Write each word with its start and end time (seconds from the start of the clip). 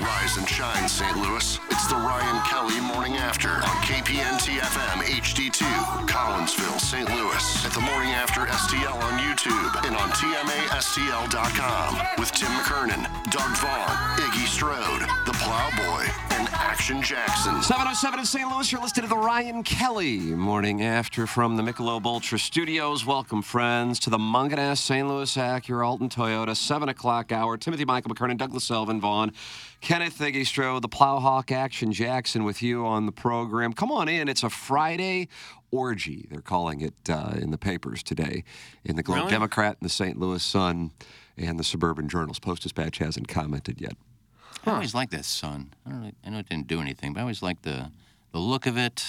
Rise 0.00 0.38
and 0.38 0.48
shine, 0.48 0.88
St. 0.88 1.16
Louis. 1.18 1.58
It's 1.70 1.86
the 1.86 1.96
Ryan 1.96 2.42
Kelly 2.48 2.80
Morning 2.80 3.18
After 3.18 3.48
on 3.48 3.76
KPNT 3.84 4.58
FM 4.58 5.02
HD2, 5.04 5.64
Collinsville, 6.08 6.80
St. 6.80 7.08
Louis. 7.10 7.66
At 7.66 7.72
the 7.72 7.80
Morning 7.80 8.12
After 8.12 8.46
STL 8.46 8.96
on 8.96 9.19
YouTube 9.40 9.86
and 9.86 9.96
on 9.96 10.10
TMASTL.com 10.10 11.98
with 12.18 12.30
Tim 12.32 12.48
McKernan, 12.48 13.04
Doug 13.30 13.56
Vaughn, 13.56 14.18
Iggy 14.18 14.46
Strode, 14.46 15.00
The 15.24 15.32
Plowboy, 15.32 16.04
and 16.32 16.48
Action 16.52 17.00
Jackson. 17.00 17.62
707 17.62 18.20
in 18.20 18.26
St. 18.26 18.50
Louis, 18.50 18.70
you're 18.70 18.82
listening 18.82 19.04
to 19.04 19.08
the 19.08 19.16
Ryan 19.16 19.62
Kelly 19.62 20.18
Morning 20.18 20.82
After 20.82 21.26
from 21.26 21.56
the 21.56 21.62
Michelob 21.62 22.04
Ultra 22.04 22.38
Studios. 22.38 23.06
Welcome, 23.06 23.40
friends, 23.40 23.98
to 24.00 24.10
the 24.10 24.18
Mungenast 24.18 24.78
St. 24.78 25.08
Louis 25.08 25.34
Acura 25.36 25.86
Alton 25.86 26.10
Toyota, 26.10 26.54
7 26.54 26.90
o'clock 26.90 27.32
hour. 27.32 27.56
Timothy 27.56 27.86
Michael 27.86 28.14
McKernan, 28.14 28.36
Douglas 28.36 28.68
Selvin 28.68 29.00
Vaughn, 29.00 29.32
Kenneth 29.80 30.18
Thiggy 30.18 30.40
the 30.82 30.88
Plowhawk 30.88 31.50
Action 31.50 31.92
Jackson 31.92 32.44
with 32.44 32.60
you 32.62 32.84
on 32.84 33.06
the 33.06 33.12
program. 33.12 33.72
Come 33.72 33.90
on 33.90 34.08
in. 34.08 34.28
It's 34.28 34.42
a 34.42 34.50
Friday 34.50 35.28
orgy, 35.70 36.26
they're 36.30 36.40
calling 36.40 36.80
it 36.80 36.94
uh, 37.08 37.34
in 37.36 37.50
the 37.50 37.58
papers 37.58 38.02
today 38.02 38.44
in 38.84 38.96
the 38.96 39.02
Globe 39.02 39.18
Really? 39.18 39.30
Democrat 39.30 39.76
and 39.80 39.84
the 39.88 39.92
St. 39.92 40.18
Louis 40.18 40.42
Sun 40.42 40.90
and 41.36 41.58
the 41.58 41.64
Suburban 41.64 42.08
Journals. 42.08 42.38
Post 42.38 42.62
Dispatch 42.62 42.98
hasn't 42.98 43.28
commented 43.28 43.80
yet. 43.80 43.94
I 44.66 44.72
always 44.72 44.94
liked 44.94 45.12
that 45.12 45.24
sun. 45.24 45.72
I 45.86 45.90
don't. 45.90 46.00
Really, 46.00 46.14
I 46.24 46.30
know 46.30 46.38
it 46.38 46.48
didn't 46.48 46.66
do 46.66 46.80
anything, 46.80 47.12
but 47.14 47.20
I 47.20 47.22
always 47.22 47.42
liked 47.42 47.62
the 47.62 47.90
the 48.32 48.38
look 48.38 48.66
of 48.66 48.76
it. 48.76 49.04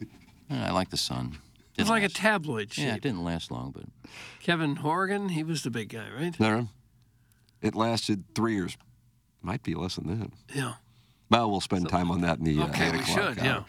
I 0.50 0.70
like 0.70 0.90
the 0.90 0.96
sun. 0.96 1.38
It's 1.76 1.90
like 1.90 2.02
a 2.02 2.08
tabloid 2.08 2.72
shape. 2.72 2.86
Yeah, 2.86 2.94
it 2.96 3.02
didn't 3.02 3.22
last 3.24 3.50
long, 3.52 3.70
but 3.70 3.84
Kevin 4.40 4.76
Horgan, 4.76 5.28
he 5.30 5.42
was 5.44 5.62
the 5.62 5.70
big 5.70 5.90
guy, 5.90 6.08
right? 6.16 6.38
No, 6.40 6.68
it 7.62 7.74
lasted 7.74 8.24
three 8.34 8.54
years. 8.54 8.76
Might 9.42 9.62
be 9.62 9.74
less 9.74 9.94
than 9.96 10.06
that. 10.18 10.30
Yeah. 10.54 10.74
Well, 11.30 11.50
we'll 11.50 11.60
spend 11.60 11.88
time 11.88 12.10
on 12.10 12.20
that 12.22 12.38
in 12.38 12.44
the 12.44 12.60
uh, 12.60 12.66
Okay, 12.68 12.88
8 12.88 12.92
we 12.92 13.02
should, 13.04 13.38
hour. 13.38 13.44
yeah. 13.44 13.62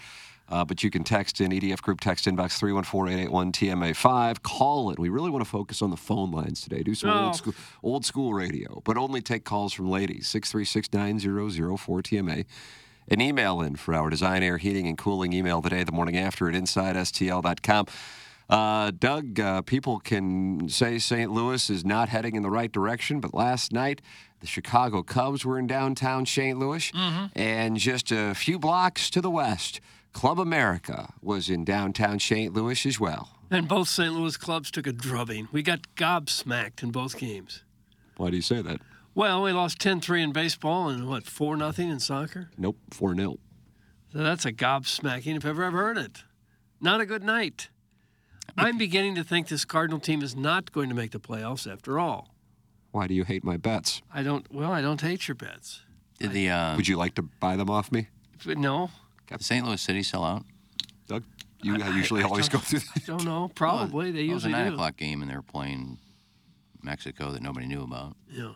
Uh, 0.50 0.66
but 0.66 0.84
you 0.84 0.90
can 0.90 1.04
text 1.04 1.40
in 1.42 1.52
EDF 1.52 1.82
Group 1.82 2.00
text 2.02 2.26
inbox 2.26 2.60
314-881-TMA5. 2.60 4.42
Call 4.42 4.90
it. 4.92 5.00
We 5.00 5.10
really 5.10 5.30
want 5.30 5.44
to 5.44 5.50
focus 5.50 5.82
on 5.82 5.92
the 5.92 5.98
phone 5.98 6.32
lines 6.32 6.62
today. 6.62 6.82
Do 6.82 6.96
some 6.96 7.10
Oh. 7.12 7.26
old 7.26 7.36
school 7.36 7.54
old 7.84 8.06
school 8.06 8.34
radio, 8.34 8.82
but 8.84 8.98
only 8.98 9.22
take 9.22 9.44
calls 9.44 9.74
from 9.74 9.90
ladies. 9.90 10.28
636-9004-TMA. 10.28 12.46
An 13.12 13.22
email 13.22 13.62
in 13.62 13.76
for 13.76 13.94
our 13.96 14.10
design, 14.10 14.44
air, 14.44 14.58
heating, 14.58 14.88
and 14.88 14.98
cooling 14.98 15.34
email 15.34 15.62
today, 15.62 15.84
the 15.84 15.92
morning 15.92 16.18
after 16.18 16.48
at 16.48 16.56
InsideSTL.com. 16.56 17.86
Uh, 18.50 18.92
Doug, 18.98 19.40
uh, 19.40 19.62
people 19.62 20.00
can 20.00 20.70
say 20.70 20.98
St. 20.98 21.32
Louis 21.32 21.70
is 21.70 21.86
not 21.86 22.10
heading 22.10 22.36
in 22.36 22.42
the 22.44 22.50
right 22.50 22.72
direction, 22.72 23.20
but 23.20 23.34
last 23.34 23.72
night 23.72 24.02
the 24.40 24.48
Chicago 24.48 25.04
Cubs 25.04 25.46
were 25.46 25.60
in 25.60 25.68
downtown 25.68 26.26
St. 26.26 26.58
Louis, 26.58 26.92
and 27.36 27.78
just 27.78 28.12
a 28.12 28.34
few 28.34 28.58
blocks 28.58 29.10
to 29.12 29.22
the 29.22 29.30
west, 29.30 29.80
Club 30.14 30.40
America 30.40 31.14
was 31.22 31.50
in 31.50 31.64
downtown 31.64 32.20
St. 32.20 32.54
Louis 32.54 32.86
as 32.86 33.00
well. 33.00 33.30
And 33.52 33.68
both 33.68 33.90
St. 33.90 34.14
Louis 34.14 34.38
clubs 34.38 34.70
took 34.70 34.86
a 34.86 34.92
drubbing. 34.92 35.48
We 35.52 35.64
got 35.64 35.96
gobsmacked 35.96 36.84
in 36.84 36.92
both 36.92 37.18
games. 37.18 37.64
Why 38.18 38.30
do 38.30 38.36
you 38.36 38.42
say 38.42 38.62
that? 38.62 38.82
Well, 39.16 39.42
we 39.42 39.52
lost 39.52 39.80
10-3 39.80 40.24
in 40.24 40.32
baseball 40.32 40.90
and 40.90 41.08
what, 41.08 41.26
4 41.26 41.58
nothing 41.58 41.90
in 41.90 42.00
soccer? 42.00 42.50
Nope, 42.58 42.78
4 42.92 43.16
0. 43.16 43.38
So 44.14 44.20
that's 44.20 44.46
a 44.46 44.52
gobsmacking 44.54 45.36
if 45.38 45.46
ever 45.46 45.64
I've 45.64 45.70
ever 45.70 45.78
heard 45.78 45.98
it. 45.98 46.24
Not 46.82 47.02
a 47.02 47.06
good 47.06 47.24
night. 47.24 47.70
I'm 48.58 48.78
beginning 48.78 49.16
to 49.16 49.24
think 49.24 49.48
this 49.48 49.66
Cardinal 49.66 50.00
team 50.00 50.22
is 50.22 50.36
not 50.36 50.72
going 50.72 50.90
to 50.90 50.96
make 50.96 51.12
the 51.12 51.20
playoffs 51.20 51.72
after 51.72 52.00
all. 52.00 52.34
Why 52.92 53.08
do 53.08 53.14
you 53.14 53.24
hate 53.24 53.44
my 53.44 53.58
bets? 53.58 54.02
I 54.14 54.24
don't, 54.24 54.52
well, 54.52 54.72
I 54.72 54.82
don't 54.82 55.02
hate 55.02 55.28
your 55.28 55.36
bets. 55.36 55.82
did 56.20 56.32
the 56.32 56.50
uh, 56.50 56.76
Would 56.76 56.88
you 56.88 56.98
like 56.98 57.16
to 57.16 57.22
buy 57.22 57.56
them 57.56 57.70
off 57.70 57.92
me? 57.92 58.08
No, 58.46 58.90
did 59.38 59.46
St. 59.46 59.66
Louis 59.66 59.80
City 59.82 60.04
sell 60.04 60.24
out? 60.24 60.44
Doug, 61.08 61.24
you 61.62 61.76
usually 61.78 62.24
always 62.24 62.50
go 62.50 62.58
through 62.60 62.80
that. 62.80 62.90
I 62.98 63.00
don't 63.06 63.26
know. 63.26 63.52
Probably. 63.56 64.12
they 64.12 64.24
Well, 64.24 64.32
it 64.32 64.34
was 64.36 64.46
a 64.46 64.50
nine 64.50 64.68
do. 64.68 64.74
o'clock 64.74 64.98
game, 64.98 65.22
and 65.22 65.30
they 65.30 65.36
were 65.36 65.42
playing 65.42 65.98
Mexico 66.82 67.32
that 67.32 67.42
nobody 67.42 67.66
knew 67.68 67.84
about. 67.84 68.16
Yeah. 68.30 68.54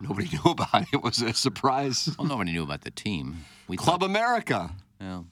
Nobody 0.00 0.28
knew 0.32 0.50
about 0.50 0.82
it. 0.82 0.88
It 0.92 1.02
was 1.02 1.20
a 1.22 1.32
surprise. 1.34 2.08
Well, 2.18 2.28
nobody 2.28 2.52
knew 2.52 2.62
about 2.62 2.82
the 2.82 2.90
team. 2.90 3.44
We 3.66 3.76
Club 3.76 4.00
thought, 4.00 4.06
America, 4.06 4.70
yeah, 5.00 5.22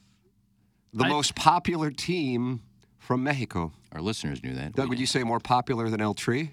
the 0.93 1.05
I- 1.05 1.09
most 1.09 1.35
popular 1.37 1.91
team 1.91 2.63
from 2.99 3.23
Mexico. 3.23 3.73
our 3.93 4.01
listeners 4.01 4.43
knew 4.43 4.55
that. 4.55 4.75
Doug, 4.75 4.87
We 4.87 4.89
would 4.91 4.99
you 4.99 5.07
didn't. 5.07 5.13
say 5.21 5.23
more 5.25 5.39
popular 5.41 5.89
than 5.89 6.01
El 6.01 6.15
Tri? 6.15 6.51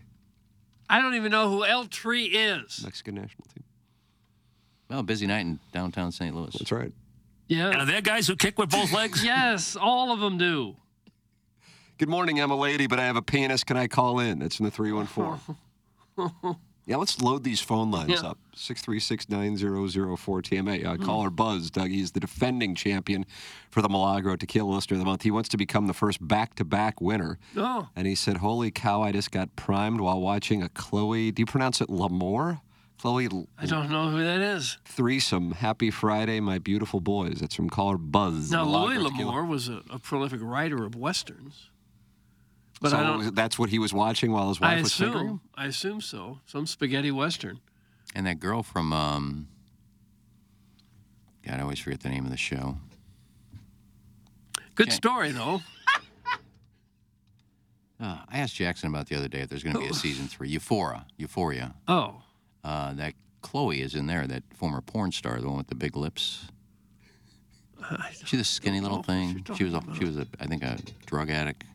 I 0.90 1.02
don't 1.02 1.16
even 1.16 1.32
know 1.32 1.50
who 1.50 1.66
L 1.66 1.86
Tree 1.86 2.26
is. 2.26 2.82
Mexican 2.84 3.16
national 3.16 3.46
team. 3.54 3.64
Well, 4.90 5.02
busy 5.02 5.26
night 5.26 5.42
in 5.42 5.60
downtown 5.72 6.12
St. 6.12 6.36
Louis. 6.36 6.54
That's 6.60 6.72
right. 6.72 6.94
Yeah. 7.48 7.70
And 7.70 7.82
are 7.82 7.86
there 7.86 8.02
guys 8.02 8.28
who 8.28 8.36
kick 8.36 8.58
with 8.58 8.70
both 8.70 8.92
legs? 8.94 9.24
Yes, 9.34 9.76
all 9.76 10.12
of 10.12 10.20
them 10.20 10.38
do. 10.38 10.76
Good 11.98 12.10
morning, 12.10 12.40
I'm 12.42 12.52
a 12.52 12.56
lady, 12.56 12.88
but 12.88 13.00
I 13.00 13.06
have 13.06 13.16
a 13.16 13.22
penis. 13.22 13.64
Can 13.64 13.78
I 13.78 13.88
call 13.88 14.20
in? 14.20 14.40
That's 14.40 14.60
in 14.60 14.66
the 14.66 14.72
314. 14.72 15.56
yeah, 16.86 16.96
let's 16.98 17.22
load 17.22 17.44
these 17.44 17.62
phone 17.62 17.92
lines 17.92 18.10
Yeah. 18.22 18.30
up. 18.30 18.38
636-9004-TMA. 18.56 20.86
Uh, 20.86 20.98
Caller 20.98 21.30
Buzz, 21.30 21.70
Doug, 21.72 21.90
he's 21.90 22.12
the 22.12 22.20
defending 22.20 22.76
champion 22.76 23.26
for 23.70 23.82
the 23.82 23.90
Milagro 23.90 24.36
Tequila 24.36 24.70
Listener 24.74 24.96
of 24.96 25.00
the 25.00 25.06
Month. 25.06 25.24
He 25.24 25.32
wants 25.32 25.50
to 25.50 25.58
become 25.58 25.88
the 25.88 25.94
first 25.94 26.26
back-to-back 26.26 27.02
winner. 27.02 27.40
Oh, 27.58 27.88
And 27.96 28.08
he 28.08 28.16
said, 28.16 28.38
holy 28.38 28.72
cow, 28.72 29.02
I 29.02 29.12
just 29.12 29.32
got 29.32 29.56
primed 29.56 30.02
while 30.02 30.20
watching 30.20 30.62
a 30.64 30.70
Chloe, 30.70 31.32
do 31.32 31.42
you 31.42 31.46
pronounce 31.46 31.82
it 31.82 31.90
Lamore? 31.90 32.62
Chloe 33.04 33.28
I 33.58 33.66
don't 33.66 33.90
know 33.92 34.10
who 34.12 34.24
that 34.24 34.40
is. 34.40 34.78
threesome. 34.86 35.52
Happy 35.52 35.92
Friday, 35.92 36.40
my 36.40 36.58
beautiful 36.58 37.02
boys. 37.02 37.42
That's 37.42 37.54
from 37.54 37.70
caller 37.70 37.98
Buzz. 37.98 38.50
Now, 38.50 38.64
Louis 38.64 38.94
Milagro 38.96 39.26
L'Amour 39.26 39.44
was 39.46 39.68
a, 39.68 39.82
a 39.90 40.00
prolific 40.00 40.40
writer 40.42 40.86
of 40.86 40.96
westerns. 40.96 41.70
But 42.80 42.92
so 42.92 42.98
I 42.98 43.04
don't. 43.04 43.36
that's 43.36 43.60
what 43.60 43.72
he 43.72 43.78
was 43.78 43.94
watching 43.94 44.32
while 44.32 44.48
his 44.48 44.62
wife 44.62 44.78
I 44.78 44.82
was 44.82 44.94
fingering 44.94 45.26
him? 45.28 45.34
assume. 45.34 45.42
I 45.58 45.66
assume 45.66 46.00
so. 46.00 46.40
Some 46.46 46.66
spaghetti 46.66 47.12
western. 47.12 47.60
And 48.16 48.26
that 48.26 48.40
girl 48.40 48.64
from, 48.64 48.94
um, 48.94 49.50
God, 51.46 51.60
I 51.60 51.62
always 51.62 51.80
forget 51.80 52.00
the 52.00 52.10
name 52.10 52.24
of 52.24 52.32
the 52.32 52.38
show. 52.38 52.78
Good 54.76 54.88
Okay. 54.88 54.96
story 54.96 55.32
though. 55.34 55.62
Uh, 58.00 58.18
I 58.30 58.40
asked 58.40 58.56
Jackson 58.56 58.90
about 58.90 59.08
the 59.08 59.16
other 59.16 59.28
day 59.30 59.42
if 59.42 59.50
there's 59.50 59.64
going 59.64 59.76
to 59.76 59.82
be 59.82 59.88
a 59.88 59.94
season 59.94 60.28
three. 60.28 60.50
Euphoria. 60.50 61.06
Euphoria. 61.18 61.76
Oh, 61.88 62.23
Uh, 62.64 62.94
that 62.94 63.14
Chloe 63.42 63.82
is 63.82 63.94
in 63.94 64.08
there, 64.08 64.26
that 64.26 64.44
former 64.56 64.82
porn 64.82 65.12
star, 65.12 65.40
the 65.40 65.48
one 65.48 65.58
with 65.58 65.68
the 65.68 65.76
big 65.76 65.96
lips. 65.96 66.46
She's 68.26 68.40
a 68.40 68.44
skinny 68.46 68.80
little 68.80 68.98
know 68.98 69.04
thing. 69.04 69.46
She 69.56 69.64
was 69.64 69.74
a 69.74 69.82
she 69.98 70.06
was 70.06 70.18
a 70.18 70.28
I 70.40 70.48
think 70.48 70.64
a 70.64 70.78
drug 71.06 71.30
addict. 71.30 71.66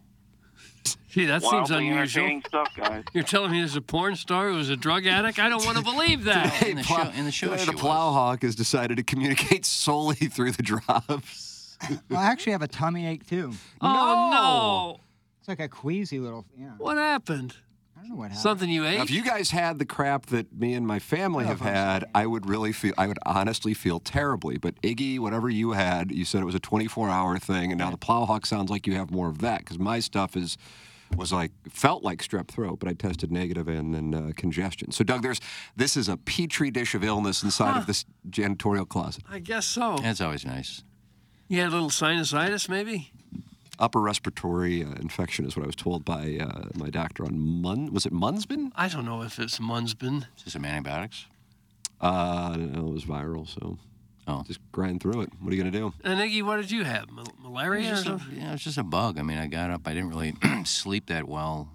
gee, 1.11 1.27
that 1.27 1.43
seems 1.43 1.71
unusual. 1.71 2.41
stuff, 2.47 2.69
guys. 2.77 3.05
You're 3.13 3.25
telling 3.25 3.53
me 3.53 3.59
there's 3.59 3.77
a 3.77 3.83
porn 3.83 4.17
star 4.17 4.49
who 4.49 4.57
was 4.57 4.71
a 4.71 4.77
drug 4.77 5.07
addict? 5.07 5.39
I 5.39 5.49
don't 5.49 5.65
want 5.65 5.77
to 5.77 5.85
believe 5.85 6.25
that. 6.25 6.63
in 6.67 6.77
the 6.77 6.83
show 6.83 7.11
in 7.15 7.25
the 7.25 7.31
show 7.31 7.51
Today, 7.51 7.65
she 7.65 7.71
the. 7.73 7.77
Plowhawk 7.77 8.43
has 8.43 8.55
decided 8.55 8.97
to 8.97 9.03
communicate 9.03 9.67
solely 9.67 10.15
through 10.33 10.53
the 10.53 10.63
drops. 10.63 11.77
Well, 12.09 12.19
I 12.19 12.25
actually 12.25 12.53
have 12.53 12.63
a 12.63 12.69
tummy 12.69 13.07
ache 13.07 13.27
too. 13.27 13.53
Oh 13.81 14.31
no! 14.33 15.01
It's 15.41 15.49
like 15.49 15.61
a 15.61 15.69
queasy 15.69 16.19
little. 16.19 16.47
Yeah. 16.59 16.71
What 16.79 16.97
happened? 16.97 17.55
I 17.99 18.03
don't 18.03 18.11
know 18.11 18.17
what 18.17 18.25
happened. 18.31 18.43
Something 18.43 18.71
you 18.71 18.83
Now, 18.85 18.91
ate? 18.91 19.01
if 19.01 19.11
you 19.11 19.25
guys 19.25 19.51
had 19.51 19.81
the 19.81 19.85
crap 19.85 20.27
that 20.27 20.57
me 20.57 20.75
and 20.75 20.87
my 20.87 21.01
family 21.01 21.45
have 21.47 21.61
had, 21.61 22.05
I 22.15 22.27
would 22.27 22.49
really 22.49 22.71
feel, 22.73 22.95
I 22.97 23.09
would 23.09 23.19
honestly 23.27 23.75
feel 23.75 23.99
terribly. 23.99 24.57
But 24.57 24.81
Iggy, 24.83 25.19
whatever 25.19 25.51
you 25.51 25.73
had, 25.73 26.13
you 26.13 26.25
said 26.25 26.41
it 26.41 26.45
was 26.45 26.55
a 26.55 26.61
24 26.61 27.09
hour 27.11 27.39
thing, 27.39 27.73
and 27.73 27.79
now 27.79 27.91
the 27.91 27.97
Plowhawk 27.97 28.47
sounds 28.47 28.71
like 28.71 28.87
you 28.87 28.95
have 28.95 29.11
more 29.11 29.29
of 29.29 29.39
that 29.39 29.61
because 29.61 29.81
my 29.81 29.99
stuff 29.99 30.37
is 30.37 30.57
was 31.17 31.33
like 31.33 31.51
felt 31.71 32.05
like 32.05 32.23
strep 32.23 32.49
throat, 32.49 32.79
but 32.79 32.89
I 32.89 32.93
tested 32.93 33.33
negative 33.33 33.67
and 33.67 33.93
then 33.95 34.15
uh, 34.15 34.31
congestion. 34.37 34.93
So 34.93 35.03
Doug, 35.03 35.23
there's 35.23 35.41
this 35.75 35.97
is 35.97 36.09
a 36.09 36.17
petri 36.19 36.71
dish 36.71 36.95
of 36.95 37.03
illness 37.03 37.43
inside 37.43 37.79
of 37.79 37.87
this 37.87 38.05
janitorial 38.31 38.87
closet. 38.89 39.25
I 39.29 39.41
guess 39.41 39.67
so. 39.67 39.97
That's 40.03 40.21
always 40.21 40.45
nice. 40.45 40.85
You 41.49 41.61
had 41.61 41.69
a 41.69 41.73
little 41.73 41.89
sinusitis, 41.91 42.69
maybe? 42.69 43.11
Upper 43.79 44.01
respiratory 44.01 44.83
uh, 44.83 44.93
infection 44.95 45.45
is 45.47 45.57
what 45.57 45.63
I 45.63 45.67
was 45.67 45.77
told 45.77 46.05
by 46.05 46.39
uh, 46.41 46.69
my 46.75 46.91
doctor 46.91 47.25
on 47.25 47.39
Mun. 47.39 47.93
Was 47.93 48.07
it 48.07 48.13
Munsbin? 48.13 48.73
I 48.75 48.89
don't 48.89 49.05
know 49.05 49.23
if 49.23 49.39
it's 49.39 49.59
Munsbin. 49.61 50.25
Is 50.37 50.45
this 50.45 50.53
some 50.55 50.65
antibiotics? 50.65 51.27
Uh, 52.01 52.57
no, 52.59 52.89
it 52.89 52.93
was 52.93 53.05
viral, 53.05 53.47
so 53.49 53.79
Oh. 54.31 54.43
just 54.47 54.61
grind 54.73 55.01
through 55.01 55.23
it. 55.23 55.31
What 55.41 55.53
are 55.53 55.57
you 55.57 55.63
gonna 55.63 55.71
do? 55.77 55.95
And 56.05 56.21
Iggy, 56.21 56.43
what 56.43 56.57
did 56.59 56.71
you 56.71 56.85
have? 56.85 57.11
Mal- 57.11 57.25
malaria 57.41 57.89
or 57.89 57.91
was, 57.93 58.01
a, 58.01 58.05
something? 58.05 58.37
yeah, 58.37 58.49
it 58.51 58.53
was 58.53 58.63
just 58.63 58.77
a 58.79 58.83
bug. 58.83 59.19
I 59.19 59.23
mean, 59.23 59.39
I 59.39 59.47
got 59.47 59.71
up. 59.71 59.87
I 59.87 59.95
didn't 59.95 60.11
really 60.11 60.35
sleep 60.65 61.07
that 61.07 61.27
well 61.27 61.71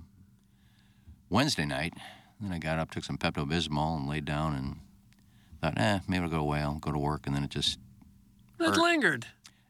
Wednesday 1.29 1.65
night. 1.65 1.93
Then 2.39 2.51
I 2.51 2.59
got 2.59 2.77
up, 2.77 2.91
took 2.91 3.03
some 3.05 3.17
Pepto 3.17 3.49
Bismol, 3.49 3.97
and 3.97 4.07
laid 4.07 4.25
down 4.25 4.53
and 4.53 4.75
thought, 5.61 5.79
eh, 5.79 5.99
maybe 6.07 6.25
it'll 6.25 6.29
go 6.37 6.41
away. 6.41 6.59
I'll 6.59 6.75
go 6.75 6.91
to 6.91 6.99
work. 6.99 7.25
And 7.25 7.35
then 7.35 7.43
it 7.43 7.49
just, 7.49 7.79
It 8.59 8.77
lingered. 8.77 9.25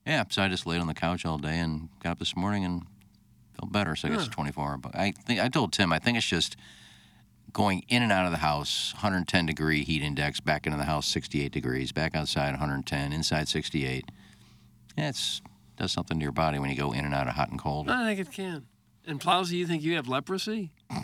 Yeah. 0.06 0.24
So 0.30 0.42
I 0.42 0.48
just 0.50 0.66
laid 0.66 0.82
on 0.82 0.88
the 0.88 0.94
couch 0.94 1.26
all 1.26 1.38
day 1.38 1.60
and 1.60 1.90
got 2.02 2.12
up 2.12 2.20
this 2.20 2.36
morning 2.36 2.64
and 2.66 2.84
felt 3.60 3.72
better. 3.72 3.96
So 3.96 4.08
I 4.08 4.12
guess 4.12 4.26
it's 4.26 4.36
24 4.36 4.64
hour. 4.68 4.78
But 4.78 4.96
I 4.96 5.12
think 5.12 5.40
I 5.40 5.50
told 5.50 5.74
Tim, 5.74 5.92
I 5.94 6.00
think 6.00 6.18
it's 6.18 6.28
just 6.28 6.56
going 7.52 7.84
in 7.88 8.02
and 8.02 8.12
out 8.12 8.26
of 8.26 8.32
the 8.32 8.40
house, 8.40 8.94
110 8.96 9.46
degree 9.46 9.84
heat 9.84 10.02
index, 10.02 10.40
back 10.40 10.66
into 10.66 10.78
the 10.78 10.86
house, 10.86 11.06
68 11.08 11.52
degrees, 11.52 11.92
back 11.92 12.16
outside, 12.16 12.52
110, 12.52 13.14
inside 13.14 13.48
68. 13.48 14.12
Yeah, 14.98 15.10
it's 15.10 15.42
does 15.76 15.92
something 15.92 16.20
to 16.20 16.24
your 16.24 16.32
body 16.32 16.60
when 16.60 16.70
you 16.70 16.76
go 16.76 16.92
in 16.92 17.04
and 17.04 17.16
out 17.16 17.28
of 17.28 17.34
hot 17.34 17.50
and 17.50 17.60
cold. 17.60 17.90
I 17.90 18.06
think 18.06 18.20
it 18.28 18.32
can. 18.32 18.66
And 19.08 19.20
Plowsy, 19.20 19.54
you 19.58 19.66
think 19.66 19.82
you 19.84 19.96
have 19.96 20.08
leprosy? 20.08 20.72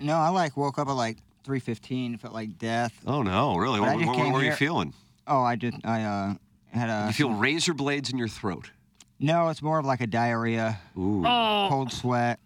No, 0.00 0.16
I 0.16 0.28
like 0.28 0.56
woke 0.56 0.78
up 0.78 0.88
at 0.88 0.92
like 0.92 1.18
3:15. 1.46 2.20
Felt 2.20 2.32
like 2.34 2.58
death. 2.58 2.92
Oh 3.06 3.22
no, 3.22 3.56
really? 3.56 3.80
But 3.80 3.96
What, 3.96 4.06
what- 4.06 4.18
what 4.18 4.32
were 4.32 4.42
you 4.44 4.52
feeling? 4.52 4.92
Oh, 5.26 5.42
I 5.42 5.56
just 5.56 5.78
I 5.84 6.02
uh 6.02 6.34
had 6.74 6.90
a. 6.90 7.06
you 7.08 7.12
feel 7.12 7.32
razor 7.32 7.74
blades 7.74 8.10
in 8.10 8.18
your 8.18 8.28
throat. 8.28 8.70
No, 9.18 9.48
it's 9.48 9.62
more 9.62 9.78
of 9.78 9.86
like 9.86 10.00
a 10.00 10.06
diarrhea, 10.06 10.78
Ooh. 10.98 11.24
Oh, 11.24 11.68
cold 11.70 11.92
sweat. 11.92 12.40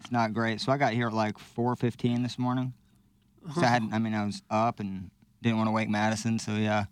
It's 0.00 0.12
not 0.12 0.32
great. 0.32 0.60
So 0.60 0.72
I 0.72 0.76
got 0.76 0.92
here 0.92 1.08
at 1.08 1.12
like 1.12 1.38
4:15 1.38 2.22
this 2.22 2.38
morning. 2.38 2.72
So 3.54 3.62
I 3.62 3.66
had, 3.66 3.88
I 3.92 3.98
mean, 3.98 4.14
I 4.14 4.24
was 4.24 4.42
up 4.50 4.80
and 4.80 5.10
didn't 5.42 5.56
want 5.56 5.68
to 5.68 5.72
wake 5.72 5.88
Madison. 5.88 6.38
So 6.38 6.52
yeah, 6.52 6.84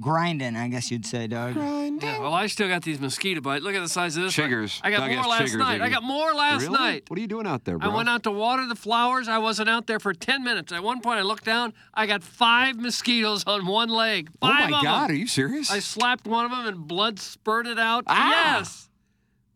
grinding, 0.00 0.56
I 0.56 0.68
guess 0.68 0.90
you'd 0.90 1.04
say, 1.06 1.26
Doug. 1.26 1.56
yeah. 1.56 2.18
Well, 2.18 2.32
I 2.34 2.46
still 2.46 2.68
got 2.68 2.82
these 2.82 3.00
mosquito 3.00 3.40
bites. 3.40 3.64
Look 3.64 3.74
at 3.74 3.80
the 3.80 3.88
size 3.88 4.16
of 4.16 4.22
this 4.22 4.36
one. 4.36 4.48
Chiggers. 4.50 4.80
I 4.82 4.90
got 4.90 5.00
Doug 5.06 5.16
more 5.16 5.26
last 5.26 5.42
chiggers, 5.52 5.58
night. 5.58 5.80
I 5.80 5.88
got 5.88 6.02
more 6.02 6.32
last 6.34 6.62
really? 6.62 6.74
night. 6.78 7.04
What 7.08 7.18
are 7.18 7.22
you 7.22 7.28
doing 7.28 7.46
out 7.46 7.64
there, 7.64 7.78
bro? 7.78 7.90
I 7.90 7.94
went 7.94 8.08
out 8.08 8.22
to 8.24 8.30
water 8.30 8.66
the 8.66 8.74
flowers. 8.76 9.28
I 9.28 9.38
wasn't 9.38 9.68
out 9.68 9.86
there 9.86 10.00
for 10.00 10.12
10 10.14 10.42
minutes. 10.44 10.72
At 10.72 10.82
one 10.82 11.00
point, 11.00 11.18
I 11.18 11.22
looked 11.22 11.44
down. 11.44 11.72
I 11.94 12.06
got 12.06 12.22
five 12.22 12.76
mosquitoes 12.76 13.44
on 13.46 13.66
one 13.66 13.88
leg. 13.88 14.30
oh 14.42 14.48
Five 14.48 14.70
my 14.70 14.78
of 14.78 14.84
God, 14.84 15.08
them. 15.08 15.16
are 15.16 15.18
you 15.18 15.26
serious? 15.26 15.70
I 15.70 15.78
slapped 15.80 16.26
one 16.26 16.44
of 16.44 16.50
them 16.50 16.66
and 16.66 16.86
blood 16.86 17.18
spurted 17.18 17.78
out. 17.78 18.04
Ah! 18.06 18.58
Yes. 18.58 18.88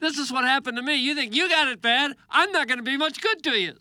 This 0.01 0.19
is 0.19 0.31
what 0.31 0.45
happened 0.45 0.77
to 0.77 0.83
me. 0.83 0.97
You 0.97 1.15
think 1.15 1.35
you 1.35 1.49
got 1.49 1.69
it 1.69 1.81
bad? 1.81 2.13
I'm 2.29 2.53
not 2.53 2.69
going 2.69 2.79
to 2.79 2.85
be 2.85 2.97
much 2.97 3.21
good 3.21 3.43
to 3.45 3.51
you. 3.53 3.75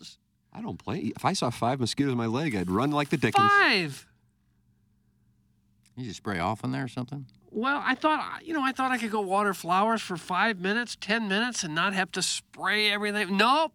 I 0.52 0.62
don't 0.62 0.78
play. 0.78 1.12
If 1.16 1.24
I 1.24 1.32
saw 1.32 1.50
five 1.50 1.80
mosquitoes 1.80 2.12
in 2.12 2.18
my 2.18 2.26
leg, 2.26 2.54
I'd 2.54 2.70
run 2.70 2.92
like 2.92 3.10
the 3.10 3.16
Dickens. 3.16 3.46
Five. 3.50 4.06
You 5.96 6.04
just 6.04 6.16
spray 6.18 6.38
off 6.38 6.64
in 6.64 6.72
there 6.72 6.84
or 6.84 6.88
something? 6.88 7.26
Well, 7.50 7.80
I 7.84 7.94
thought, 7.94 8.40
you 8.44 8.52
know, 8.52 8.62
I 8.64 8.72
thought 8.72 8.90
I 8.90 8.98
could 8.98 9.12
go 9.12 9.20
water 9.20 9.54
flowers 9.54 10.02
for 10.02 10.16
five 10.16 10.58
minutes, 10.58 10.96
10 11.00 11.28
minutes, 11.28 11.62
and 11.62 11.74
not 11.74 11.94
have 11.94 12.10
to 12.12 12.22
spray 12.22 12.90
everything. 12.90 13.36
Nope. 13.36 13.72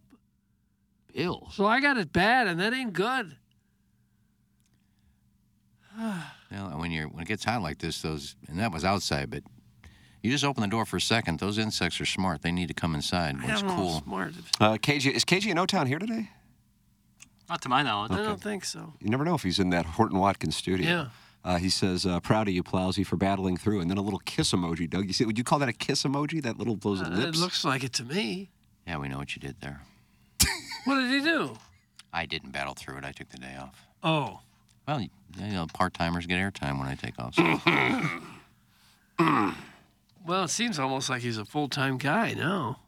Ill. 1.14 1.48
So 1.52 1.66
I 1.66 1.80
got 1.80 1.96
it 1.96 2.12
bad, 2.12 2.46
and 2.46 2.60
that 2.60 2.72
ain't 2.72 2.92
good. 2.92 3.36
You 6.52 6.56
know, 6.56 6.78
when 6.78 6.90
you're 6.90 7.06
when 7.06 7.22
it 7.22 7.28
gets 7.28 7.44
hot 7.44 7.62
like 7.62 7.78
this, 7.78 8.02
those 8.02 8.34
and 8.48 8.58
that 8.58 8.72
was 8.72 8.84
outside, 8.84 9.30
but 9.30 9.44
you 10.20 10.32
just 10.32 10.42
open 10.42 10.62
the 10.62 10.66
door 10.66 10.84
for 10.84 10.96
a 10.96 11.00
second. 11.00 11.38
Those 11.38 11.58
insects 11.58 12.00
are 12.00 12.04
smart. 12.06 12.42
They 12.42 12.50
need 12.50 12.66
to 12.66 12.74
come 12.74 12.96
inside 12.96 13.36
when 13.40 13.48
I 13.48 13.52
it's 13.52 13.62
don't 13.62 13.70
know, 13.70 13.76
cool. 13.76 14.00
smart. 14.02 14.32
Uh, 14.60 14.72
KG 14.74 15.12
is 15.12 15.24
KG 15.24 15.48
in 15.52 15.58
O 15.58 15.64
Town 15.66 15.86
here 15.86 16.00
today? 16.00 16.28
Not 17.48 17.62
to 17.62 17.68
my 17.68 17.84
knowledge. 17.84 18.10
I 18.10 18.24
don't 18.24 18.42
think 18.42 18.64
so. 18.64 18.94
You 18.98 19.10
never 19.10 19.24
know 19.24 19.36
if 19.36 19.44
he's 19.44 19.60
in 19.60 19.70
that 19.70 19.86
Horton 19.86 20.18
Watkins 20.18 20.56
studio. 20.56 20.88
Yeah. 20.88 21.06
Uh, 21.44 21.56
he 21.58 21.70
says, 21.70 22.04
uh, 22.04 22.20
"Proud 22.20 22.48
of 22.48 22.54
you, 22.54 22.62
Plowsy, 22.62 23.04
for 23.04 23.16
battling 23.16 23.56
through." 23.56 23.80
And 23.80 23.90
then 23.90 23.96
a 23.98 24.02
little 24.02 24.18
kiss 24.20 24.52
emoji, 24.52 24.88
Doug. 24.88 25.06
You 25.06 25.12
see? 25.12 25.24
Would 25.24 25.38
you 25.38 25.44
call 25.44 25.58
that 25.60 25.68
a 25.68 25.72
kiss 25.72 26.02
emoji? 26.02 26.42
That 26.42 26.58
little 26.58 26.76
those 26.76 27.00
Uh, 27.00 27.10
it 27.26 27.36
looks 27.36 27.64
like 27.64 27.82
it 27.84 27.92
to 27.94 28.04
me. 28.04 28.50
Yeah, 28.86 28.98
we 28.98 29.08
know 29.08 29.18
what 29.18 29.34
you 29.36 29.40
did 29.40 29.56
there. 29.60 29.80
What 30.84 30.96
did 30.96 31.10
he 31.10 31.20
do? 31.20 31.56
I 32.12 32.26
didn't 32.26 32.50
battle 32.50 32.74
through 32.74 32.96
it. 32.98 33.04
I 33.04 33.12
took 33.12 33.28
the 33.28 33.36
day 33.38 33.54
off. 33.56 33.86
Oh. 34.02 34.40
Well, 34.88 35.00
you 35.02 35.08
know, 35.38 35.66
part 35.72 35.94
timers 35.94 36.26
get 36.26 36.38
airtime 36.38 36.78
when 36.78 36.88
I 36.88 36.94
take 36.94 37.18
off. 37.18 37.34
So. 37.34 37.60
Well, 40.26 40.44
it 40.44 40.48
seems 40.50 40.78
almost 40.78 41.08
like 41.08 41.22
he's 41.22 41.38
a 41.38 41.44
full 41.44 41.68
time 41.68 41.96
guy 41.98 42.34
now. 42.34 42.80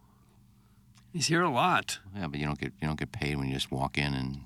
He's 1.12 1.26
here 1.26 1.42
a 1.42 1.50
lot. 1.50 1.98
yeah, 2.16 2.26
but 2.26 2.38
you 2.38 2.46
don't 2.46 2.58
get 2.58 2.72
you 2.80 2.86
don't 2.88 2.98
get 2.98 3.12
paid 3.12 3.36
when 3.36 3.48
you 3.48 3.54
just 3.54 3.70
walk 3.70 3.98
in 3.98 4.14
and 4.14 4.40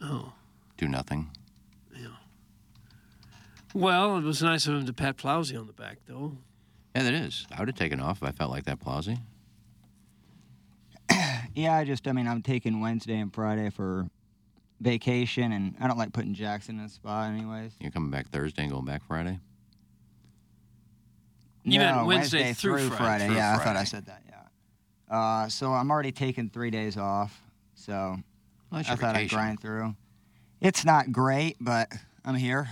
Oh. 0.00 0.32
do 0.76 0.88
nothing. 0.88 1.30
Well, 3.76 4.16
it 4.16 4.24
was 4.24 4.42
nice 4.42 4.66
of 4.66 4.72
him 4.74 4.86
to 4.86 4.92
pat 4.94 5.18
Plowsy 5.18 5.54
on 5.54 5.66
the 5.66 5.72
back, 5.74 5.98
though. 6.06 6.38
Yeah, 6.94 7.02
that 7.02 7.12
is. 7.12 7.46
I 7.54 7.60
would 7.60 7.68
have 7.68 7.76
taken 7.76 8.00
off 8.00 8.22
if 8.22 8.28
I 8.28 8.32
felt 8.32 8.50
like 8.50 8.64
that, 8.64 8.80
Plowsy. 8.80 9.18
Yeah, 11.54 11.74
I 11.74 11.84
just, 11.84 12.06
I 12.06 12.12
mean, 12.12 12.26
I'm 12.28 12.42
taking 12.42 12.80
Wednesday 12.80 13.18
and 13.18 13.32
Friday 13.32 13.70
for 13.70 14.08
vacation, 14.80 15.52
and 15.52 15.74
I 15.80 15.88
don't 15.88 15.96
like 15.96 16.12
putting 16.12 16.34
Jackson 16.34 16.78
in 16.78 16.84
a 16.84 16.88
spot, 16.88 17.30
anyways. 17.30 17.72
You're 17.80 17.90
coming 17.90 18.10
back 18.10 18.28
Thursday 18.28 18.62
and 18.62 18.72
going 18.72 18.84
back 18.84 19.02
Friday. 19.06 19.40
You 21.64 21.78
meant 21.80 21.96
no, 21.96 22.04
Wednesday 22.04 22.52
through 22.52 22.90
Friday. 22.90 23.34
Yeah, 23.34 23.56
I 23.58 23.64
thought 23.64 23.76
I 23.76 23.84
said 23.84 24.04
that. 24.06 24.22
Yeah. 24.28 25.16
Uh, 25.16 25.48
so 25.48 25.72
I'm 25.72 25.90
already 25.90 26.12
taking 26.12 26.50
three 26.50 26.70
days 26.70 26.96
off. 26.98 27.42
So 27.74 27.92
Well, 27.92 28.22
that's 28.72 28.88
I 28.88 28.92
your 28.92 28.98
thought 28.98 29.16
I'd 29.16 29.30
grind 29.30 29.60
through. 29.60 29.94
It's 30.60 30.84
not 30.84 31.10
great, 31.12 31.56
but 31.60 31.90
I'm 32.24 32.34
here. 32.34 32.68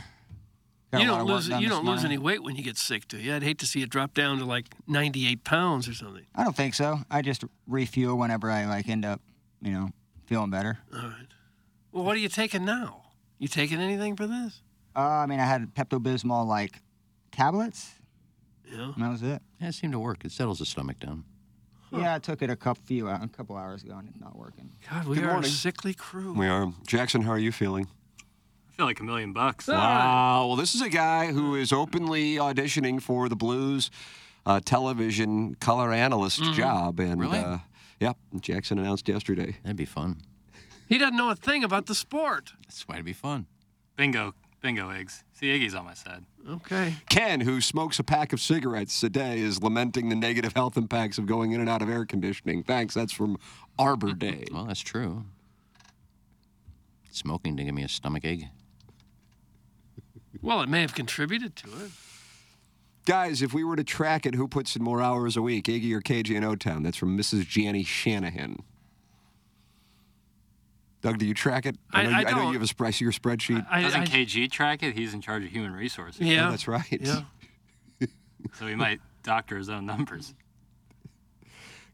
Got 0.95 1.01
you 1.03 1.07
don't 1.09 1.25
lose 1.27 1.49
you 1.49 1.69
don't 1.69 1.85
lose 1.85 2.05
any 2.05 2.19
weight 2.19 2.43
when 2.43 2.57
you 2.57 2.63
get 2.63 2.77
sick, 2.77 3.07
do 3.09 3.19
you? 3.19 3.35
I'd 3.35 3.43
hate 3.43 3.59
to 3.59 3.67
see 3.67 3.83
it 3.83 3.91
drop 3.91 4.15
down 4.15 4.39
to 4.39 4.45
like 4.45 4.67
98 4.87 5.45
pounds 5.45 5.89
or 5.89 5.95
something. 5.95 6.25
I 6.35 6.45
don't 6.45 6.57
think 6.57 6.75
so. 6.75 7.01
I 7.11 7.23
just 7.23 7.45
refuel 7.67 8.17
whenever 8.19 8.51
I 8.51 8.67
like 8.67 8.89
end 8.89 9.05
up, 9.05 9.21
you 9.61 9.73
know, 9.73 9.91
feeling 10.27 10.51
better. 10.51 10.79
All 10.95 11.01
right. 11.03 11.27
Well, 11.93 12.05
what 12.05 12.17
are 12.17 12.21
you 12.21 12.29
taking 12.29 12.65
now? 12.65 13.03
You 13.39 13.49
taking 13.49 13.81
anything 13.81 14.17
for 14.17 14.27
this? 14.27 14.63
Uh, 14.97 15.01
I 15.01 15.27
mean, 15.27 15.41
I 15.41 15.45
had 15.45 15.75
Pepto 15.75 15.99
Bismol 16.01 16.47
like 16.47 16.81
tablets, 17.33 17.93
Yeah. 18.71 18.93
and 18.95 19.03
that 19.05 19.11
was 19.11 19.23
it. 19.23 19.43
Yeah, 19.61 19.69
it 19.69 19.73
seemed 19.75 19.93
to 19.93 19.99
work. 19.99 20.25
It 20.25 20.33
settles 20.33 20.59
the 20.61 20.67
stomach 20.67 20.99
down. 21.01 21.25
Yeah, 21.93 22.15
I 22.15 22.19
took 22.19 22.43
it 22.43 22.51
a 22.51 22.57
couple 22.57 22.83
few 22.85 23.07
a 23.09 23.29
couple 23.37 23.57
hours 23.57 23.85
ago, 23.85 23.97
and 23.97 24.09
it's 24.09 24.19
not 24.21 24.37
working. 24.37 24.71
God, 24.91 25.07
we 25.07 25.15
Good 25.17 25.25
are 25.25 25.33
morning. 25.33 25.45
a 25.51 25.53
sickly 25.53 25.95
crew. 25.95 26.33
we 26.33 26.49
are. 26.49 26.73
Jackson, 26.89 27.23
how 27.23 27.31
are 27.31 27.39
you 27.39 27.53
feeling? 27.53 27.87
I 28.75 28.77
feel 28.77 28.87
like 28.87 28.99
a 28.99 29.05
million 29.05 29.33
bucks. 29.33 29.69
Wow. 29.69 30.49
Well, 30.49 30.57
this 30.57 30.75
is 30.75 30.81
a 30.83 30.89
guy 30.89 31.31
who 31.31 31.55
is 31.55 31.73
openly 31.73 32.35
auditioning 32.37 33.01
for 33.01 33.29
the 33.29 33.37
Blues 33.37 33.89
uh, 34.47 34.59
television 34.65 35.55
color 35.61 35.93
analyst 35.93 36.43
job, 36.55 36.99
and 36.99 37.21
Really? 37.21 37.39
uh, 37.39 37.59
yep, 38.01 38.17
Jackson 38.41 38.81
announced 38.81 39.09
yesterday. 39.09 39.59
That'd 39.63 39.77
be 39.77 39.85
fun. 39.85 40.23
He 40.89 40.99
doesn't 40.99 41.17
know 41.17 41.31
a 41.31 41.37
thing 41.37 41.63
about 41.63 41.87
the 41.87 41.95
sport. 41.95 42.53
That's 42.63 42.83
why 42.89 42.97
it'd 42.97 43.07
be 43.07 43.13
fun. 43.13 43.47
Bingo. 43.95 44.35
Bingo 44.61 44.91
eggs. 44.91 45.23
See, 45.35 45.47
Iggy's 45.57 45.75
on 45.77 45.85
my 45.85 45.95
side. 45.95 46.25
Okay. 46.51 46.95
Ken, 47.09 47.43
who 47.43 47.61
smokes 47.61 48.01
a 48.01 48.03
pack 48.05 48.33
of 48.33 48.41
cigarettes 48.41 49.01
a 49.05 49.09
day, 49.09 49.39
is 49.39 49.63
lamenting 49.63 50.09
the 50.09 50.17
negative 50.17 50.53
health 50.55 50.77
impacts 50.77 51.17
of 51.17 51.27
going 51.27 51.53
in 51.53 51.61
and 51.61 51.71
out 51.71 51.81
of 51.81 51.89
air 51.89 52.05
conditioning. 52.05 52.65
Thanks. 52.65 52.93
That's 52.95 53.13
from 53.13 53.37
Arbor 53.79 54.15
Day. 54.15 54.47
Well, 54.51 54.65
that's 54.65 54.81
true. 54.81 55.25
Smoking 57.13 57.55
didn't 57.55 57.67
give 57.69 57.75
me 57.77 57.85
a 57.85 57.89
stomach 57.89 58.25
ache. 58.25 58.45
Well, 60.43 60.61
it 60.63 60.69
may 60.69 60.81
have 60.81 60.95
contributed 60.95 61.57
to 61.57 61.67
it. 61.85 61.91
Guys, 63.07 63.43
if 63.43 63.53
we 63.53 63.65
were 63.65 63.77
to 63.77 63.85
track 63.85 64.25
it, 64.27 64.35
who 64.35 64.49
puts 64.49 64.77
in 64.77 64.83
more 64.83 65.03
hours 65.03 65.37
a 65.37 65.43
week, 65.43 65.67
Iggy 65.67 65.93
or 65.93 66.01
KG 66.01 66.35
in 66.35 66.43
O 66.45 66.57
Town? 66.57 66.83
That's 66.83 66.97
from 66.97 67.17
Mrs. 67.19 67.45
Janny 67.45 67.85
Shanahan. 67.87 68.57
Doug, 71.03 71.19
do 71.19 71.27
you 71.27 71.35
track 71.35 71.67
it? 71.67 71.77
I- 71.93 72.03
know, 72.05 72.09
I 72.11 72.21
you, 72.21 72.27
I 72.27 72.31
know 72.31 72.47
you 72.47 72.53
have 72.55 72.63
a 72.63 72.67
spread, 72.67 72.99
your 73.01 73.13
spreadsheet. 73.13 73.67
I, 73.71 73.83
Doesn't 73.83 74.01
I- 74.01 74.07
KG 74.07 74.51
track 74.51 74.83
it? 74.83 74.95
He's 74.95 75.13
in 75.13 75.21
charge 75.21 75.45
of 75.45 75.51
human 75.51 75.73
resources. 75.73 76.23
yeah. 76.23 76.49
Oh, 76.49 76.51
that's 76.51 76.67
right. 76.69 76.87
Yeah. 77.01 77.23
So 78.59 78.67
he 78.67 78.75
might 78.75 79.01
doctor 79.23 79.57
his 79.57 79.71
own 79.71 79.87
numbers. 79.87 80.35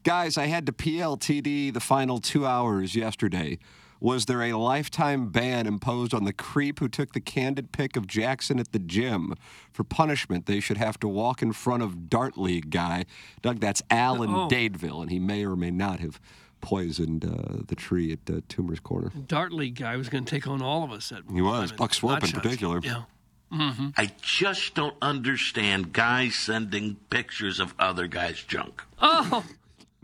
Guys, 0.03 0.37
I 0.37 0.47
had 0.47 0.65
to 0.65 0.73
PLTD 0.73 1.73
the 1.73 1.79
final 1.79 2.19
two 2.19 2.45
hours 2.45 2.93
yesterday 2.93 3.57
Was 4.01 4.25
there 4.25 4.41
a 4.41 4.53
lifetime 4.53 5.27
ban 5.29 5.67
imposed 5.67 6.13
on 6.13 6.23
the 6.25 6.33
creep 6.33 6.79
who 6.79 6.89
took 6.89 7.13
the 7.13 7.21
candid 7.21 7.71
pic 7.71 7.95
of 7.95 8.07
Jackson 8.07 8.59
at 8.59 8.71
the 8.71 8.79
gym? 8.79 9.35
For 9.71 9.83
punishment, 9.83 10.47
they 10.47 10.59
should 10.59 10.77
have 10.77 10.99
to 11.01 11.07
walk 11.07 11.41
in 11.43 11.53
front 11.53 11.83
of 11.83 12.09
Dart 12.09 12.35
League 12.35 12.71
guy. 12.71 13.05
Doug, 13.43 13.59
that's 13.59 13.83
Alan 13.91 14.31
Oh. 14.33 14.47
Dadeville, 14.49 15.03
and 15.03 15.11
he 15.11 15.19
may 15.19 15.45
or 15.45 15.55
may 15.55 15.69
not 15.69 15.99
have 15.99 16.19
poisoned 16.61 17.23
uh, 17.25 17.61
the 17.67 17.75
tree 17.75 18.11
at 18.11 18.19
uh, 18.27 18.41
Toomer's 18.49 18.79
Corner. 18.79 19.11
Dart 19.27 19.53
League 19.53 19.75
guy 19.75 19.95
was 19.97 20.09
going 20.09 20.25
to 20.25 20.29
take 20.29 20.47
on 20.47 20.61
all 20.63 20.83
of 20.83 20.91
us 20.91 21.11
at 21.11 21.21
He 21.31 21.41
was, 21.41 21.71
Buck 21.71 21.93
Swope 21.93 22.11
in 22.11 22.21
Hot 22.21 22.29
Shots. 22.29 22.41
particular. 22.41 22.79
Yeah. 22.83 23.03
I 23.53 24.09
just 24.21 24.73
don't 24.75 24.95
understand 25.01 25.91
guys 25.93 26.35
sending 26.35 26.95
pictures 27.09 27.59
of 27.59 27.75
other 27.77 28.07
guys' 28.07 28.41
junk. 28.43 28.81
Oh 28.99 29.43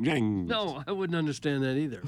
Dang. 0.01 0.45
no, 0.47 0.83
I 0.85 0.91
wouldn't 0.91 1.17
understand 1.17 1.63
that 1.63 1.77
either. 1.77 2.03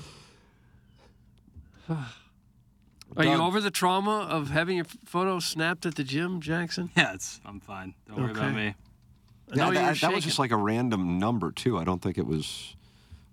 Are 3.17 3.23
you 3.23 3.31
Doug- 3.31 3.39
over 3.41 3.59
the 3.61 3.71
trauma 3.71 4.19
of 4.29 4.49
having 4.51 4.75
your 4.77 4.85
photo 5.05 5.39
snapped 5.39 5.85
at 5.85 5.95
the 5.95 6.03
gym, 6.03 6.41
Jackson? 6.41 6.91
Yeah, 6.97 7.13
it's 7.13 7.39
I'm 7.45 7.59
fine. 7.59 7.95
Don't 8.07 8.21
worry 8.21 8.31
about 8.31 8.43
Okay. 8.45 8.55
me. 8.55 8.75
I 9.51 9.55
know 9.55 9.63
Yeah, 9.63 9.67
you 9.67 9.73
that, 9.73 9.81
that 9.81 9.89
was 9.91 9.97
shaking. 9.99 10.21
just 10.21 10.39
like 10.39 10.51
a 10.51 10.57
random 10.57 11.17
number, 11.17 11.51
too. 11.51 11.77
I 11.79 11.83
don't 11.83 12.01
think 12.03 12.17
it 12.19 12.27
was 12.27 12.75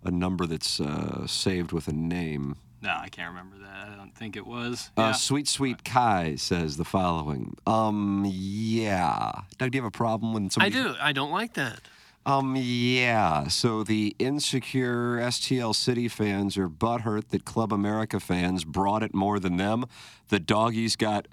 a 0.02 0.10
number 0.10 0.46
that's 0.46 0.80
uh, 0.80 1.26
saved 1.26 1.72
with 1.72 1.88
a 1.88 1.92
name. 1.92 2.56
No, 2.80 2.90
I 2.98 3.08
can't 3.08 3.28
remember 3.28 3.56
that. 3.58 3.88
I 3.92 3.96
don't 3.96 4.14
think 4.14 4.36
it 4.36 4.46
was. 4.46 4.90
Uh, 4.96 5.12
Sweet 5.12 5.48
Sweet 5.48 5.84
Kai 5.84 6.36
says 6.36 6.76
the 6.76 6.84
following. 6.84 7.56
Um, 7.66 8.24
yeah. 8.26 9.32
Doug, 9.58 9.72
do 9.72 9.76
you 9.78 9.82
have 9.82 9.88
a 9.88 9.90
problem 9.96 10.32
when 10.32 10.46
I 10.46 10.48
somebody? 10.48 10.70
do. 10.74 10.94
I 11.00 11.12
don't 11.12 11.30
like 11.32 11.54
that. 11.54 11.80
Um, 12.26 12.56
yeah. 12.58 13.46
So 13.46 13.84
the 13.84 14.14
insecure 14.18 15.16
STL 15.18 15.74
City 15.74 16.08
fans 16.08 16.58
are 16.58 16.68
butthurt 16.68 17.28
that 17.28 17.44
Club 17.44 17.72
America 17.72 18.18
fans 18.18 18.64
brought 18.64 19.02
it 19.04 19.14
more 19.14 19.38
than 19.38 19.56
them. 19.58 19.84
The 20.28 20.40
doggies 20.40 20.96
got 20.96 21.28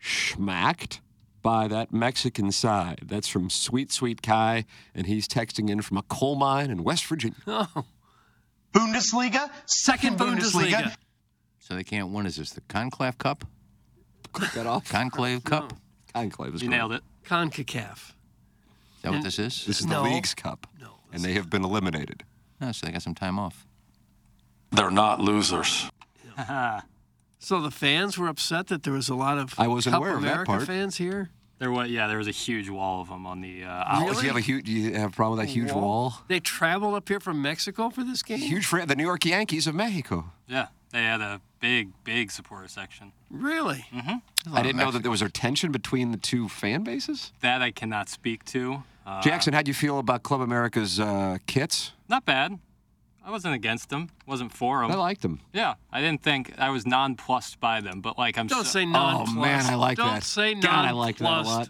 schmacked 0.00 1.00
by 1.42 1.66
that 1.68 1.92
Mexican 1.92 2.52
side. 2.52 3.00
That's 3.06 3.26
from 3.28 3.50
Sweet 3.50 3.90
Sweet 3.90 4.22
Kai, 4.22 4.64
and 4.94 5.06
he's 5.06 5.26
texting 5.28 5.68
in 5.68 5.82
from 5.82 5.96
a 5.96 6.02
coal 6.02 6.36
mine 6.36 6.70
in 6.70 6.84
West 6.84 7.06
Virginia. 7.06 7.36
Oh, 7.46 7.84
Bundesliga, 8.72 9.50
second 9.66 10.18
Bundesliga. 10.18 10.94
So 11.58 11.74
they 11.74 11.84
can't 11.84 12.10
win. 12.10 12.26
Is 12.26 12.36
this 12.36 12.50
the 12.50 12.60
Conclave 12.62 13.18
Cup? 13.18 13.44
Click 14.32 14.52
that 14.52 14.66
off. 14.66 14.88
Conclave 14.88 15.42
Cup? 15.44 15.72
Is 15.72 15.78
Conclave 16.12 16.54
is 16.54 16.62
You 16.62 16.68
correct. 16.68 16.78
nailed 16.78 16.92
it. 16.92 17.02
Concacaf. 17.24 18.12
That 19.12 19.16
what 19.18 19.24
this 19.24 19.38
is? 19.38 19.64
This 19.66 19.80
is 19.80 19.86
No. 19.86 20.02
the 20.02 20.10
League's 20.10 20.34
Cup, 20.34 20.66
No. 20.80 20.98
and 21.12 21.22
they 21.22 21.32
have 21.34 21.48
been 21.50 21.64
eliminated. 21.64 22.22
Oh, 22.60 22.72
so 22.72 22.86
they 22.86 22.92
got 22.92 23.02
some 23.02 23.14
time 23.14 23.38
off. 23.38 23.66
They're 24.70 24.90
not 24.90 25.20
losers. 25.20 25.90
So 27.38 27.60
the 27.60 27.70
fans 27.70 28.18
were 28.18 28.28
upset 28.28 28.66
that 28.68 28.82
there 28.82 28.92
was 28.92 29.08
a 29.08 29.14
lot 29.14 29.38
of 29.38 29.54
I 29.58 29.68
wasn't 29.68 29.94
Cup 29.94 30.00
aware 30.02 30.16
of 30.16 30.22
that 30.22 30.32
America 30.32 30.50
part. 30.52 30.62
fans 30.66 30.96
here. 30.96 31.30
There 31.58 31.70
was 31.70 31.88
yeah, 31.90 32.06
there 32.08 32.18
was 32.18 32.28
a 32.28 32.32
huge 32.32 32.68
wall 32.68 33.00
of 33.02 33.08
them 33.08 33.24
on 33.26 33.40
the. 33.40 33.64
Uh, 33.64 33.68
Oh, 33.68 34.00
outlets. 34.00 34.18
do 34.20 34.22
you 34.26 34.28
have 34.30 34.36
a 34.36 34.40
huge? 34.40 34.66
Do 34.66 34.72
you 34.72 34.94
have 34.94 35.10
a 35.12 35.14
problem 35.14 35.38
with 35.38 35.46
that 35.46 35.52
huge 35.52 35.70
wall? 35.72 36.14
They 36.28 36.40
traveled 36.40 36.94
up 36.94 37.08
here 37.08 37.20
from 37.20 37.40
Mexico 37.40 37.88
for 37.90 38.04
this 38.04 38.22
game. 38.22 38.38
Huge 38.38 38.66
fan. 38.66 38.88
The 38.88 38.96
New 38.96 39.04
York 39.04 39.24
Yankees 39.24 39.66
of 39.66 39.74
Mexico. 39.74 40.32
Yeah, 40.48 40.66
they 40.90 41.02
had 41.04 41.20
a 41.20 41.40
big, 41.60 41.90
big 42.04 42.30
supporter 42.30 42.68
section. 42.68 43.12
Really? 43.30 43.86
I 44.52 44.62
didn't 44.62 44.76
know 44.76 44.90
that 44.90 45.02
there 45.02 45.10
was 45.10 45.22
a 45.22 45.28
tension 45.28 45.72
between 45.72 46.12
the 46.12 46.18
two 46.18 46.48
fan 46.48 46.82
bases. 46.84 47.32
That 47.40 47.62
I 47.62 47.70
cannot 47.70 48.08
speak 48.08 48.44
to. 48.46 48.82
Uh, 49.04 49.22
Jackson, 49.22 49.52
how'd 49.54 49.68
you 49.68 49.74
feel 49.74 49.98
about 49.98 50.22
Club 50.22 50.40
America's 50.40 50.98
uh, 50.98 51.38
kits? 51.46 51.92
Not 52.08 52.24
bad. 52.24 52.58
I 53.24 53.30
wasn't 53.30 53.54
against 53.54 53.88
them. 53.88 54.10
Wasn't 54.24 54.52
for 54.52 54.82
them. 54.82 54.92
I 54.92 54.94
liked 54.94 55.22
them. 55.22 55.40
yeah, 55.52 55.74
I 55.90 56.00
didn't 56.00 56.22
think 56.22 56.54
I 56.58 56.70
was 56.70 56.86
nonplussed 56.86 57.58
by 57.58 57.80
them, 57.80 58.00
but 58.00 58.16
like 58.16 58.38
I'm. 58.38 58.46
Don't 58.46 58.64
so, 58.64 58.70
say 58.70 58.86
nonplussed. 58.86 59.32
Oh 59.36 59.40
man, 59.40 59.66
I 59.66 59.74
like 59.74 59.96
Don't 59.96 60.14
that. 60.14 60.22
say 60.22 60.54
God, 60.54 60.84
I 60.84 60.92
like 60.92 61.16
that 61.18 61.24
a 61.24 61.42
lot. 61.42 61.68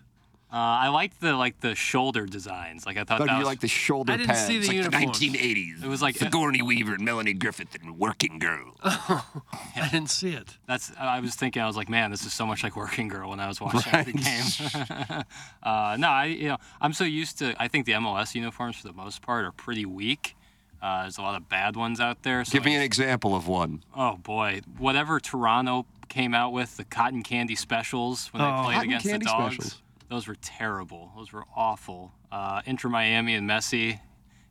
Uh, 0.57 0.85
I 0.85 0.89
liked 0.89 1.21
the 1.21 1.35
like 1.35 1.61
the 1.61 1.75
shoulder 1.75 2.25
designs. 2.25 2.87
Like 2.87 2.97
I 2.97 3.05
thought 3.05 3.19
Doug, 3.19 3.27
that 3.29 3.33
you 3.35 3.39
was. 3.41 3.47
like 3.47 3.61
the 3.61 3.69
shoulder 3.69 4.13
I 4.15 4.17
didn't 4.17 4.29
pads. 4.31 4.47
see 4.47 4.59
the 4.59 4.67
like 4.69 4.77
uniforms. 4.77 5.21
1980s. 5.21 5.85
It 5.85 5.89
was 5.89 6.01
like- 6.01 6.17
Sigourney 6.17 6.63
Weaver 6.63 6.95
and 6.95 7.05
Melanie 7.05 7.35
Griffith 7.35 7.75
and 7.83 7.99
Working 7.99 8.39
Girl. 8.39 8.75
I 8.83 9.89
didn't 9.93 10.09
see 10.11 10.31
it. 10.31 10.57
That's. 10.67 10.93
I 10.99 11.21
was 11.21 11.35
thinking. 11.35 11.61
I 11.61 11.67
was 11.67 11.77
like, 11.77 11.91
man, 11.91 12.11
this 12.11 12.25
is 12.25 12.33
so 12.33 12.47
much 12.47 12.63
like 12.63 12.75
Working 12.75 13.09
Girl 13.09 13.29
when 13.29 13.39
I 13.41 13.49
was 13.49 13.61
watching 13.61 14.05
the 14.05 14.13
game. 14.13 15.25
uh, 15.63 15.97
no, 16.01 16.09
I 16.09 16.25
you 16.27 16.49
know 16.49 16.57
I'm 16.81 16.95
so 16.95 17.05
used 17.05 17.39
to. 17.41 17.55
I 17.63 17.69
think 17.69 17.85
the 17.85 17.93
MLS 17.93 18.35
uniforms 18.35 18.77
for 18.77 18.89
the 18.89 18.95
most 18.95 19.21
part 19.21 19.45
are 19.45 19.53
pretty 19.53 19.85
weak. 19.85 20.37
Uh, 20.81 21.03
there's 21.03 21.19
a 21.19 21.23
lot 21.23 21.35
of 21.37 21.49
bad 21.49 21.75
ones 21.77 22.01
out 22.01 22.23
there. 22.23 22.45
So 22.47 22.53
Give 22.53 22.65
me 22.65 22.73
I- 22.75 22.77
an 22.79 22.83
example 22.83 23.35
of 23.37 23.47
one. 23.47 23.83
Oh 23.95 24.17
boy, 24.17 24.61
whatever 24.79 25.21
Toronto 25.21 25.85
came 26.09 26.35
out 26.35 26.53
with 26.53 26.77
the 26.79 26.85
cotton 26.85 27.23
candy 27.23 27.57
specials 27.57 28.29
when 28.33 28.43
they 28.43 28.49
Oh. 28.49 28.63
played 28.65 28.83
against 28.85 29.07
candy 29.07 29.25
the 29.27 29.31
dogs. 29.31 29.55
specials. 29.57 29.83
Those 30.09 30.29
were 30.29 30.37
terrible. 30.37 31.13
Those 31.17 31.33
were 31.33 31.45
awful. 31.55 32.13
Uh, 32.31 32.63
Inter 32.65 32.89
Miami 32.89 33.35
and 33.35 33.49
Messi. 33.49 34.01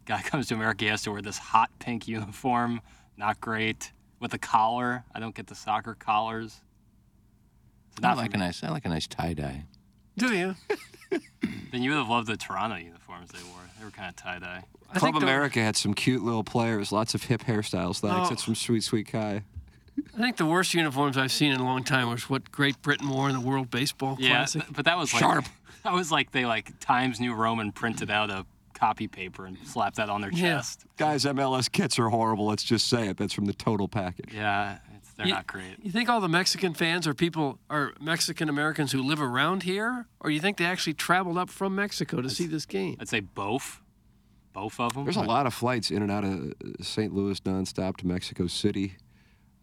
Guy 0.05 0.21
comes 0.25 0.47
to 0.47 0.53
America, 0.55 0.85
he 0.85 0.91
has 0.91 1.01
to 1.03 1.11
wear 1.11 1.21
this 1.21 1.37
hot 1.37 1.69
pink 1.79 2.07
uniform. 2.07 2.81
Not 3.17 3.39
great. 3.41 3.91
With 4.19 4.33
a 4.33 4.37
collar. 4.37 5.03
I 5.13 5.19
don't 5.19 5.35
get 5.35 5.47
the 5.47 5.55
soccer 5.55 5.95
collars. 5.95 6.61
It's 7.91 8.03
I 8.03 8.09
not 8.09 8.17
like 8.17 8.33
a 8.33 8.37
nice. 8.37 8.63
I 8.63 8.69
like 8.69 8.85
a 8.85 8.89
nice 8.89 9.07
tie 9.07 9.33
dye. 9.33 9.65
Do 10.17 10.33
you? 10.33 10.55
Then 11.71 11.83
you 11.83 11.91
would 11.91 11.97
have 11.97 12.09
loved 12.09 12.27
the 12.27 12.37
Toronto 12.37 12.77
uniforms 12.77 13.31
they 13.31 13.43
wore. 13.43 13.59
They 13.77 13.83
were 13.83 13.91
kind 13.91 14.09
of 14.09 14.15
tie 14.15 14.39
dye. 14.39 14.63
I 14.93 14.99
Club 14.99 15.17
America 15.17 15.59
had 15.59 15.75
some 15.75 15.93
cute 15.93 16.23
little 16.23 16.43
players, 16.43 16.91
lots 16.91 17.13
of 17.13 17.23
hip 17.23 17.43
hairstyles. 17.43 17.99
Thanks. 17.99 18.27
Oh. 18.27 18.29
That's 18.29 18.43
from 18.43 18.55
Sweet 18.55 18.83
Sweet 18.83 19.07
Kai. 19.07 19.43
I 20.15 20.17
think 20.21 20.37
the 20.37 20.45
worst 20.45 20.73
uniforms 20.73 21.17
I've 21.17 21.31
seen 21.31 21.51
in 21.51 21.59
a 21.59 21.63
long 21.63 21.83
time 21.83 22.09
was 22.09 22.29
what 22.29 22.51
Great 22.51 22.81
Britain 22.81 23.09
wore 23.09 23.29
in 23.29 23.33
the 23.35 23.41
World 23.41 23.69
Baseball 23.69 24.17
Yeah, 24.19 24.29
Classic. 24.29 24.61
th- 24.63 24.73
but 24.73 24.85
that 24.85 24.97
was 24.97 25.13
like 25.13 25.21
Sharp. 25.21 25.45
That 25.83 25.93
was 25.93 26.11
like 26.11 26.31
they 26.31 26.45
like 26.47 26.79
Times 26.79 27.19
New 27.19 27.33
Roman 27.35 27.71
printed 27.71 28.09
out 28.09 28.31
a 28.31 28.45
copy 28.73 29.07
paper 29.07 29.45
and 29.45 29.55
slapped 29.67 29.97
that 29.97 30.09
on 30.09 30.19
their 30.21 30.31
Yeah. 30.31 30.55
chest. 30.57 30.83
Guys, 30.97 31.25
MLS 31.25 31.71
kits 31.71 31.99
are 31.99 32.09
horrible. 32.09 32.47
Let's 32.47 32.63
just 32.63 32.87
say 32.87 33.07
it. 33.07 33.17
That's 33.17 33.33
from 33.33 33.45
the 33.45 33.53
total 33.53 33.87
package. 33.87 34.33
Yeah, 34.33 34.79
it's, 34.97 35.11
they're 35.13 35.27
You- 35.27 35.33
not 35.35 35.45
great. 35.45 35.75
You 35.83 35.91
think 35.91 36.09
all 36.09 36.19
the 36.19 36.27
Mexican 36.27 36.73
fans 36.73 37.05
are 37.07 37.13
people 37.13 37.59
are 37.69 37.93
Mexican 38.01 38.49
Americans 38.49 38.93
who 38.93 39.03
live 39.03 39.21
around 39.21 39.61
here, 39.63 40.07
or 40.19 40.31
you 40.31 40.39
think 40.39 40.57
they 40.57 40.65
actually 40.65 40.93
traveled 40.95 41.37
up 41.37 41.51
from 41.51 41.75
Mexico 41.75 42.19
to 42.21 42.29
see 42.31 42.47
this 42.47 42.65
game? 42.65 42.97
I'd 42.99 43.07
say 43.07 43.19
both, 43.19 43.79
both 44.53 44.79
of 44.79 44.93
them. 44.95 45.03
There's 45.03 45.17
a 45.17 45.21
lot 45.21 45.45
of 45.45 45.53
flights 45.53 45.91
in 45.91 46.01
and 46.01 46.11
out 46.11 46.23
of 46.25 46.53
St. 46.81 47.13
Louis 47.13 47.39
nonstop 47.41 47.97
to 47.97 48.07
Mexico 48.07 48.47
City. 48.47 48.95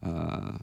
Uh, 0.03 0.57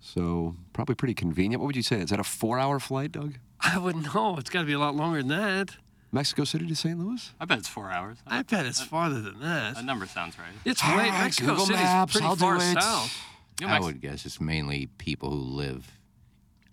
so 0.00 0.54
probably 0.72 0.94
pretty 0.94 1.14
convenient. 1.14 1.60
What 1.60 1.66
would 1.68 1.76
you 1.76 1.82
say? 1.82 2.00
Is 2.00 2.10
that 2.10 2.20
a 2.20 2.24
four-hour 2.24 2.78
flight, 2.80 3.12
Doug? 3.12 3.34
I 3.60 3.78
wouldn't 3.78 4.14
know. 4.14 4.36
It's 4.38 4.50
got 4.50 4.60
to 4.60 4.66
be 4.66 4.72
a 4.72 4.78
lot 4.78 4.94
longer 4.94 5.18
than 5.22 5.28
that. 5.28 5.76
Mexico 6.12 6.44
City 6.44 6.66
to 6.68 6.76
St. 6.76 6.98
Louis? 6.98 7.32
I 7.40 7.44
bet 7.44 7.58
it's 7.58 7.68
four 7.68 7.90
hours. 7.90 8.18
I 8.26 8.42
bet 8.42 8.66
it's 8.66 8.80
farther 8.80 9.20
than 9.20 9.40
that. 9.40 9.74
That 9.74 9.84
number 9.84 10.06
sounds 10.06 10.38
right. 10.38 10.46
It's 10.64 10.80
way 10.82 10.94
right, 10.96 11.10
Mexico 11.24 11.48
Google 11.52 11.66
City's 11.66 11.82
Maps, 11.82 12.12
pretty 12.12 12.26
I'll 12.26 12.36
far 12.36 12.60
south. 12.60 13.16
You 13.60 13.66
know, 13.66 13.72
I 13.72 13.76
Mex- 13.76 13.84
would 13.86 14.00
guess 14.00 14.24
it's 14.26 14.40
mainly 14.40 14.86
people 14.98 15.30
who 15.30 15.36
live 15.38 15.98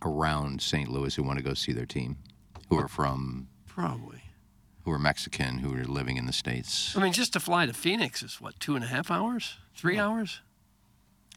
around 0.03 0.61
St. 0.61 0.89
Louis 0.89 1.15
who 1.15 1.23
want 1.23 1.37
to 1.39 1.43
go 1.43 1.53
see 1.55 1.71
their 1.71 1.85
team, 1.87 2.17
who 2.69 2.77
are 2.77 2.87
from, 2.87 3.47
Probably. 3.67 4.21
who 4.85 4.91
are 4.91 4.99
Mexican, 4.99 5.57
who 5.59 5.75
are 5.75 5.85
living 5.85 6.17
in 6.17 6.25
the 6.27 6.33
states. 6.33 6.95
I 6.95 7.01
mean, 7.01 7.13
just 7.13 7.33
to 7.33 7.39
fly 7.39 7.65
to 7.65 7.73
Phoenix 7.73 8.21
is 8.21 8.39
what 8.41 8.59
two 8.59 8.75
and 8.75 8.83
a 8.83 8.87
half 8.87 9.09
hours, 9.09 9.57
three 9.75 9.97
hours. 9.97 10.41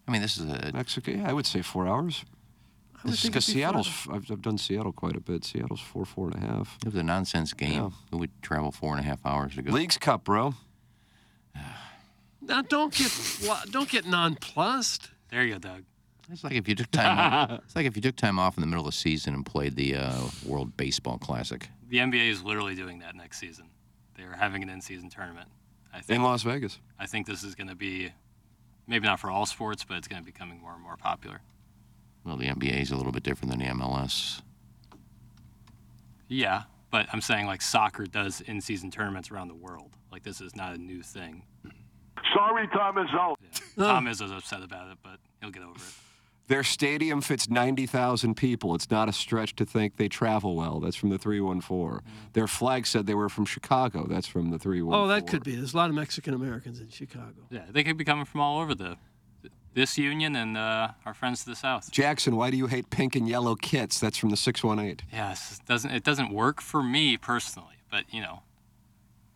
I 0.06 0.10
mean, 0.12 0.22
this 0.22 0.36
is 0.36 0.44
a 0.50 0.70
Mexico, 0.72 1.12
yeah, 1.12 1.28
I 1.28 1.32
would 1.32 1.46
say 1.46 1.62
four 1.62 1.86
hours. 1.86 2.24
I 2.96 3.08
would 3.08 3.20
Because 3.22 3.24
it'd 3.24 3.32
be 3.34 3.40
Seattle's. 3.40 3.88
I've, 4.10 4.30
I've 4.30 4.42
done 4.42 4.58
Seattle 4.58 4.92
quite 4.92 5.16
a 5.16 5.20
bit. 5.20 5.44
Seattle's 5.44 5.80
four, 5.80 6.04
four 6.04 6.28
and 6.28 6.36
a 6.42 6.46
half. 6.46 6.78
it 6.82 6.86
was 6.86 6.94
a 6.96 7.02
nonsense 7.02 7.52
game. 7.52 7.72
Yeah. 7.72 7.90
Who 8.10 8.18
would 8.18 8.30
travel 8.42 8.70
four 8.70 8.92
and 8.92 9.00
a 9.00 9.02
half 9.02 9.24
hours 9.24 9.54
to 9.56 9.62
go? 9.62 9.72
League's 9.72 9.98
Cup, 9.98 10.24
bro. 10.24 10.54
Now, 12.40 12.60
don't 12.62 12.92
get 12.94 13.10
don't 13.70 13.88
get 13.88 14.06
nonplussed. 14.06 15.10
there 15.30 15.44
you 15.44 15.54
go, 15.54 15.58
Doug. 15.58 15.84
It's 16.30 16.44
like 16.44 16.54
if 16.54 16.68
you 16.68 16.74
took 16.74 16.90
time. 16.90 17.18
off, 17.18 17.50
it's 17.64 17.76
like 17.76 17.86
if 17.86 17.96
you 17.96 18.02
took 18.02 18.16
time 18.16 18.38
off 18.38 18.56
in 18.56 18.60
the 18.60 18.66
middle 18.66 18.84
of 18.86 18.92
the 18.92 18.96
season 18.96 19.34
and 19.34 19.44
played 19.44 19.76
the 19.76 19.96
uh, 19.96 20.20
World 20.46 20.76
Baseball 20.76 21.18
Classic. 21.18 21.68
The 21.88 21.98
NBA 21.98 22.30
is 22.30 22.42
literally 22.42 22.74
doing 22.74 22.98
that 23.00 23.14
next 23.14 23.38
season. 23.38 23.66
They 24.16 24.24
are 24.24 24.32
having 24.36 24.62
an 24.62 24.68
in-season 24.70 25.10
tournament. 25.10 25.48
I 25.92 26.00
In. 26.08 26.22
Las 26.22 26.42
Vegas. 26.42 26.78
I 26.98 27.06
think 27.06 27.26
this 27.26 27.44
is 27.44 27.54
going 27.54 27.68
to 27.68 27.74
be, 27.74 28.12
maybe 28.86 29.06
not 29.06 29.20
for 29.20 29.30
all 29.30 29.46
sports, 29.46 29.84
but 29.84 29.96
it's 29.96 30.08
going 30.08 30.20
to 30.20 30.24
be 30.24 30.32
becoming 30.32 30.60
more 30.60 30.72
and 30.72 30.82
more 30.82 30.96
popular. 30.96 31.40
Well, 32.24 32.36
the 32.36 32.46
NBA 32.46 32.80
is 32.80 32.90
a 32.90 32.96
little 32.96 33.12
bit 33.12 33.22
different 33.22 33.50
than 33.50 33.60
the 33.60 33.66
MLS. 33.74 34.40
Yeah, 36.28 36.62
but 36.90 37.06
I'm 37.12 37.20
saying 37.20 37.46
like 37.46 37.60
soccer 37.60 38.06
does 38.06 38.40
in-season 38.40 38.90
tournaments 38.90 39.30
around 39.30 39.48
the 39.48 39.54
world. 39.54 39.90
Like 40.10 40.22
this 40.22 40.40
is 40.40 40.56
not 40.56 40.74
a 40.74 40.78
new 40.78 41.02
thing. 41.02 41.42
Sorry, 42.32 42.66
time 42.68 42.98
is 42.98 43.10
out. 43.12 43.38
Tom 43.76 44.08
is 44.08 44.20
upset 44.20 44.62
about 44.62 44.90
it, 44.90 44.98
but 45.02 45.18
he'll 45.40 45.50
get 45.50 45.62
over 45.62 45.76
it. 45.76 45.94
Their 46.46 46.62
stadium 46.62 47.22
fits 47.22 47.48
90,000 47.48 48.34
people. 48.34 48.74
It's 48.74 48.90
not 48.90 49.08
a 49.08 49.12
stretch 49.12 49.56
to 49.56 49.64
think 49.64 49.96
they 49.96 50.08
travel 50.08 50.56
well. 50.56 50.78
That's 50.78 50.96
from 50.96 51.08
the 51.08 51.16
314. 51.18 52.00
Their 52.34 52.46
flag 52.46 52.86
said 52.86 53.06
they 53.06 53.14
were 53.14 53.30
from 53.30 53.46
Chicago. 53.46 54.06
That's 54.06 54.26
from 54.26 54.50
the 54.50 54.58
314. 54.58 55.04
Oh, 55.04 55.08
that 55.08 55.26
could 55.26 55.42
be. 55.42 55.56
There's 55.56 55.72
a 55.72 55.76
lot 55.76 55.88
of 55.88 55.96
Mexican 55.96 56.34
Americans 56.34 56.80
in 56.80 56.90
Chicago. 56.90 57.46
Yeah, 57.50 57.62
they 57.70 57.82
could 57.82 57.96
be 57.96 58.04
coming 58.04 58.26
from 58.26 58.40
all 58.40 58.60
over 58.60 58.74
the 58.74 58.96
this 59.74 59.98
union 59.98 60.36
and 60.36 60.56
uh, 60.56 60.88
our 61.04 61.14
friends 61.14 61.42
to 61.44 61.50
the 61.50 61.56
south. 61.56 61.90
Jackson, 61.90 62.36
why 62.36 62.50
do 62.50 62.56
you 62.56 62.68
hate 62.68 62.90
pink 62.90 63.16
and 63.16 63.28
yellow 63.28 63.56
kits? 63.56 63.98
That's 63.98 64.16
from 64.16 64.30
the 64.30 64.36
618. 64.36 65.04
Yes, 65.12 65.58
it 65.58 65.66
doesn't 65.66 65.90
it 65.90 66.04
doesn't 66.04 66.30
work 66.30 66.60
for 66.60 66.82
me 66.82 67.16
personally, 67.16 67.76
but 67.90 68.04
you 68.12 68.20
know, 68.20 68.42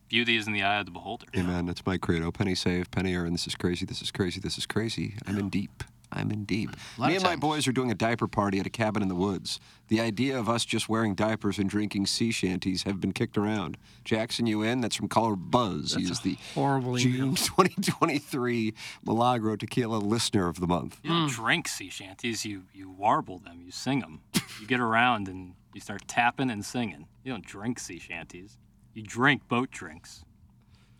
beauty 0.08 0.36
is 0.36 0.46
in 0.46 0.52
the 0.52 0.62
eye 0.62 0.78
of 0.78 0.86
the 0.86 0.92
beholder. 0.92 1.26
Amen. 1.36 1.66
That's 1.66 1.84
my 1.84 1.98
credo. 1.98 2.30
Penny 2.30 2.54
save, 2.54 2.90
penny 2.90 3.14
earned. 3.16 3.34
This 3.34 3.46
is 3.46 3.54
crazy. 3.54 3.84
This 3.84 4.00
is 4.00 4.10
crazy. 4.10 4.40
This 4.40 4.58
is 4.58 4.66
crazy. 4.66 5.16
I'm 5.26 5.38
in 5.38 5.48
deep. 5.48 5.82
I'm 6.12 6.30
in 6.30 6.44
deep. 6.44 6.70
Me 6.98 7.06
of 7.06 7.14
and 7.14 7.22
my 7.22 7.36
boys 7.36 7.66
are 7.66 7.72
doing 7.72 7.90
a 7.90 7.94
diaper 7.94 8.26
party 8.26 8.58
at 8.58 8.66
a 8.66 8.70
cabin 8.70 9.02
in 9.02 9.08
the 9.08 9.14
woods. 9.14 9.60
The 9.88 10.00
idea 10.00 10.38
of 10.38 10.48
us 10.48 10.64
just 10.64 10.88
wearing 10.88 11.14
diapers 11.14 11.58
and 11.58 11.68
drinking 11.68 12.06
sea 12.06 12.30
shanties 12.30 12.82
have 12.82 13.00
been 13.00 13.12
kicked 13.12 13.38
around. 13.38 13.76
Jackson, 14.04 14.46
you 14.46 14.62
in? 14.62 14.80
That's 14.80 14.96
from 14.96 15.08
Color 15.08 15.36
Buzz. 15.36 15.94
he 15.94 16.04
is 16.04 16.20
the 16.20 16.36
horrible 16.54 16.96
June 16.96 17.34
2023 17.36 18.74
Milagro 19.04 19.56
Tequila 19.56 19.96
Listener 19.96 20.48
of 20.48 20.60
the 20.60 20.66
Month. 20.66 20.98
You 21.02 21.10
don't 21.10 21.28
hmm. 21.28 21.34
drink 21.34 21.68
sea 21.68 21.90
shanties. 21.90 22.44
You 22.44 22.64
you 22.72 22.90
warble 22.90 23.38
them. 23.38 23.60
You 23.64 23.70
sing 23.70 24.00
them. 24.00 24.20
you 24.60 24.66
get 24.66 24.80
around 24.80 25.28
and 25.28 25.54
you 25.74 25.80
start 25.80 26.06
tapping 26.06 26.50
and 26.50 26.64
singing. 26.64 27.06
You 27.22 27.32
don't 27.32 27.44
drink 27.44 27.78
sea 27.78 27.98
shanties. 27.98 28.58
You 28.94 29.02
drink 29.02 29.46
boat 29.48 29.70
drinks. 29.70 30.24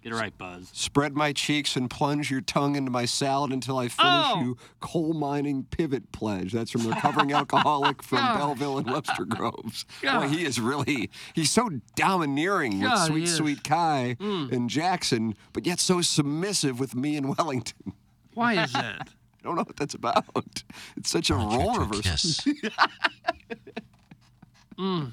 Get 0.03 0.13
it 0.13 0.15
right, 0.17 0.37
Buzz. 0.39 0.71
Spread 0.73 1.17
my 1.17 1.33
cheeks 1.33 1.75
and 1.75 1.91
plunge 1.91 2.31
your 2.31 2.41
tongue 2.41 2.77
into 2.77 2.91
my 2.91 3.05
salad 3.05 3.51
until 3.53 3.79
I 3.79 3.89
finish 3.89 3.99
Oh! 3.99 4.41
you. 4.41 4.57
Coal 4.81 5.13
mining 5.13 5.65
pivot 5.71 6.13
pledge. 6.13 6.53
That's 6.53 6.71
from 6.71 6.85
the 6.85 6.91
recovering 6.91 7.33
alcoholic 7.33 8.03
from 8.05 8.19
Gosh. 8.21 8.39
Belleville 8.39 8.79
and 8.79 8.87
Webster 8.91 9.25
Groves. 9.25 9.85
Boy, 10.03 10.29
he 10.29 10.45
is 10.45 10.61
really, 10.61 11.11
he's 11.35 11.51
so 11.51 11.69
domineering 11.97 12.79
with 12.79 12.89
God, 12.89 13.11
he 13.11 13.27
sweet, 13.27 13.29
sweet 13.29 13.65
Kai 13.65 14.17
Mm. 14.21 14.53
and 14.53 14.71
Jackson, 14.71 15.35
but 15.53 15.67
yet 15.67 15.81
so 15.81 16.01
submissive 16.01 16.79
with 16.79 16.95
me 16.95 17.17
and 17.17 17.37
Wellington. 17.37 17.93
Why 18.35 18.63
is 18.63 18.73
that? 18.75 19.09
I 19.09 19.43
don't 19.43 19.57
know 19.57 19.63
what 19.63 19.77
that's 19.77 19.95
about. 19.95 20.25
It's 20.97 21.11
such 21.11 21.29
a 21.31 21.35
role 21.35 21.77
reversal. 21.79 22.53
Mm. 24.79 25.11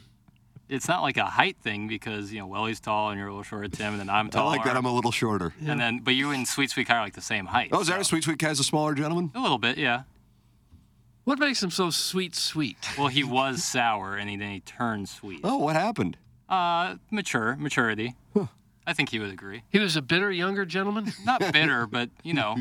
It's 0.67 0.87
not 0.87 1.01
like 1.03 1.17
a 1.17 1.25
height 1.25 1.57
thing 1.61 1.87
because 1.87 2.33
you 2.33 2.39
know 2.39 2.47
Welly's 2.47 2.79
tall 2.79 3.09
and 3.11 3.19
you're 3.19 3.27
a 3.27 3.31
little 3.31 3.43
shorter, 3.43 3.67
Tim, 3.67 3.93
and 3.93 3.99
then 3.99 4.09
I'm 4.09 4.29
taller. 4.31 4.45
I 4.45 4.55
taller. 4.55 4.57
like 4.57 4.65
that 4.65 4.77
I'm 4.77 4.85
a 4.85 4.93
little 4.93 5.11
shorter. 5.11 5.53
And 5.65 5.79
then, 5.79 5.99
but 5.99 6.15
you 6.15 6.31
and 6.31 6.47
Sweet 6.47 6.71
Sweet 6.71 6.87
Kai 6.87 6.97
are 6.97 7.01
like 7.01 7.13
the 7.13 7.21
same 7.21 7.45
height. 7.45 7.69
Oh, 7.71 7.81
is 7.81 7.87
that 7.87 7.99
a 7.99 8.03
sweet, 8.03 8.23
sweet 8.23 8.39
Kai's 8.39 8.59
a 8.59 8.63
smaller 8.63 8.95
gentleman? 8.95 9.31
A 9.35 9.39
little 9.39 9.59
bit, 9.59 9.77
yeah. 9.77 10.03
What 11.23 11.39
makes 11.39 11.61
him 11.61 11.71
so 11.71 11.89
sweet, 11.89 12.35
sweet? 12.35 12.77
Well, 12.97 13.07
he 13.07 13.23
was 13.23 13.63
sour 13.63 14.15
and 14.15 14.29
he, 14.29 14.37
then 14.37 14.51
he 14.51 14.59
turned 14.59 15.09
sweet. 15.09 15.41
Oh, 15.43 15.57
what 15.57 15.75
happened? 15.75 16.17
Uh, 16.47 16.95
mature, 17.09 17.55
maturity. 17.55 18.15
I 18.87 18.93
think 18.93 19.09
he 19.09 19.17
would 19.17 19.31
agree. 19.31 19.63
He 19.71 19.79
was 19.79 19.95
a 19.95 20.01
bitter 20.03 20.31
younger 20.31 20.63
gentleman? 20.65 21.11
Not 21.25 21.39
bitter, 21.51 21.87
but 21.87 22.11
you 22.23 22.35
know, 22.35 22.55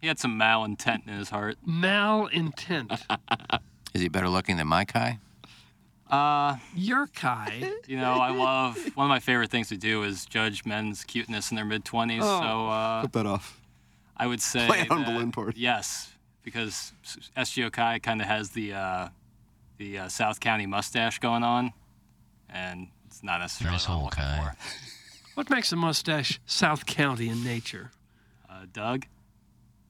he 0.00 0.08
had 0.08 0.18
some 0.18 0.36
malintent 0.38 1.06
in 1.06 1.14
his 1.14 1.30
heart. 1.30 1.56
Malintent. 1.66 3.00
Is 3.94 4.02
he 4.02 4.08
better 4.08 4.28
looking 4.28 4.56
than 4.56 4.66
my 4.66 4.84
Kai? 4.84 5.20
Uh, 6.10 6.56
Your 6.74 7.06
Kai. 7.08 7.72
you 7.86 7.96
know, 7.98 8.14
I 8.14 8.30
love 8.30 8.78
one 8.94 9.04
of 9.06 9.08
my 9.10 9.20
favorite 9.20 9.50
things 9.50 9.68
to 9.68 9.76
do 9.76 10.02
is 10.04 10.24
judge 10.24 10.64
men's 10.64 11.04
cuteness 11.04 11.50
in 11.50 11.56
their 11.56 11.64
mid 11.64 11.84
twenties. 11.84 12.22
Oh, 12.24 12.40
so 12.40 12.68
uh, 12.68 13.02
Cut 13.02 13.12
that 13.12 13.26
off. 13.26 13.60
I 14.16 14.26
would 14.26 14.40
say 14.40 14.66
Play 14.66 14.86
on 14.88 15.00
that- 15.02 15.06
balloon 15.06 15.32
party. 15.32 15.60
Yes, 15.60 16.10
because 16.42 16.92
SGO 17.36 17.70
Kai 17.70 17.98
kind 17.98 18.20
of 18.22 18.26
has 18.26 18.50
the 18.50 18.72
uh, 18.72 19.08
the 19.76 19.98
uh, 19.98 20.08
South 20.08 20.40
County 20.40 20.66
mustache 20.66 21.18
going 21.18 21.42
on, 21.42 21.72
and 22.48 22.88
it's 23.06 23.22
not 23.22 23.40
necessarily 23.40 23.74
Nice 23.74 23.88
what 23.88 23.96
I'm 23.96 24.04
looking 24.04 24.22
Kai. 24.24 24.52
What 25.34 25.50
makes 25.50 25.70
a 25.72 25.76
mustache 25.76 26.40
South 26.46 26.84
County 26.86 27.28
in 27.28 27.44
nature? 27.44 27.90
Uh, 28.50 28.64
Doug, 28.72 29.04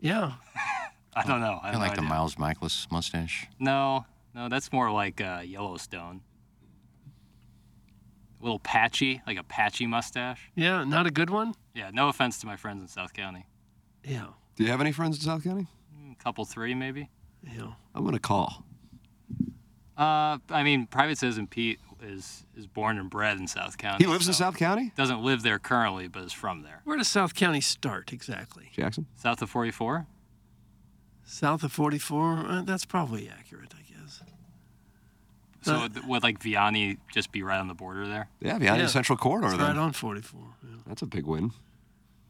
Yeah. 0.00 0.32
I 1.14 1.22
don't 1.26 1.40
know. 1.40 1.58
I 1.62 1.68
I 1.68 1.72
have 1.72 1.80
like 1.80 1.90
no 1.92 1.94
the 1.96 2.00
idea. 2.02 2.08
Miles 2.10 2.34
Mikolas 2.37 2.90
mustache. 2.92 3.46
No, 3.58 4.04
no, 4.38 4.49
that's 4.49 4.73
more 4.73 4.92
like 4.92 5.21
uh, 5.21 5.42
Yellowstone. 5.45 6.21
A 8.40 8.45
little 8.45 8.61
patchy, 8.61 9.21
like 9.26 9.37
a 9.37 9.42
patchy 9.42 9.85
mustache. 9.85 10.52
Yeah, 10.54 10.85
not 10.85 11.09
a 11.09 11.11
good 11.11 11.28
one? 11.28 11.54
Yeah, 11.75 11.90
no 11.92 12.09
offense 12.09 12.39
to 12.41 12.47
my 12.47 12.54
friends 12.54 12.80
in 12.80 12.86
South 12.86 13.12
County. 13.12 13.47
Yeah. 14.04 14.28
Do 14.54 14.62
you 14.62 14.71
have 14.71 14.80
any 14.80 14.93
friends 14.93 15.17
in 15.17 15.23
South 15.25 15.43
County? 15.43 15.67
A 16.12 16.23
couple, 16.23 16.45
three 16.45 16.73
maybe. 16.73 17.10
Yeah. 17.43 17.73
I'm 17.97 18.02
going 18.02 18.15
to 18.15 18.21
call. 18.21 18.65
Uh, 19.97 20.39
I 20.50 20.62
mean, 20.62 20.86
Private 20.86 21.19
Citizen 21.19 21.49
Pete 21.49 21.80
is 22.00 22.45
is 22.56 22.69
born 22.69 22.97
and 22.97 23.10
bred 23.10 23.39
in 23.39 23.49
South 23.49 23.76
County. 23.76 24.04
He 24.04 24.08
lives 24.08 24.28
in 24.28 24.34
South 24.34 24.56
County? 24.56 24.93
Doesn't 24.95 25.21
live 25.21 25.43
there 25.43 25.58
currently, 25.58 26.06
but 26.06 26.23
is 26.23 26.32
from 26.32 26.62
there. 26.62 26.82
Where 26.84 26.97
does 26.97 27.08
South 27.08 27.34
County 27.34 27.60
start 27.60 28.12
exactly? 28.12 28.71
Jackson? 28.73 29.06
South 29.17 29.43
of 29.43 29.50
44. 29.50 30.06
South 31.25 31.65
of 31.65 31.73
44? 31.73 32.47
Uh, 32.47 32.62
that's 32.62 32.84
probably 32.84 33.28
accurate, 33.28 33.75
I 33.76 33.82
guess. 33.82 33.87
So 35.69 35.76
Uh, 35.76 35.81
would, 35.83 36.07
would 36.07 36.23
like 36.23 36.39
Vianney 36.41 36.99
just 37.13 37.31
be 37.33 37.43
right 37.43 37.59
on 37.59 37.69
the 37.69 37.75
border 37.75 38.07
there? 38.09 38.28
Yeah, 38.41 38.59
behind 38.59 38.81
Yeah. 38.81 38.87
Central 38.89 39.17
Corridor 39.19 39.49
It's 39.49 39.57
then. 39.59 39.76
right 39.76 39.76
on 39.76 39.93
44. 39.93 40.41
Yeah. 40.63 40.76
That's 40.87 41.02
a 41.02 41.07
big 41.07 41.25
win. 41.26 41.52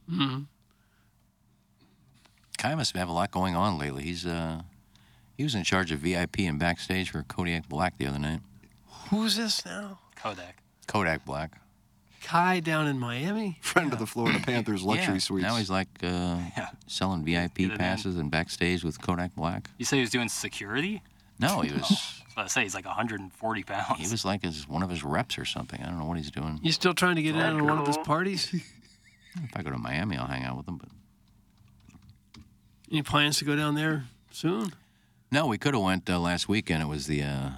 hmm 0.08 0.40
Kai 2.58 2.74
must 2.74 2.96
have 2.96 3.08
a 3.08 3.12
lot 3.12 3.30
going 3.30 3.54
on 3.54 3.78
lately. 3.78 4.02
He's 4.02 4.26
uh, 4.26 4.62
he 5.36 5.44
was 5.44 5.54
in 5.54 5.62
charge 5.62 5.92
of 5.92 6.00
VIP 6.00 6.40
and 6.40 6.58
backstage 6.58 7.10
for 7.10 7.22
Kodak 7.22 7.68
Black 7.68 7.96
the 7.98 8.06
other 8.06 8.18
night. 8.18 8.40
Who's 9.10 9.36
this 9.36 9.64
now? 9.64 10.00
Kodak. 10.16 10.56
Kodak 10.88 11.24
Black. 11.24 11.60
Kai 12.20 12.58
down 12.60 12.88
in 12.88 12.98
Miami? 12.98 13.58
Friend 13.62 13.92
of 13.92 14.00
the 14.00 14.06
Florida 14.06 14.40
Panthers 14.44 14.82
luxury 14.82 15.14
yeah. 15.14 15.20
suites. 15.20 15.42
Now 15.46 15.54
he's 15.54 15.70
like 15.70 15.88
uh, 16.02 16.38
selling 16.88 17.24
VIP 17.24 17.54
Get 17.58 17.70
it 17.72 17.78
passes 17.78 18.16
and 18.16 18.28
backstage 18.30 18.82
with 18.82 19.00
Kodak 19.00 19.34
Black. 19.36 19.70
You 19.78 19.84
say 19.84 19.98
he 19.98 20.00
was 20.00 20.10
doing 20.10 20.28
security? 20.28 21.00
No, 21.38 21.60
he 21.60 21.72
was 21.72 22.22
about 22.38 22.46
to 22.46 22.52
say 22.52 22.62
he's 22.62 22.74
like 22.74 22.86
140 22.86 23.62
pounds. 23.64 23.98
he 23.98 24.08
was 24.08 24.24
like 24.24 24.42
his 24.44 24.68
one 24.68 24.82
of 24.82 24.90
his 24.90 25.02
reps 25.02 25.38
or 25.38 25.44
something. 25.44 25.80
I 25.82 25.86
don't 25.86 25.98
know 25.98 26.04
what 26.04 26.16
he's 26.18 26.30
doing. 26.30 26.60
You 26.62 26.70
still 26.72 26.94
trying 26.94 27.16
to 27.16 27.22
get 27.22 27.34
in 27.34 27.40
on 27.40 27.66
one 27.66 27.78
of 27.78 27.86
his 27.86 27.98
parties? 27.98 28.54
If 29.44 29.56
I 29.56 29.62
go 29.62 29.70
to 29.70 29.78
Miami, 29.78 30.16
I'll 30.16 30.26
hang 30.26 30.42
out 30.42 30.56
with 30.56 30.66
him. 30.66 30.78
But 30.78 30.88
Any 32.90 33.02
plans 33.02 33.38
to 33.38 33.44
go 33.44 33.54
down 33.54 33.74
there 33.76 34.04
soon? 34.32 34.72
no, 35.30 35.46
we 35.46 35.58
could 35.58 35.74
have 35.74 35.82
went 35.82 36.08
uh, 36.10 36.18
last 36.18 36.48
weekend. 36.48 36.82
It 36.82 36.86
was 36.86 37.06
the 37.06 37.22
uh, 37.22 37.50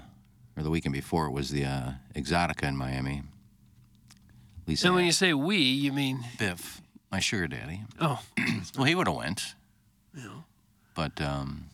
or 0.57 0.63
the 0.63 0.69
weekend 0.69 0.93
before. 0.93 1.27
It 1.27 1.31
was 1.31 1.51
the 1.51 1.65
uh, 1.65 1.93
Exotica 2.15 2.65
in 2.65 2.77
Miami. 2.77 3.23
Lisa 4.67 4.89
And 4.89 4.95
when 4.97 5.07
you 5.07 5.13
say 5.13 5.33
we, 5.33 5.57
you 5.57 5.93
mean 5.93 6.25
Biff, 6.39 6.83
my 7.11 7.21
sugar 7.21 7.47
daddy. 7.47 7.83
oh, 8.01 8.21
Well, 8.77 8.85
he 8.85 8.95
would 8.95 9.07
have 9.07 9.17
went, 9.17 9.55
you 10.15 10.25
know. 10.25 10.45
but 10.95 11.19
um, 11.23 11.67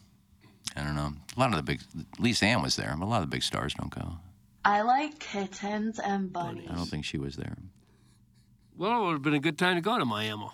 I 0.77 0.83
don't 0.83 0.95
know. 0.95 1.13
A 1.37 1.41
lot 1.41 1.51
of 1.51 1.57
the 1.57 1.63
big, 1.63 1.81
Lisa 2.19 2.47
Ann 2.47 2.63
was 2.63 2.77
there, 2.77 2.95
but 2.99 3.05
a 3.05 3.09
lot 3.09 3.23
of 3.23 3.31
the 3.31 3.35
big 3.35 3.43
stars 3.43 3.75
don't 3.75 3.91
go. 3.91 4.19
I 4.65 4.83
like 4.83 5.19
kittens 5.19 5.99
and 5.99 6.33
bunnies. 6.33 6.69
I 6.71 6.75
don't 6.75 6.87
think 6.87 7.05
she 7.05 7.19
was 7.19 7.37
there. 7.37 7.57
Well, 8.77 9.03
it 9.03 9.05
would 9.07 9.13
have 9.13 9.23
been 9.23 9.35
a 9.35 9.41
good 9.41 9.59
time 9.59 9.77
to 9.77 9.81
go 9.81 9.99
to 9.99 10.05
Miami. 10.05 10.51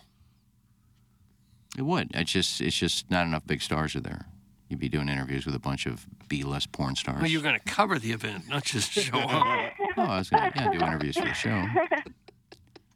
It 1.77 1.83
would. 1.83 2.11
It's 2.15 2.31
just, 2.31 2.61
it's 2.61 2.77
just 2.77 3.11
not 3.11 3.27
enough 3.27 3.47
big 3.47 3.63
stars 3.63 3.97
are 3.97 4.01
there. 4.01 4.27
You'd 4.69 4.79
be 4.79 4.89
doing 4.89 5.09
interviews 5.09 5.45
with 5.45 5.55
a 5.55 5.59
bunch 5.59 5.87
of 5.87 6.07
B-list 6.29 6.73
porn 6.73 6.95
stars. 6.95 7.21
Well, 7.21 7.31
you're 7.31 7.43
going 7.43 7.59
to 7.59 7.65
cover 7.65 7.99
the 7.99 8.13
event, 8.13 8.49
not 8.49 8.65
just 8.65 8.91
show 8.93 9.19
up. 9.19 9.73
Oh, 9.97 10.03
I 10.03 10.19
was 10.19 10.31
gonna 10.31 10.53
yeah, 10.55 10.71
do 10.71 10.79
interviews 10.79 11.17
for 11.17 11.25
the 11.25 11.35
show. 11.35 11.51
And 11.51 11.67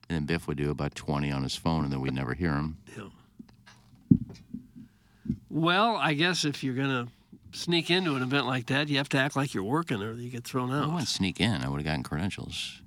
then 0.08 0.24
Biff 0.26 0.46
would 0.46 0.56
do 0.56 0.70
about 0.70 0.94
20 0.94 1.32
on 1.32 1.42
his 1.42 1.56
phone, 1.56 1.84
and 1.84 1.92
then 1.92 2.00
we'd 2.00 2.14
never 2.14 2.34
hear 2.34 2.52
him. 2.52 2.76
Yeah. 2.96 3.08
Well, 5.50 5.96
I 5.96 6.14
guess 6.14 6.44
if 6.44 6.62
you're 6.62 6.74
going 6.74 7.06
to 7.06 7.12
sneak 7.56 7.90
into 7.90 8.14
an 8.14 8.22
event 8.22 8.46
like 8.46 8.66
that, 8.66 8.88
you 8.88 8.96
have 8.98 9.08
to 9.10 9.18
act 9.18 9.36
like 9.36 9.54
you're 9.54 9.64
working 9.64 10.02
or 10.02 10.12
you 10.14 10.30
get 10.30 10.44
thrown 10.44 10.72
out. 10.72 10.84
I 10.84 10.86
wouldn't 10.86 11.08
sneak 11.08 11.40
in. 11.40 11.62
I 11.62 11.68
would 11.68 11.78
have 11.78 11.84
gotten 11.86 12.02
credentials. 12.02 12.82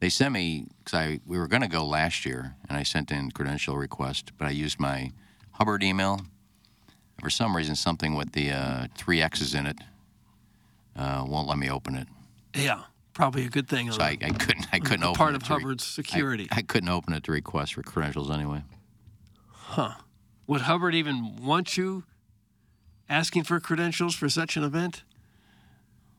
They 0.00 0.08
sent 0.08 0.32
me 0.34 0.66
because 0.78 0.98
I 0.98 1.20
we 1.26 1.38
were 1.38 1.46
going 1.46 1.62
to 1.62 1.68
go 1.68 1.84
last 1.84 2.26
year, 2.26 2.56
and 2.68 2.76
I 2.76 2.82
sent 2.82 3.10
in 3.12 3.30
credential 3.30 3.76
request, 3.76 4.32
but 4.36 4.46
I 4.48 4.50
used 4.50 4.80
my 4.80 5.12
Hubbard 5.52 5.82
email. 5.82 6.20
For 7.20 7.30
some 7.30 7.56
reason, 7.56 7.76
something 7.76 8.14
with 8.14 8.32
the 8.32 8.50
uh, 8.50 8.86
three 8.96 9.22
X's 9.22 9.54
in 9.54 9.66
it 9.66 9.78
uh, 10.96 11.24
won't 11.26 11.46
let 11.48 11.56
me 11.56 11.70
open 11.70 11.94
it. 11.94 12.08
Yeah, 12.54 12.82
probably 13.14 13.44
a 13.44 13.48
good 13.48 13.68
thing. 13.68 13.92
So 13.92 14.02
I, 14.02 14.18
I 14.20 14.30
couldn't. 14.30 14.66
I 14.72 14.80
couldn't 14.80 15.04
open 15.04 15.16
part 15.16 15.34
it 15.34 15.36
of 15.36 15.44
to 15.44 15.54
re- 15.54 15.60
Hubbard's 15.60 15.84
I- 15.84 16.02
security. 16.02 16.48
I, 16.50 16.62
couldn't 16.62 16.88
open 16.88 17.14
it 17.14 17.22
to 17.24 17.32
request 17.32 17.74
for 17.74 17.82
credentials 17.82 18.28
anyway. 18.30 18.64
Huh. 19.48 19.94
Would 20.48 20.62
Hubbard 20.62 20.96
even 20.96 21.36
want 21.36 21.76
you 21.76 22.02
asking 23.12 23.44
for 23.44 23.60
credentials 23.60 24.14
for 24.14 24.28
such 24.28 24.56
an 24.56 24.64
event? 24.64 25.02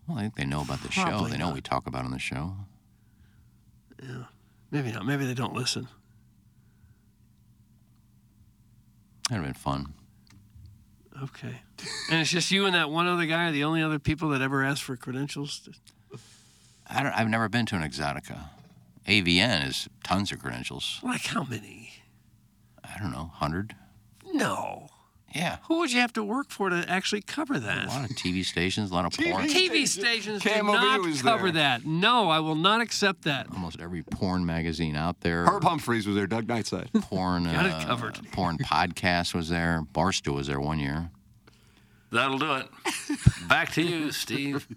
Well, 0.08 0.18
I 0.18 0.22
think 0.22 0.36
they 0.36 0.46
know 0.46 0.62
about 0.62 0.84
the 0.84 0.92
show. 0.92 1.28
They 1.28 1.38
know 1.38 1.48
not. 1.48 1.56
we 1.56 1.62
talk 1.62 1.88
about 1.88 2.06
on 2.06 2.12
the 2.12 2.20
show. 2.20 2.56
Yeah. 4.02 4.26
Maybe 4.72 4.92
not. 4.92 5.06
Maybe 5.06 5.26
they 5.26 5.34
don't 5.34 5.54
listen. 5.54 5.88
That'd 9.30 9.46
have 9.46 9.54
been 9.54 9.60
fun. 9.60 9.94
Okay. 11.22 11.62
And 12.10 12.22
it's 12.22 12.32
just 12.32 12.52
you 12.52 12.66
and 12.66 12.76
that 12.76 12.90
one 12.90 13.08
other 13.08 13.26
guy, 13.26 13.52
the 13.52 13.64
only 13.64 13.82
other 13.82 14.00
people 14.00 14.30
that 14.30 14.42
ever 14.42 14.64
asked 14.64 14.84
for 14.84 14.98
credentials? 14.98 15.70
I 16.90 17.04
don't, 17.04 17.14
I've 17.14 17.30
never 17.30 17.48
been 17.50 17.66
to 17.68 17.76
an 17.76 17.84
Exotica. 17.84 18.50
AVN 19.08 19.68
is 19.68 19.88
tons 20.04 20.32
of 20.32 20.40
credentials. 20.40 21.00
Like 21.04 21.26
how 21.26 21.44
many? 21.44 21.94
I 22.84 23.00
don't 23.00 23.12
know, 23.12 23.32
hundred. 23.36 23.76
No. 24.34 24.88
Yeah. 25.34 25.58
Who 25.68 25.80
would 25.80 25.92
you 25.92 26.00
have 26.00 26.14
to 26.14 26.24
work 26.24 26.50
for 26.50 26.70
to 26.70 26.86
actually 26.88 27.22
cover 27.22 27.60
that? 27.60 27.86
A 27.86 27.90
lot 27.90 28.10
of 28.10 28.16
TV 28.16 28.46
stations, 28.46 28.92
a 28.92 28.94
lot 28.94 29.06
of 29.06 29.14
porn. 29.14 29.48
TV 29.48 29.88
stations 29.88 30.44
do 30.44 30.64
not 30.64 31.02
was 31.02 31.22
cover 31.22 31.52
there. 31.52 31.80
that. 31.80 31.86
No, 31.86 32.30
I 32.30 32.40
will 32.40 32.56
not 32.56 32.82
accept 32.82 33.24
that. 33.24 33.48
Almost 33.52 33.82
every 33.82 34.04
porn 34.04 34.46
magazine 34.46 34.96
out 34.96 35.22
there. 35.22 35.46
Herb 35.46 35.64
Humphreys 35.64 36.06
was 36.06 36.16
there. 36.16 36.28
Doug 36.28 36.46
Nightside. 36.46 36.90
Porn, 37.10 37.46
Got 37.46 37.66
it 37.66 37.72
uh, 37.72 37.86
covered. 37.86 38.20
porn 38.32 38.58
podcast 38.60 39.34
was 39.34 39.50
there. 39.50 39.84
Barstool 39.94 40.36
was 40.36 40.48
there 40.48 40.60
one 40.60 40.80
year. 40.80 41.10
That'll 42.12 42.38
do 42.38 42.54
it. 42.54 42.68
Back 43.50 43.72
to 43.74 43.82
you, 43.82 44.12
Steve. 44.12 44.68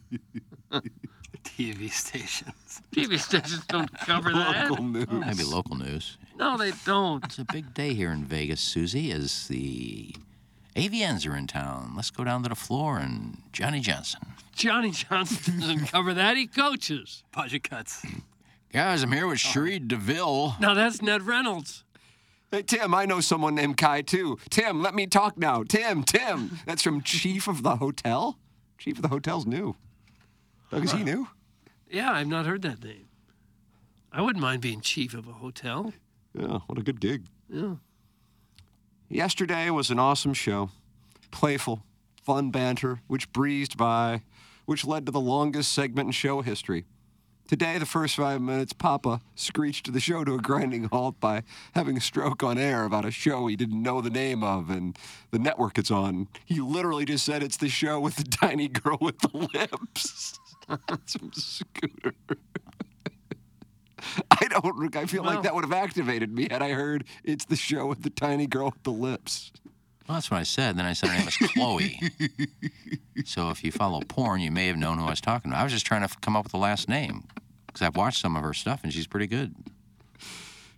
TV 1.45 1.91
stations. 1.91 2.81
TV 2.95 3.19
stations 3.19 3.65
don't 3.67 3.93
cover 4.01 4.33
that. 4.33 4.71
Local 4.71 4.85
news. 4.85 5.07
Maybe 5.11 5.45
local 5.45 5.77
news. 5.77 6.17
No, 6.39 6.57
they 6.57 6.73
don't. 6.85 7.25
It's 7.25 7.39
a 7.39 7.45
big 7.45 7.73
day 7.75 7.95
here 7.95 8.11
in 8.11 8.25
Vegas, 8.25 8.61
Susie, 8.61 9.13
as 9.13 9.49
the 9.49 10.15
AVNs 10.77 11.27
are 11.27 11.35
in 11.35 11.47
town. 11.47 11.95
Let's 11.97 12.11
go 12.11 12.23
down 12.23 12.43
to 12.43 12.51
the 12.51 12.55
floor 12.55 12.99
and 12.99 13.39
Johnny 13.51 13.81
Johnson. 13.81 14.21
Johnny 14.55 14.91
Johnson 14.91 15.59
doesn't 15.59 15.87
cover 15.91 16.13
that. 16.13 16.37
He 16.37 16.47
coaches. 16.47 17.25
Budget 17.33 17.69
cuts. 17.69 18.05
Guys, 18.73 19.03
I'm 19.03 19.11
here 19.11 19.27
with 19.27 19.43
oh. 19.47 19.49
Sheree 19.49 19.89
DeVille. 19.89 20.57
Now 20.61 20.75
that's 20.75 21.01
Ned 21.01 21.23
Reynolds. 21.23 21.83
Hey, 22.51 22.63
Tim, 22.63 22.95
I 22.95 23.07
know 23.07 23.21
someone 23.21 23.55
named 23.55 23.79
Kai 23.79 24.03
too. 24.03 24.39
Tim, 24.51 24.83
let 24.83 24.95
me 24.95 25.07
talk 25.07 25.39
now. 25.39 25.63
Tim, 25.63 26.03
Tim. 26.03 26.59
That's 26.67 26.83
from 26.83 27.01
Chief 27.01 27.49
of 27.49 27.63
the 27.63 27.77
Hotel. 27.77 28.39
Chief 28.77 28.97
of 28.97 29.03
the 29.03 29.09
Hotel's 29.09 29.47
new. 29.47 29.77
Doug, 30.71 30.85
is 30.85 30.93
he 30.93 31.03
new? 31.03 31.27
Yeah, 31.91 32.13
I've 32.13 32.27
not 32.27 32.45
heard 32.45 32.61
that 32.63 32.85
name. 32.85 33.09
I 34.13 34.21
wouldn't 34.21 34.43
mind 34.43 34.61
being 34.61 34.83
chief 34.83 35.15
of 35.15 35.27
a 35.27 35.33
hotel. 35.33 35.95
Yeah, 36.39 36.59
what 36.67 36.79
a 36.79 36.83
good 36.83 37.01
gig. 37.01 37.25
Yeah. 37.49 37.77
Yesterday 39.09 39.71
was 39.71 39.91
an 39.91 40.01
awesome 40.01 40.35
show. 40.35 40.71
Playful, 41.31 41.85
fun 42.25 42.51
banter, 42.51 43.03
which 43.07 43.33
breezed 43.33 43.77
by, 43.77 44.23
which 44.65 44.85
led 44.85 45.07
to 45.07 45.13
the 45.13 45.21
longest 45.21 45.73
segment 45.73 46.07
in 46.07 46.13
show 46.13 46.41
history. 46.41 46.85
Today, 47.47 47.79
the 47.79 47.87
first 47.87 48.17
five 48.17 48.41
minutes, 48.41 48.73
Papa 48.73 49.21
screeched 49.37 49.93
the 49.93 50.01
show 50.01 50.25
to 50.25 50.35
a 50.35 50.39
grinding 50.39 50.85
halt 50.85 51.21
by 51.21 51.45
having 51.77 51.97
a 51.97 52.01
stroke 52.01 52.43
on 52.43 52.59
air 52.59 52.85
about 52.85 53.05
a 53.05 53.13
show 53.13 53.47
he 53.47 53.55
didn't 53.55 53.81
know 53.81 54.01
the 54.01 54.11
name 54.11 54.43
of 54.43 54.69
and 54.69 54.99
the 55.31 55.39
network 55.39 55.79
it's 55.79 55.93
on. 55.93 56.27
He 56.45 56.61
literally 56.61 57.05
just 57.05 57.25
said 57.25 57.45
it's 57.45 57.59
the 57.59 57.69
show 57.69 58.01
with 58.01 58.17
the 58.17 58.25
tiny 58.25 58.67
girl 58.67 58.99
with 59.01 59.21
the 59.21 59.49
lips. 59.55 60.41
From 60.67 61.33
Scooter. 61.33 62.15
I 64.31 64.47
don't. 64.49 64.95
I 64.97 65.07
feel 65.07 65.23
Well- 65.23 65.35
like 65.35 65.43
that 65.45 65.55
would 65.55 65.65
have 65.65 65.73
activated 65.73 66.33
me 66.35 66.49
had 66.51 66.63
I 66.63 66.71
heard 66.71 67.05
it's 67.25 67.45
the 67.45 67.57
show 67.57 67.87
with 67.87 68.03
the 68.03 68.11
tiny 68.11 68.47
girl 68.47 68.67
with 68.67 68.83
the 68.83 68.93
lips. 68.93 69.53
Well, 70.09 70.15
that's 70.17 70.31
what 70.31 70.39
I 70.39 70.45
said. 70.45 70.77
Then 70.79 70.87
I 70.87 70.93
said 70.93 71.09
her 71.09 71.17
name 71.17 71.25
was 71.25 71.37
Chloe. 71.37 72.01
so 73.25 73.51
if 73.51 73.65
you 73.65 73.73
follow 73.73 74.01
porn, 74.07 74.41
you 74.41 74.53
may 74.53 74.69
have 74.69 74.77
known 74.77 74.99
who 74.99 75.05
I 75.05 75.11
was 75.11 75.21
talking 75.21 75.51
about. 75.51 75.61
I 75.61 75.65
was 75.65 75.73
just 75.73 75.85
trying 75.85 76.03
to 76.03 76.05
f- 76.05 76.21
come 76.21 76.37
up 76.37 76.45
with 76.45 76.53
the 76.53 76.59
last 76.59 76.89
name 76.89 77.25
because 77.67 77.83
I've 77.83 77.97
watched 77.97 78.21
some 78.21 78.37
of 78.37 78.43
her 78.43 78.55
stuff 78.55 78.85
and 78.85 78.93
she's 78.93 79.09
pretty 79.09 79.27
good. 79.27 79.55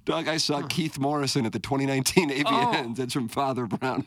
Doug, 0.06 0.28
I 0.28 0.38
saw 0.38 0.62
Keith 0.62 0.98
Morrison 0.98 1.44
at 1.44 1.52
the 1.52 1.58
2019 1.58 2.30
AVNs. 2.30 2.96
That's 2.96 3.12
from 3.12 3.28
Father 3.28 3.66
Brown. 3.66 4.06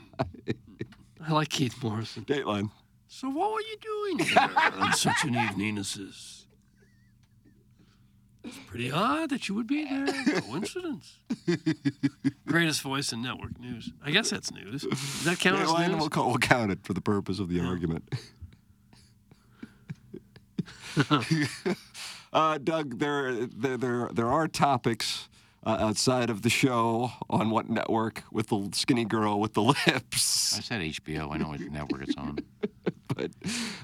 I 1.23 1.31
like 1.31 1.49
Keith 1.49 1.83
Morrison. 1.83 2.25
Dateline. 2.25 2.71
So 3.07 3.29
what 3.29 3.51
were 3.53 3.61
you 3.61 3.77
doing 3.79 4.27
here 4.27 4.49
on 4.79 4.93
such 4.93 5.23
an 5.25 5.35
evening 5.35 5.77
as 5.77 5.93
this? 5.93 6.47
It's 8.43 8.57
pretty 8.67 8.91
odd 8.91 9.29
that 9.29 9.47
you 9.47 9.55
would 9.55 9.67
be 9.67 9.85
there. 9.85 10.07
Coincidence. 10.41 11.17
Greatest 12.47 12.81
voice 12.81 13.13
in 13.13 13.21
network 13.21 13.59
news. 13.59 13.91
I 14.03 14.11
guess 14.11 14.29
that's 14.31 14.51
news. 14.51 14.81
Does 14.81 15.23
that 15.25 15.39
count 15.39 15.61
as 15.61 15.69
Dateline, 15.69 15.89
news? 15.89 15.99
we'll, 15.99 16.09
call, 16.09 16.27
we'll 16.29 16.37
count 16.37 16.71
it 16.71 16.79
for 16.83 16.93
the 16.93 17.01
purpose 17.01 17.39
of 17.39 17.49
the 17.49 17.59
argument. 17.59 18.11
uh, 22.33 22.57
Doug, 22.57 22.99
there, 22.99 23.45
there, 23.45 23.77
there, 23.77 24.09
there 24.11 24.27
are 24.27 24.47
topics 24.47 25.29
uh, 25.65 25.77
outside 25.79 26.29
of 26.29 26.41
the 26.41 26.49
show 26.49 27.11
on 27.29 27.49
what 27.49 27.69
network 27.69 28.23
with 28.31 28.47
the 28.47 28.69
skinny 28.73 29.05
girl 29.05 29.39
with 29.39 29.53
the 29.53 29.61
lips. 29.61 30.57
I 30.57 30.61
said 30.61 30.81
HBO. 30.81 31.33
I 31.33 31.37
know 31.37 31.49
what 31.49 31.59
network 31.61 32.01
it's 32.03 32.15
on. 32.17 32.39
But 33.15 33.31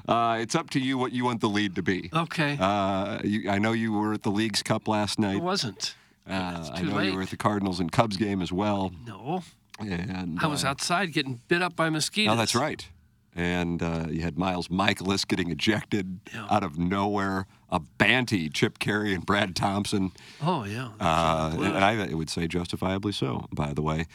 uh, 0.08 0.38
it's 0.40 0.56
up 0.56 0.70
to 0.72 0.80
you 0.80 0.98
what 0.98 1.12
you 1.12 1.26
want 1.26 1.42
the 1.42 1.50
lead 1.50 1.76
to 1.76 1.84
be. 1.84 2.10
Okay. 2.14 2.58
Uh, 2.60 3.20
you, 3.24 3.50
I 3.50 3.60
know 3.60 3.74
you 3.74 3.94
were 3.94 4.14
at 4.14 4.24
the 4.24 4.32
League's 4.32 4.64
Cup 4.64 4.88
last 4.88 5.20
night. 5.20 5.32
It 5.32 5.34
night. 5.36 5.44
wasn't. 5.44 5.96
Uh, 6.30 6.70
I 6.74 6.82
know 6.82 6.96
late. 6.96 7.12
you 7.12 7.16
were 7.16 7.22
at 7.22 7.30
the 7.30 7.38
Cardinals 7.38 7.80
and 7.80 7.92
Cubs 7.92 8.18
game 8.18 8.42
as 8.42 8.52
well. 8.52 8.92
No. 9.06 9.44
And 9.80 10.40
I 10.42 10.48
was 10.48 10.66
uh, 10.66 10.70
outside 10.70 11.14
getting 11.14 11.42
bit 11.48 11.62
up 11.62 11.76
by 11.76 11.90
mosquitoes. 11.90 12.34
Oh, 12.34 12.38
that's 12.38 12.56
right. 12.56 12.88
And 13.36 13.84
uh, 13.84 14.08
you 14.10 14.22
had 14.22 14.38
Miles 14.38 14.68
Mikolas 14.70 15.28
getting 15.28 15.52
ejected 15.52 16.20
out 16.50 16.64
of 16.64 16.80
nowhere. 16.80 17.46
A 17.70 17.80
Banty, 17.80 18.50
Chip 18.50 18.80
Caray, 18.80 19.14
and 19.14 19.26
Brad 19.26 19.56
Thompson. 19.56 20.12
Oh, 20.42 20.64
yeah. 20.64 20.90
Uh, 21.00 21.56
and 21.60 21.78
I 21.78 22.14
would 22.14 22.30
say 22.30 22.48
justifiably 22.48 23.12
so, 23.12 23.46
by 23.54 23.74
the 23.74 23.82
way. 23.82 24.06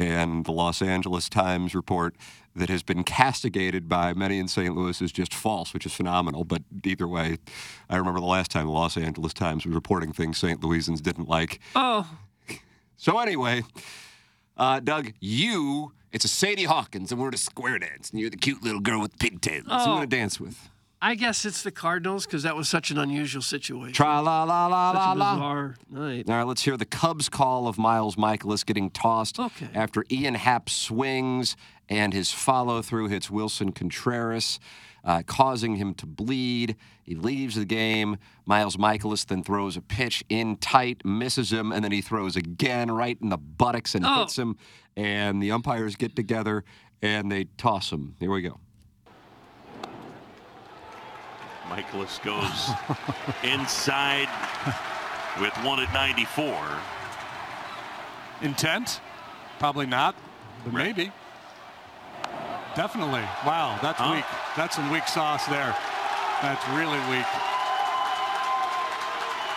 And 0.00 0.46
the 0.46 0.52
Los 0.52 0.80
Angeles 0.80 1.28
Times 1.28 1.74
report 1.74 2.16
that 2.56 2.70
has 2.70 2.82
been 2.82 3.04
castigated 3.04 3.86
by 3.86 4.14
many 4.14 4.38
in 4.38 4.48
St. 4.48 4.74
Louis 4.74 5.02
is 5.02 5.12
just 5.12 5.34
false, 5.34 5.74
which 5.74 5.84
is 5.84 5.92
phenomenal. 5.92 6.42
But 6.44 6.62
either 6.84 7.06
way, 7.06 7.36
I 7.90 7.96
remember 7.96 8.18
the 8.18 8.24
last 8.26 8.50
time 8.50 8.64
the 8.64 8.72
Los 8.72 8.96
Angeles 8.96 9.34
Times 9.34 9.66
was 9.66 9.74
reporting 9.74 10.10
things 10.14 10.38
St. 10.38 10.58
Louisans 10.62 11.02
didn't 11.02 11.28
like. 11.28 11.60
Oh, 11.74 12.08
So 12.96 13.18
anyway, 13.18 13.62
uh, 14.56 14.80
Doug, 14.80 15.12
you, 15.20 15.92
it's 16.12 16.24
a 16.24 16.28
Sadie 16.28 16.64
Hawkins, 16.64 17.12
and 17.12 17.20
we're 17.20 17.28
at 17.28 17.34
a 17.34 17.38
square 17.38 17.78
dance, 17.78 18.08
and 18.10 18.20
you're 18.20 18.30
the 18.30 18.38
cute 18.38 18.62
little 18.62 18.80
girl 18.80 19.02
with 19.02 19.18
pigtails. 19.18 19.66
Oh. 19.68 19.76
Who 19.78 19.84
you 19.84 19.90
Oh. 19.90 19.94
want 19.98 20.10
to 20.10 20.16
dance 20.16 20.40
with? 20.40 20.70
I 21.02 21.14
guess 21.14 21.46
it's 21.46 21.62
the 21.62 21.70
Cardinals 21.70 22.26
because 22.26 22.42
that 22.42 22.54
was 22.56 22.68
such 22.68 22.90
an 22.90 22.98
unusual 22.98 23.40
situation. 23.42 23.94
Tra 23.94 24.20
la 24.20 24.44
la 24.44 24.66
la 24.66 24.90
la 24.90 25.12
la. 25.12 25.34
bizarre 25.34 25.76
night. 25.90 26.28
All 26.28 26.36
right, 26.36 26.46
let's 26.46 26.62
hear 26.62 26.76
the 26.76 26.84
Cubs 26.84 27.28
call 27.30 27.66
of 27.68 27.78
Miles 27.78 28.16
Mikolas 28.16 28.66
getting 28.66 28.90
tossed 28.90 29.38
Okay. 29.40 29.68
after 29.74 30.04
Ian 30.10 30.34
Happ 30.34 30.68
swings 30.68 31.56
and 31.88 32.12
his 32.12 32.30
follow 32.32 32.82
through 32.82 33.08
hits 33.08 33.30
Willson 33.30 33.74
Contreras, 33.74 34.60
uh, 35.02 35.22
causing 35.26 35.76
him 35.76 35.94
to 35.94 36.06
bleed. 36.06 36.76
He 37.02 37.14
leaves 37.14 37.54
the 37.54 37.64
game. 37.64 38.18
Miles 38.44 38.76
Mikolas 38.76 39.24
then 39.24 39.42
throws 39.42 39.78
a 39.78 39.80
pitch 39.80 40.22
in 40.28 40.56
tight, 40.56 41.02
misses 41.04 41.50
him, 41.50 41.72
and 41.72 41.82
then 41.82 41.92
he 41.92 42.02
throws 42.02 42.36
again 42.36 42.90
right 42.90 43.16
in 43.22 43.30
the 43.30 43.38
buttocks 43.38 43.94
and 43.94 44.04
Oh. 44.04 44.20
hits 44.20 44.38
him. 44.38 44.56
And 44.96 45.42
the 45.42 45.50
umpires 45.52 45.96
get 45.96 46.14
together 46.14 46.62
and 47.00 47.32
they 47.32 47.44
toss 47.56 47.90
him. 47.90 48.16
Here 48.20 48.30
we 48.30 48.42
go. 48.42 48.60
Mikolas 51.70 52.20
goes 52.22 52.70
inside 53.44 54.28
with 55.40 55.54
one 55.64 55.80
at 55.80 55.92
94. 55.94 56.52
Intent? 58.42 59.00
Probably 59.58 59.86
not, 59.86 60.14
but 60.64 60.72
maybe. 60.72 61.12
Definitely. 62.74 63.22
Wow, 63.46 63.78
that's 63.82 63.98
Huh? 63.98 64.12
weak. 64.16 64.24
That's 64.56 64.76
some 64.76 64.90
weak 64.90 65.06
sauce 65.06 65.46
there. 65.46 65.76
That's 66.42 66.66
really 66.70 66.98
weak. 67.10 67.26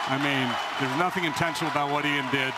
I 0.05 0.17
mean, 0.21 0.53
there's 0.79 0.99
nothing 0.99 1.23
intentional 1.23 1.71
about 1.71 1.89
what 1.91 2.05
Ian 2.05 2.29
did. 2.31 2.53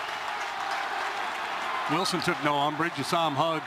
Willson 1.89 2.23
took 2.25 2.41
no 2.43 2.55
umbrage. 2.55 2.93
You 2.97 3.03
saw 3.03 3.27
him 3.27 3.35
hug. 3.35 3.61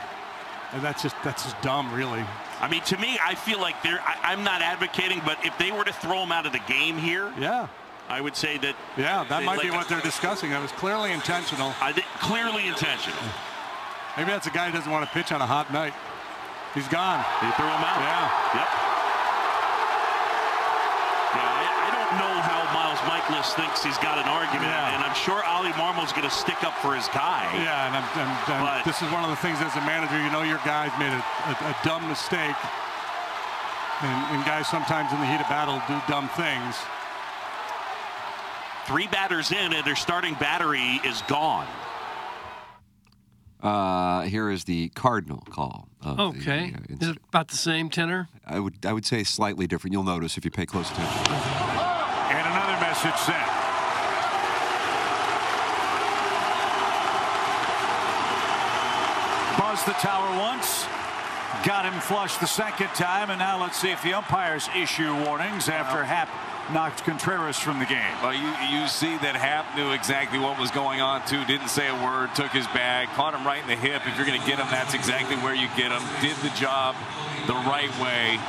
And 0.73 0.81
that's 0.83 1.01
just 1.01 1.15
that's 1.23 1.43
just 1.45 1.59
dumb, 1.61 1.91
really. 1.93 2.23
I 2.61 2.67
mean, 2.67 2.81
to 2.83 2.97
me, 2.97 3.17
I 3.23 3.35
feel 3.35 3.59
like 3.59 3.81
they're. 3.83 4.01
I, 4.01 4.17
I'm 4.23 4.43
not 4.43 4.61
advocating, 4.61 5.21
but 5.25 5.37
if 5.45 5.57
they 5.57 5.71
were 5.71 5.83
to 5.85 5.93
throw 5.93 6.23
him 6.23 6.31
out 6.31 6.45
of 6.45 6.51
the 6.51 6.59
game 6.67 6.97
here, 6.97 7.31
Yeah. 7.37 7.67
I 8.09 8.21
would 8.21 8.35
say 8.35 8.57
that. 8.57 8.75
Yeah, 8.97 9.23
that 9.29 9.43
might 9.43 9.61
be 9.61 9.69
what 9.69 9.87
they're 9.87 10.01
discussing. 10.01 10.49
That 10.49 10.61
was 10.63 10.71
clearly 10.73 11.11
intentional. 11.11 11.75
I 11.79 11.93
think 11.93 12.07
clearly 12.19 12.65
intentional. 12.67 13.21
Maybe 14.17 14.31
that's 14.33 14.47
a 14.47 14.49
guy 14.49 14.65
who 14.65 14.73
doesn't 14.75 14.91
want 14.91 15.05
to 15.05 15.11
pitch 15.13 15.31
on 15.31 15.41
a 15.41 15.45
hot 15.45 15.71
night. 15.71 15.93
He's 16.73 16.87
gone. 16.89 17.21
They 17.41 17.51
threw 17.53 17.69
him 17.69 17.85
out. 17.85 18.01
Yeah. 18.01 18.57
Yep. 18.57 18.69
Yeah, 21.37 21.53
I, 21.53 21.63
I 21.85 21.89
don't 21.93 22.13
know 22.17 22.33
how 22.41 22.59
Miles 23.29 23.45
Mikolas 23.45 23.55
thinks 23.55 23.83
he's 23.83 23.97
got 23.99 24.17
an 24.17 24.25
argument, 24.25 24.63
Yeah. 24.69 24.95
and 24.95 25.03
I'm 25.03 25.15
sure 25.15 25.41
Oli 25.45 25.71
Marmol's 25.77 26.11
going 26.11 26.27
to 26.27 26.33
stick 26.33 26.63
up 26.63 26.73
for 26.81 26.95
his 26.95 27.07
guy. 27.09 27.45
Yeah, 27.53 27.87
and, 27.87 27.95
I'm, 27.95 28.07
and, 28.17 28.29
and 28.49 28.65
But- 28.65 28.83
this 28.85 29.01
is 29.01 29.11
one 29.11 29.23
of 29.23 29.29
the 29.29 29.35
things 29.37 29.59
as 29.61 29.75
a 29.75 29.81
manager, 29.81 30.17
you 30.21 30.31
know 30.31 30.41
your 30.43 30.59
guys 30.65 30.91
made 30.99 31.13
a, 31.13 31.23
a, 31.49 31.53
a 31.69 31.75
dumb 31.83 32.07
mistake. 32.07 32.55
And, 34.01 34.35
and 34.35 34.45
guys 34.45 34.67
sometimes 34.67 35.11
in 35.11 35.19
the 35.19 35.25
heat 35.25 35.41
of 35.41 35.49
battle 35.49 35.81
do 35.87 35.99
dumb 36.07 36.29
things. 36.29 36.75
Three 38.85 39.07
batters 39.07 39.51
in, 39.51 39.73
and 39.73 39.85
their 39.85 39.95
starting 39.97 40.33
battery 40.35 40.99
is 41.05 41.21
gone. 41.27 41.67
Uh, 43.61 44.21
here 44.21 44.49
is 44.49 44.63
the 44.63 44.89
Cardinal 44.89 45.43
call. 45.49 45.89
Of 46.01 46.15
the, 46.17 46.23
Okay. 46.23 46.73
uh, 46.73 46.93
Is 47.01 47.09
it 47.09 47.17
about 47.27 47.49
the 47.49 47.57
same 47.57 47.89
tenor? 47.89 48.29
I 48.47 48.57
would 48.59 48.85
I 48.85 48.93
would 48.93 49.05
say 49.05 49.25
slightly 49.25 49.67
different. 49.67 49.91
You'll 49.91 50.03
notice 50.03 50.37
if 50.37 50.45
you 50.45 50.49
pay 50.51 50.65
close 50.65 50.89
attention. 50.91 51.33
And 53.01 53.07
another 53.07 53.15
message 53.15 53.25
sent. 53.25 53.49
Buzz 59.57 59.83
the 59.85 59.93
tower 59.93 60.39
once. 60.39 60.85
got 61.65 61.85
him 61.85 61.99
flush 62.01 62.37
the 62.37 62.47
second 62.47 62.87
time, 62.89 63.29
and 63.29 63.39
now 63.39 63.59
let's 63.59 63.77
see 63.77 63.91
if 63.91 64.01
the 64.03 64.13
umpires 64.13 64.69
issue 64.75 65.13
warnings 65.25 65.69
after 65.69 66.03
Happ 66.03 66.29
knocked 66.71 67.03
Contreras 67.03 67.57
from 67.57 67.79
the 67.79 67.85
game. 67.85 68.15
Well, 68.21 68.33
you 68.33 68.47
you 68.69 68.87
see 68.87 69.17
that 69.17 69.35
Happ 69.35 69.75
knew 69.75 69.91
exactly 69.91 70.39
what 70.39 70.59
was 70.59 70.71
going 70.71 71.01
on 71.01 71.25
too. 71.25 71.43
Didn't 71.45 71.69
say 71.69 71.87
a 71.87 72.03
word. 72.03 72.33
Took 72.35 72.51
his 72.51 72.67
bag. 72.67 73.07
Caught 73.09 73.33
him 73.35 73.45
right 73.45 73.61
in 73.61 73.67
the 73.67 73.75
hip. 73.75 74.03
If 74.05 74.17
you're 74.17 74.27
going 74.27 74.39
to 74.39 74.47
get 74.47 74.59
him, 74.59 74.67
that's 74.69 74.93
exactly 74.93 75.35
where 75.37 75.55
you 75.55 75.67
get 75.75 75.91
him. 75.91 76.03
Did 76.21 76.37
the 76.37 76.55
job 76.55 76.95
the 77.47 77.53
right 77.53 77.91
way. 77.99 78.39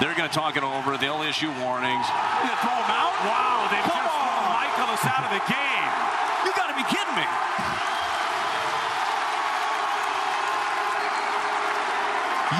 They're 0.00 0.14
going 0.14 0.28
to 0.28 0.34
talk 0.34 0.56
it 0.56 0.62
over. 0.62 0.98
They'll 1.00 1.22
issue 1.24 1.48
warnings. 1.64 2.06
You 2.44 2.52
throw 2.60 2.76
him 2.76 2.92
out? 2.92 3.16
Wow, 3.24 3.64
they've 3.72 3.80
just 3.80 4.12
thrown 4.12 4.44
Mikolas 4.52 5.04
out 5.08 5.24
of 5.24 5.32
the 5.32 5.40
game. 5.48 5.88
You 6.44 6.52
got 6.52 6.68
to 6.68 6.76
be 6.76 6.84
kidding 6.84 7.16
me. 7.16 7.24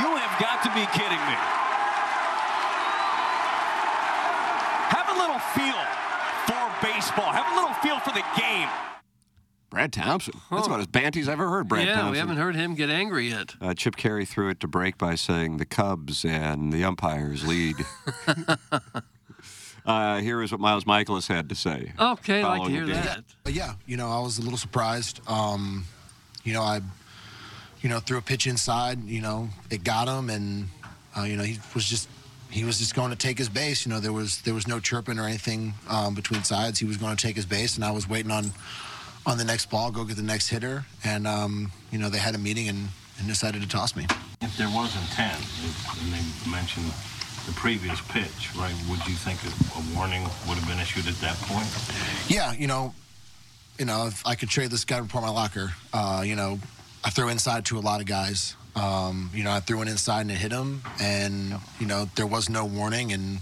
You 0.01 0.17
have 0.17 0.35
got 0.41 0.65
to 0.65 0.71
be 0.73 0.89
kidding 0.97 1.21
me. 1.29 1.37
Have 4.97 5.09
a 5.13 5.17
little 5.21 5.41
feel 5.53 5.83
for 6.49 6.65
baseball. 6.81 7.33
Have 7.37 7.53
a 7.53 7.55
little 7.61 7.77
feel 7.85 8.01
for 8.01 8.13
the 8.17 8.25
game. 8.33 8.96
Brad 9.77 9.93
Thompson. 9.93 10.33
That's 10.51 10.67
about 10.67 10.81
as 10.81 10.87
banty 10.87 11.21
as 11.21 11.29
I've 11.29 11.35
ever 11.35 11.51
heard 11.51 11.69
Brad 11.69 11.87
yeah, 11.87 11.97
Thompson. 11.97 12.13
we 12.13 12.17
haven't 12.17 12.39
heard 12.39 12.57
him 12.57 12.75
get 12.77 12.89
angry 12.89 13.29
yet. 13.29 13.57
Uh, 13.61 13.75
Chip 13.75 13.95
Caray 13.97 14.25
threw 14.25 14.49
it 14.49 14.59
to 14.61 14.67
break 14.67 14.97
by 14.97 15.17
saying 15.17 15.59
the 15.59 15.67
Cubs 15.67 16.25
and 16.25 16.73
the 16.73 16.83
umpires 16.83 17.47
lead. 17.47 17.77
uh, 19.87 20.21
here 20.21 20.41
is 20.41 20.51
what 20.51 20.63
Miles 20.63 20.85
Mikolas 20.85 21.29
had 21.29 21.51
to 21.51 21.55
say. 21.55 21.93
Okay, 22.01 22.43
I'd 22.43 22.59
like 22.59 22.65
to 22.65 22.71
hear 22.71 22.87
the 22.87 22.93
game. 22.95 23.05
that. 23.05 23.25
But 23.45 23.53
yeah, 23.53 23.75
you 23.85 23.99
know, 23.99 24.09
I 24.09 24.19
was 24.21 24.39
a 24.39 24.41
little 24.41 24.57
surprised. 24.57 25.21
Um, 25.29 25.85
you 26.43 26.55
know, 26.55 26.63
I, 26.63 26.81
you 27.83 27.91
know, 27.91 28.01
threw 28.01 28.17
a 28.17 28.23
pitch 28.23 28.47
inside. 28.47 29.05
You 29.05 29.21
know, 29.21 29.51
it 29.71 29.85
got 29.85 30.09
him, 30.09 30.31
and 30.31 30.69
uh, 31.15 31.25
you 31.25 31.37
know, 31.37 31.43
he 31.43 31.59
was 31.75 31.85
just 31.85 32.09
he 32.49 32.65
was 32.65 32.79
just 32.79 32.95
going 32.95 33.11
to 33.11 33.17
take 33.17 33.37
his 33.37 33.51
base. 33.51 33.85
You 33.85 33.93
know, 33.93 34.01
there 34.01 34.15
was 34.15 34.41
there 34.41 34.55
was 34.55 34.67
no 34.67 34.81
chirping 34.81 35.19
or 35.19 35.27
anything 35.27 35.75
um, 35.91 36.15
between 36.15 36.45
sides. 36.45 36.79
He 36.79 36.87
was 36.87 36.97
going 36.97 37.15
to 37.15 37.23
take 37.23 37.37
his 37.37 37.45
base, 37.45 37.77
and 37.77 37.85
I 37.85 37.91
was 37.91 38.09
waiting 38.09 38.31
on 38.31 38.53
on 39.27 39.37
the 39.37 39.45
next 39.45 39.67
ball, 39.67 39.91
go 39.91 40.05
get 40.05 40.17
the 40.17 40.23
next 40.23 40.49
hitter, 40.49 40.85
and 41.05 41.27
um, 41.27 41.73
you 41.91 41.99
know, 41.99 42.09
they 42.09 42.19
had 42.19 42.35
a 42.35 42.39
meeting 42.39 42.69
and, 42.69 42.89
and 43.19 43.27
decided 43.27 43.61
to 43.61 43.69
toss 43.69 43.97
me. 43.97 44.07
If 44.41 44.57
there 44.57 44.69
was 44.69 44.95
intent, 44.97 45.43
and 46.01 46.13
they 46.13 46.51
mentioned 46.51 46.87
the 47.47 47.53
previous 47.53 48.01
pitch, 48.03 48.55
right, 48.57 48.75
would 48.89 49.05
you 49.07 49.15
think 49.15 49.41
a 49.43 49.97
warning 49.97 50.23
would 50.49 50.57
have 50.57 50.69
been 50.69 50.79
issued 50.79 51.09
at 51.09 51.15
that 51.17 51.37
point? 51.43 51.67
Yeah, 52.29 52.53
you 52.53 52.69
know, 52.69 52.95
you 53.79 53.85
know, 53.85 54.07
if 54.07 54.25
I 54.27 54.37
could 54.37 54.49
trade 54.49 54.71
this 54.71 54.85
guy 54.85 54.99
report 54.99 55.25
my 55.25 55.31
locker, 55.31 55.73
uh, 55.93 56.23
you 56.25 56.37
know, 56.37 56.59
I 57.05 57.11
throw 57.11 57.29
inside 57.29 57.67
to 57.67 57.79
a 57.79 57.81
lot 57.81 58.01
of 58.01 58.07
guys. 58.07 58.57
Um, 58.75 59.31
you 59.35 59.43
know, 59.43 59.51
I 59.51 59.61
threw 59.61 59.81
it 59.83 59.89
inside 59.89 60.23
and 60.23 60.31
it 60.31 60.35
hit 60.37 60.53
him, 60.53 60.83
and 61.01 61.55
you 61.81 61.87
know, 61.87 62.09
there 62.15 62.27
was 62.27 62.49
no 62.49 62.65
warning, 62.65 63.13
and 63.13 63.39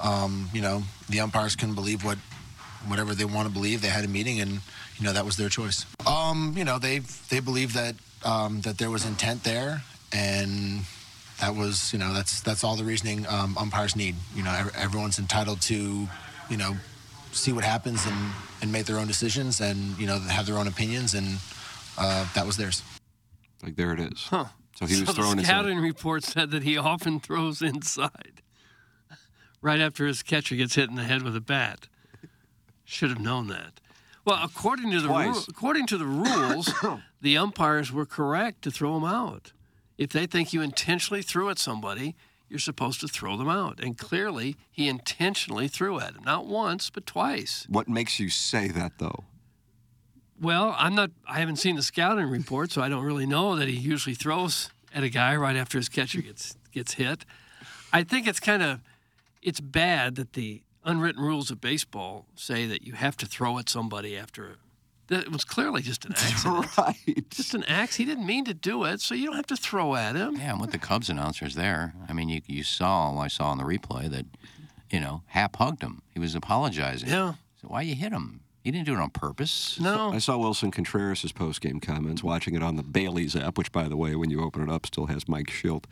um, 0.00 0.50
you 0.52 0.60
know, 0.60 0.82
the 1.08 1.20
umpires 1.20 1.56
couldn't 1.56 1.74
believe 1.74 2.04
what, 2.04 2.18
whatever 2.86 3.14
they 3.14 3.24
want 3.24 3.48
to 3.48 3.52
believe. 3.52 3.80
They 3.80 3.88
had 3.88 4.04
a 4.04 4.08
meeting, 4.08 4.40
and 4.40 4.60
you 4.98 5.04
know, 5.04 5.12
that 5.12 5.24
was 5.24 5.36
their 5.36 5.48
choice. 5.48 5.84
Um, 6.06 6.54
you 6.56 6.64
know, 6.64 6.78
they 6.78 7.00
they 7.30 7.40
believe 7.40 7.72
that 7.74 7.94
um, 8.24 8.60
that 8.62 8.78
there 8.78 8.90
was 8.90 9.04
intent 9.04 9.44
there, 9.44 9.82
and 10.12 10.80
that 11.40 11.54
was, 11.54 11.92
you 11.92 11.98
know, 11.98 12.14
that's 12.14 12.40
that's 12.40 12.64
all 12.64 12.76
the 12.76 12.84
reasoning 12.84 13.26
um, 13.28 13.56
umpires 13.58 13.94
need. 13.94 14.16
You 14.34 14.42
know, 14.42 14.68
everyone's 14.76 15.18
entitled 15.18 15.60
to, 15.62 16.08
you 16.48 16.56
know, 16.56 16.76
see 17.32 17.52
what 17.52 17.64
happens 17.64 18.06
and, 18.06 18.32
and 18.62 18.72
make 18.72 18.86
their 18.86 18.98
own 18.98 19.06
decisions 19.06 19.60
and 19.60 19.98
you 19.98 20.06
know 20.06 20.18
have 20.18 20.46
their 20.46 20.58
own 20.58 20.66
opinions 20.66 21.14
and 21.14 21.38
uh, 21.98 22.26
that 22.34 22.46
was 22.46 22.56
theirs. 22.56 22.82
Like 23.62 23.76
there 23.76 23.92
it 23.92 24.00
is. 24.00 24.26
Huh. 24.28 24.46
So 24.76 24.86
he 24.86 25.00
was 25.00 25.08
so 25.08 25.14
throwing 25.14 25.36
the 25.36 25.40
inside. 25.40 25.52
scouting 25.52 25.78
report 25.78 26.22
said 26.24 26.50
that 26.50 26.62
he 26.62 26.76
often 26.76 27.20
throws 27.20 27.62
inside, 27.62 28.42
right 29.62 29.80
after 29.80 30.06
his 30.06 30.22
catcher 30.22 30.54
gets 30.56 30.74
hit 30.74 30.90
in 30.90 30.96
the 30.96 31.04
head 31.04 31.22
with 31.22 31.34
a 31.34 31.40
bat. 31.40 31.88
Should 32.84 33.10
have 33.10 33.20
known 33.20 33.48
that. 33.48 33.80
Well, 34.26 34.40
according 34.42 34.90
to 34.90 35.00
the 35.00 35.08
ru- 35.08 35.42
according 35.48 35.86
to 35.86 35.96
the 35.96 36.04
rules, 36.04 36.74
the 37.22 37.38
umpires 37.38 37.92
were 37.92 38.04
correct 38.04 38.62
to 38.62 38.72
throw 38.72 38.96
him 38.96 39.04
out. 39.04 39.52
If 39.96 40.10
they 40.10 40.26
think 40.26 40.52
you 40.52 40.60
intentionally 40.60 41.22
threw 41.22 41.48
at 41.48 41.58
somebody, 41.58 42.16
you're 42.48 42.58
supposed 42.58 43.00
to 43.00 43.08
throw 43.08 43.36
them 43.36 43.48
out. 43.48 43.78
And 43.80 43.96
clearly, 43.96 44.56
he 44.70 44.88
intentionally 44.88 45.68
threw 45.68 46.00
at 46.00 46.14
him, 46.14 46.22
not 46.24 46.46
once 46.46 46.90
but 46.90 47.06
twice. 47.06 47.66
What 47.68 47.88
makes 47.88 48.18
you 48.18 48.28
say 48.28 48.66
that 48.68 48.98
though? 48.98 49.24
Well, 50.40 50.74
I'm 50.76 50.96
not. 50.96 51.12
I 51.28 51.38
haven't 51.38 51.56
seen 51.56 51.76
the 51.76 51.82
scouting 51.82 52.28
report, 52.28 52.72
so 52.72 52.82
I 52.82 52.88
don't 52.88 53.04
really 53.04 53.26
know 53.26 53.54
that 53.56 53.68
he 53.68 53.76
usually 53.76 54.16
throws 54.16 54.70
at 54.92 55.04
a 55.04 55.08
guy 55.08 55.36
right 55.36 55.56
after 55.56 55.78
his 55.78 55.88
catcher 55.88 56.20
gets 56.20 56.56
gets 56.72 56.94
hit. 56.94 57.24
I 57.92 58.02
think 58.02 58.26
it's 58.26 58.40
kind 58.40 58.62
of 58.62 58.80
it's 59.40 59.60
bad 59.60 60.16
that 60.16 60.32
the 60.32 60.62
unwritten 60.86 61.22
rules 61.22 61.50
of 61.50 61.60
baseball 61.60 62.26
say 62.34 62.66
that 62.66 62.82
you 62.86 62.94
have 62.94 63.16
to 63.18 63.26
throw 63.26 63.58
at 63.58 63.68
somebody 63.68 64.16
after. 64.16 64.56
That 65.08 65.24
it 65.24 65.32
was 65.32 65.44
clearly 65.44 65.82
just 65.82 66.04
an 66.04 66.12
accident. 66.16 66.78
right. 66.78 67.24
Just 67.30 67.54
an 67.54 67.64
ax. 67.64 67.96
He 67.96 68.04
didn't 68.04 68.26
mean 68.26 68.44
to 68.46 68.54
do 68.54 68.84
it, 68.84 69.00
so 69.00 69.14
you 69.14 69.26
don't 69.26 69.36
have 69.36 69.46
to 69.46 69.56
throw 69.56 69.94
at 69.94 70.16
him. 70.16 70.36
Yeah, 70.36 70.52
and 70.52 70.60
with 70.60 70.72
the 70.72 70.78
Cubs 70.78 71.08
announcers 71.10 71.54
there, 71.54 71.94
I 72.08 72.12
mean, 72.12 72.28
you, 72.28 72.40
you 72.46 72.62
saw, 72.62 73.16
I 73.18 73.28
saw 73.28 73.50
on 73.50 73.58
the 73.58 73.64
replay 73.64 74.10
that, 74.10 74.26
you 74.90 74.98
know, 75.00 75.22
Happ 75.26 75.56
hugged 75.56 75.82
him. 75.82 76.02
He 76.12 76.18
was 76.20 76.34
apologizing. 76.34 77.08
Yeah. 77.08 77.34
So 77.60 77.68
why 77.68 77.82
you 77.82 77.94
hit 77.94 78.12
him? 78.12 78.40
He 78.64 78.72
didn't 78.72 78.86
do 78.86 78.94
it 78.94 78.98
on 79.00 79.10
purpose. 79.10 79.78
No. 79.78 80.10
I 80.12 80.18
saw 80.18 80.36
Willson 80.36 80.72
Contreras' 80.72 81.30
post-game 81.30 81.78
comments, 81.78 82.24
watching 82.24 82.56
it 82.56 82.62
on 82.64 82.74
the 82.74 82.82
Bally's 82.82 83.36
app, 83.36 83.56
which, 83.56 83.70
by 83.70 83.88
the 83.88 83.96
way, 83.96 84.16
when 84.16 84.28
you 84.28 84.42
open 84.42 84.60
it 84.60 84.68
up, 84.68 84.86
still 84.86 85.06
has 85.06 85.28
Mike 85.28 85.46
Shildt, 85.46 85.84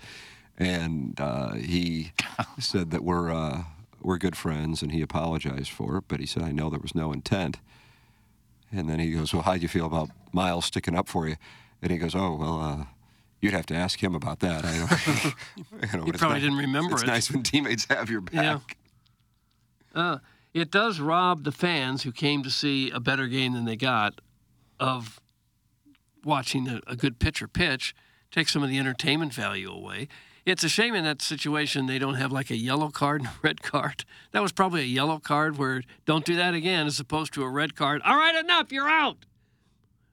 and 0.59 1.15
uh, 1.21 1.53
he 1.55 2.11
said 2.59 2.91
that 2.91 3.05
we're 3.05 3.33
uh, 3.33 3.63
we're 4.05 4.19
good 4.19 4.37
friends, 4.37 4.83
and 4.83 4.93
he 4.93 5.01
apologized 5.03 5.71
for 5.71 5.97
it, 5.97 6.05
but 6.09 6.21
he 6.21 6.27
said 6.27 6.43
I 6.43 6.53
know 6.53 6.71
there 6.71 6.79
was 6.81 6.95
no 6.95 7.13
intent. 7.13 7.59
And 8.71 8.89
then 8.89 8.99
he 8.99 9.11
goes, 9.13 9.33
"Well, 9.33 9.43
how 9.43 9.55
do 9.55 9.61
you 9.61 9.69
feel 9.69 9.87
about 9.87 10.11
Miles 10.33 10.67
sticking 10.67 10.95
up 10.97 11.09
for 11.09 11.27
you?" 11.29 11.37
And 11.81 11.91
he 11.91 11.99
goes, 11.99 12.15
"Oh, 12.15 12.35
well, 12.37 12.61
uh, 12.61 12.85
you'd 13.41 13.53
have 13.53 13.67
to 13.67 13.75
ask 13.75 14.03
him 14.03 14.15
about 14.15 14.41
that." 14.41 14.65
I 14.65 14.79
don't. 14.79 15.93
you 15.93 15.99
know, 15.99 16.05
He 16.05 16.13
probably 16.13 16.41
didn't 16.41 16.59
remember 16.59 16.95
It's 16.95 17.03
it. 17.03 17.07
nice 17.07 17.31
when 17.31 17.43
teammates 17.43 17.87
have 17.87 18.11
your 18.11 18.21
back. 18.21 18.35
Yeah. 19.95 20.01
Uh, 20.01 20.19
it 20.53 20.71
does 20.71 20.99
rob 21.01 21.45
the 21.45 21.53
fans 21.53 22.03
who 22.03 22.13
came 22.13 22.43
to 22.43 22.51
see 22.51 22.91
a 22.91 23.01
better 23.01 23.27
game 23.29 23.53
than 23.53 23.65
they 23.65 23.77
got 23.77 24.21
of 24.81 25.21
watching 26.25 26.69
a, 26.69 26.81
a 26.87 26.97
good 26.97 27.19
pitcher 27.19 27.47
pitch. 27.49 27.95
Take 28.31 28.49
some 28.49 28.63
of 28.65 28.69
the 28.69 28.79
entertainment 28.79 29.33
value 29.33 29.71
away. 29.71 30.09
It's 30.47 30.63
a 30.63 30.69
shame 30.69 30.95
in 30.95 31.05
that 31.05 31.23
situation 31.23 31.87
they 31.87 31.99
don't 31.99 32.17
have 32.17 32.31
like 32.31 32.51
a 32.51 32.57
yellow 32.57 32.91
card 32.91 33.23
and 33.23 33.29
a 33.29 33.35
red 33.43 33.63
card. 33.63 34.05
That 34.33 34.43
was 34.43 34.53
probably 34.53 34.83
a 34.83 34.87
yellow 34.87 35.19
card 35.19 35.57
where 35.57 35.83
don't 36.05 36.25
do 36.25 36.37
that 36.37 36.55
again, 36.55 36.87
as 36.87 37.01
opposed 37.01 37.33
to 37.35 37.43
a 37.43 37.49
red 37.49 37.75
card. 37.75 38.03
All 38.05 38.17
right, 38.17 38.35
enough, 38.35 38.71
you're 38.71 38.89
out. 38.89 39.25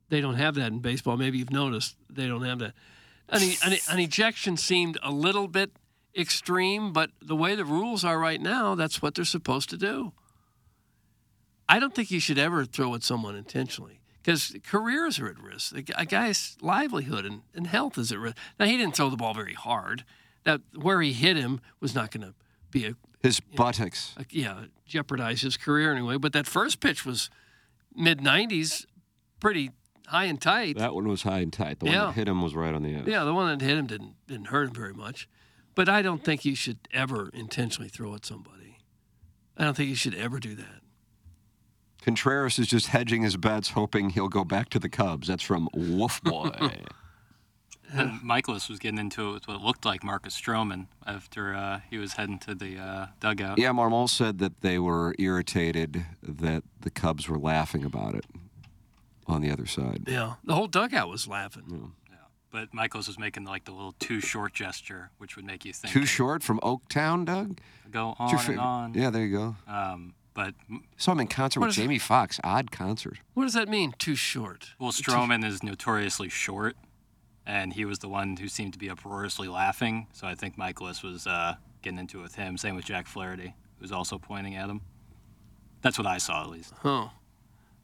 They 0.09 0.21
don't 0.21 0.35
have 0.35 0.55
that 0.55 0.71
in 0.71 0.79
baseball. 0.79 1.17
Maybe 1.17 1.37
you've 1.37 1.51
noticed 1.51 1.95
they 2.09 2.27
don't 2.27 2.43
have 2.43 2.59
that. 2.59 2.73
An, 3.29 3.41
an, 3.65 3.77
an 3.89 3.99
ejection 3.99 4.57
seemed 4.57 4.97
a 5.03 5.11
little 5.11 5.47
bit 5.47 5.71
extreme, 6.17 6.91
but 6.91 7.11
the 7.21 7.35
way 7.35 7.55
the 7.55 7.65
rules 7.65 8.03
are 8.03 8.19
right 8.19 8.41
now, 8.41 8.75
that's 8.75 9.01
what 9.01 9.15
they're 9.15 9.25
supposed 9.25 9.69
to 9.69 9.77
do. 9.77 10.11
I 11.67 11.79
don't 11.79 11.95
think 11.95 12.11
you 12.11 12.19
should 12.19 12.37
ever 12.37 12.65
throw 12.65 12.93
at 12.95 13.03
someone 13.03 13.35
intentionally 13.35 14.01
because 14.21 14.55
careers 14.65 15.19
are 15.19 15.27
at 15.27 15.39
risk. 15.39 15.73
A 15.95 16.05
guy's 16.05 16.57
livelihood 16.61 17.25
and, 17.25 17.41
and 17.55 17.67
health 17.67 17.97
is 17.97 18.11
at 18.11 18.19
risk. 18.19 18.37
Now, 18.59 18.65
he 18.65 18.77
didn't 18.77 18.95
throw 18.95 19.09
the 19.09 19.17
ball 19.17 19.33
very 19.33 19.53
hard. 19.53 20.03
That 20.43 20.61
where 20.75 21.01
he 21.01 21.13
hit 21.13 21.37
him 21.37 21.61
was 21.79 21.93
not 21.93 22.11
going 22.11 22.25
to 22.27 22.33
be 22.71 22.85
a, 22.85 22.95
His 23.21 23.39
buttocks. 23.39 24.15
a 24.17 24.25
yeah 24.29 24.65
jeopardize 24.85 25.41
his 25.41 25.57
career 25.57 25.91
anyway. 25.93 26.17
But 26.17 26.33
that 26.33 26.47
first 26.47 26.79
pitch 26.79 27.05
was 27.05 27.29
mid 27.95 28.19
90s, 28.19 28.85
pretty 29.39 29.71
high 30.07 30.25
and 30.25 30.41
tight. 30.41 30.77
That 30.77 30.93
one 30.95 31.07
was 31.07 31.23
high 31.23 31.39
and 31.39 31.53
tight. 31.53 31.79
The 31.79 31.85
one 31.85 31.93
that 31.93 32.13
hit 32.13 32.27
him 32.27 32.41
was 32.41 32.55
right 32.55 32.73
on 32.73 32.83
the 32.83 32.95
edge. 32.95 33.07
Yeah, 33.07 33.23
the 33.23 33.33
one 33.33 33.57
that 33.57 33.63
hit 33.65 33.77
him 33.77 33.87
didn't 33.87 34.15
didn't 34.27 34.47
hurt 34.47 34.69
him 34.69 34.73
very 34.75 34.93
much. 34.93 35.29
But 35.73 35.87
I 35.87 36.01
don't 36.01 36.23
think 36.23 36.43
you 36.43 36.55
should 36.55 36.79
ever 36.91 37.29
intentionally 37.33 37.87
throw 37.89 38.13
at 38.15 38.25
somebody. 38.25 38.79
I 39.57 39.63
don't 39.63 39.77
think 39.77 39.89
you 39.89 39.95
should 39.95 40.15
ever 40.15 40.39
do 40.39 40.55
that. 40.55 40.81
Contreras 42.01 42.57
is 42.57 42.67
just 42.67 42.87
hedging 42.87 43.21
his 43.21 43.37
bets, 43.37 43.69
hoping 43.69 44.09
he'll 44.09 44.27
go 44.27 44.43
back 44.43 44.69
to 44.71 44.79
the 44.79 44.89
Cubs. 44.89 45.27
That's 45.27 45.43
from 45.43 45.69
Wolf 45.73 46.21
Boy. 46.23 46.49
And 47.93 48.21
Mikolas 48.21 48.69
was 48.69 48.79
getting 48.79 48.99
into 48.99 49.29
it 49.29 49.33
with 49.33 49.47
what 49.47 49.61
looked 49.61 49.83
like 49.85 50.03
Marcus 50.03 50.39
Stroman 50.39 50.87
after 51.05 51.53
uh, 51.55 51.81
he 51.89 51.97
was 51.97 52.13
heading 52.13 52.39
to 52.39 52.55
the 52.55 52.77
uh, 52.77 53.05
dugout. 53.19 53.57
yeah, 53.57 53.71
Marmol 53.71 54.07
said 54.09 54.39
that 54.39 54.61
they 54.61 54.79
were 54.79 55.13
irritated 55.19 56.05
that 56.23 56.63
the 56.79 56.89
Cubs 56.89 57.27
were 57.27 57.37
laughing 57.39 57.83
about 57.83 58.15
it 58.15 58.25
on 59.27 59.41
the 59.41 59.51
other 59.51 59.65
side. 59.65 60.03
Yeah, 60.07 60.33
the 60.43 60.55
whole 60.55 60.67
dugout 60.67 61.09
was 61.09 61.27
laughing. 61.27 61.93
Yeah, 62.09 62.15
But 62.51 62.71
Mikolas 62.71 63.07
was 63.07 63.19
making 63.19 63.43
like 63.45 63.65
the 63.65 63.71
little 63.71 63.93
too 63.99 64.19
short 64.21 64.53
gesture, 64.53 65.09
which 65.17 65.35
would 65.35 65.45
make 65.45 65.65
you 65.65 65.73
think 65.73 65.93
Too 65.93 66.05
short 66.05 66.43
from 66.43 66.59
Oaktown, 66.61 67.25
Doug? 67.25 67.59
go 67.91 68.15
on 68.17 68.35
and 68.49 68.59
on. 68.59 68.93
Yeah, 68.93 69.09
there 69.09 69.25
you 69.25 69.37
go. 69.37 69.55
Um, 69.67 70.13
but 70.33 70.53
Saw 70.95 71.11
him 71.11 71.19
in 71.19 71.27
concert 71.27 71.59
with? 71.59 71.71
Jamie 71.73 71.99
Foxx. 71.99 72.39
Odd 72.41 72.71
concert. 72.71 73.17
What 73.33 73.43
does 73.43 73.53
that 73.53 73.67
mean? 73.67 73.93
Too 73.99 74.15
short. 74.15 74.69
well, 74.79 74.93
Stroman 74.93 75.43
is 75.43 75.61
notoriously 75.61 76.29
short. 76.29 76.77
And 77.45 77.73
he 77.73 77.85
was 77.85 77.99
the 77.99 78.09
one 78.09 78.37
who 78.37 78.47
seemed 78.47 78.73
to 78.73 78.79
be 78.79 78.89
uproariously 78.89 79.47
laughing. 79.47 80.07
So 80.13 80.27
I 80.27 80.35
think 80.35 80.57
Mikolas 80.57 81.03
was 81.03 81.25
uh, 81.25 81.55
getting 81.81 81.99
into 81.99 82.19
it 82.19 82.23
with 82.23 82.35
him. 82.35 82.57
Same 82.57 82.75
with 82.75 82.85
Jack 82.85 83.07
Flaherty, 83.07 83.55
who 83.77 83.81
was 83.81 83.91
also 83.91 84.17
pointing 84.17 84.55
at 84.55 84.69
him. 84.69 84.81
That's 85.81 85.97
what 85.97 86.07
I 86.07 86.19
saw, 86.19 86.43
at 86.43 86.49
least. 86.49 86.73
Huh. 86.81 87.07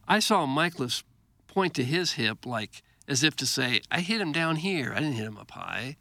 I 0.08 0.20
saw 0.20 0.46
Mikolas 0.46 1.04
point 1.48 1.74
to 1.76 1.84
his 1.84 2.14
hip 2.14 2.46
like 2.46 2.84
as 3.08 3.24
if 3.24 3.36
to 3.38 3.46
say, 3.46 3.82
I 3.90 4.02
hit 4.02 4.22
him 4.22 4.32
down 4.32 4.58
here. 4.58 4.94
I 4.94 5.00
didn't 5.00 5.16
hit 5.16 5.26
him 5.26 5.38
up 5.38 5.52
high. 5.52 5.98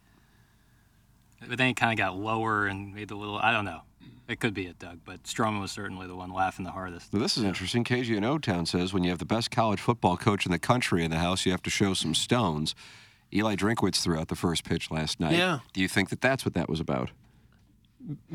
But 1.47 1.57
then 1.57 1.67
he 1.67 1.73
kind 1.73 1.93
of 1.93 1.97
got 1.97 2.17
lower 2.17 2.67
and 2.67 2.93
made 2.93 3.07
the 3.09 3.15
little. 3.15 3.37
I 3.37 3.51
don't 3.51 3.65
know. 3.65 3.81
It 4.27 4.41
could 4.41 4.53
be 4.53 4.65
it, 4.65 4.77
Doug, 4.77 4.99
but 5.05 5.23
Stroman 5.23 5.61
was 5.61 5.71
certainly 5.71 6.05
the 6.05 6.15
one 6.15 6.33
laughing 6.33 6.65
the 6.65 6.71
hardest. 6.71 7.13
Now, 7.13 7.19
this 7.19 7.37
is 7.37 7.45
interesting. 7.45 7.85
KG 7.85 8.13
and 8.17 8.25
O 8.25 8.37
Town 8.37 8.65
says 8.65 8.93
when 8.93 9.05
you 9.05 9.09
have 9.09 9.19
the 9.19 9.25
best 9.25 9.51
college 9.51 9.79
football 9.79 10.17
coach 10.17 10.45
in 10.45 10.51
the 10.51 10.59
country 10.59 11.05
in 11.05 11.11
the 11.11 11.17
house, 11.17 11.45
you 11.45 11.51
have 11.53 11.61
to 11.63 11.69
show 11.69 11.93
some 11.93 12.13
stones. 12.13 12.75
Eli 13.33 13.55
Drinkwitz 13.55 14.01
threw 14.01 14.17
out 14.17 14.29
the 14.29 14.35
first 14.35 14.63
pitch 14.63 14.89
last 14.89 15.19
night. 15.19 15.33
Yeah. 15.37 15.59
Do 15.73 15.81
you 15.81 15.87
think 15.87 16.09
that 16.09 16.21
that's 16.21 16.45
what 16.45 16.53
that 16.53 16.69
was 16.69 16.79
about? 16.79 17.11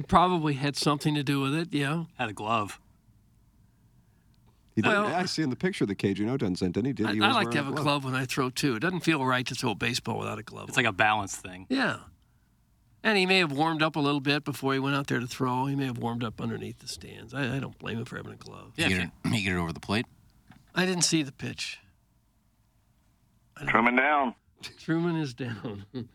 Probably 0.06 0.54
had 0.54 0.76
something 0.76 1.14
to 1.14 1.22
do 1.22 1.40
with 1.40 1.54
it, 1.54 1.68
yeah. 1.72 2.04
Had 2.18 2.28
a 2.28 2.32
glove. 2.32 2.78
He 4.74 4.82
did, 4.82 4.88
Well- 4.88 5.06
I 5.06 5.24
see 5.26 5.42
in 5.42 5.50
the 5.50 5.56
picture 5.56 5.84
the 5.86 5.94
KG 5.94 6.20
and 6.20 6.30
O 6.30 6.36
Town 6.36 6.56
sent, 6.56 6.74
didn't 6.74 6.86
he? 6.86 6.92
Did 6.92 7.06
I, 7.06 7.14
he 7.14 7.20
I 7.20 7.28
was 7.28 7.36
like 7.36 7.50
to 7.52 7.56
have 7.58 7.68
a 7.68 7.72
glove 7.72 8.04
when 8.04 8.14
I 8.14 8.24
throw 8.24 8.50
too. 8.50 8.76
It 8.76 8.80
doesn't 8.80 9.00
feel 9.00 9.24
right 9.24 9.46
to 9.46 9.54
throw 9.54 9.70
a 9.70 9.74
baseball 9.74 10.18
without 10.18 10.38
a 10.38 10.42
glove. 10.42 10.68
It's 10.68 10.76
like 10.76 10.86
a 10.86 10.92
balance 10.92 11.36
thing. 11.36 11.66
Yeah. 11.68 11.96
And 13.04 13.18
he 13.18 13.26
may 13.26 13.38
have 13.38 13.52
warmed 13.52 13.82
up 13.82 13.96
a 13.96 14.00
little 14.00 14.20
bit 14.20 14.44
before 14.44 14.72
he 14.74 14.78
went 14.78 14.94
out 14.94 15.08
there 15.08 15.20
to 15.20 15.26
throw. 15.26 15.66
He 15.66 15.74
may 15.74 15.86
have 15.86 15.98
warmed 15.98 16.22
up 16.22 16.40
underneath 16.40 16.78
the 16.78 16.88
stands. 16.88 17.34
I, 17.34 17.56
I 17.56 17.58
don't 17.58 17.76
blame 17.78 17.98
him 17.98 18.04
for 18.04 18.16
having 18.16 18.32
a 18.32 18.36
glove. 18.36 18.72
You 18.76 18.88
get, 18.88 19.00
it, 19.02 19.10
you 19.24 19.42
get 19.42 19.52
it 19.54 19.58
over 19.58 19.72
the 19.72 19.80
plate. 19.80 20.06
I 20.74 20.86
didn't 20.86 21.02
see 21.02 21.22
the 21.22 21.32
pitch. 21.32 21.78
Truman 23.66 23.96
down. 23.96 24.34
Truman 24.78 25.16
is 25.16 25.34
down. 25.34 25.84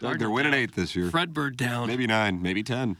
Doug, 0.00 0.18
they're 0.18 0.30
winning 0.30 0.54
eight 0.54 0.74
this 0.74 0.96
year. 0.96 1.10
Fredbird 1.10 1.56
down. 1.56 1.86
Maybe 1.86 2.06
nine, 2.06 2.42
maybe 2.42 2.62
ten. 2.62 2.96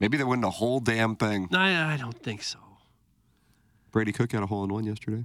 Maybe 0.00 0.16
they 0.16 0.24
win 0.24 0.40
the 0.40 0.50
whole 0.50 0.80
damn 0.80 1.16
thing. 1.16 1.48
I, 1.52 1.94
I 1.94 1.96
don't 1.96 2.18
think 2.18 2.42
so. 2.42 2.58
Brady 3.92 4.12
Cook 4.12 4.32
had 4.32 4.42
a 4.42 4.46
hole 4.46 4.64
in 4.64 4.72
one 4.72 4.84
yesterday. 4.84 5.24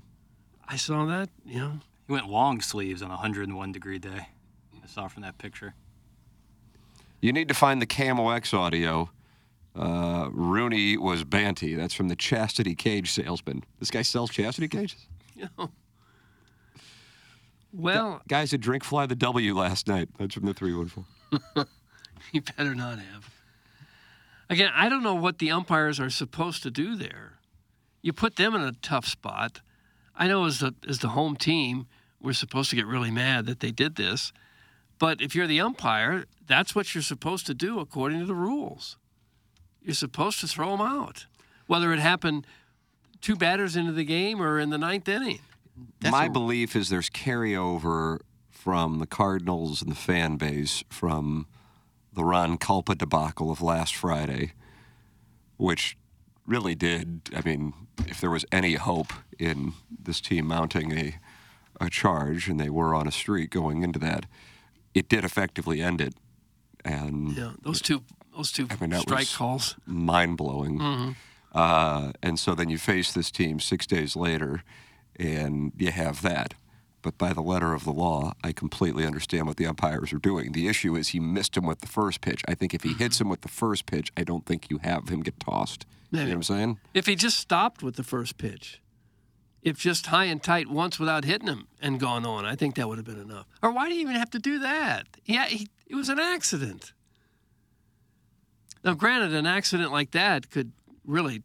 I 0.68 0.76
saw 0.76 1.06
that, 1.06 1.30
you 1.46 1.60
know. 1.60 1.80
He 2.08 2.13
went 2.13 2.28
long 2.28 2.62
sleeves 2.62 3.02
on 3.02 3.10
a 3.10 3.15
101 3.15 3.72
degree 3.72 4.00
day. 4.00 4.28
I 4.84 4.88
saw 4.88 5.08
from 5.08 5.24
that 5.24 5.38
picture. 5.38 5.74
You 7.22 7.34
need 7.34 7.48
to 7.48 7.54
find 7.54 7.82
the 7.82 7.88
KMOX 7.88 8.54
audio. 8.54 9.10
Uh, 9.76 10.30
Rooney 10.32 10.98
was 10.98 11.24
Banty. 11.24 11.76
That's 11.76 11.94
from 11.94 12.08
the 12.08 12.15
Chastity 12.15 12.76
Cage 12.76 13.12
salesman. 13.12 13.63
This 13.80 13.92
guy 13.92 14.02
sells 14.02 14.30
chastity 14.30 14.68
cages? 14.68 15.08
You 15.36 15.48
know. 15.58 15.70
Well, 17.72 18.22
Guys 18.28 18.52
that 18.52 18.60
drink 18.60 18.84
fly 18.84 19.06
the 19.06 19.16
W 19.16 19.56
last 19.56 19.88
night. 19.88 20.10
That's 20.18 20.34
from 20.34 20.46
the 20.46 20.54
314. 20.54 21.66
you 22.32 22.42
better 22.42 22.74
not 22.76 23.00
have. 23.00 23.30
Again, 24.50 24.72
I 24.74 24.90
don't 24.90 25.04
know 25.04 25.14
what 25.14 25.38
the 25.38 25.52
umpires 25.52 26.00
are 26.00 26.10
supposed 26.10 26.64
to 26.64 26.72
do 26.72 26.96
there. 26.96 27.34
You 28.02 28.14
put 28.14 28.36
them 28.36 28.56
in 28.56 28.62
a 28.62 28.72
tough 28.72 29.06
spot. 29.06 29.62
I 30.16 30.28
know 30.28 30.46
as 30.46 30.60
the 30.60 30.74
as 30.88 31.00
the 31.00 31.10
home 31.10 31.36
team, 31.36 31.86
we're 32.20 32.34
supposed 32.34 32.70
to 32.72 32.76
get 32.76 32.88
really 32.88 33.12
mad 33.12 33.46
that 33.46 33.60
they 33.60 33.72
did 33.72 33.96
this. 33.96 34.34
But 34.98 35.22
if 35.22 35.36
you're 35.36 35.48
the 35.48 35.62
umpire, 35.62 36.26
that's 36.48 36.76
what 36.76 36.94
you're 36.94 37.02
supposed 37.04 37.46
to 37.48 37.54
do 37.54 37.80
according 37.80 38.20
to 38.20 38.26
the 38.26 38.34
rules. 38.34 38.98
You're 39.82 39.94
supposed 39.94 40.42
to 40.42 40.48
throw 40.48 40.72
them 40.72 40.82
out, 40.82 41.26
whether 41.68 41.94
it 41.94 42.00
happened 42.00 42.46
two 43.22 43.36
batters 43.36 43.76
into 43.76 43.92
the 43.92 44.04
game 44.04 44.42
or 44.42 44.60
in 44.60 44.72
the 44.72 44.78
ninth 44.78 45.08
inning. 45.08 45.40
My 46.04 46.28
belief 46.28 46.76
is 46.76 46.89
there's 46.89 47.10
carryover 47.10 48.20
from 48.50 49.00
the 49.00 49.06
Cardinals 49.08 49.82
and 49.82 49.92
the 49.92 49.96
fan 49.96 50.38
base 50.38 50.84
from 50.89 51.48
the 52.13 52.24
Ron 52.24 52.58
Kulpa 52.58 52.98
debacle 52.98 53.52
of 53.52 53.62
last 53.62 53.96
Friday, 53.96 54.54
which 55.58 55.98
really 56.46 56.76
did. 56.76 57.30
I 57.36 57.42
mean, 57.42 57.74
if 58.08 58.20
there 58.20 58.30
was 58.32 58.46
any 58.52 58.76
hope 58.76 59.13
in 59.38 59.74
this 60.02 60.20
team 60.22 60.48
mounting 60.48 60.98
a 60.98 61.15
a 61.82 61.89
charge, 61.89 62.50
and 62.50 62.60
they 62.60 62.70
were 62.70 62.94
on 62.94 63.08
a 63.08 63.12
streak 63.12 63.50
going 63.52 63.84
into 63.84 63.98
that, 64.00 64.26
it 64.94 65.08
did 65.08 65.24
effectively 65.24 65.82
end 65.82 66.02
it. 66.02 66.13
And 66.84 67.32
Yeah, 67.38 67.52
those 67.62 67.82
two 67.82 68.04
those 68.36 68.52
two 68.52 68.68
I 68.70 68.76
mean, 68.82 68.89
that 68.89 69.02
strike 69.02 69.20
was 69.20 69.36
calls. 69.36 69.76
mind 69.86 70.36
blowing. 70.36 70.78
Mhm. 70.80 71.15
Uh, 71.54 72.12
and 72.22 72.38
so 72.38 72.54
then 72.54 72.70
you 72.70 72.78
face 72.78 73.13
this 73.13 73.32
team 73.32 73.60
six 73.62 73.88
days 73.88 74.15
later, 74.18 74.62
and 75.20 75.74
you 75.78 75.92
have 75.92 76.22
that. 76.22 76.54
But 77.02 77.18
by 77.18 77.32
the 77.32 77.42
letter 77.42 77.74
of 77.74 77.86
the 77.86 77.94
law, 77.94 78.34
I 78.44 78.52
completely 78.52 79.06
understand 79.06 79.48
what 79.48 79.58
the 79.58 79.66
umpires 79.66 80.12
are 80.12 80.20
doing. 80.20 80.52
The 80.52 80.68
issue 80.68 80.96
is 80.96 81.10
he 81.10 81.20
missed 81.20 81.56
him 81.56 81.66
with 81.66 81.80
the 81.80 81.88
first 81.88 82.20
pitch. 82.20 82.44
I 82.48 82.56
think 82.56 82.74
if 82.74 82.84
he 82.84 82.94
hits 82.94 83.22
him 83.22 83.30
with 83.30 83.42
the 83.42 83.48
first 83.48 83.86
pitch, 83.86 84.12
I 84.18 84.24
don't 84.24 84.46
think 84.46 84.70
you 84.70 84.80
have 84.80 85.08
him 85.08 85.22
get 85.22 85.40
tossed. 85.40 85.86
You 86.12 86.20
know 86.20 86.26
what 86.26 86.34
I'm 86.34 86.44
saying? 86.44 86.80
If 86.94 87.06
he 87.06 87.16
just 87.16 87.38
stopped 87.38 87.84
with 87.84 87.96
the 87.96 88.04
first 88.04 88.38
pitch, 88.38 88.82
if 89.62 89.78
just 89.78 90.08
high 90.08 90.26
and 90.26 90.42
tight 90.42 90.68
once 90.70 91.00
without 91.00 91.24
hitting 91.24 91.48
him 91.48 91.68
and 91.82 92.00
gone 92.00 92.26
on, 92.26 92.46
I 92.46 92.56
think 92.56 92.76
that 92.76 92.88
would 92.90 92.98
have 92.98 93.06
been 93.06 93.22
enough. 93.22 93.46
Or 93.62 93.72
why 93.72 93.88
do 93.88 93.96
you 93.96 94.02
even 94.02 94.16
have 94.16 94.32
to 94.32 94.40
do 94.40 94.60
that? 94.60 95.08
Yeah, 95.26 95.46
he, 95.46 95.68
it 95.88 95.96
was 95.96 96.10
an 96.10 96.20
accident. 96.20 96.94
Now, 98.84 98.94
granted, 98.94 99.34
an 99.34 99.46
accident 99.46 99.92
like 99.92 100.12
that 100.12 100.50
could 100.50 100.72
really, 101.06 101.44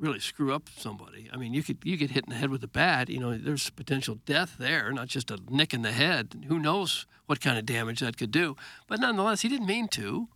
really 0.00 0.18
screw 0.18 0.52
up 0.54 0.68
somebody. 0.76 1.28
I 1.32 1.36
mean, 1.36 1.52
you 1.52 1.62
could 1.62 1.78
you 1.84 1.96
get 1.96 2.10
hit 2.10 2.24
in 2.24 2.30
the 2.30 2.36
head 2.36 2.50
with 2.50 2.64
a 2.64 2.68
bat. 2.68 3.08
You 3.10 3.20
know, 3.20 3.36
there's 3.36 3.70
potential 3.70 4.18
death 4.24 4.56
there, 4.58 4.90
not 4.92 5.08
just 5.08 5.30
a 5.30 5.38
nick 5.48 5.74
in 5.74 5.82
the 5.82 5.92
head. 5.92 6.46
Who 6.48 6.58
knows 6.58 7.06
what 7.26 7.40
kind 7.40 7.58
of 7.58 7.66
damage 7.66 8.00
that 8.00 8.16
could 8.16 8.30
do? 8.30 8.56
But 8.88 9.00
nonetheless, 9.00 9.42
he 9.42 9.48
didn't 9.48 9.66
mean 9.66 9.88
to. 9.88 10.28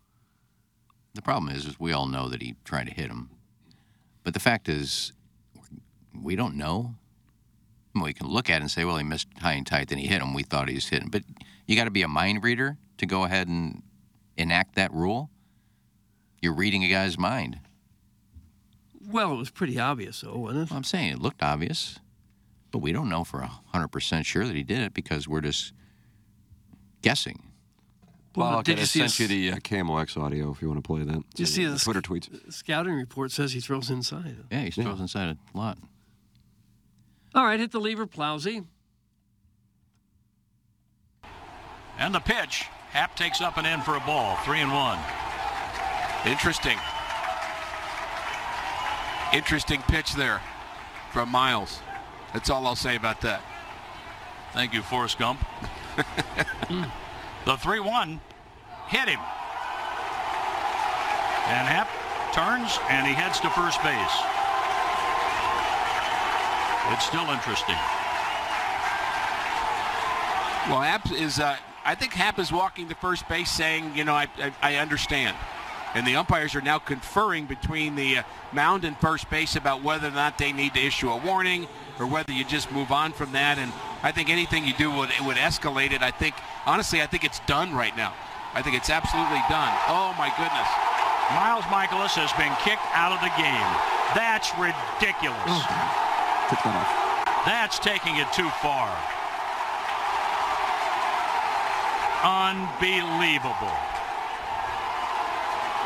The 1.15 1.23
problem 1.23 1.55
is, 1.55 1.65
is 1.65 1.81
we 1.81 1.93
all 1.93 2.07
know 2.07 2.29
that 2.29 2.43
he 2.43 2.57
tried 2.65 2.89
to 2.89 2.93
hit 2.93 3.11
him, 3.11 3.31
but 4.23 4.35
the 4.35 4.41
fact 4.41 4.69
is, 4.69 5.13
we 6.13 6.37
don't 6.37 6.57
know. 6.57 6.97
Mean, 7.95 8.05
We 8.05 8.13
can 8.13 8.27
look 8.27 8.51
at 8.51 8.57
it 8.57 8.63
and 8.63 8.71
say, 8.71 8.85
well, 8.85 8.97
he 8.97 9.05
missed 9.05 9.29
high 9.39 9.53
and 9.53 9.67
tight, 9.67 9.89
then 9.89 9.99
he 9.99 10.09
hit 10.09 10.21
him. 10.21 10.35
We 10.35 10.43
thought 10.43 10.69
he 10.69 10.75
was 10.75 10.89
hitting, 10.89 11.11
but 11.11 11.23
you 11.67 11.77
got 11.77 11.85
to 11.85 11.93
be 11.93 12.03
a 12.03 12.09
mind 12.09 12.43
reader 12.43 12.77
to 12.99 13.07
go 13.07 13.25
ahead 13.25 13.47
and 13.47 13.83
enact 14.37 14.75
that 14.75 14.93
rule. 14.93 15.31
You're 16.43 16.55
reading 16.55 16.83
a 16.83 16.89
guy's 16.89 17.17
mind. 17.17 17.61
Well, 19.09 19.33
it 19.33 19.37
was 19.37 19.51
pretty 19.51 19.79
obvious, 19.79 20.21
though, 20.23 20.37
wasn't 20.37 20.71
it? 20.71 20.75
I'm 20.75 20.85
saying 20.85 21.13
it 21.13 21.19
looked 21.21 21.43
obvious, 21.43 21.99
but 22.71 22.79
we 22.79 22.93
don't 22.93 23.09
know 23.09 23.25
for 23.25 23.41
hundred 23.67 23.89
percent 23.89 24.27
sure 24.27 24.47
that 24.47 24.57
he 24.57 24.63
did 24.63 24.81
it 24.81 24.95
because 24.95 25.29
we're 25.29 25.41
just 25.43 25.73
guessing. 27.03 27.43
Well, 28.37 28.51
Well, 28.51 28.63
did 28.63 28.79
I 28.79 28.81
you 28.81 28.87
see 28.87 28.99
sent 29.01 29.13
his- 29.13 29.21
you 29.31 29.53
the 29.53 29.53
uh, 29.53 29.99
X 30.01 30.17
audio 30.17 30.51
if 30.51 30.61
you 30.63 30.69
want 30.69 30.83
to 30.83 30.87
play 30.87 31.03
that. 31.05 31.15
Did 31.31 31.39
you 31.39 31.47
see 31.47 31.65
The 31.65 31.73
the 31.73 31.79
Twitter 31.79 32.01
tweets? 32.03 32.53
Scouting 32.53 32.95
report 32.95 33.31
says 33.31 33.53
he 33.53 33.61
throws 33.61 33.91
inside. 33.91 34.37
Yeah, 34.51 34.63
he 34.63 34.71
throws 34.71 34.99
inside 35.01 35.37
a 35.55 35.57
lot. 35.59 35.79
All 37.35 37.45
right, 37.45 37.61
hit 37.61 37.71
the 37.73 37.81
lever, 37.81 38.07
Plowsy. 38.07 38.65
And 41.99 42.15
the 42.15 42.21
pitch. 42.21 42.65
Happ 42.91 43.17
takes 43.17 43.41
up 43.41 43.57
and 43.57 43.67
in 43.67 43.81
for 43.83 43.97
a 43.97 44.01
ball. 44.01 44.37
Three 44.45 44.61
and 44.61 44.73
one. 44.73 44.99
Interesting. 46.27 46.79
Interesting 49.35 49.83
pitch 49.83 50.15
there 50.15 50.41
from 51.11 51.29
Miles. 51.29 51.81
That's 52.33 52.51
all 52.51 52.69
I'll 52.69 52.77
say 52.77 52.95
about 52.95 53.21
that. 53.23 53.43
Thank 54.53 54.73
you, 54.73 54.81
Forrest 54.81 55.19
Gump. 55.19 55.45
the 57.45 57.57
3 57.57 57.81
1 57.81 58.21
hit 58.87 59.09
him. 59.09 59.19
And 61.51 61.67
Happ 61.67 61.91
turns 62.33 62.79
and 62.89 63.09
he 63.09 63.13
heads 63.13 63.41
to 63.41 63.51
first 63.51 63.83
base. 63.83 64.17
It's 66.93 67.05
still 67.05 67.29
interesting. 67.29 67.75
Well, 70.71 70.81
Happ 70.81 71.11
is. 71.11 71.41
Uh, 71.41 71.57
I 71.85 71.97
think 71.97 72.13
Happ 72.13 72.39
is 72.39 72.53
walking 72.53 72.89
to 72.89 72.95
first 72.95 73.29
base, 73.29 73.51
saying, 73.51 73.97
"You 73.97 74.05
know, 74.05 74.15
I, 74.15 74.29
I, 74.39 74.53
I 74.63 74.77
understand." 74.77 75.37
And 75.95 76.07
the 76.07 76.17
umpires 76.17 76.55
are 76.57 76.61
now 76.61 76.79
conferring 76.79 77.47
between 77.47 77.95
the 77.95 78.19
uh, 78.19 78.23
mound 78.53 78.85
and 78.85 78.99
first 78.99 79.31
base 79.31 79.55
about 79.55 79.83
whether 79.83 80.09
or 80.09 80.13
not 80.13 80.39
they 80.39 80.53
need 80.53 80.75
to 80.75 80.81
issue 80.81 81.09
a 81.09 81.17
warning 81.17 81.69
or 82.01 82.07
whether 82.07 82.33
you 82.33 82.45
just 82.45 82.73
move 82.73 82.91
on 82.91 83.13
from 83.13 83.33
that. 83.33 83.59
And 83.59 83.73
I 84.03 84.11
think 84.11 84.29
anything 84.29 84.67
you 84.67 84.75
do 84.75 84.91
would 84.91 85.11
it 85.11 85.23
would 85.23 85.37
escalate 85.37 85.93
it. 85.93 86.03
I 86.03 86.11
think, 86.11 86.35
honestly, 86.67 87.01
I 87.01 87.07
think 87.07 87.23
it's 87.23 87.39
done 87.47 87.73
right 87.73 87.97
now. 87.97 88.13
I 88.55 88.63
think 88.63 88.77
it's 88.77 88.91
absolutely 88.91 89.43
done. 89.49 89.73
Oh 89.87 90.15
my 90.19 90.31
goodness. 90.35 90.71
Miles 91.31 91.65
Mikolas 91.73 92.19
has 92.19 92.31
been 92.37 92.53
kicked 92.67 92.85
out 92.93 93.15
of 93.15 93.23
the 93.23 93.33
game. 93.39 93.71
That's 94.19 94.51
ridiculous. 94.59 95.59
Took 96.51 96.61
that 96.63 96.75
off. 96.75 96.91
That's 97.47 97.79
taking 97.79 98.17
it 98.17 98.31
too 98.33 98.51
far. 98.63 98.91
Unbelievable. 102.25 103.94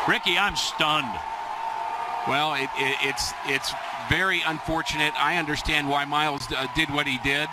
Ricky, 0.08 0.38
I'm 0.38 0.56
stunned. 0.56 1.12
Well, 2.26 2.54
it, 2.54 2.70
it, 2.78 2.96
it's 3.02 3.32
it's 3.46 3.72
very 4.08 4.40
unfortunate. 4.46 5.12
I 5.22 5.36
understand 5.36 5.88
why 5.88 6.06
Miles 6.06 6.50
uh, 6.50 6.66
did 6.74 6.88
what 6.90 7.06
he 7.06 7.18
did, 7.18 7.48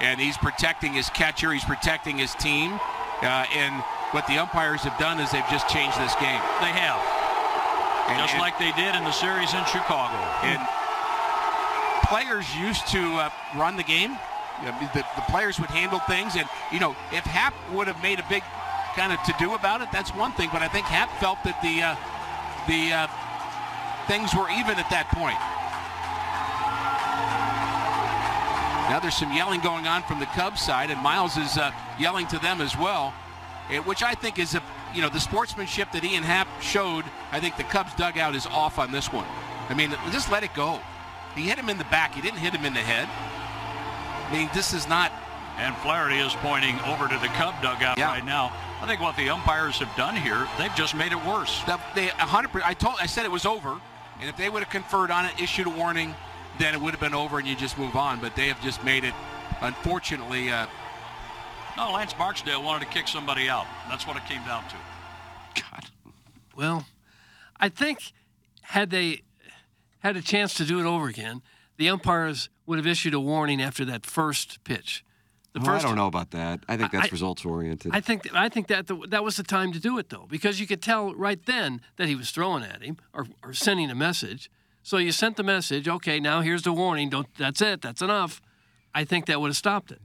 and 0.00 0.20
he's 0.20 0.36
protecting 0.38 0.92
his 0.92 1.10
catcher, 1.10 1.52
he's 1.52 1.64
protecting 1.64 2.16
his 2.16 2.32
team, 2.36 2.78
uh, 3.22 3.44
and 3.54 3.82
what 4.12 4.26
the 4.28 4.38
umpires 4.38 4.82
have 4.82 4.96
done 5.00 5.18
is 5.18 5.32
they've 5.32 5.50
just 5.50 5.68
changed 5.68 5.98
this 5.98 6.14
game. 6.16 6.40
They 6.62 6.70
have. 6.70 7.02
And- 8.08 8.18
Just 8.22 8.34
and- 8.34 8.40
like 8.40 8.56
they 8.58 8.70
did 8.72 8.94
in 8.94 9.02
the 9.02 9.12
series 9.12 9.52
in 9.52 9.64
Chicago. 9.66 10.14
And 10.46 10.62
players 12.06 12.46
used 12.54 12.86
to 12.88 13.02
uh, 13.18 13.30
run 13.56 13.76
the 13.76 13.82
game. 13.82 14.16
The, 14.64 14.72
the 14.94 15.22
players 15.28 15.60
would 15.60 15.70
handle 15.70 15.98
things, 16.08 16.36
and 16.36 16.48
you 16.72 16.80
know, 16.80 16.96
if 17.12 17.24
Happ 17.24 17.52
would 17.72 17.88
have 17.88 18.00
made 18.00 18.20
a 18.20 18.24
big 18.30 18.42
kind 18.96 19.12
of 19.12 19.22
to 19.24 19.34
do 19.38 19.54
about 19.54 19.82
it, 19.82 19.92
that's 19.92 20.14
one 20.14 20.32
thing. 20.32 20.48
But 20.52 20.62
I 20.62 20.68
think 20.68 20.86
Happ 20.86 21.10
felt 21.20 21.38
that 21.44 21.60
the 21.60 21.82
uh, 21.84 21.94
the 22.66 22.92
uh, 22.92 23.06
things 24.08 24.34
were 24.34 24.48
even 24.50 24.80
at 24.80 24.88
that 24.90 25.12
point. 25.12 25.36
Now 28.88 29.00
there's 29.00 29.16
some 29.16 29.32
yelling 29.32 29.60
going 29.60 29.86
on 29.86 30.02
from 30.04 30.18
the 30.20 30.26
Cubs 30.26 30.62
side, 30.62 30.90
and 30.90 31.00
Miles 31.02 31.36
is 31.36 31.58
uh, 31.58 31.72
yelling 31.98 32.26
to 32.28 32.38
them 32.38 32.60
as 32.60 32.76
well, 32.76 33.12
eh, 33.70 33.78
which 33.80 34.02
I 34.02 34.14
think 34.14 34.38
is 34.38 34.54
a 34.54 34.62
you 34.94 35.02
know 35.02 35.10
the 35.10 35.20
sportsmanship 35.20 35.92
that 35.92 36.02
Ian 36.02 36.22
Happ 36.22 36.48
showed. 36.62 37.04
I 37.32 37.40
think 37.40 37.56
the 37.56 37.64
Cubs 37.64 37.94
dugout 37.94 38.34
is 38.34 38.46
off 38.46 38.78
on 38.78 38.92
this 38.92 39.12
one. 39.12 39.26
I 39.68 39.74
mean, 39.74 39.94
just 40.10 40.32
let 40.32 40.42
it 40.42 40.54
go. 40.54 40.80
He 41.34 41.42
hit 41.42 41.58
him 41.58 41.68
in 41.68 41.76
the 41.76 41.84
back. 41.84 42.14
He 42.14 42.22
didn't 42.22 42.38
hit 42.38 42.54
him 42.54 42.64
in 42.64 42.72
the 42.72 42.80
head. 42.80 43.08
I 44.28 44.32
mean, 44.32 44.48
this 44.54 44.72
is 44.72 44.88
not. 44.88 45.12
And 45.58 45.74
Flaherty 45.78 46.16
is 46.18 46.34
pointing 46.36 46.78
over 46.80 47.08
to 47.08 47.18
the 47.18 47.28
Cub 47.28 47.54
dugout 47.62 47.96
Yeah. 47.98 48.08
right 48.08 48.24
now. 48.24 48.52
I 48.82 48.86
think 48.86 49.00
what 49.00 49.16
the 49.16 49.30
umpires 49.30 49.78
have 49.78 49.94
done 49.96 50.14
here, 50.14 50.46
they've 50.58 50.74
just 50.74 50.94
made 50.94 51.12
it 51.12 51.24
worse. 51.24 51.62
That 51.66 51.80
they 51.94 52.08
100. 52.08 52.62
I 52.62 52.74
told. 52.74 52.96
I 53.00 53.06
said 53.06 53.24
it 53.24 53.30
was 53.30 53.46
over, 53.46 53.80
and 54.20 54.28
if 54.28 54.36
they 54.36 54.50
would 54.50 54.62
have 54.62 54.70
conferred 54.70 55.10
on 55.10 55.24
it, 55.24 55.40
issued 55.40 55.66
a 55.66 55.70
warning, 55.70 56.14
then 56.58 56.74
it 56.74 56.80
would 56.80 56.90
have 56.90 57.00
been 57.00 57.14
over, 57.14 57.38
and 57.38 57.48
you 57.48 57.56
just 57.56 57.78
move 57.78 57.96
on. 57.96 58.20
But 58.20 58.36
they 58.36 58.48
have 58.48 58.60
just 58.62 58.84
made 58.84 59.04
it. 59.04 59.14
Unfortunately, 59.60 60.50
uh, 60.50 60.66
No, 61.76 61.92
Lance 61.92 62.14
Barksdale 62.14 62.62
wanted 62.62 62.86
to 62.86 62.90
kick 62.92 63.06
somebody 63.06 63.50
out. 63.50 63.66
That's 63.90 64.06
what 64.06 64.16
it 64.16 64.24
came 64.24 64.42
down 64.44 64.64
to. 64.68 64.76
God. 65.60 65.84
Well, 66.54 66.86
I 67.60 67.68
think 67.68 68.12
had 68.62 68.88
they 68.90 69.22
had 69.98 70.16
a 70.16 70.22
chance 70.22 70.54
to 70.54 70.64
do 70.64 70.80
it 70.80 70.86
over 70.86 71.06
again, 71.08 71.42
the 71.76 71.90
umpires 71.90 72.48
would 72.64 72.78
have 72.78 72.86
issued 72.86 73.12
a 73.12 73.20
warning 73.20 73.60
after 73.60 73.84
that 73.86 74.06
first 74.06 74.62
pitch. 74.64 75.04
The 75.56 75.62
Well, 75.62 75.74
I 75.74 75.80
don't 75.80 75.96
know 75.96 76.06
about 76.06 76.32
that. 76.32 76.60
I 76.68 76.76
think 76.76 76.92
that's 76.92 77.06
I- 77.06 77.10
results 77.10 77.42
oriented. 77.46 77.92
I 77.94 78.00
think 78.02 78.28
I 78.34 78.50
think 78.50 78.66
that 78.66 78.88
the, 78.88 78.96
that 79.08 79.24
was 79.24 79.36
the 79.36 79.42
time 79.42 79.72
to 79.72 79.80
do 79.80 79.96
it 79.98 80.10
though, 80.10 80.26
because 80.28 80.60
you 80.60 80.66
could 80.66 80.82
tell 80.82 81.14
right 81.14 81.42
then 81.46 81.80
that 81.96 82.08
he 82.08 82.14
was 82.14 82.30
throwing 82.30 82.62
at 82.62 82.82
him 82.82 82.98
or, 83.14 83.26
or 83.42 83.54
sending 83.54 83.90
a 83.90 83.94
message. 83.94 84.50
So 84.82 84.98
you 84.98 85.12
sent 85.12 85.38
the 85.38 85.42
message. 85.42 85.88
Okay, 85.88 86.20
now 86.20 86.42
here's 86.42 86.62
the 86.62 86.74
warning. 86.74 87.08
Don't. 87.08 87.26
That's 87.38 87.62
it. 87.62 87.80
That's 87.80 88.02
enough. 88.02 88.42
I 88.94 89.04
think 89.04 89.24
that 89.26 89.40
would 89.40 89.48
have 89.48 89.56
stopped 89.56 89.90
it. 89.92 90.02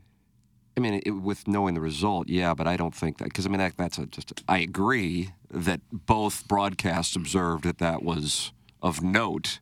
I 0.77 0.79
mean, 0.79 1.01
it, 1.05 1.11
with 1.11 1.49
knowing 1.49 1.73
the 1.73 1.81
result, 1.81 2.29
yeah, 2.29 2.53
but 2.53 2.65
I 2.65 2.77
don't 2.77 2.95
think 2.95 3.17
that 3.17 3.25
because 3.25 3.45
I 3.45 3.49
mean 3.49 3.59
that, 3.59 3.75
that's 3.75 3.97
a, 3.97 4.05
just. 4.05 4.41
I 4.47 4.59
agree 4.59 5.31
that 5.49 5.81
both 5.91 6.47
broadcasts 6.47 7.17
observed 7.17 7.65
that 7.65 7.79
that 7.79 8.03
was 8.03 8.53
of 8.81 9.03
note, 9.03 9.59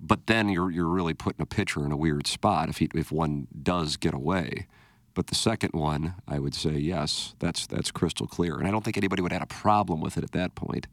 but 0.00 0.26
then 0.26 0.48
you're 0.48 0.70
you're 0.70 0.88
really 0.88 1.14
putting 1.14 1.42
a 1.42 1.46
pitcher 1.46 1.84
in 1.84 1.92
a 1.92 1.96
weird 1.96 2.26
spot 2.26 2.68
if 2.68 2.78
he, 2.78 2.88
if 2.94 3.12
one 3.12 3.46
does 3.62 3.96
get 3.96 4.14
away. 4.14 4.66
But 5.12 5.26
the 5.26 5.34
second 5.34 5.72
one, 5.72 6.14
I 6.26 6.38
would 6.38 6.54
say 6.54 6.72
yes, 6.72 7.34
that's 7.38 7.66
that's 7.66 7.90
crystal 7.90 8.26
clear, 8.26 8.56
and 8.56 8.66
I 8.66 8.70
don't 8.70 8.84
think 8.84 8.96
anybody 8.96 9.22
would 9.22 9.32
have 9.32 9.40
had 9.40 9.50
a 9.50 9.54
problem 9.54 10.00
with 10.00 10.16
it 10.16 10.24
at 10.24 10.32
that 10.32 10.54
point. 10.54 10.86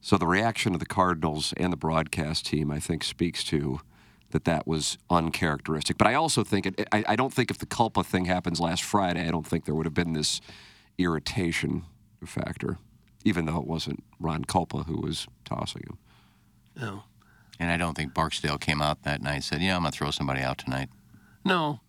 So 0.00 0.18
the 0.18 0.26
reaction 0.26 0.74
of 0.74 0.80
the 0.80 0.86
Cardinals 0.86 1.54
and 1.56 1.72
the 1.72 1.78
broadcast 1.78 2.44
team, 2.44 2.70
I 2.70 2.78
think, 2.78 3.02
speaks 3.02 3.42
to 3.44 3.80
that 4.32 4.44
that 4.44 4.66
was 4.66 4.98
uncharacteristic. 5.08 5.96
But 5.96 6.08
I 6.08 6.14
also 6.14 6.44
think 6.44 6.66
it, 6.66 6.86
I, 6.92 7.04
I 7.08 7.16
don't 7.16 7.32
think 7.32 7.50
if 7.50 7.56
the 7.58 7.66
Kulpa 7.66 8.04
thing 8.04 8.26
happens 8.26 8.60
last 8.60 8.82
Friday, 8.82 9.26
I 9.26 9.30
don't 9.30 9.46
think 9.46 9.64
there 9.64 9.74
would 9.74 9.86
have 9.86 9.94
been 9.94 10.12
this 10.12 10.42
irritation 10.98 11.84
factor, 12.26 12.78
even 13.24 13.46
though 13.46 13.58
it 13.58 13.66
wasn't 13.66 14.04
Ron 14.18 14.44
Kulpa 14.44 14.86
who 14.86 15.00
was 15.00 15.26
tossing 15.44 15.82
him. 15.86 15.98
No. 16.76 17.04
And 17.58 17.70
I 17.70 17.76
don't 17.76 17.94
think 17.94 18.14
Barksdale 18.14 18.58
came 18.58 18.82
out 18.82 19.02
that 19.02 19.22
night 19.22 19.34
and 19.34 19.44
said, 19.44 19.62
"Yeah, 19.62 19.76
I'm 19.76 19.82
gonna 19.82 19.92
throw 19.92 20.10
somebody 20.10 20.40
out 20.40 20.58
tonight." 20.58 20.88
No, 21.44 21.80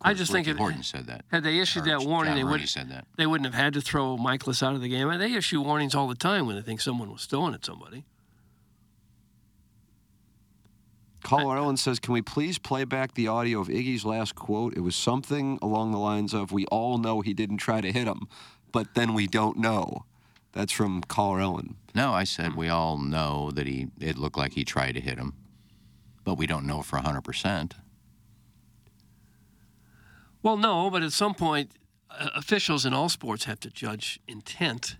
I 0.00 0.14
just 0.14 0.32
think 0.32 0.46
Ricky 0.46 0.56
it, 0.56 0.60
Horton 0.60 0.82
said 0.82 1.06
that. 1.06 1.24
had 1.30 1.42
they 1.42 1.58
issued 1.58 1.84
Or 1.84 1.98
that 1.98 2.02
warning, 2.02 2.30
John 2.30 2.36
they 2.36 2.44
Rooney 2.44 2.62
would 2.62 2.68
said 2.68 2.90
that. 2.90 3.06
they 3.16 3.26
wouldn't 3.26 3.46
have 3.46 3.60
had 3.60 3.72
to 3.74 3.80
throw 3.80 4.16
Mikolas 4.16 4.62
out 4.62 4.74
of 4.74 4.80
the 4.80 4.88
game. 4.88 5.08
They 5.18 5.32
issue 5.34 5.60
warnings 5.62 5.94
all 5.94 6.08
the 6.08 6.14
time 6.14 6.46
when 6.46 6.56
they 6.56 6.62
think 6.62 6.80
someone 6.80 7.10
was 7.10 7.24
throwing 7.26 7.54
at 7.54 7.64
somebody. 7.64 8.04
Caller 11.22 11.56
Ellen 11.56 11.76
says, 11.76 11.98
"Can 11.98 12.12
we 12.12 12.22
please 12.22 12.58
play 12.58 12.84
back 12.84 13.14
the 13.14 13.26
audio 13.26 13.60
of 13.60 13.68
Iggy's 13.68 14.04
last 14.04 14.36
quote? 14.36 14.76
It 14.76 14.80
was 14.80 14.94
something 14.94 15.58
along 15.60 15.90
the 15.90 15.98
lines 15.98 16.32
of, 16.32 16.52
"We 16.52 16.66
all 16.66 16.98
know 16.98 17.20
he 17.20 17.34
didn't 17.34 17.56
try 17.56 17.80
to 17.80 17.90
hit 17.90 18.06
him, 18.06 18.28
but 18.70 18.94
then 18.94 19.12
we 19.12 19.26
don't 19.26 19.56
know." 19.58 20.04
That's 20.56 20.72
from 20.72 21.02
Caller 21.02 21.40
Ellen. 21.40 21.76
No, 21.94 22.14
I 22.14 22.24
said 22.24 22.56
we 22.56 22.70
all 22.70 22.96
know 22.96 23.50
that 23.50 23.66
he. 23.66 23.88
It 24.00 24.16
looked 24.16 24.38
like 24.38 24.54
he 24.54 24.64
tried 24.64 24.92
to 24.92 25.02
hit 25.02 25.18
him, 25.18 25.34
but 26.24 26.38
we 26.38 26.46
don't 26.46 26.66
know 26.66 26.80
for 26.80 26.96
hundred 26.96 27.24
percent. 27.24 27.74
Well, 30.42 30.56
no, 30.56 30.88
but 30.88 31.02
at 31.02 31.12
some 31.12 31.34
point, 31.34 31.72
uh, 32.10 32.30
officials 32.34 32.86
in 32.86 32.94
all 32.94 33.10
sports 33.10 33.44
have 33.44 33.60
to 33.60 33.70
judge 33.70 34.18
intent. 34.26 34.96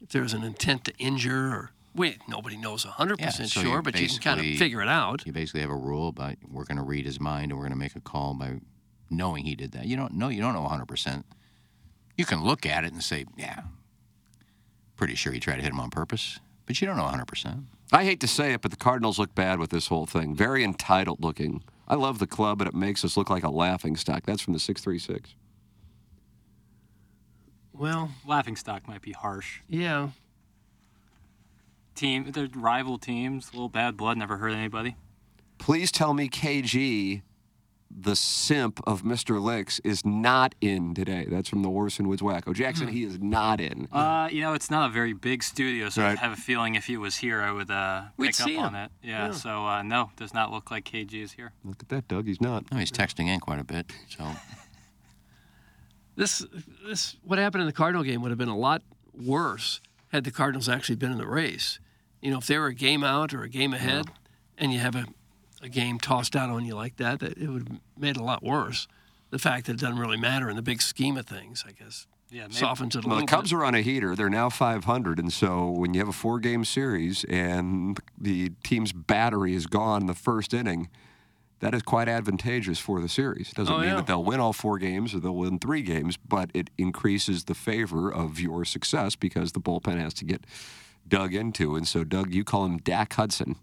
If 0.00 0.08
there's 0.08 0.32
an 0.32 0.42
intent 0.42 0.86
to 0.86 0.94
injure, 0.96 1.48
or 1.48 1.70
wait, 1.94 2.20
nobody 2.26 2.56
knows 2.56 2.86
100% 2.86 3.16
Yeah, 3.18 3.28
so 3.28 3.44
sure, 3.46 3.82
but 3.82 4.00
you 4.00 4.08
can 4.08 4.18
kind 4.18 4.40
of 4.40 4.46
figure 4.58 4.80
it 4.80 4.88
out. 4.88 5.26
You 5.26 5.32
basically 5.32 5.60
have 5.60 5.70
a 5.70 5.76
rule 5.76 6.08
about 6.08 6.36
we're 6.50 6.64
going 6.64 6.78
to 6.78 6.84
read 6.84 7.04
his 7.04 7.20
mind 7.20 7.50
and 7.50 7.58
we're 7.58 7.64
going 7.66 7.72
to 7.72 7.78
make 7.78 7.96
a 7.96 8.00
call 8.00 8.32
by 8.34 8.60
knowing 9.10 9.44
he 9.44 9.54
did 9.54 9.72
that. 9.72 9.84
You 9.84 9.96
don't 9.96 10.14
know. 10.14 10.28
You 10.28 10.40
don't 10.40 10.54
know 10.54 10.62
100. 10.62 10.86
percent 10.86 11.26
You 12.16 12.24
can 12.24 12.42
look 12.42 12.64
at 12.64 12.84
it 12.84 12.92
and 12.92 13.02
say, 13.02 13.26
"Yeah, 13.36 13.62
pretty 14.98 15.14
sure 15.14 15.32
he 15.32 15.40
tried 15.40 15.56
to 15.56 15.62
hit 15.62 15.72
him 15.72 15.80
on 15.80 15.88
purpose," 15.88 16.40
but 16.66 16.78
you 16.80 16.86
don't 16.86 16.98
know 16.98 17.04
100. 17.04 17.24
percent 17.26 17.60
I 17.90 18.04
hate 18.04 18.20
to 18.20 18.28
say 18.28 18.52
it, 18.52 18.60
but 18.60 18.70
the 18.70 18.76
Cardinals 18.76 19.18
look 19.18 19.34
bad 19.34 19.58
with 19.58 19.70
this 19.70 19.86
whole 19.86 20.04
thing. 20.04 20.34
Very 20.34 20.62
entitled 20.62 21.24
looking. 21.24 21.62
I 21.86 21.94
love 21.94 22.18
the 22.18 22.26
club, 22.26 22.58
but 22.58 22.66
it 22.66 22.74
makes 22.74 23.02
us 23.02 23.16
look 23.16 23.30
like 23.30 23.44
a 23.44 23.48
laughing 23.50 23.96
stock. 23.96 24.24
That's 24.26 24.42
from 24.42 24.52
the 24.52 24.58
636. 24.58 25.34
Well, 27.72 28.10
laughing 28.26 28.56
stock 28.56 28.86
might 28.86 29.00
be 29.00 29.12
harsh. 29.12 29.60
Yeah. 29.68 30.10
Team, 31.94 32.30
they're 32.32 32.48
rival 32.54 32.98
teams. 32.98 33.48
A 33.48 33.52
little 33.52 33.70
bad 33.70 33.96
blood 33.96 34.18
never 34.18 34.36
hurt 34.36 34.52
anybody. 34.52 34.96
Please 35.58 35.90
tell 35.90 36.12
me 36.12 36.28
KG, 36.28 37.22
the 37.90 38.14
simp 38.14 38.80
of 38.86 39.02
Mr. 39.02 39.40
Licks, 39.40 39.80
is 39.80 40.04
not 40.04 40.54
in 40.60 40.94
today. 40.94 41.26
That's 41.28 41.48
from 41.48 41.62
the 41.62 41.68
Warson 41.68 42.06
Woods 42.06 42.22
Wacko. 42.22 42.54
Jackson, 42.54 42.88
he 42.88 43.04
is 43.04 43.18
not 43.18 43.60
in. 43.60 43.88
Uh, 43.90 44.28
you 44.30 44.40
know, 44.40 44.52
it's 44.52 44.70
not 44.70 44.90
a 44.90 44.92
very 44.92 45.14
big 45.14 45.42
studio, 45.42 45.88
so 45.88 46.04
I 46.04 46.14
have 46.16 46.32
a 46.32 46.36
feeling 46.36 46.74
if 46.74 46.86
he 46.86 46.96
was 46.96 47.16
here, 47.16 47.40
I 47.40 47.50
would 47.50 47.70
uh, 47.70 48.02
We'd 48.16 48.28
pick 48.28 48.40
up 48.40 48.46
see 48.46 48.56
on 48.58 48.74
it. 48.74 48.90
Yeah. 49.02 49.28
Yeah. 49.28 49.32
So 49.32 49.66
uh, 49.66 49.82
no, 49.82 50.10
does 50.16 50.34
not 50.34 50.52
look 50.52 50.70
like 50.70 50.84
KG 50.84 51.22
is 51.22 51.32
here. 51.32 51.52
Look 51.64 51.78
at 51.80 51.88
that, 51.88 52.08
Doug. 52.08 52.26
He's 52.26 52.40
not. 52.40 52.70
No, 52.70 52.78
he's 52.78 52.92
texting 52.92 53.26
in 53.28 53.40
quite 53.40 53.58
a 53.58 53.64
bit. 53.64 53.90
So 54.08 54.24
This, 56.18 56.44
this, 56.84 57.16
what 57.22 57.38
happened 57.38 57.60
in 57.60 57.68
the 57.68 57.72
Cardinal 57.72 58.02
game 58.02 58.22
would 58.22 58.32
have 58.32 58.38
been 58.38 58.48
a 58.48 58.58
lot 58.58 58.82
worse 59.14 59.80
had 60.08 60.24
the 60.24 60.32
Cardinals 60.32 60.68
actually 60.68 60.96
been 60.96 61.12
in 61.12 61.18
the 61.18 61.28
race. 61.28 61.78
You 62.20 62.32
know, 62.32 62.38
if 62.38 62.46
they 62.48 62.58
were 62.58 62.66
a 62.66 62.74
game 62.74 63.04
out 63.04 63.32
or 63.32 63.44
a 63.44 63.48
game 63.48 63.72
ahead, 63.72 64.06
and 64.58 64.72
you 64.72 64.80
have 64.80 64.96
a, 64.96 65.06
a 65.62 65.68
game 65.68 65.98
tossed 65.98 66.36
out 66.36 66.50
on 66.50 66.64
you 66.64 66.74
like 66.74 66.96
that, 66.96 67.20
that 67.20 67.36
it 67.38 67.48
would 67.48 67.68
have 67.68 67.80
made 67.96 68.10
it 68.16 68.20
a 68.20 68.24
lot 68.24 68.42
worse. 68.42 68.86
The 69.30 69.38
fact 69.38 69.66
that 69.66 69.72
it 69.74 69.80
doesn't 69.80 69.98
really 69.98 70.16
matter 70.16 70.48
in 70.48 70.56
the 70.56 70.62
big 70.62 70.80
scheme 70.80 71.16
of 71.16 71.26
things, 71.26 71.64
I 71.66 71.72
guess, 71.72 72.06
Yeah, 72.30 72.42
maybe- 72.42 72.54
softens 72.54 72.94
it 72.96 73.04
a 73.04 73.08
Well, 73.08 73.16
little 73.16 73.26
the 73.26 73.30
Cubs 73.30 73.52
are 73.52 73.64
on 73.64 73.74
a 73.74 73.80
heater. 73.82 74.14
They're 74.16 74.30
now 74.30 74.48
500, 74.50 75.18
and 75.18 75.32
so 75.32 75.68
when 75.70 75.94
you 75.94 76.00
have 76.00 76.08
a 76.08 76.12
four-game 76.12 76.64
series 76.64 77.24
and 77.24 77.98
the 78.16 78.50
team's 78.62 78.92
battery 78.92 79.54
is 79.54 79.66
gone 79.66 80.02
in 80.02 80.06
the 80.06 80.14
first 80.14 80.54
inning, 80.54 80.88
that 81.60 81.74
is 81.74 81.82
quite 81.82 82.08
advantageous 82.08 82.78
for 82.78 83.00
the 83.00 83.08
series. 83.08 83.50
Doesn't 83.52 83.74
Oh, 83.74 83.78
mean 83.78 83.88
yeah. 83.88 83.96
that 83.96 84.06
they'll 84.06 84.22
win 84.24 84.38
all 84.38 84.52
four 84.52 84.78
games 84.78 85.12
or 85.12 85.18
they'll 85.20 85.34
win 85.34 85.58
three 85.58 85.82
games, 85.82 86.16
but 86.16 86.50
it 86.54 86.70
increases 86.78 87.44
the 87.44 87.54
favor 87.54 88.10
of 88.12 88.38
your 88.38 88.64
success 88.64 89.16
because 89.16 89.52
the 89.52 89.60
bullpen 89.60 89.98
has 89.98 90.14
to 90.14 90.24
get 90.24 90.46
dug 91.08 91.34
into. 91.34 91.74
And 91.74 91.86
so, 91.88 92.04
Doug, 92.04 92.32
you 92.32 92.44
call 92.44 92.64
him 92.64 92.78
Dak 92.78 93.12
Hudson. 93.14 93.56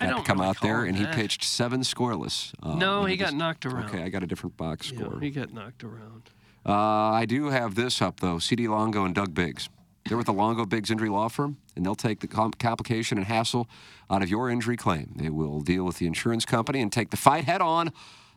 Had 0.00 0.16
to 0.16 0.22
come 0.22 0.38
really 0.38 0.50
out 0.50 0.60
there, 0.60 0.84
and 0.84 0.96
he 0.96 1.06
pitched 1.06 1.42
seven 1.42 1.80
scoreless. 1.80 2.52
uh, 2.62 2.74
No, 2.74 3.04
he 3.04 3.16
got 3.16 3.34
knocked 3.34 3.66
around. 3.66 3.86
Okay, 3.86 4.02
I 4.02 4.08
got 4.08 4.22
a 4.22 4.26
different 4.26 4.56
box 4.56 4.90
Yeah, 4.92 5.00
score. 5.00 5.20
he 5.20 5.30
got 5.30 5.52
knocked 5.52 5.82
around. 5.84 6.30
Uh, 6.66 6.72
I 6.72 7.24
do 7.26 7.46
have 7.46 7.74
this 7.74 8.00
up 8.02 8.20
though. 8.20 8.38
CD 8.38 8.68
Longo 8.68 9.04
and 9.04 9.14
Doug 9.14 9.34
Biggs. 9.34 9.68
They're 10.06 10.16
with 10.16 10.26
the 10.26 10.32
Longo 10.32 10.64
Biggs 10.64 10.90
Injury 10.90 11.08
Law 11.10 11.28
Firm, 11.28 11.58
and 11.76 11.84
they'll 11.84 11.94
take 11.94 12.20
the 12.20 12.26
com- 12.28 12.52
complication 12.52 13.18
and 13.18 13.26
hassle 13.26 13.68
out 14.10 14.22
of 14.22 14.28
your 14.30 14.48
injury 14.48 14.76
claim. 14.76 15.12
They 15.16 15.28
will 15.28 15.60
deal 15.60 15.84
with 15.84 15.98
the 15.98 16.06
insurance 16.06 16.44
company 16.46 16.80
and 16.80 16.90
take 16.90 17.10
the 17.10 17.16
fight 17.18 17.44
head 17.44 17.60
on, 17.60 17.92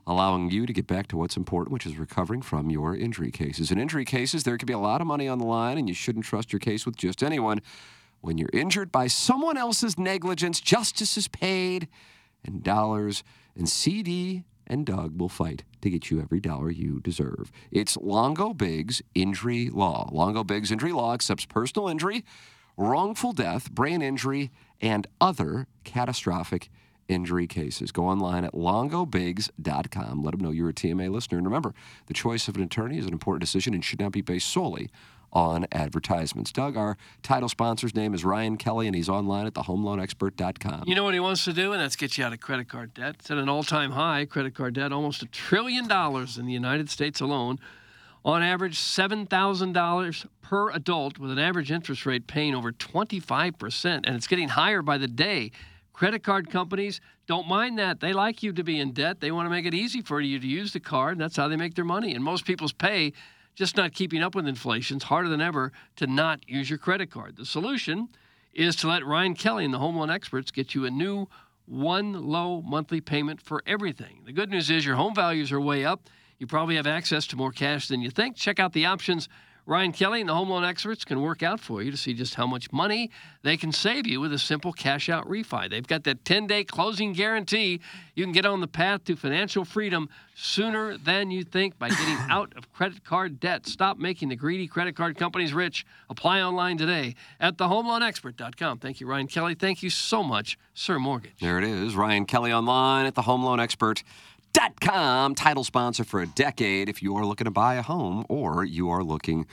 allowing 0.06 0.50
you 0.52 0.66
to 0.66 0.74
get 0.74 0.86
back 0.88 1.08
to 1.10 1.18
what's 1.18 1.38
important, 1.38 1.72
which 1.72 1.86
is 1.86 1.98
recovering 1.98 2.42
from 2.42 2.70
your 2.70 2.94
injury 2.96 3.32
cases. 3.32 3.72
In 3.72 3.80
injury 3.80 4.04
cases, 4.04 4.44
there 4.44 4.58
could 4.58 4.68
be 4.68 4.74
a 4.74 4.80
lot 4.80 5.00
of 5.00 5.08
money 5.08 5.28
on 5.30 5.38
the 5.38 5.46
line, 5.46 5.78
and 5.78 5.88
you 5.88 5.94
shouldn't 5.94 6.26
trust 6.26 6.52
your 6.52 6.60
case 6.60 6.86
with 6.86 6.98
just 6.98 7.24
anyone. 7.24 7.62
When 8.22 8.38
you're 8.38 8.50
injured 8.54 8.92
by 8.92 9.08
someone 9.08 9.58
else's 9.58 9.98
negligence, 9.98 10.62
justice 10.62 11.18
is 11.18 11.28
paid 11.28 11.88
and 12.46 12.64
dollars, 12.64 13.24
and 13.56 13.68
CD 13.68 14.44
and 14.68 14.86
Doug 14.86 15.20
will 15.20 15.28
fight 15.28 15.64
to 15.82 15.90
get 15.90 16.12
you 16.12 16.22
every 16.22 16.40
dollar 16.40 16.70
you 16.70 17.00
deserve. 17.02 17.52
It's 17.72 17.98
Longo 17.98 18.54
Biggs 18.54 19.02
Injury 19.16 19.70
Law. 19.70 20.08
Longo 20.12 20.44
Biggs 20.44 20.72
Injury 20.72 20.92
Law 20.92 21.16
accepts 21.16 21.46
personal 21.46 21.90
injury, 21.90 22.24
wrongful 22.78 23.34
death, 23.34 23.72
brain 23.72 24.04
injury, 24.04 24.52
and 24.80 25.08
other 25.20 25.66
catastrophic 25.84 26.70
injury 27.08 27.48
cases. 27.48 27.92
Go 27.92 28.06
online 28.06 28.46
at 28.46 28.54
longobiggs.com. 28.54 30.24
Let 30.24 30.32
them 30.32 30.42
know 30.42 30.52
you're 30.52 30.70
a 30.70 30.74
TMA 30.74 31.10
listener. 31.12 31.40
And 31.40 31.48
remember, 31.48 31.74
the 32.06 32.14
choice 32.14 32.48
of 32.48 32.56
an 32.56 32.62
attorney 32.62 33.00
is 33.00 33.08
an 33.08 33.14
important 33.14 33.42
decision 33.42 33.74
and 33.74 33.84
should 33.84 34.00
not 34.00 34.12
be 34.12 34.22
based 34.22 34.48
solely 34.48 34.90
on 35.34 35.66
advertisements. 35.72 36.52
Doug, 36.52 36.76
our 36.76 36.98
title 37.24 37.50
sponsor's 37.50 37.96
name 37.96 38.14
is 38.14 38.26
Ryan 38.26 38.58
Kelly, 38.58 38.88
and 38.88 38.96
he's 38.96 39.10
online 39.10 39.46
at 39.48 39.54
thehomeloanexpert.com. 39.54 40.84
You 40.88 40.96
know 40.96 41.04
what 41.04 41.14
he 41.14 41.20
wants 41.20 41.46
to 41.46 41.54
do, 41.54 41.72
and 41.72 41.82
that's 41.82 41.96
get 41.96 42.18
you 42.18 42.26
out 42.26 42.34
of 42.34 42.40
credit 42.40 42.68
card 42.68 42.94
debt. 42.94 43.16
It's 43.20 43.32
at 43.32 43.38
an 43.38 43.50
all-time 43.50 43.92
high. 43.92 44.26
Credit 44.26 44.54
card 44.54 44.76
debt, 44.76 44.92
almost 44.92 45.24
a 45.24 45.28
trillion 45.28 45.88
dollars 45.88 46.38
in 46.38 46.46
the 46.46 46.54
United 46.54 46.90
States 46.90 47.22
alone. 47.22 47.60
On 48.24 48.44
average, 48.44 48.78
seven 48.78 49.26
thousand 49.26 49.74
dollars 49.74 50.28
per 50.42 50.70
adult, 50.72 51.18
with 51.18 51.32
an 51.32 51.40
average 51.40 51.72
interest 51.72 52.06
rate 52.06 52.28
paying 52.28 52.54
over 52.54 52.72
twenty-five 52.72 53.58
percent, 53.58 54.06
and 54.06 54.16
it's 54.16 54.28
getting 54.28 54.50
higher 54.50 54.82
by 54.82 54.98
the 54.98 55.08
day. 55.08 55.52
Credit 55.94 56.24
card 56.24 56.50
companies 56.50 57.02
don't 57.28 57.48
mind 57.48 57.80
that. 57.80 58.00
They 58.00 58.14
like 58.14 58.44
you 58.44 58.54
to 58.54 58.64
be 58.64 58.80
in 58.80 58.92
debt. 58.92 59.22
They 59.22 59.32
want 59.32 59.46
to 59.46 59.50
make 59.50 59.66
it 59.66 59.74
easy 59.74 60.02
for 60.02 60.20
you 60.22 60.40
to 60.40 60.48
use 60.48 60.74
the 60.74 60.80
card, 60.80 61.14
and 61.14 61.22
that's 61.22 61.36
how 61.36 61.48
they 61.48 61.56
make 61.56 61.76
their 61.76 61.86
money. 61.86 62.14
And 62.14 62.24
most 62.24 62.46
people's 62.46 62.74
pay 62.74 63.14
just 63.56 63.78
not 63.78 63.94
keeping 63.94 64.22
up 64.22 64.36
with 64.36 64.48
inflation. 64.48 64.98
It's 64.98 65.06
harder 65.06 65.30
than 65.30 65.42
ever 65.42 65.72
to 65.98 66.08
not 66.08 66.48
use 66.48 66.70
your 66.70 66.80
credit 66.80 67.12
card. 67.12 67.36
The 67.36 67.46
solution 67.46 68.10
is 68.54 68.76
to 68.78 68.88
let 68.88 69.06
Ryan 69.06 69.34
Kelly 69.34 69.66
and 69.66 69.74
the 69.74 69.80
Home 69.80 69.98
Loan 69.98 70.10
Experts 70.10 70.52
get 70.52 70.76
you 70.76 70.86
a 70.86 70.92
new 70.92 71.28
one 71.66 72.14
low 72.14 72.62
monthly 72.62 73.02
payment 73.02 73.42
for 73.42 73.62
everything. 73.66 74.24
The 74.26 74.34
good 74.34 74.50
news 74.50 74.70
is 74.70 74.86
your 74.86 74.96
home 74.96 75.16
values 75.16 75.52
are 75.52 75.62
way 75.62 75.86
up. 75.86 76.10
You 76.38 76.48
probably 76.48 76.76
have 76.76 76.88
access 76.88 77.28
to 77.28 77.36
more 77.36 77.52
cash 77.52 77.88
than 77.88 78.02
you 78.02 78.10
think. 78.10 78.36
Check 78.36 78.60
out 78.60 78.74
the 78.74 78.86
options 78.86 79.30
Ryan 79.66 79.92
Kelly 79.92 80.22
and 80.22 80.30
the 80.30 80.34
Home 80.34 80.50
Loan 80.50 80.64
Experts 80.64 81.06
can 81.06 81.22
work 81.22 81.44
out 81.44 81.60
for 81.60 81.82
you 81.82 81.92
to 81.92 81.98
see 81.98 82.14
just 82.14 82.36
how 82.36 82.48
much 82.48 82.72
money 82.72 83.12
they 83.44 83.58
can 83.58 83.72
save 83.72 84.08
you 84.08 84.20
with 84.20 84.34
a 84.34 84.40
simple 84.40 84.74
cash 84.74 85.08
out 85.08 85.28
refi. 85.28 85.70
They've 85.70 85.86
got 85.86 86.04
that 86.06 86.26
10 86.26 86.48
day 86.48 86.64
closing 86.64 87.14
guarantee. 87.14 87.80
You 88.16 88.24
can 88.24 88.34
get 88.34 88.46
on 88.46 88.62
the 88.62 88.68
path 88.68 89.04
to 89.06 89.16
financial 89.16 89.64
freedom 89.64 90.10
sooner 90.36 90.98
than 90.98 91.30
you 91.32 91.44
think 91.44 91.78
by 91.78 91.90
getting 91.90 92.18
out 92.30 92.54
of 92.58 92.72
credit 92.74 93.04
card 93.04 93.40
debt. 93.40 93.68
Stop 93.68 93.98
making 93.98 94.30
the 94.30 94.36
greedy 94.36 94.68
credit 94.68 94.96
card 94.96 95.18
companies 95.18 95.54
rich. 95.54 95.86
Apply 96.10 96.42
online 96.42 96.78
today 96.78 97.16
at 97.40 97.58
thehomeloanexpert.com. 97.58 98.80
Thank 98.80 99.00
you, 99.00 99.08
Ryan 99.08 99.28
Kelly. 99.28 99.56
Thank 99.56 99.84
you 99.84 99.90
so 99.90 100.24
much, 100.24 100.58
Sir 100.74 100.98
Mortgage. 101.00 101.34
There 101.40 101.58
it 101.58 101.64
is. 101.64 101.96
Ryan 101.96 102.26
Kelly 102.26 102.52
online 102.52 103.06
at 103.06 103.16
thehomeloanexpert.com. 104.54 105.36
Title 105.36 105.64
sponsor 105.64 106.04
for 106.04 106.22
a 106.22 106.28
decade. 106.28 106.90
If 106.90 107.02
you 107.02 107.16
are 107.16 107.26
looking 107.26 107.46
to 107.46 107.52
buy 107.52 107.76
a 107.76 107.82
home 107.82 108.26
or 108.30 108.64
you 108.64 108.90
are 108.90 109.04
looking 109.04 109.46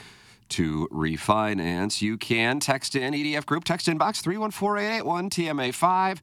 to 0.50 0.88
refinance, 0.90 2.00
you 2.00 2.16
can 2.16 2.58
text 2.60 2.96
in 2.96 3.12
EDF 3.12 3.44
Group, 3.46 3.64
text 3.64 3.86
inbox 3.86 4.20
314 4.20 5.30
TMA5 5.30 6.18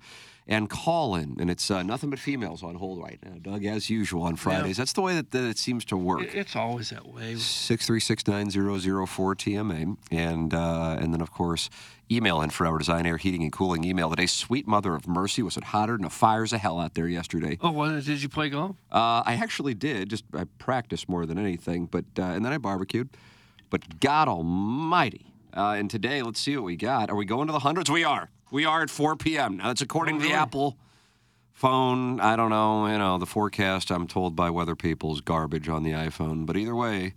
and 0.47 0.69
call 0.69 1.15
in. 1.15 1.37
And 1.39 1.49
it's 1.49 1.71
uh, 1.71 1.81
nothing 1.83 2.09
but 2.11 2.19
females 2.19 2.61
on 2.61 2.75
hold 2.75 3.01
right 3.01 3.17
now, 3.25 3.37
Doug, 3.41 3.65
as 3.65 3.89
usual 3.89 4.23
on 4.23 4.35
Fridays. 4.35 4.77
That's 4.77 4.93
the 4.93 5.01
way 5.01 5.15
that, 5.15 5.31
that 5.31 5.43
it 5.47 5.57
seems 5.57 5.83
to 5.85 5.97
work. 5.97 6.21
It- 6.23 6.35
It's 6.35 6.55
always 6.55 6.89
that 6.91 7.07
way. 7.07 7.35
Six 7.37 7.87
three 7.87 7.99
six 7.99 8.27
nine 8.27 8.49
zero 8.51 8.77
zero 8.77 9.05
four 9.07 9.35
TMA, 9.35 9.97
and 10.11 10.53
uh, 10.53 10.97
and 10.99 11.13
then 11.13 11.21
of 11.21 11.31
course 11.31 11.69
email 12.11 12.39
in 12.43 12.51
for 12.51 12.67
our 12.67 12.77
design, 12.77 13.07
air, 13.07 13.17
heating, 13.17 13.41
and 13.41 13.51
cooling 13.51 13.83
email 13.83 14.11
today. 14.11 14.27
Sweet 14.27 14.67
mother 14.67 14.93
of 14.93 15.07
mercy, 15.07 15.41
was 15.41 15.57
it 15.57 15.63
hotter 15.65 15.97
than 15.97 16.05
a 16.05 16.09
fires 16.11 16.53
of 16.53 16.59
hell 16.59 16.79
out 16.79 16.93
there 16.93 17.07
yesterday? 17.07 17.57
Oh, 17.61 17.71
what, 17.71 17.89
did 18.05 18.21
you 18.21 18.29
play 18.29 18.49
golf? 18.49 18.75
Uh, 18.91 19.23
I 19.25 19.39
actually 19.41 19.73
did. 19.73 20.09
Just 20.09 20.23
I 20.35 20.43
practiced 20.59 21.09
more 21.09 21.25
than 21.25 21.39
anything, 21.39 21.87
but 21.87 22.05
uh, 22.19 22.23
and 22.23 22.45
then 22.45 22.53
I 22.53 22.59
barbecued. 22.59 23.09
But 23.71 23.99
God 23.99 24.27
Almighty! 24.27 25.33
Uh, 25.57 25.71
and 25.79 25.89
today, 25.89 26.21
let's 26.21 26.39
see 26.39 26.55
what 26.55 26.65
we 26.65 26.75
got. 26.75 27.09
Are 27.09 27.15
we 27.15 27.25
going 27.25 27.47
to 27.47 27.53
the 27.53 27.59
hundreds? 27.59 27.89
We 27.89 28.03
are. 28.03 28.29
We 28.51 28.65
are 28.65 28.81
at 28.83 28.89
4 28.89 29.15
p.m. 29.15 29.57
Now 29.57 29.67
that's 29.67 29.81
according 29.81 30.19
to 30.19 30.27
the 30.27 30.33
Apple 30.33 30.77
phone. 31.51 32.19
I 32.19 32.35
don't 32.35 32.49
know. 32.49 32.87
You 32.87 32.97
know 32.97 33.17
the 33.17 33.25
forecast. 33.25 33.91
I'm 33.91 34.07
told 34.07 34.35
by 34.35 34.49
weather 34.49 34.75
people 34.75 35.13
is 35.13 35.21
garbage 35.21 35.67
on 35.69 35.83
the 35.83 35.91
iPhone. 35.91 36.45
But 36.45 36.57
either 36.57 36.75
way, 36.75 37.13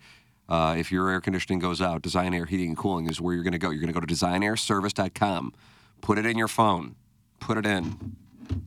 uh, 0.49 0.75
if 0.79 0.91
your 0.91 1.11
air 1.11 1.21
conditioning 1.21 1.59
goes 1.59 1.83
out, 1.83 2.03
Design 2.03 2.33
Air 2.35 2.47
Heating 2.47 2.69
and 2.69 2.77
Cooling 2.77 3.09
is 3.09 3.21
where 3.21 3.35
you're 3.35 3.45
going 3.45 3.53
to 3.53 3.59
go. 3.59 3.71
You're 3.71 3.81
going 3.81 3.93
to 3.93 4.01
go 4.01 4.05
to 4.05 4.13
designairservice.com. 4.15 5.53
Put 6.01 6.19
it 6.19 6.27
in 6.27 6.39
your 6.39 6.49
phone. 6.49 6.95
Put 7.41 7.59
it 7.59 7.67
in. 7.67 8.17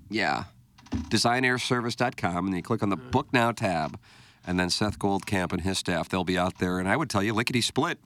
Yeah. 0.09 0.43
designairservice.com, 0.91 2.37
and 2.45 2.47
then 2.49 2.57
you 2.57 2.63
click 2.63 2.83
on 2.83 2.89
the 2.89 2.97
Book 2.97 3.27
Now 3.33 3.51
tab. 3.51 3.99
And 4.45 4.59
then 4.59 4.69
Seth 4.69 4.97
Goldcamp 4.97 5.51
and 5.53 5.61
his 5.61 5.77
staff, 5.77 6.09
they'll 6.09 6.23
be 6.23 6.37
out 6.37 6.57
there. 6.57 6.79
And 6.79 6.89
I 6.89 6.97
would 6.97 7.09
tell 7.09 7.21
you, 7.21 7.33
lickety 7.33 7.61
split, 7.61 7.99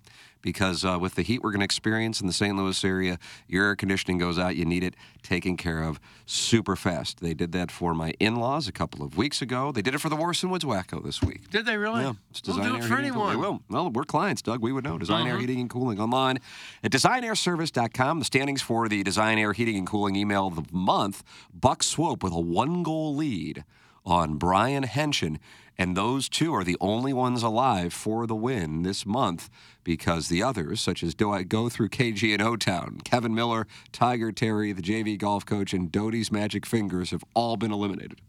because 0.45 0.85
uh, 0.85 0.99
with 1.01 1.15
the 1.15 1.23
heat 1.23 1.41
we're 1.41 1.49
going 1.49 1.61
to 1.61 1.65
experience 1.65 2.21
in 2.21 2.27
the 2.27 2.33
St. 2.33 2.55
Louis 2.55 2.81
area, 2.85 3.17
your 3.47 3.65
air 3.65 3.75
conditioning 3.75 4.19
goes 4.19 4.37
out. 4.37 4.55
You 4.55 4.63
need 4.63 4.83
it 4.83 4.93
taken 5.23 5.57
care 5.57 5.81
of 5.81 5.99
super 6.27 6.75
fast. 6.75 7.19
They 7.19 7.33
did 7.33 7.51
that 7.53 7.71
for 7.71 7.95
my 7.95 8.13
in 8.19 8.35
laws 8.35 8.67
a 8.67 8.71
couple 8.71 9.03
of 9.03 9.17
weeks 9.17 9.41
ago. 9.41 9.71
They 9.71 9.81
did 9.81 9.95
it 9.95 9.97
for 9.97 10.07
the 10.09 10.15
Warson 10.15 10.49
Woods 10.51 10.63
Wacko 10.63 11.03
this 11.03 11.19
week. 11.23 11.49
Did 11.49 11.65
they 11.65 11.77
really? 11.77 12.03
Yeah, 12.03 12.13
it's 12.29 12.41
They'll 12.41 12.57
do 12.57 12.75
it 12.75 12.83
Air 12.83 12.87
for 12.87 12.97
anyone. 12.97 13.31
They 13.31 13.35
will. 13.35 13.61
Well, 13.69 13.89
we're 13.89 14.03
clients, 14.03 14.43
Doug. 14.43 14.61
We 14.61 14.71
would 14.71 14.83
know. 14.83 14.99
Design 14.99 15.25
Air 15.27 15.37
Mhm. 15.37 15.41
Heating 15.41 15.59
and 15.61 15.69
Cooling 15.69 15.99
online 15.99 16.37
at 16.83 16.91
designairservice.com. 16.91 18.19
The 18.19 18.25
standings 18.25 18.61
for 18.61 18.87
the 18.87 19.01
Design 19.03 19.39
Air 19.39 19.53
Heating 19.53 19.77
and 19.77 19.87
Cooling 19.87 20.15
email 20.15 20.45
of 20.47 20.55
the 20.55 20.63
month 20.71 21.23
Buck 21.53 21.81
Swope 21.81 22.21
with 22.23 22.33
a 22.33 22.39
one 22.39 22.83
goal 22.83 23.15
lead 23.15 23.63
on 24.05 24.37
Brian 24.37 24.83
Henshin. 24.83 25.39
And 25.78 25.95
those 25.95 26.30
two 26.30 26.53
are 26.53 26.63
the 26.63 26.78
only 26.80 27.11
ones 27.11 27.43
alive 27.43 27.93
for 27.93 28.26
the 28.26 28.36
win 28.36 28.84
this 28.84 29.05
month 29.05 29.49
because 29.84 30.30
the 30.30 30.41
others, 30.41 30.80
such 30.80 31.03
as 31.03 31.13
Do 31.13 31.32
I 31.32 31.43
Go 31.43 31.67
Through 31.67 31.89
KG 31.89 32.34
and 32.34 32.41
O 32.41 32.55
Town, 32.55 33.01
Kevin 33.03 33.36
Miller, 33.36 33.67
Tiger 33.91 34.32
Terry, 34.32 34.71
the 34.71 34.82
JV 34.82 35.17
golf 35.17 35.45
coach, 35.45 35.73
and 35.73 35.91
Doty's 35.91 36.32
Magic 36.32 36.65
Fingers 36.65 37.11
have 37.11 37.23
all 37.34 37.57
been 37.57 37.71
eliminated. 37.71 38.21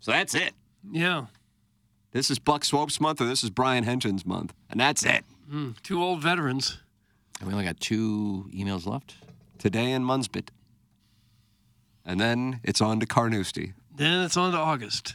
So 0.00 0.10
that's 0.10 0.34
it. 0.34 0.52
Yeah. 0.90 1.26
This 2.12 2.30
is 2.30 2.40
Buck 2.40 2.64
Swope's 2.64 3.00
month, 3.00 3.20
or 3.20 3.26
this 3.26 3.44
is 3.44 3.50
Brian 3.50 3.84
Henshin's 3.84 4.26
month, 4.26 4.52
and 4.68 4.80
that's 4.80 5.04
it. 5.04 5.24
Mm, 5.52 5.80
two 5.82 6.02
old 6.02 6.20
veterans. 6.20 6.78
And 7.38 7.48
we 7.48 7.54
only 7.54 7.64
got 7.64 7.78
two 7.80 8.50
emails 8.52 8.86
left. 8.86 9.14
Today 9.58 9.92
in 9.92 10.04
Munsbit. 10.04 10.48
And 12.04 12.18
then 12.20 12.60
it's 12.64 12.80
on 12.80 12.98
to 13.00 13.06
Carnoustie. 13.06 13.74
Then 13.94 14.24
it's 14.24 14.36
on 14.36 14.52
to 14.52 14.58
August. 14.58 15.14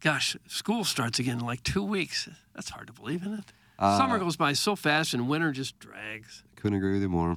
Gosh, 0.00 0.36
school 0.46 0.84
starts 0.84 1.18
again 1.18 1.38
in 1.38 1.46
like 1.46 1.62
two 1.62 1.82
weeks. 1.82 2.28
That's 2.54 2.70
hard 2.70 2.86
to 2.88 2.92
believe, 2.92 3.22
isn't 3.22 3.38
it? 3.40 3.52
Uh, 3.78 3.98
Summer 3.98 4.18
goes 4.18 4.36
by 4.36 4.52
so 4.52 4.76
fast 4.76 5.14
and 5.14 5.28
winter 5.28 5.52
just 5.52 5.78
drags. 5.78 6.42
Couldn't 6.56 6.78
agree 6.78 6.94
with 6.94 7.02
you 7.02 7.08
more. 7.08 7.36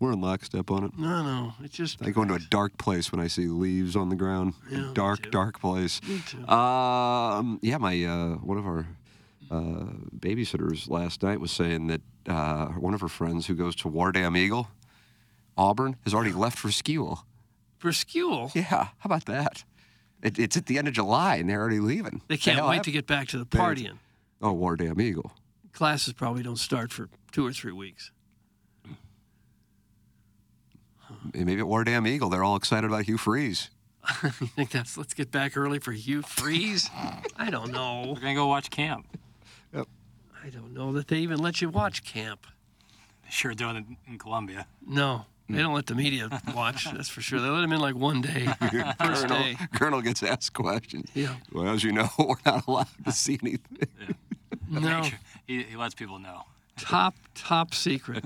We're 0.00 0.12
in 0.12 0.20
lockstep 0.20 0.70
on 0.70 0.84
it. 0.84 0.92
No, 0.96 1.24
no, 1.24 1.54
it's 1.62 1.76
just. 1.76 2.00
I 2.00 2.10
go 2.10 2.22
into 2.22 2.34
a 2.34 2.38
dark 2.38 2.78
place 2.78 3.10
when 3.10 3.20
I 3.20 3.26
see 3.26 3.48
leaves 3.48 3.96
on 3.96 4.10
the 4.10 4.16
ground. 4.16 4.54
Yeah, 4.70 4.90
dark, 4.92 5.28
dark 5.32 5.60
place. 5.60 6.00
Me 6.06 6.22
too. 6.24 6.46
Um, 6.46 7.58
yeah, 7.62 7.78
my 7.78 8.04
uh, 8.04 8.34
one 8.36 8.58
of 8.58 8.66
our 8.66 8.86
uh, 9.50 9.86
babysitters 10.16 10.88
last 10.88 11.24
night 11.24 11.40
was 11.40 11.50
saying 11.50 11.88
that 11.88 12.00
uh, 12.28 12.66
one 12.74 12.94
of 12.94 13.00
her 13.00 13.08
friends 13.08 13.46
who 13.48 13.54
goes 13.56 13.74
to 13.76 13.88
War 13.88 14.12
Damn 14.12 14.36
Eagle, 14.36 14.68
Auburn, 15.56 15.96
has 16.04 16.14
already 16.14 16.32
left 16.32 16.58
for 16.58 16.70
school. 16.70 17.24
For 17.78 17.92
school? 17.92 18.52
Yeah, 18.54 18.64
how 18.64 18.92
about 19.04 19.24
that? 19.24 19.64
It, 20.22 20.38
it's 20.38 20.56
at 20.56 20.66
the 20.66 20.78
end 20.78 20.88
of 20.88 20.94
July 20.94 21.36
and 21.36 21.48
they're 21.48 21.60
already 21.60 21.80
leaving. 21.80 22.22
They 22.28 22.36
can't 22.36 22.58
hell 22.58 22.68
wait 22.68 22.76
have- 22.76 22.84
to 22.84 22.90
get 22.90 23.06
back 23.06 23.28
to 23.28 23.38
the 23.38 23.46
partying. 23.46 23.98
Oh, 24.40 24.52
War 24.52 24.76
Damn 24.76 25.00
Eagle. 25.00 25.32
Classes 25.72 26.12
probably 26.12 26.42
don't 26.42 26.56
start 26.58 26.92
for 26.92 27.08
two 27.32 27.46
or 27.46 27.52
three 27.52 27.72
weeks. 27.72 28.10
Maybe 31.34 31.58
at 31.58 31.66
War 31.66 31.84
Damn 31.84 32.06
Eagle, 32.06 32.28
they're 32.28 32.44
all 32.44 32.56
excited 32.56 32.86
about 32.86 33.04
Hugh 33.04 33.18
Freeze. 33.18 33.70
you 34.22 34.30
think 34.30 34.70
that's 34.70 34.96
let's 34.96 35.14
get 35.14 35.30
back 35.30 35.56
early 35.56 35.78
for 35.78 35.92
Hugh 35.92 36.22
Freeze? 36.22 36.88
I 37.36 37.50
don't 37.50 37.72
know. 37.72 38.04
We're 38.14 38.20
gonna 38.20 38.34
go 38.34 38.46
watch 38.46 38.70
camp. 38.70 39.06
Yep. 39.74 39.86
I 40.44 40.48
don't 40.50 40.72
know 40.72 40.92
that 40.92 41.08
they 41.08 41.18
even 41.18 41.38
let 41.38 41.60
you 41.60 41.68
watch 41.68 42.04
camp. 42.04 42.46
They 43.24 43.30
sure 43.30 43.54
do 43.54 43.68
it 43.70 43.84
in 44.06 44.18
Columbia. 44.18 44.66
No, 44.86 45.26
they 45.48 45.58
don't 45.58 45.74
let 45.74 45.86
the 45.86 45.94
media 45.94 46.28
watch. 46.54 46.84
That's 46.92 47.08
for 47.08 47.20
sure. 47.20 47.40
They 47.40 47.48
let 47.48 47.60
them 47.62 47.72
in 47.72 47.80
like 47.80 47.94
one 47.94 48.20
day, 48.20 48.46
first 48.60 48.98
Colonel, 49.26 49.38
day. 49.38 49.56
Colonel 49.74 50.02
gets 50.02 50.22
asked 50.22 50.52
questions. 50.52 51.10
Yeah. 51.14 51.36
Well, 51.52 51.68
as 51.68 51.82
you 51.84 51.92
know, 51.92 52.08
we're 52.18 52.34
not 52.44 52.66
allowed 52.66 52.88
to 53.04 53.12
see 53.12 53.38
anything. 53.42 53.88
No, 54.70 55.02
He, 55.46 55.62
he 55.62 55.76
lets 55.76 55.94
people 55.94 56.18
know. 56.18 56.42
top 56.76 57.14
top 57.34 57.74
secret. 57.74 58.24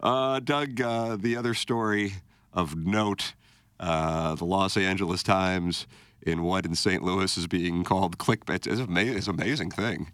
Uh, 0.00 0.40
Doug, 0.40 0.80
uh, 0.80 1.16
the 1.16 1.36
other 1.36 1.54
story 1.54 2.14
of 2.52 2.76
note, 2.76 3.34
uh, 3.80 4.34
the 4.34 4.44
Los 4.44 4.76
Angeles 4.76 5.22
Times 5.22 5.86
in 6.22 6.42
what 6.42 6.66
in 6.66 6.74
St. 6.74 7.02
Louis 7.02 7.36
is 7.36 7.46
being 7.46 7.84
called 7.84 8.18
clickbait 8.18 8.66
is 8.66 8.80
ama- 8.80 9.00
an 9.00 9.22
amazing 9.28 9.70
thing, 9.70 10.10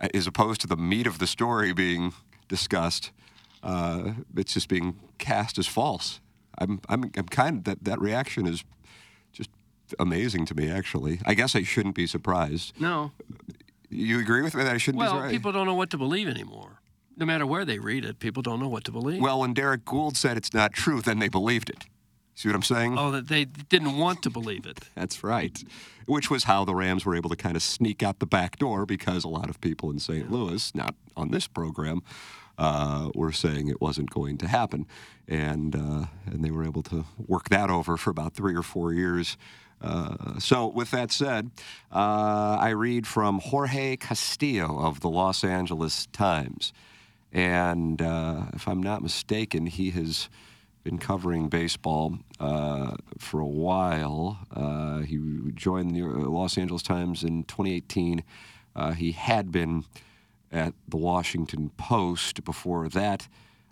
uh, 0.00 0.08
as 0.14 0.26
opposed 0.26 0.60
to 0.62 0.66
the 0.66 0.76
meat 0.76 1.06
of 1.06 1.18
the 1.18 1.26
story 1.26 1.72
being 1.72 2.12
discussed. 2.48 3.12
Uh, 3.62 4.12
it's 4.36 4.54
just 4.54 4.68
being 4.68 4.98
cast 5.18 5.58
as 5.58 5.66
false. 5.66 6.20
I'm, 6.58 6.80
I'm, 6.88 7.10
I'm 7.16 7.26
kind 7.26 7.58
of 7.58 7.64
that 7.64 7.84
that 7.84 8.00
reaction 8.00 8.46
is 8.46 8.64
just 9.32 9.50
amazing 9.98 10.46
to 10.46 10.54
me. 10.54 10.70
Actually, 10.70 11.20
I 11.26 11.34
guess 11.34 11.54
I 11.56 11.62
shouldn't 11.62 11.94
be 11.94 12.06
surprised. 12.06 12.72
No. 12.80 13.12
You 13.88 14.20
agree 14.20 14.42
with 14.42 14.54
me 14.54 14.62
that 14.62 14.74
I 14.74 14.78
shouldn't 14.78 15.00
be 15.00 15.04
Well, 15.04 15.14
surprised? 15.14 15.32
people 15.32 15.52
don't 15.52 15.66
know 15.66 15.74
what 15.74 15.90
to 15.90 15.98
believe 15.98 16.28
anymore. 16.28 16.80
No 17.16 17.26
matter 17.26 17.44
where 17.44 17.64
they 17.64 17.78
read 17.78 18.04
it, 18.04 18.18
people 18.18 18.42
don't 18.42 18.60
know 18.60 18.68
what 18.68 18.84
to 18.84 18.92
believe. 18.92 19.20
Well, 19.20 19.40
when 19.40 19.52
Derrick 19.52 19.84
Goold 19.84 20.16
said 20.16 20.36
it's 20.36 20.54
not 20.54 20.72
true, 20.72 21.00
then 21.02 21.18
they 21.18 21.28
believed 21.28 21.68
it. 21.68 21.84
See 22.34 22.48
what 22.48 22.54
I'm 22.54 22.62
saying? 22.62 22.96
oh, 22.98 23.10
that 23.10 23.28
they 23.28 23.44
didn't 23.44 23.98
want 23.98 24.22
to 24.22 24.30
believe 24.30 24.64
it. 24.64 24.88
That's 24.94 25.22
right. 25.22 25.62
Which 26.06 26.30
was 26.30 26.44
how 26.44 26.64
the 26.64 26.74
Rams 26.74 27.04
were 27.04 27.14
able 27.14 27.28
to 27.28 27.36
kind 27.36 27.56
of 27.56 27.62
sneak 27.62 28.02
out 28.02 28.18
the 28.20 28.26
back 28.26 28.58
door 28.58 28.86
because 28.86 29.24
a 29.24 29.28
lot 29.28 29.50
of 29.50 29.60
people 29.60 29.90
in 29.90 29.98
St. 29.98 30.30
Louis, 30.30 30.74
not 30.74 30.94
on 31.16 31.30
this 31.32 31.46
program, 31.46 32.00
uh, 32.60 33.10
were 33.14 33.32
saying 33.32 33.68
it 33.68 33.80
wasn't 33.80 34.10
going 34.10 34.36
to 34.36 34.46
happen, 34.46 34.86
and 35.26 35.74
uh, 35.74 36.04
and 36.26 36.44
they 36.44 36.50
were 36.50 36.64
able 36.64 36.82
to 36.82 37.06
work 37.26 37.48
that 37.48 37.70
over 37.70 37.96
for 37.96 38.10
about 38.10 38.34
three 38.34 38.54
or 38.54 38.62
four 38.62 38.92
years. 38.92 39.38
Uh, 39.80 40.38
so, 40.38 40.66
with 40.66 40.90
that 40.90 41.10
said, 41.10 41.50
uh, 41.90 42.58
I 42.60 42.68
read 42.70 43.06
from 43.06 43.38
Jorge 43.38 43.96
Castillo 43.96 44.78
of 44.78 45.00
the 45.00 45.08
Los 45.08 45.42
Angeles 45.42 46.06
Times, 46.12 46.74
and 47.32 48.02
uh, 48.02 48.42
if 48.52 48.68
I'm 48.68 48.82
not 48.82 49.02
mistaken, 49.02 49.64
he 49.64 49.90
has 49.92 50.28
been 50.84 50.98
covering 50.98 51.48
baseball 51.48 52.18
uh, 52.40 52.94
for 53.18 53.40
a 53.40 53.46
while. 53.46 54.38
Uh, 54.54 54.98
he 54.98 55.18
joined 55.54 55.96
the 55.96 56.02
Los 56.02 56.58
Angeles 56.58 56.82
Times 56.82 57.24
in 57.24 57.44
2018. 57.44 58.22
Uh, 58.76 58.92
he 58.92 59.12
had 59.12 59.50
been 59.50 59.84
at 60.50 60.74
the 60.88 60.96
Washington 60.96 61.70
Post 61.76 62.44
before 62.44 62.88
that, 62.88 63.28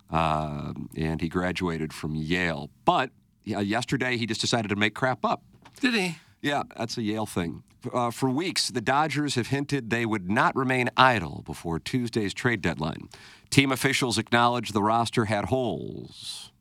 uh, 0.09 0.73
and 0.95 1.21
he 1.21 1.27
graduated 1.27 1.93
from 1.93 2.15
Yale. 2.15 2.69
But 2.85 3.11
uh, 3.53 3.59
yesterday, 3.59 4.17
he 4.17 4.25
just 4.25 4.41
decided 4.41 4.69
to 4.69 4.75
make 4.75 4.95
crap 4.95 5.25
up. 5.25 5.43
Did 5.79 5.93
he? 5.93 6.17
Yeah, 6.41 6.63
that's 6.75 6.97
a 6.97 7.01
Yale 7.01 7.25
thing. 7.25 7.63
Uh, 7.93 8.11
for 8.11 8.29
weeks, 8.29 8.69
the 8.69 8.81
Dodgers 8.81 9.35
have 9.35 9.47
hinted 9.47 9.89
they 9.89 10.05
would 10.05 10.29
not 10.29 10.55
remain 10.55 10.89
idle 10.97 11.43
before 11.45 11.79
Tuesday's 11.79 12.33
trade 12.33 12.61
deadline. 12.61 13.09
Team 13.49 13.71
officials 13.71 14.17
acknowledged 14.17 14.73
the 14.73 14.83
roster 14.83 15.25
had 15.25 15.45
holes. 15.45 16.51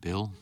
Bill? 0.00 0.32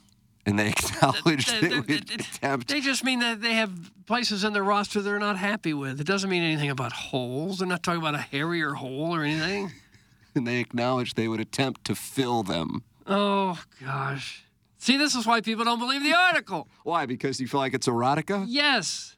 And 0.47 0.59
they 0.59 0.69
acknowledged 0.77 1.61
they 1.61 1.69
would 1.81 1.91
attempt. 1.91 2.69
They 2.69 2.81
just 2.81 3.05
mean 3.05 3.21
that 3.21 3.41
they 3.41 3.55
have 3.55 3.71
places 4.07 4.45
in 4.45 4.53
their 4.53 4.65
roster 4.65 5.01
they're 5.01 5.19
not 5.19 5.39
happy 5.39 5.73
with. 5.75 6.01
It 6.01 6.07
doesn't 6.07 6.29
mean 6.29 6.43
anything 6.43 6.71
about 6.71 6.93
holes. 6.93 7.59
They're 7.59 7.69
not 7.69 7.83
talking 7.83 8.01
about 8.01 8.15
a 8.15 8.19
hairier 8.19 8.75
hole 8.75 9.15
or 9.15 9.23
anything. 9.23 9.73
And 10.37 10.49
they 10.49 10.59
acknowledged 10.59 11.15
they 11.15 11.29
would 11.29 11.39
attempt 11.39 11.85
to 11.85 11.95
fill 11.95 12.43
them. 12.43 12.83
Oh, 13.07 13.63
gosh. 13.81 14.45
See, 14.79 14.97
this 14.97 15.15
is 15.15 15.27
why 15.27 15.41
people 15.41 15.65
don't 15.65 15.79
believe 15.79 16.03
the 16.03 16.13
article. 16.13 16.67
Why? 16.83 17.07
Because 17.07 17.41
you 17.41 17.47
feel 17.47 17.61
like 17.61 17.73
it's 17.73 17.87
erotica? 17.87 18.45
Yes. 18.49 19.14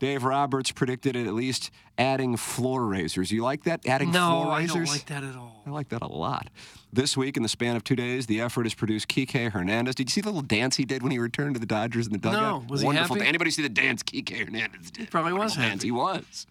Dave 0.00 0.24
Roberts 0.24 0.72
predicted 0.72 1.14
at 1.14 1.32
least 1.34 1.70
adding 1.98 2.36
floor 2.36 2.86
raisers. 2.86 3.30
You 3.30 3.42
like 3.42 3.64
that? 3.64 3.86
Adding 3.86 4.10
No, 4.10 4.42
floor 4.42 4.56
raisers? 4.56 4.74
No, 4.74 4.80
I 4.80 4.84
don't 4.84 4.92
like 4.94 5.06
that 5.06 5.24
at 5.24 5.36
all. 5.36 5.62
I 5.66 5.70
like 5.70 5.88
that 5.90 6.02
a 6.02 6.06
lot. 6.08 6.48
This 6.92 7.16
week, 7.16 7.36
in 7.36 7.42
the 7.44 7.48
span 7.50 7.76
of 7.76 7.84
two 7.84 7.94
days, 7.94 8.26
the 8.26 8.40
effort 8.40 8.64
has 8.64 8.74
produced 8.74 9.08
Kike 9.08 9.52
Hernandez. 9.52 9.94
Did 9.94 10.08
you 10.08 10.12
see 10.12 10.20
the 10.22 10.28
little 10.30 10.40
dance 10.42 10.76
he 10.76 10.84
did 10.86 11.02
when 11.02 11.12
he 11.12 11.18
returned 11.18 11.54
to 11.54 11.60
the 11.60 11.66
Dodgers 11.66 12.06
in 12.06 12.12
the 12.12 12.18
dugout? 12.18 12.62
No. 12.62 12.66
Was 12.68 12.80
he 12.80 12.86
Wonderful. 12.86 13.16
happy? 13.16 13.28
Anybody 13.28 13.50
see 13.50 13.62
the 13.62 13.68
dance 13.68 14.02
Kike 14.02 14.44
Hernandez 14.46 14.90
did? 14.90 15.10
Probably 15.10 15.34
was 15.34 15.54
dance. 15.54 15.82
happy. 15.82 15.86
He 15.88 15.92
was. 15.92 16.24
He's 16.24 16.46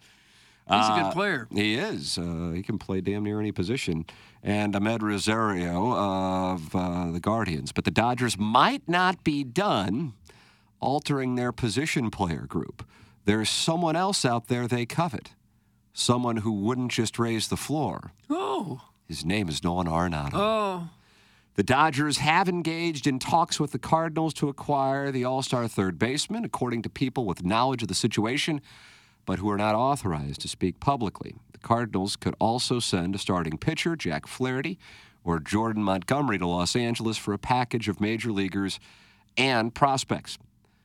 a 0.68 0.74
Uh, 0.76 1.02
good 1.02 1.12
player. 1.12 1.48
He 1.52 1.74
is. 1.74 2.16
Uh, 2.16 2.52
he 2.54 2.62
can 2.62 2.78
play 2.78 3.00
damn 3.00 3.24
near 3.24 3.40
any 3.40 3.50
position. 3.50 4.06
And 4.44 4.72
Amed 4.74 5.02
Rosario 5.02 5.92
of 5.96 6.74
uh, 6.76 7.10
the 7.10 7.18
Guardians. 7.20 7.72
But 7.72 7.84
the 7.84 7.90
Dodgers 7.90 8.38
might 8.38 8.88
not 8.88 9.24
be 9.24 9.42
done 9.42 10.12
altering 10.78 11.34
their 11.34 11.50
position 11.50 12.10
player 12.12 12.46
group. 12.48 12.84
There's 13.24 13.50
someone 13.50 13.96
else 13.96 14.24
out 14.24 14.48
there 14.48 14.66
they 14.66 14.86
covet. 14.86 15.32
Someone 15.92 16.38
who 16.38 16.52
wouldn't 16.52 16.92
just 16.92 17.18
raise 17.18 17.48
the 17.48 17.56
floor. 17.56 18.12
Oh. 18.28 18.80
His 19.06 19.24
name 19.24 19.48
is 19.48 19.62
Nolan 19.62 19.86
Arenado. 19.86 20.30
Oh. 20.34 20.88
The 21.54 21.62
Dodgers 21.64 22.18
have 22.18 22.48
engaged 22.48 23.06
in 23.06 23.18
talks 23.18 23.58
with 23.58 23.72
the 23.72 23.78
Cardinals 23.78 24.32
to 24.34 24.48
acquire 24.48 25.10
the 25.10 25.24
All 25.24 25.42
Star 25.42 25.68
third 25.68 25.98
baseman, 25.98 26.44
according 26.44 26.82
to 26.82 26.88
people 26.88 27.26
with 27.26 27.44
knowledge 27.44 27.82
of 27.82 27.88
the 27.88 27.94
situation, 27.94 28.60
but 29.26 29.40
who 29.40 29.50
are 29.50 29.58
not 29.58 29.74
authorized 29.74 30.40
to 30.42 30.48
speak 30.48 30.80
publicly. 30.80 31.34
The 31.52 31.58
Cardinals 31.58 32.16
could 32.16 32.34
also 32.38 32.78
send 32.78 33.14
a 33.14 33.18
starting 33.18 33.58
pitcher, 33.58 33.96
Jack 33.96 34.26
Flaherty, 34.26 34.78
or 35.24 35.38
Jordan 35.38 35.82
Montgomery 35.82 36.38
to 36.38 36.46
Los 36.46 36.74
Angeles 36.74 37.18
for 37.18 37.34
a 37.34 37.38
package 37.38 37.88
of 37.88 38.00
major 38.00 38.32
leaguers 38.32 38.80
and 39.36 39.74
prospects. 39.74 40.38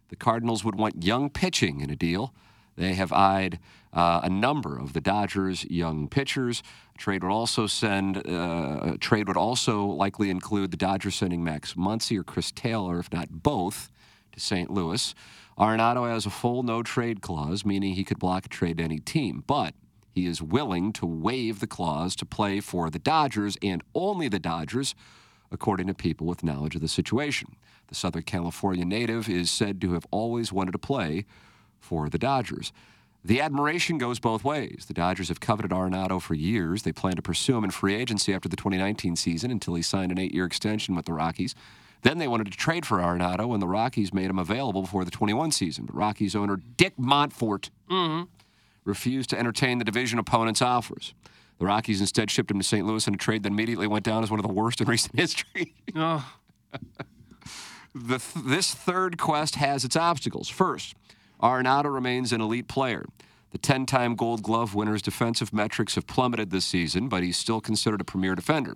The 0.09 0.15
Cardinals 0.15 0.63
would 0.63 0.75
want 0.75 1.03
young 1.03 1.29
pitching 1.29 1.81
in 1.81 1.89
a 1.89 1.95
deal. 1.95 2.33
They 2.75 2.93
have 2.93 3.11
eyed 3.13 3.59
uh, 3.93 4.21
a 4.23 4.29
number 4.29 4.77
of 4.77 4.93
the 4.93 5.01
Dodgers' 5.01 5.65
young 5.65 6.07
pitchers. 6.09 6.61
Trade 6.97 7.23
would 7.23 7.31
also 7.31 7.67
send. 7.67 8.27
Uh, 8.27 8.97
trade 8.99 9.27
would 9.27 9.37
also 9.37 9.85
likely 9.85 10.29
include 10.29 10.71
the 10.71 10.77
Dodgers 10.77 11.15
sending 11.15 11.43
Max 11.43 11.73
Muncy 11.73 12.17
or 12.17 12.23
Chris 12.23 12.51
Taylor, 12.51 12.99
if 12.99 13.11
not 13.11 13.29
both, 13.43 13.89
to 14.33 14.39
St. 14.39 14.69
Louis. 14.69 15.15
Arenado 15.57 16.09
has 16.09 16.25
a 16.25 16.29
full 16.29 16.63
no 16.63 16.83
trade 16.83 17.21
clause, 17.21 17.65
meaning 17.65 17.93
he 17.93 18.03
could 18.03 18.19
block 18.19 18.45
a 18.45 18.49
trade 18.49 18.77
to 18.77 18.83
any 18.83 18.99
team, 18.99 19.43
but 19.47 19.73
he 20.11 20.25
is 20.25 20.41
willing 20.41 20.91
to 20.93 21.05
waive 21.05 21.61
the 21.61 21.67
clause 21.67 22.15
to 22.17 22.25
play 22.25 22.59
for 22.59 22.89
the 22.89 22.99
Dodgers 22.99 23.57
and 23.61 23.81
only 23.93 24.27
the 24.27 24.39
Dodgers, 24.39 24.95
according 25.51 25.87
to 25.87 25.93
people 25.93 26.27
with 26.27 26.43
knowledge 26.43 26.75
of 26.75 26.81
the 26.81 26.89
situation. 26.89 27.55
The 27.87 27.95
Southern 27.95 28.23
California 28.23 28.85
native 28.85 29.29
is 29.29 29.49
said 29.51 29.79
to 29.81 29.93
have 29.93 30.05
always 30.11 30.51
wanted 30.51 30.71
to 30.71 30.77
play 30.79 31.25
for 31.79 32.09
the 32.09 32.17
Dodgers. 32.17 32.71
The 33.23 33.41
admiration 33.41 33.97
goes 33.97 34.19
both 34.19 34.43
ways. 34.43 34.85
The 34.87 34.93
Dodgers 34.93 35.29
have 35.29 35.39
coveted 35.39 35.71
Arenado 35.71 36.21
for 36.21 36.35
years. 36.35 36.83
They 36.83 36.91
plan 36.91 37.15
to 37.15 37.21
pursue 37.21 37.57
him 37.57 37.63
in 37.63 37.71
free 37.71 37.95
agency 37.95 38.33
after 38.33 38.47
the 38.49 38.55
2019 38.55 39.15
season 39.15 39.49
until 39.51 39.73
he 39.75 39.81
signed 39.81 40.11
an 40.11 40.19
eight 40.19 40.33
year 40.33 40.45
extension 40.45 40.95
with 40.95 41.05
the 41.05 41.13
Rockies. 41.13 41.55
Then 42.03 42.19
they 42.19 42.27
wanted 42.27 42.51
to 42.51 42.57
trade 42.57 42.85
for 42.85 42.99
Arenado, 42.99 43.51
and 43.53 43.61
the 43.61 43.67
Rockies 43.67 44.13
made 44.13 44.29
him 44.29 44.37
available 44.37 44.81
before 44.83 45.03
the 45.05 45.09
21 45.11 45.51
season. 45.51 45.85
But 45.85 45.95
Rockies 45.95 46.35
owner 46.35 46.57
Dick 46.77 46.93
Monfort 46.99 47.69
Mm-hmm. 47.89 48.23
refused 48.83 49.29
to 49.31 49.39
entertain 49.39 49.79
the 49.79 49.85
division 49.85 50.19
opponent's 50.19 50.61
offers. 50.61 51.13
The 51.57 51.65
Rockies 51.65 52.01
instead 52.01 52.29
shipped 52.29 52.51
him 52.51 52.59
to 52.59 52.63
St. 52.63 52.85
Louis 52.85 53.07
in 53.07 53.13
a 53.15 53.17
trade 53.17 53.41
that 53.43 53.51
immediately 53.51 53.87
went 53.87 54.05
down 54.05 54.21
as 54.23 54.29
one 54.29 54.39
of 54.39 54.45
the 54.45 54.53
worst 54.53 54.81
in 54.81 54.87
recent 54.87 55.15
history. 55.19 55.73
Oh. 55.95 56.31
The 57.95 58.19
th- 58.19 58.45
this 58.45 58.73
third 58.73 59.17
quest 59.17 59.55
has 59.55 59.85
its 59.85 59.95
obstacles. 59.95 60.49
First, 60.49 60.95
Arenado 61.41 61.93
remains 61.93 62.33
an 62.33 62.41
elite 62.41 62.67
player. 62.67 63.05
The 63.51 63.57
10 63.57 63.85
time 63.85 64.15
Gold 64.15 64.43
Glove 64.43 64.75
winner's 64.75 65.01
defensive 65.01 65.53
metrics 65.53 65.95
have 65.95 66.05
plummeted 66.05 66.51
this 66.51 66.65
season, 66.65 67.07
but 67.07 67.23
he's 67.23 67.37
still 67.37 67.61
considered 67.61 68.01
a 68.01 68.03
premier 68.03 68.35
defender. 68.35 68.75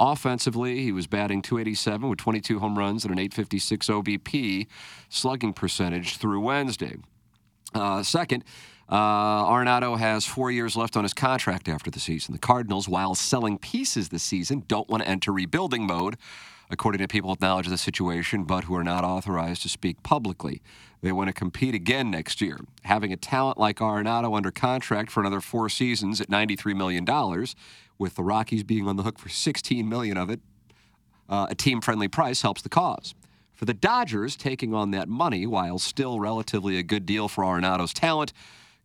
Offensively, 0.00 0.80
he 0.82 0.90
was 0.90 1.06
batting 1.06 1.40
287 1.40 2.08
with 2.08 2.18
22 2.18 2.58
home 2.58 2.76
runs 2.76 3.04
and 3.04 3.12
an 3.12 3.20
856 3.20 3.86
OBP 3.86 4.66
slugging 5.08 5.52
percentage 5.52 6.16
through 6.16 6.40
Wednesday. 6.40 6.96
Uh, 7.74 8.02
second, 8.02 8.42
uh, 8.88 9.44
Arenado 9.44 9.96
has 9.96 10.24
four 10.24 10.50
years 10.50 10.76
left 10.76 10.96
on 10.96 11.04
his 11.04 11.14
contract 11.14 11.68
after 11.68 11.92
the 11.92 12.00
season. 12.00 12.32
The 12.32 12.40
Cardinals, 12.40 12.88
while 12.88 13.14
selling 13.14 13.56
pieces 13.56 14.08
this 14.08 14.24
season, 14.24 14.64
don't 14.66 14.88
want 14.88 15.04
to 15.04 15.08
enter 15.08 15.32
rebuilding 15.32 15.86
mode, 15.86 16.16
according 16.70 17.00
to 17.00 17.08
people 17.08 17.30
with 17.30 17.40
knowledge 17.40 17.66
of 17.66 17.70
the 17.70 17.78
situation, 17.78 18.44
but 18.44 18.64
who 18.64 18.74
are 18.74 18.84
not 18.84 19.04
authorized 19.04 19.62
to 19.62 19.68
speak 19.68 20.02
publicly. 20.02 20.60
They 21.00 21.12
want 21.12 21.28
to 21.28 21.32
compete 21.32 21.74
again 21.74 22.10
next 22.10 22.40
year. 22.40 22.58
Having 22.82 23.12
a 23.12 23.16
talent 23.16 23.58
like 23.58 23.78
Arenado 23.78 24.36
under 24.36 24.50
contract 24.50 25.10
for 25.10 25.20
another 25.20 25.40
four 25.40 25.68
seasons 25.68 26.20
at 26.20 26.28
$93 26.28 26.76
million, 26.76 27.06
with 27.98 28.14
the 28.14 28.22
Rockies 28.22 28.64
being 28.64 28.86
on 28.88 28.96
the 28.96 29.02
hook 29.02 29.18
for 29.18 29.28
16 29.28 29.88
million 29.88 30.16
of 30.16 30.30
it, 30.30 30.40
uh, 31.28 31.46
a 31.50 31.54
team 31.54 31.80
friendly 31.80 32.08
price 32.08 32.42
helps 32.42 32.62
the 32.62 32.68
cause. 32.68 33.14
For 33.54 33.64
the 33.64 33.74
Dodgers, 33.74 34.36
taking 34.36 34.72
on 34.72 34.92
that 34.92 35.08
money, 35.08 35.46
while 35.46 35.78
still 35.78 36.20
relatively 36.20 36.78
a 36.78 36.82
good 36.82 37.06
deal 37.06 37.28
for 37.28 37.42
Arenado's 37.44 37.92
talent, 37.92 38.32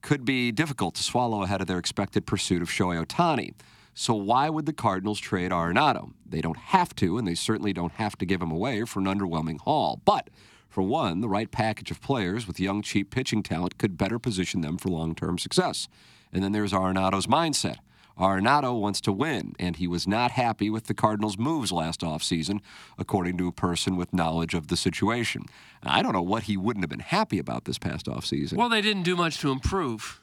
could 0.01 0.25
be 0.25 0.51
difficult 0.51 0.95
to 0.95 1.03
swallow 1.03 1.43
ahead 1.43 1.61
of 1.61 1.67
their 1.67 1.77
expected 1.77 2.25
pursuit 2.25 2.61
of 2.61 2.69
Shohei 2.69 3.03
Ohtani. 3.03 3.53
So, 3.93 4.15
why 4.15 4.49
would 4.49 4.65
the 4.65 4.73
Cardinals 4.73 5.19
trade 5.19 5.51
Arenado? 5.51 6.13
They 6.25 6.41
don't 6.41 6.57
have 6.57 6.95
to, 6.95 7.17
and 7.17 7.27
they 7.27 7.35
certainly 7.35 7.73
don't 7.73 7.93
have 7.93 8.17
to 8.17 8.25
give 8.25 8.41
him 8.41 8.51
away 8.51 8.83
for 8.85 8.99
an 8.99 9.05
underwhelming 9.05 9.59
haul. 9.61 10.01
But 10.03 10.29
for 10.67 10.81
one, 10.81 11.21
the 11.21 11.29
right 11.29 11.51
package 11.51 11.91
of 11.91 12.01
players 12.01 12.47
with 12.47 12.59
young, 12.59 12.81
cheap 12.81 13.11
pitching 13.11 13.43
talent 13.43 13.77
could 13.77 13.97
better 13.97 14.17
position 14.17 14.61
them 14.61 14.77
for 14.77 14.89
long 14.89 15.13
term 15.13 15.37
success. 15.37 15.87
And 16.31 16.43
then 16.43 16.51
there's 16.51 16.73
Arenado's 16.73 17.27
mindset. 17.27 17.77
Arenado 18.17 18.79
wants 18.79 19.01
to 19.01 19.11
win, 19.11 19.53
and 19.59 19.75
he 19.75 19.87
was 19.87 20.07
not 20.07 20.31
happy 20.31 20.69
with 20.69 20.85
the 20.85 20.93
Cardinals' 20.93 21.37
moves 21.37 21.71
last 21.71 22.01
offseason, 22.01 22.59
according 22.97 23.37
to 23.37 23.47
a 23.47 23.51
person 23.51 23.95
with 23.95 24.13
knowledge 24.13 24.53
of 24.53 24.67
the 24.67 24.77
situation. 24.77 25.45
I 25.83 26.01
don't 26.01 26.13
know 26.13 26.21
what 26.21 26.43
he 26.43 26.55
wouldn't 26.55 26.83
have 26.83 26.89
been 26.89 26.99
happy 26.99 27.39
about 27.39 27.65
this 27.65 27.79
past 27.79 28.05
offseason. 28.05 28.53
Well, 28.53 28.69
they 28.69 28.81
didn't 28.81 29.03
do 29.03 29.15
much 29.15 29.39
to 29.39 29.51
improve. 29.51 30.21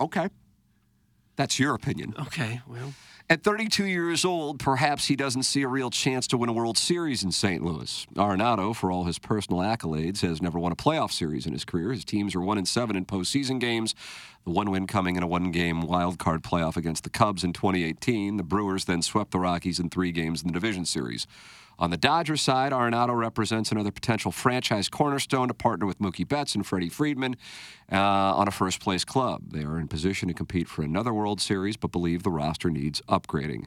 Okay. 0.00 0.28
That's 1.36 1.58
your 1.58 1.74
opinion. 1.74 2.14
Okay, 2.18 2.60
well. 2.66 2.94
At 3.28 3.42
32 3.42 3.84
years 3.86 4.24
old, 4.24 4.60
perhaps 4.60 5.06
he 5.06 5.16
doesn't 5.16 5.42
see 5.42 5.62
a 5.62 5.68
real 5.68 5.90
chance 5.90 6.28
to 6.28 6.38
win 6.38 6.48
a 6.48 6.52
World 6.52 6.78
Series 6.78 7.24
in 7.24 7.32
St. 7.32 7.60
Louis. 7.60 8.06
Arenado, 8.14 8.74
for 8.74 8.92
all 8.92 9.02
his 9.02 9.18
personal 9.18 9.60
accolades, 9.62 10.20
has 10.20 10.40
never 10.40 10.60
won 10.60 10.70
a 10.70 10.76
playoff 10.76 11.10
series 11.10 11.44
in 11.44 11.52
his 11.52 11.64
career. 11.64 11.92
His 11.92 12.04
teams 12.04 12.36
are 12.36 12.40
one 12.40 12.56
and 12.56 12.68
seven 12.68 12.94
in 12.94 13.04
postseason 13.04 13.58
games. 13.58 13.96
The 14.44 14.52
one 14.52 14.70
win 14.70 14.86
coming 14.86 15.16
in 15.16 15.24
a 15.24 15.26
one-game 15.26 15.80
wild 15.80 16.20
card 16.20 16.44
playoff 16.44 16.76
against 16.76 17.02
the 17.02 17.10
Cubs 17.10 17.42
in 17.42 17.52
2018. 17.52 18.36
The 18.36 18.44
Brewers 18.44 18.84
then 18.84 19.02
swept 19.02 19.32
the 19.32 19.40
Rockies 19.40 19.80
in 19.80 19.90
three 19.90 20.12
games 20.12 20.42
in 20.42 20.46
the 20.46 20.54
division 20.54 20.84
series. 20.84 21.26
On 21.78 21.90
the 21.90 21.98
Dodgers 21.98 22.40
side, 22.40 22.72
Arenado 22.72 23.14
represents 23.14 23.70
another 23.70 23.90
potential 23.90 24.32
franchise 24.32 24.88
cornerstone 24.88 25.48
to 25.48 25.54
partner 25.54 25.84
with 25.84 25.98
Mookie 25.98 26.26
Betts 26.26 26.54
and 26.54 26.66
Freddie 26.66 26.88
Freeman 26.88 27.36
uh, 27.92 27.96
on 27.96 28.48
a 28.48 28.50
first 28.50 28.80
place 28.80 29.04
club. 29.04 29.42
They 29.52 29.62
are 29.62 29.78
in 29.78 29.86
position 29.86 30.28
to 30.28 30.34
compete 30.34 30.68
for 30.68 30.82
another 30.82 31.12
World 31.12 31.40
Series, 31.40 31.76
but 31.76 31.92
believe 31.92 32.22
the 32.22 32.30
roster 32.30 32.70
needs 32.70 33.02
upgrading. 33.08 33.66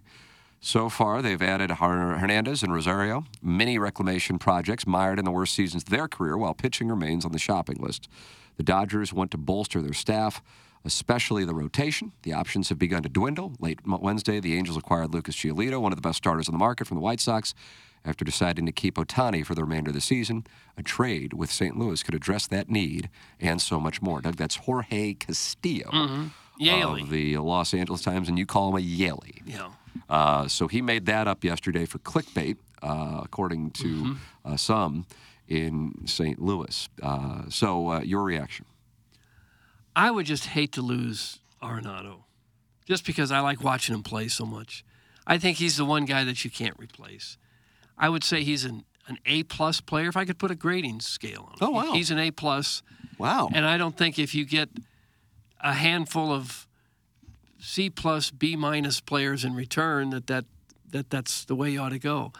So 0.59 0.89
far, 0.89 1.21
they've 1.21 1.41
added 1.41 1.71
Hernandez 1.71 2.63
and 2.63 2.73
Rosario, 2.73 3.25
many 3.41 3.77
reclamation 3.77 4.39
projects 4.39 4.87
mired 4.87 5.19
in 5.19 5.23
the 5.23 5.31
worst 5.31 5.53
seasons 5.53 5.83
of 5.83 5.89
their 5.89 6.07
career, 6.07 6.35
while 6.35 6.53
pitching 6.53 6.89
remains 6.89 7.25
on 7.25 7.31
the 7.31 7.39
shopping 7.39 7.77
list. 7.79 8.09
The 8.57 8.63
Dodgers 8.63 9.13
want 9.13 9.31
to 9.31 9.37
bolster 9.37 9.81
their 9.81 9.93
staff, 9.93 10.41
especially 10.83 11.45
the 11.45 11.53
rotation. 11.53 12.11
The 12.23 12.33
options 12.33 12.69
have 12.69 12.79
begun 12.79 13.03
to 13.03 13.09
dwindle. 13.09 13.53
Late 13.59 13.79
Wednesday, 13.85 14.41
the 14.41 14.57
Angels 14.57 14.75
acquired 14.75 15.13
Lucas 15.13 15.35
Giolito, 15.35 15.79
one 15.79 15.93
of 15.93 15.97
the 15.97 16.01
best 16.01 16.17
starters 16.17 16.49
on 16.49 16.53
the 16.53 16.59
market 16.59 16.87
from 16.87 16.97
the 16.97 17.01
White 17.01 17.21
Sox, 17.21 17.53
after 18.05 18.23
deciding 18.25 18.65
to 18.65 18.71
keep 18.71 18.95
Ohtani 18.95 19.45
for 19.45 19.55
the 19.55 19.63
remainder 19.63 19.89
of 19.89 19.95
the 19.95 20.01
season. 20.01 20.45
A 20.77 20.83
trade 20.83 21.33
with 21.33 21.51
St. 21.51 21.77
Louis 21.77 22.01
could 22.03 22.15
address 22.15 22.47
that 22.47 22.69
need 22.69 23.09
and 23.39 23.61
so 23.61 23.79
much 23.79 24.01
more. 24.01 24.21
Doug, 24.21 24.35
that's 24.37 24.55
Jorge 24.57 25.13
Castillo 25.15 25.89
Mhm. 25.91 26.31
Of 27.01 27.09
the 27.09 27.37
Los 27.37 27.73
Angeles 27.73 28.01
Times, 28.01 28.27
and 28.27 28.37
you 28.37 28.45
call 28.45 28.69
him 28.69 28.75
a 28.83 28.85
Yaley. 28.85 29.41
Yeah. 29.45 29.69
Uh, 30.09 30.47
so 30.47 30.67
he 30.67 30.81
made 30.81 31.05
that 31.05 31.27
up 31.27 31.43
yesterday 31.43 31.85
for 31.85 31.99
clickbait, 31.99 32.57
uh, 32.81 33.21
according 33.23 33.71
to 33.71 33.87
Mm-hmm. 33.87 34.13
uh, 34.53 34.57
some 34.57 35.05
in 35.47 36.05
St. 36.05 36.39
Louis. 36.41 36.89
Uh, 37.01 37.43
so 37.49 37.89
uh, 37.89 37.99
your 38.01 38.23
reaction? 38.23 38.65
I 39.95 40.11
would 40.11 40.25
just 40.25 40.47
hate 40.47 40.71
to 40.73 40.81
lose 40.81 41.39
Arenado, 41.61 42.23
just 42.85 43.05
because 43.05 43.31
I 43.31 43.39
like 43.39 43.63
watching 43.63 43.95
him 43.95 44.03
play 44.03 44.27
so 44.27 44.45
much. 44.45 44.83
I 45.27 45.37
think 45.37 45.57
he's 45.57 45.77
the 45.77 45.85
one 45.85 46.05
guy 46.05 46.23
that 46.23 46.43
you 46.43 46.49
can't 46.51 46.77
replace. 46.79 47.37
I 47.99 48.09
would 48.09 48.23
say 48.23 48.43
he's 48.43 48.65
an, 48.65 48.85
an 49.07 49.17
A 49.25 49.43
plus 49.43 49.81
player 49.81 50.07
if 50.07 50.17
I 50.17 50.25
could 50.25 50.39
put 50.39 50.49
a 50.49 50.55
grading 50.55 51.01
scale 51.01 51.49
on 51.51 51.53
him. 51.53 51.57
Oh, 51.61 51.69
wow. 51.71 51.93
He's 51.93 52.09
an 52.09 52.17
A 52.17 52.31
plus. 52.31 52.81
Wow. 53.17 53.49
And 53.53 53.65
I 53.65 53.77
don't 53.77 53.97
think 53.97 54.17
if 54.17 54.33
you 54.33 54.45
get 54.45 54.69
a 55.59 55.73
handful 55.73 56.31
of 56.31 56.67
C 57.59 57.89
plus 57.89 58.31
B 58.31 58.55
minus 58.55 59.01
players 59.01 59.43
in 59.43 59.53
return 59.53 60.11
that, 60.11 60.27
that 60.27 60.45
that 60.91 61.09
that's 61.09 61.45
the 61.45 61.55
way 61.55 61.71
you 61.71 61.81
ought 61.81 61.89
to 61.89 61.99
go. 61.99 62.31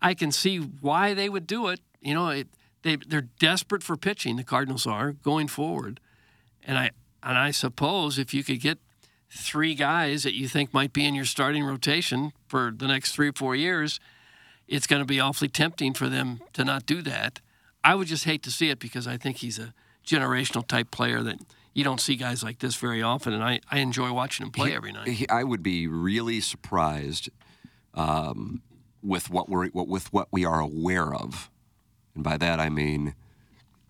I 0.00 0.14
can 0.14 0.32
see 0.32 0.58
why 0.58 1.14
they 1.14 1.28
would 1.28 1.46
do 1.46 1.68
it. 1.68 1.80
You 2.00 2.14
know, 2.14 2.28
it, 2.28 2.48
they 2.82 2.96
they're 2.96 3.28
desperate 3.38 3.82
for 3.82 3.96
pitching. 3.96 4.36
The 4.36 4.44
Cardinals 4.44 4.86
are 4.86 5.12
going 5.12 5.48
forward, 5.48 6.00
and 6.62 6.78
I 6.78 6.90
and 7.22 7.36
I 7.36 7.50
suppose 7.50 8.18
if 8.18 8.32
you 8.32 8.44
could 8.44 8.60
get 8.60 8.78
three 9.30 9.74
guys 9.74 10.22
that 10.22 10.34
you 10.34 10.46
think 10.46 10.72
might 10.72 10.92
be 10.92 11.04
in 11.04 11.14
your 11.14 11.24
starting 11.24 11.64
rotation 11.64 12.32
for 12.46 12.72
the 12.74 12.86
next 12.86 13.12
three 13.12 13.28
or 13.28 13.32
four 13.32 13.56
years, 13.56 13.98
it's 14.68 14.86
going 14.86 15.00
to 15.00 15.06
be 15.06 15.20
awfully 15.20 15.48
tempting 15.48 15.94
for 15.94 16.08
them 16.08 16.40
to 16.54 16.64
not 16.64 16.86
do 16.86 17.02
that. 17.02 17.40
I 17.82 17.94
would 17.94 18.08
just 18.08 18.24
hate 18.24 18.42
to 18.44 18.50
see 18.50 18.70
it 18.70 18.78
because 18.78 19.06
I 19.06 19.16
think 19.16 19.38
he's 19.38 19.58
a 19.58 19.74
generational 20.06 20.66
type 20.66 20.90
player 20.90 21.22
that 21.22 21.38
you 21.74 21.84
don't 21.84 22.00
see 22.00 22.14
guys 22.16 22.42
like 22.42 22.60
this 22.60 22.76
very 22.76 23.02
often, 23.02 23.32
and 23.32 23.42
I, 23.42 23.60
I 23.70 23.78
enjoy 23.80 24.12
watching 24.12 24.46
him 24.46 24.52
play 24.52 24.70
He- 24.70 24.74
every 24.76 24.92
night. 24.92 25.08
he- 25.08 25.28
I 25.28 25.44
would 25.44 25.62
be 25.62 25.86
really 25.88 26.40
surprised 26.40 27.28
um, 27.94 28.62
with 29.02 29.28
what 29.30 29.48
we're 29.48 29.68
with 29.74 30.12
what 30.12 30.28
we 30.30 30.44
are 30.44 30.60
aware 30.60 31.12
of, 31.14 31.50
and 32.14 32.24
by 32.24 32.36
that 32.38 32.58
I 32.60 32.68
mean, 32.70 33.14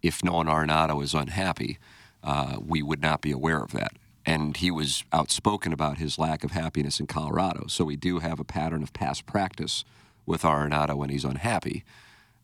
if 0.03 0.25
Nolan 0.25 0.47
Arenado 0.47 1.03
is 1.03 1.15
unhappy, 1.15 1.79
uh, 2.23 2.57
we 2.65 2.83
would 2.83 3.01
not 3.03 3.21
be 3.21 3.31
aware 3.31 3.63
of 3.63 3.73
that. 3.73 3.93
And 4.27 4.57
he 4.57 4.71
was 4.71 5.05
outspoken 5.13 5.73
about 5.73 5.99
his 5.99 6.19
lack 6.19 6.43
of 6.45 6.53
happiness 6.53 6.99
in 7.01 7.07
Colorado, 7.07 7.67
so 7.69 7.85
we 7.85 7.97
do 7.97 8.19
have 8.21 8.41
a 8.41 8.45
pattern 8.45 8.83
of 8.83 8.93
past 8.95 9.27
practice 9.27 9.85
with 10.27 10.43
Arenado 10.43 10.97
when 10.97 11.11
he's 11.11 11.25
unhappy. 11.25 11.85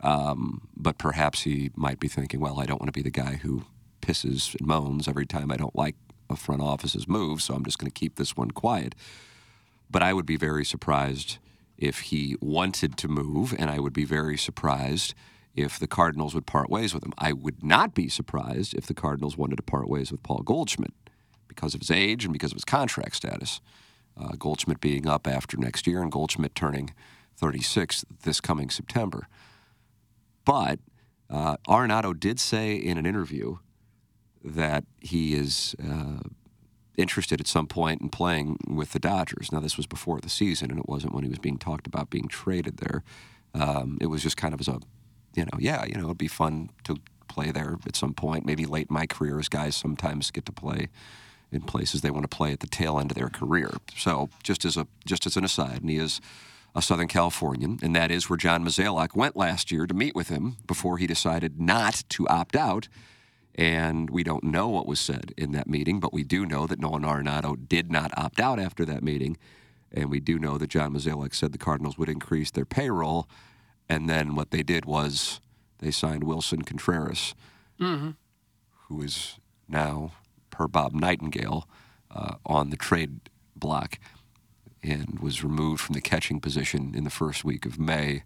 Um, 0.00 0.68
but 0.76 0.98
perhaps 0.98 1.42
he 1.42 1.70
might 1.76 2.00
be 2.00 2.08
thinking, 2.08 2.40
well, 2.40 2.60
I 2.60 2.66
don't 2.66 2.80
want 2.80 2.88
to 2.88 2.98
be 2.98 3.02
the 3.02 3.10
guy 3.10 3.36
who 3.36 3.64
pisses 4.00 4.54
and 4.58 4.66
moans 4.66 5.06
every 5.08 5.26
time 5.26 5.50
I 5.50 5.56
don't 5.56 5.76
like 5.76 5.96
a 6.30 6.36
front 6.36 6.62
office's 6.62 7.06
move, 7.06 7.42
so 7.42 7.54
I'm 7.54 7.64
just 7.64 7.78
going 7.78 7.90
to 7.90 7.98
keep 7.98 8.16
this 8.16 8.36
one 8.36 8.50
quiet. 8.50 8.94
But 9.90 10.02
I 10.02 10.12
would 10.12 10.26
be 10.26 10.36
very 10.36 10.64
surprised 10.64 11.38
if 11.76 12.00
he 12.00 12.36
wanted 12.40 12.96
to 12.98 13.08
move, 13.08 13.54
and 13.58 13.70
I 13.70 13.78
would 13.78 13.92
be 13.92 14.04
very 14.04 14.38
surprised 14.38 15.14
if 15.54 15.78
the 15.78 15.88
Cardinals 15.88 16.34
would 16.34 16.46
part 16.46 16.70
ways 16.70 16.94
with 16.94 17.04
him. 17.04 17.12
I 17.18 17.32
would 17.32 17.62
not 17.64 17.94
be 17.94 18.08
surprised 18.08 18.74
if 18.74 18.86
the 18.86 18.94
Cardinals 18.94 19.36
wanted 19.36 19.56
to 19.56 19.62
part 19.62 19.88
ways 19.88 20.12
with 20.12 20.22
Paul 20.22 20.42
Goldschmidt 20.42 20.92
because 21.48 21.74
of 21.74 21.80
his 21.80 21.90
age 21.90 22.24
and 22.24 22.32
because 22.32 22.52
of 22.52 22.56
his 22.56 22.64
contract 22.64 23.16
status. 23.16 23.60
Uh, 24.18 24.32
Goldschmidt 24.38 24.80
being 24.80 25.06
up 25.08 25.26
after 25.26 25.56
next 25.56 25.86
year, 25.86 26.02
and 26.02 26.12
Goldschmidt 26.12 26.54
turning 26.54 26.94
36 27.40 28.04
this 28.22 28.40
coming 28.40 28.70
September. 28.70 29.26
But 30.44 30.78
uh, 31.28 31.56
Arenado 31.66 32.18
did 32.18 32.38
say 32.38 32.74
in 32.74 32.98
an 32.98 33.06
interview 33.06 33.56
that 34.44 34.84
he 35.00 35.34
is 35.34 35.74
uh, 35.82 36.20
interested 36.96 37.40
at 37.40 37.46
some 37.46 37.66
point 37.66 38.00
in 38.00 38.08
playing 38.08 38.58
with 38.68 38.92
the 38.92 38.98
Dodgers. 38.98 39.52
Now, 39.52 39.60
this 39.60 39.76
was 39.76 39.86
before 39.86 40.20
the 40.20 40.28
season, 40.28 40.70
and 40.70 40.78
it 40.80 40.88
wasn't 40.88 41.14
when 41.14 41.24
he 41.24 41.30
was 41.30 41.38
being 41.38 41.58
talked 41.58 41.86
about 41.86 42.10
being 42.10 42.28
traded 42.28 42.78
there. 42.78 43.02
Um, 43.54 43.98
it 44.00 44.06
was 44.06 44.22
just 44.22 44.36
kind 44.36 44.54
of 44.54 44.60
as 44.60 44.68
a, 44.68 44.80
you 45.34 45.44
know, 45.44 45.58
yeah, 45.58 45.84
you 45.84 45.94
know, 45.94 46.04
it'd 46.04 46.18
be 46.18 46.28
fun 46.28 46.70
to 46.84 46.96
play 47.28 47.50
there 47.50 47.78
at 47.86 47.96
some 47.96 48.12
point. 48.12 48.44
Maybe 48.44 48.66
late 48.66 48.88
in 48.90 48.94
my 48.94 49.06
career, 49.06 49.38
as 49.38 49.48
guys 49.48 49.76
sometimes 49.76 50.30
get 50.30 50.46
to 50.46 50.52
play 50.52 50.88
in 51.52 51.62
places 51.62 52.00
they 52.00 52.10
want 52.10 52.28
to 52.28 52.36
play 52.36 52.52
at 52.52 52.60
the 52.60 52.66
tail 52.66 52.98
end 52.98 53.10
of 53.10 53.16
their 53.16 53.28
career. 53.28 53.72
So, 53.96 54.30
just 54.42 54.64
as 54.64 54.76
a 54.76 54.86
just 55.04 55.26
as 55.26 55.36
an 55.36 55.44
aside, 55.44 55.80
and 55.80 55.90
he 55.90 55.96
is 55.96 56.20
a 56.74 56.82
Southern 56.82 57.08
Californian, 57.08 57.78
and 57.82 57.94
that 57.96 58.10
is 58.10 58.30
where 58.30 58.36
John 58.36 58.64
Mozeliak 58.64 59.16
went 59.16 59.36
last 59.36 59.72
year 59.72 59.86
to 59.86 59.94
meet 59.94 60.14
with 60.14 60.28
him 60.28 60.56
before 60.66 60.98
he 60.98 61.06
decided 61.06 61.60
not 61.60 62.04
to 62.10 62.28
opt 62.28 62.54
out. 62.54 62.88
And 63.56 64.08
we 64.08 64.22
don't 64.22 64.44
know 64.44 64.68
what 64.68 64.86
was 64.86 65.00
said 65.00 65.34
in 65.36 65.52
that 65.52 65.68
meeting, 65.68 65.98
but 65.98 66.12
we 66.12 66.22
do 66.22 66.46
know 66.46 66.66
that 66.68 66.78
Nolan 66.78 67.02
Arenado 67.02 67.56
did 67.68 67.90
not 67.90 68.16
opt 68.16 68.38
out 68.40 68.60
after 68.60 68.84
that 68.84 69.02
meeting. 69.02 69.36
And 69.92 70.08
we 70.08 70.20
do 70.20 70.38
know 70.38 70.56
that 70.56 70.70
John 70.70 70.92
Mozeliak 70.94 71.34
said 71.34 71.50
the 71.52 71.58
Cardinals 71.58 71.98
would 71.98 72.08
increase 72.08 72.52
their 72.52 72.64
payroll. 72.64 73.28
And 73.88 74.08
then 74.08 74.36
what 74.36 74.52
they 74.52 74.62
did 74.62 74.84
was 74.84 75.40
they 75.80 75.90
signed 75.90 76.22
Willson 76.24 76.62
Contreras, 76.64 77.34
Mm-hmm. 77.80 78.10
who 78.88 79.02
is 79.02 79.38
now, 79.68 80.12
per 80.50 80.68
Bob 80.68 80.92
Nightingale, 80.92 81.66
uh, 82.10 82.34
on 82.44 82.70
the 82.70 82.76
trade 82.76 83.28
block 83.56 83.98
and 84.82 85.18
was 85.20 85.42
removed 85.44 85.80
from 85.82 85.92
the 85.94 86.00
catching 86.00 86.40
position 86.40 86.94
in 86.94 87.04
the 87.04 87.10
first 87.10 87.44
week 87.44 87.66
of 87.66 87.78
May 87.78 88.22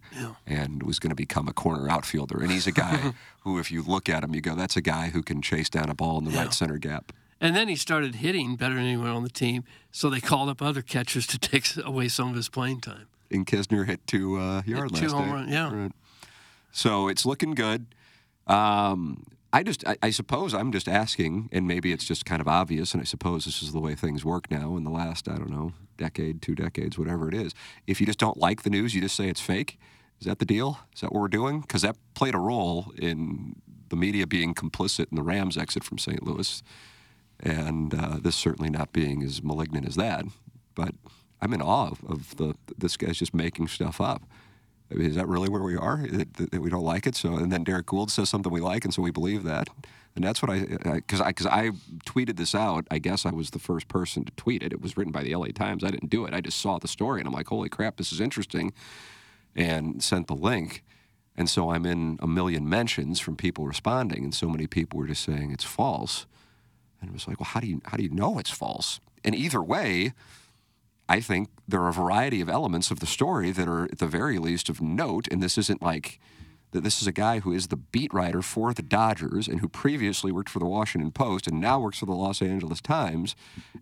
and 0.47 0.83
was 0.83 0.99
going 0.99 1.09
to 1.09 1.15
become 1.15 1.47
a 1.47 1.53
corner 1.53 1.89
outfielder. 1.89 2.39
And 2.41 2.51
he's 2.51 2.65
a 2.67 2.71
guy 2.71 3.13
who, 3.41 3.59
if 3.59 3.71
you 3.71 3.81
look 3.83 4.07
at 4.07 4.23
him, 4.23 4.33
you 4.33 4.41
go, 4.41 4.55
that's 4.55 4.77
a 4.77 4.81
guy 4.81 5.09
who 5.09 5.21
can 5.21 5.41
chase 5.41 5.69
down 5.69 5.89
a 5.89 5.93
ball 5.93 6.17
in 6.17 6.23
the 6.25 6.31
Yeah. 6.31 6.43
right 6.43 6.53
center 6.53 6.77
gap. 6.77 7.11
And 7.41 7.53
then 7.55 7.67
he 7.67 7.75
started 7.75 8.15
hitting 8.15 8.55
better 8.55 8.75
than 8.75 8.85
anyone 8.85 9.09
on 9.09 9.23
the 9.23 9.29
team, 9.29 9.65
so 9.91 10.09
they 10.09 10.21
called 10.21 10.47
up 10.47 10.61
other 10.61 10.81
catchers 10.81 11.27
to 11.27 11.37
take 11.51 11.65
away 11.83 12.07
some 12.07 12.29
of 12.29 12.35
his 12.35 12.47
playing 12.47 12.79
time. 12.79 13.07
And 13.29 13.45
Knizner 13.45 13.85
hit 13.85 14.05
two 14.07 14.37
uh, 14.37 14.61
yard 14.65 14.93
two 14.95 15.01
last 15.07 15.11
home 15.13 15.25
day. 15.27 15.31
run- 15.33 15.49
yeah. 15.49 15.73
Right. 15.75 15.91
So 16.71 17.09
it's 17.09 17.25
looking 17.25 17.53
good. 17.53 17.87
Um, 18.47 19.23
I 19.55 19.63
just, 19.63 19.87
I, 19.87 19.95
I 20.03 20.09
suppose 20.09 20.53
I'm 20.53 20.73
just 20.73 20.89
asking, 20.89 21.47
and 21.53 21.65
maybe 21.65 21.93
it's 21.93 22.03
just 22.03 22.25
kind 22.25 22.41
of 22.41 22.47
obvious, 22.47 22.91
and 22.93 22.99
I 22.99 23.05
suppose 23.05 23.45
this 23.45 23.63
is 23.63 23.71
the 23.71 23.79
way 23.79 23.95
things 23.95 24.25
work 24.25 24.51
now 24.51 24.75
in 24.75 24.83
the 24.83 24.89
last, 24.89 25.29
I 25.29 25.37
don't 25.37 25.49
know, 25.49 25.71
decade, 25.95 26.41
two 26.41 26.55
decades, 26.55 26.97
whatever 26.99 27.29
it 27.29 27.33
is. 27.33 27.53
If 27.87 28.01
you 28.01 28.05
just 28.05 28.19
don't 28.19 28.35
like 28.35 28.63
the 28.63 28.69
news, 28.69 28.93
you 28.93 28.99
just 28.99 29.15
say 29.15 29.29
it's 29.29 29.39
fake. 29.39 29.79
Is 30.19 30.27
that 30.27 30.39
the 30.39 30.45
deal? 30.45 30.79
Is 30.93 30.99
that 30.99 31.13
what 31.13 31.21
we're 31.21 31.29
doing? 31.29 31.61
Because 31.61 31.83
that 31.83 31.95
played 32.15 32.35
a 32.35 32.37
role 32.37 32.91
in 32.97 33.55
the 33.87 33.95
media 33.95 34.27
being 34.27 34.53
complicit 34.53 35.09
in 35.09 35.15
the 35.15 35.23
Rams 35.23 35.57
exit 35.57 35.85
from 35.85 35.99
St. 35.99 36.21
Louis, 36.21 36.61
and 37.39 37.93
uh, 37.93 38.17
this 38.21 38.35
certainly 38.35 38.69
not 38.69 38.91
being 38.91 39.23
as 39.23 39.41
malignant 39.41 39.87
as 39.87 39.95
that. 39.95 40.25
But 40.75 40.95
I'm 41.41 41.53
in 41.53 41.61
awe 41.61 41.91
of, 41.91 42.03
of 42.03 42.35
the 42.35 42.55
this 42.77 42.97
guy's 42.97 43.19
just 43.19 43.33
making 43.33 43.69
stuff 43.69 44.01
up. 44.01 44.23
I 44.91 44.95
mean, 44.95 45.09
is 45.09 45.15
that 45.15 45.27
really 45.27 45.49
where 45.49 45.63
we 45.63 45.75
are? 45.75 46.05
That, 46.07 46.33
that- 46.51 46.61
we 46.61 46.69
don't 46.69 46.83
like 46.83 47.07
it? 47.07 47.15
So, 47.15 47.35
and 47.35 47.51
then 47.51 47.63
Derrick 47.63 47.87
Goold 47.87 48.11
says 48.11 48.29
something 48.29 48.51
we 48.51 48.61
like, 48.61 48.85
and 48.85 48.93
so 48.93 49.01
we 49.01 49.11
believe 49.11 49.43
that. 49.43 49.67
And 50.15 50.23
that's 50.23 50.41
what 50.41 50.49
I, 50.49 50.59
because 50.93 51.19
I, 51.19 51.27
because 51.27 51.45
I 51.47 51.71
tweeted 52.05 52.37
this 52.37 52.55
out. 52.55 52.87
I 52.89 52.99
guess 52.99 53.25
I 53.25 53.31
was 53.31 53.49
the 53.49 53.59
first 53.59 53.87
person 53.89 54.23
to 54.23 54.31
tweet 54.37 54.63
it. 54.63 54.71
It 54.71 54.81
was 54.81 54.95
written 54.95 55.11
by 55.11 55.23
the 55.23 55.35
LA 55.35 55.47
Times. 55.47 55.83
I 55.83 55.89
didn't 55.91 56.09
do 56.09 56.25
it. 56.25 56.33
I 56.33 56.39
just 56.39 56.59
saw 56.61 56.77
the 56.79 56.87
story, 56.87 57.19
and 57.19 57.27
I'm 57.27 57.33
like, 57.33 57.47
holy 57.47 57.67
crap, 57.67 57.97
this 57.97 58.13
is 58.13 58.21
interesting, 58.21 58.71
and 59.55 60.01
sent 60.01 60.27
the 60.27 60.35
link. 60.35 60.83
And 61.35 61.49
so 61.49 61.71
I'm 61.71 61.85
in 61.85 62.17
a 62.21 62.27
million 62.27 62.69
mentions 62.69 63.19
from 63.19 63.35
people 63.35 63.65
responding, 63.65 64.23
and 64.23 64.33
so 64.33 64.47
many 64.47 64.67
people 64.67 64.99
were 64.99 65.07
just 65.07 65.23
saying 65.23 65.51
it's 65.51 65.65
false. 65.65 66.25
And 67.01 67.09
it 67.09 67.13
was 67.13 67.27
like, 67.27 67.39
well, 67.41 67.49
how 67.49 67.59
do 67.59 67.67
you 67.67 67.81
how 67.85 67.97
do 67.97 68.03
you 68.03 68.09
know 68.09 68.39
it's 68.39 68.51
false? 68.51 69.01
And 69.25 69.35
either 69.35 69.61
way, 69.61 70.13
I 71.07 71.19
think 71.19 71.49
there 71.67 71.81
are 71.81 71.89
a 71.89 71.93
variety 71.93 72.41
of 72.41 72.49
elements 72.49 72.91
of 72.91 72.99
the 72.99 73.05
story 73.05 73.51
that 73.51 73.67
are 73.67 73.83
at 73.83 73.99
the 73.99 74.07
very 74.07 74.39
least 74.39 74.69
of 74.69 74.81
note, 74.81 75.27
and 75.29 75.41
this 75.41 75.57
isn't 75.57 75.81
like 75.81 76.19
that 76.71 76.83
this 76.83 77.01
is 77.01 77.07
a 77.07 77.11
guy 77.11 77.39
who 77.39 77.53
is 77.53 77.67
the 77.67 77.77
beat 77.77 78.13
writer 78.13 78.41
for 78.41 78.73
the 78.73 78.81
Dodgers 78.81 79.47
and 79.47 79.61
who 79.61 79.69
previously 79.69 80.31
worked 80.31 80.49
for 80.49 80.59
the 80.59 80.65
Washington 80.65 81.11
Post 81.11 81.47
and 81.47 81.61
now 81.61 81.79
works 81.79 81.99
for 81.99 82.05
the 82.05 82.11
Los 82.11 82.41
Angeles 82.41 82.81
Times 82.81 83.35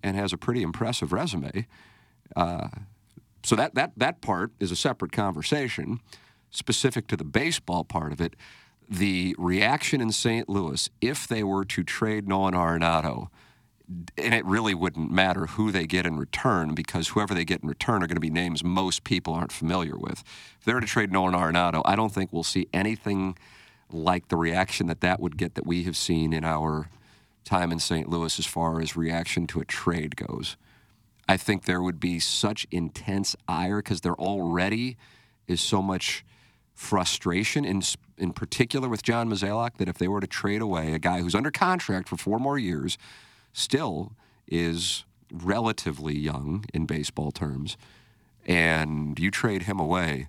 and 0.03 0.15
has 0.15 0.31
a 0.31 0.37
pretty 0.37 0.61
impressive 0.61 1.11
resume. 1.11 1.65
Uh, 2.35 2.67
so 3.43 3.55
that 3.55 3.75
that 3.75 3.93
that 3.97 4.21
part 4.21 4.51
is 4.59 4.71
a 4.71 4.75
separate 4.75 5.11
conversation. 5.11 6.01
Specific 6.51 7.07
to 7.07 7.17
the 7.17 7.23
baseball 7.23 7.83
part 7.83 8.11
of 8.11 8.21
it, 8.21 8.35
the 8.87 9.35
reaction 9.39 9.99
in 9.99 10.11
St. 10.11 10.47
Louis, 10.47 10.89
if 11.01 11.27
they 11.27 11.43
were 11.43 11.65
to 11.65 11.83
trade 11.83 12.27
Nolan 12.27 12.53
Arenado, 12.53 13.29
and 14.17 14.33
it 14.33 14.45
really 14.45 14.73
wouldn't 14.73 15.11
matter 15.11 15.45
who 15.45 15.71
they 15.71 15.85
get 15.85 16.05
in 16.05 16.17
return 16.17 16.73
because 16.73 17.09
whoever 17.09 17.33
they 17.33 17.43
get 17.43 17.61
in 17.61 17.69
return 17.69 18.01
are 18.01 18.07
going 18.07 18.15
to 18.15 18.21
be 18.21 18.29
names 18.29 18.63
most 18.63 19.03
people 19.03 19.33
aren't 19.33 19.51
familiar 19.51 19.97
with. 19.97 20.23
If 20.59 20.65
they 20.65 20.73
were 20.73 20.81
to 20.81 20.87
trade 20.87 21.11
Nolan 21.11 21.33
Arenado, 21.33 21.81
I 21.85 21.95
don't 21.95 22.13
think 22.13 22.31
we'll 22.31 22.43
see 22.43 22.67
anything 22.73 23.37
like 23.91 24.29
the 24.29 24.37
reaction 24.37 24.87
that 24.87 25.01
that 25.01 25.19
would 25.19 25.37
get 25.37 25.55
that 25.55 25.65
we 25.65 25.83
have 25.83 25.97
seen 25.97 26.33
in 26.33 26.43
our 26.43 26.89
time 27.43 27.71
in 27.71 27.79
St. 27.79 28.07
Louis 28.07 28.39
as 28.39 28.45
far 28.45 28.81
as 28.81 28.95
reaction 28.95 29.47
to 29.47 29.59
a 29.59 29.65
trade 29.65 30.15
goes. 30.15 30.55
I 31.27 31.37
think 31.37 31.65
there 31.65 31.81
would 31.81 31.99
be 31.99 32.19
such 32.19 32.65
intense 32.71 33.35
ire 33.47 33.77
because 33.77 34.01
there 34.01 34.15
already 34.15 34.97
is 35.47 35.61
so 35.61 35.81
much 35.81 36.25
frustration 36.73 37.65
in 37.65 37.81
in 38.17 38.31
particular 38.31 38.87
with 38.87 39.03
John 39.03 39.29
Mozeliak 39.29 39.77
that 39.77 39.89
if 39.89 39.97
they 39.97 40.07
were 40.07 40.21
to 40.21 40.27
trade 40.27 40.61
away 40.61 40.93
a 40.93 40.99
guy 40.99 41.21
who's 41.21 41.35
under 41.35 41.51
contract 41.51 42.07
for 42.07 42.17
four 42.17 42.39
more 42.39 42.57
years, 42.57 42.97
still 43.53 44.13
is 44.47 45.05
relatively 45.31 46.17
young 46.17 46.65
in 46.73 46.85
baseball 46.85 47.31
terms, 47.31 47.77
and 48.45 49.17
you 49.17 49.31
trade 49.31 49.63
him 49.63 49.79
away, 49.79 50.27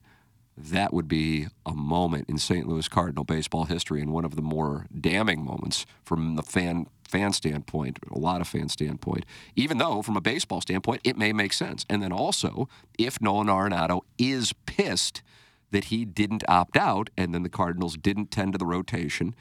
that 0.56 0.92
would 0.92 1.08
be 1.08 1.48
a 1.66 1.74
moment 1.74 2.28
in 2.28 2.38
St. 2.38 2.68
Louis 2.68 2.88
Cardinal 2.88 3.24
baseball 3.24 3.64
history 3.64 4.00
and 4.00 4.12
one 4.12 4.24
of 4.24 4.36
the 4.36 4.42
more 4.42 4.86
damning 4.98 5.44
moments 5.44 5.84
from 6.04 6.36
the 6.36 6.42
fan 6.42 6.86
fan 7.08 7.32
standpoint, 7.32 7.98
a 8.10 8.18
lot 8.18 8.40
of 8.40 8.48
fan 8.48 8.68
standpoint. 8.68 9.24
Even 9.54 9.78
though 9.78 10.02
from 10.02 10.16
a 10.16 10.20
baseball 10.20 10.60
standpoint 10.60 11.00
it 11.04 11.16
may 11.16 11.32
make 11.32 11.52
sense. 11.52 11.84
And 11.88 12.02
then 12.02 12.12
also, 12.12 12.68
if 12.98 13.20
Nolan 13.20 13.48
Arenado 13.48 14.00
is 14.18 14.52
pissed 14.66 15.22
that 15.70 15.84
he 15.86 16.04
didn't 16.04 16.44
opt 16.48 16.76
out 16.76 17.10
and 17.16 17.34
then 17.34 17.42
the 17.42 17.48
Cardinals 17.48 17.96
didn't 17.96 18.30
tend 18.30 18.52
to 18.52 18.58
the 18.58 18.66
rotation 18.66 19.34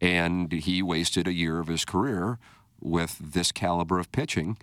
and 0.00 0.50
he 0.52 0.82
wasted 0.82 1.28
a 1.28 1.32
year 1.32 1.58
of 1.58 1.68
his 1.68 1.84
career 1.84 2.38
with 2.82 3.18
this 3.18 3.52
caliber 3.52 3.98
of 3.98 4.12
pitching 4.12 4.58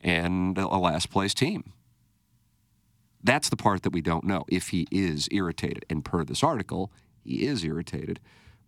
and 0.00 0.58
a 0.58 0.78
last 0.78 1.10
place 1.10 1.34
team. 1.34 1.72
That's 3.22 3.48
the 3.48 3.56
part 3.56 3.82
that 3.82 3.90
we 3.90 4.00
don't 4.00 4.24
know. 4.24 4.44
If 4.48 4.68
he 4.68 4.86
is 4.90 5.28
irritated, 5.32 5.84
and 5.90 6.04
per 6.04 6.24
this 6.24 6.44
article, 6.44 6.92
he 7.24 7.46
is 7.46 7.64
irritated, 7.64 8.20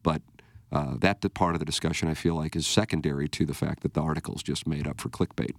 but 0.02 0.22
uh, 0.72 0.94
that 0.98 1.22
part 1.34 1.54
of 1.54 1.60
the 1.60 1.64
discussion 1.64 2.08
I 2.08 2.14
feel 2.14 2.34
like 2.34 2.56
is 2.56 2.66
secondary 2.66 3.28
to 3.28 3.46
the 3.46 3.54
fact 3.54 3.82
that 3.82 3.94
the 3.94 4.02
article's 4.02 4.42
just 4.42 4.66
made 4.66 4.86
up 4.86 5.00
for 5.00 5.08
clickbait. 5.08 5.54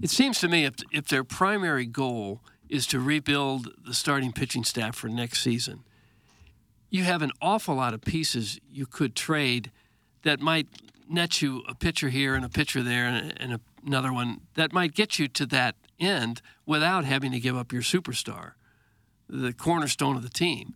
It 0.00 0.10
seems 0.10 0.40
to 0.40 0.48
me 0.48 0.64
if, 0.64 0.74
if 0.92 1.08
their 1.08 1.24
primary 1.24 1.86
goal 1.86 2.40
is 2.68 2.86
to 2.88 3.00
rebuild 3.00 3.68
the 3.84 3.94
starting 3.94 4.32
pitching 4.32 4.64
staff 4.64 4.94
for 4.94 5.08
next 5.08 5.42
season, 5.42 5.84
you 6.88 7.04
have 7.04 7.22
an 7.22 7.32
awful 7.40 7.74
lot 7.74 7.94
of 7.94 8.00
pieces 8.00 8.60
you 8.70 8.86
could 8.86 9.14
trade 9.14 9.70
that 10.22 10.40
might 10.40 10.66
net 11.10 11.42
you 11.42 11.62
a 11.68 11.74
pitcher 11.74 12.08
here 12.08 12.34
and 12.34 12.44
a 12.44 12.48
pitcher 12.48 12.82
there 12.82 13.06
and, 13.06 13.34
and 13.40 13.60
another 13.84 14.12
one 14.12 14.42
that 14.54 14.72
might 14.72 14.94
get 14.94 15.18
you 15.18 15.28
to 15.28 15.46
that 15.46 15.74
end 15.98 16.40
without 16.64 17.04
having 17.04 17.32
to 17.32 17.40
give 17.40 17.56
up 17.56 17.72
your 17.72 17.82
superstar, 17.82 18.52
the 19.28 19.52
cornerstone 19.52 20.16
of 20.16 20.22
the 20.22 20.28
team. 20.28 20.74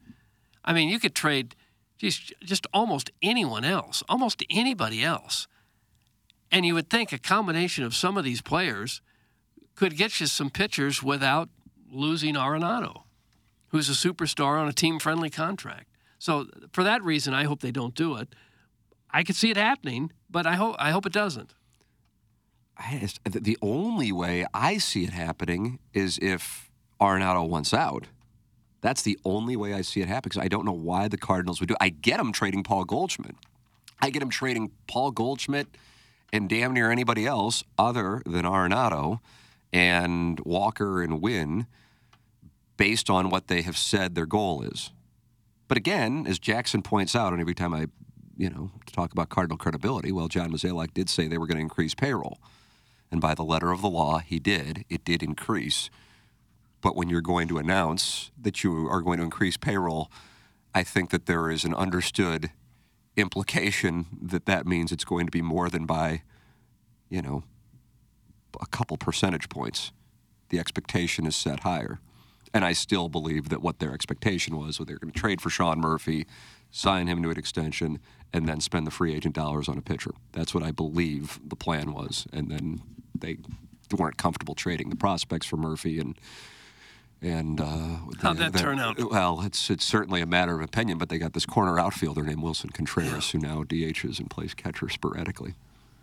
I 0.64 0.72
mean, 0.72 0.88
you 0.88 0.98
could 0.98 1.14
trade 1.14 1.54
just, 1.98 2.32
just 2.42 2.66
almost 2.72 3.10
anyone 3.22 3.64
else, 3.64 4.02
almost 4.08 4.42
anybody 4.50 5.02
else. 5.02 5.46
And 6.50 6.66
you 6.66 6.74
would 6.74 6.90
think 6.90 7.12
a 7.12 7.18
combination 7.18 7.84
of 7.84 7.94
some 7.94 8.16
of 8.16 8.24
these 8.24 8.42
players 8.42 9.00
could 9.74 9.96
get 9.96 10.20
you 10.20 10.26
some 10.26 10.50
pitchers 10.50 11.02
without 11.02 11.48
losing 11.90 12.34
Arenado, 12.34 13.02
who's 13.68 13.88
a 13.88 13.92
superstar 13.92 14.60
on 14.60 14.68
a 14.68 14.72
team 14.72 14.98
friendly 14.98 15.30
contract. 15.30 15.86
So 16.18 16.46
for 16.72 16.84
that 16.84 17.02
reason, 17.02 17.34
I 17.34 17.44
hope 17.44 17.60
they 17.60 17.72
don't 17.72 17.94
do 17.94 18.16
it. 18.16 18.28
I 19.10 19.22
could 19.22 19.36
see 19.36 19.50
it 19.50 19.56
happening, 19.56 20.12
but 20.34 20.46
I 20.48 20.56
hope 20.56 20.74
I 20.80 20.90
hope 20.90 21.06
it 21.06 21.12
doesn't. 21.12 21.54
Just, 22.98 23.20
the 23.24 23.56
only 23.62 24.10
way 24.10 24.44
I 24.52 24.78
see 24.78 25.04
it 25.04 25.10
happening 25.10 25.78
is 25.94 26.18
if 26.20 26.72
Arenado 27.00 27.48
wants 27.48 27.72
out. 27.72 28.08
That's 28.80 29.02
the 29.02 29.16
only 29.24 29.54
way 29.56 29.72
I 29.72 29.82
see 29.82 30.00
it 30.00 30.08
happen 30.08 30.28
because 30.28 30.44
I 30.44 30.48
don't 30.48 30.64
know 30.66 30.72
why 30.72 31.06
the 31.06 31.16
Cardinals 31.16 31.60
would 31.60 31.68
do. 31.68 31.74
It. 31.74 31.78
I 31.80 31.88
get 31.88 32.18
them 32.18 32.32
trading 32.32 32.64
Paul 32.64 32.84
Goldschmidt. 32.84 33.36
I 34.02 34.10
get 34.10 34.18
them 34.18 34.28
trading 34.28 34.72
Paul 34.88 35.12
Goldschmidt 35.12 35.68
and 36.32 36.48
damn 36.48 36.74
near 36.74 36.90
anybody 36.90 37.26
else 37.26 37.62
other 37.78 38.20
than 38.26 38.44
Arenado 38.44 39.20
and 39.72 40.40
Walker 40.40 41.00
and 41.00 41.22
Winn 41.22 41.68
based 42.76 43.08
on 43.08 43.30
what 43.30 43.46
they 43.46 43.62
have 43.62 43.78
said 43.78 44.16
their 44.16 44.26
goal 44.26 44.62
is. 44.62 44.90
But 45.68 45.78
again, 45.78 46.26
as 46.28 46.40
Jackson 46.40 46.82
points 46.82 47.14
out, 47.14 47.32
and 47.32 47.40
every 47.40 47.54
time 47.54 47.72
I, 47.72 47.86
you 48.36 48.50
know, 48.50 48.70
to 48.86 48.92
talk 48.92 49.12
about 49.12 49.28
Cardinal 49.28 49.58
credibility, 49.58 50.12
well, 50.12 50.28
John 50.28 50.50
Mozeliak 50.50 50.94
did 50.94 51.08
say 51.08 51.26
they 51.26 51.38
were 51.38 51.46
going 51.46 51.56
to 51.56 51.62
increase 51.62 51.94
payroll. 51.94 52.38
And 53.10 53.20
by 53.20 53.34
the 53.34 53.44
letter 53.44 53.70
of 53.70 53.80
the 53.80 53.90
law, 53.90 54.18
he 54.18 54.38
did. 54.38 54.84
It 54.88 55.04
did 55.04 55.22
increase. 55.22 55.90
But 56.80 56.96
when 56.96 57.08
you're 57.08 57.20
going 57.20 57.48
to 57.48 57.58
announce 57.58 58.30
that 58.40 58.64
you 58.64 58.88
are 58.88 59.00
going 59.00 59.18
to 59.18 59.24
increase 59.24 59.56
payroll, 59.56 60.10
I 60.74 60.82
think 60.82 61.10
that 61.10 61.26
there 61.26 61.50
is 61.50 61.64
an 61.64 61.74
understood 61.74 62.50
implication 63.16 64.06
that 64.20 64.46
that 64.46 64.66
means 64.66 64.90
it's 64.90 65.04
going 65.04 65.26
to 65.26 65.30
be 65.30 65.42
more 65.42 65.70
than 65.70 65.86
by, 65.86 66.22
you 67.08 67.22
know, 67.22 67.44
a 68.60 68.66
couple 68.66 68.96
percentage 68.96 69.48
points. 69.48 69.92
The 70.48 70.58
expectation 70.58 71.26
is 71.26 71.36
set 71.36 71.60
higher. 71.60 72.00
And 72.52 72.64
I 72.64 72.72
still 72.72 73.08
believe 73.08 73.48
that 73.48 73.62
what 73.62 73.78
their 73.78 73.92
expectation 73.92 74.56
was, 74.56 74.78
what 74.78 74.86
they 74.88 74.94
were 74.94 75.00
going 75.00 75.12
to 75.12 75.18
trade 75.18 75.40
for 75.40 75.50
Sean 75.50 75.80
Murphy, 75.80 76.26
sign 76.70 77.06
him 77.06 77.22
to 77.22 77.30
an 77.30 77.38
extension, 77.38 78.00
and 78.34 78.48
then 78.48 78.60
spend 78.60 78.84
the 78.84 78.90
free 78.90 79.14
agent 79.14 79.34
dollars 79.34 79.68
on 79.68 79.78
a 79.78 79.80
pitcher. 79.80 80.10
That's 80.32 80.52
what 80.52 80.64
I 80.64 80.72
believe 80.72 81.38
the 81.46 81.54
plan 81.54 81.92
was. 81.92 82.26
And 82.32 82.50
then 82.50 82.82
they 83.16 83.38
weren't 83.96 84.18
comfortable 84.18 84.56
trading 84.56 84.90
the 84.90 84.96
prospects 84.96 85.46
for 85.46 85.56
Murphy 85.56 85.98
and 85.98 86.18
and 87.22 87.58
uh, 87.58 87.96
how'd 88.20 88.36
that 88.36 88.54
turn 88.54 88.78
out? 88.78 88.98
Well, 89.10 89.40
it's 89.42 89.70
it's 89.70 89.84
certainly 89.84 90.20
a 90.20 90.26
matter 90.26 90.56
of 90.56 90.60
opinion, 90.60 90.98
but 90.98 91.08
they 91.08 91.16
got 91.16 91.32
this 91.32 91.46
corner 91.46 91.78
outfielder 91.78 92.22
named 92.22 92.42
Willson 92.42 92.70
Contreras 92.70 93.30
who 93.30 93.38
now 93.38 93.62
DHs 93.62 94.18
and 94.18 94.28
plays 94.28 94.52
catcher 94.52 94.90
sporadically. 94.90 95.54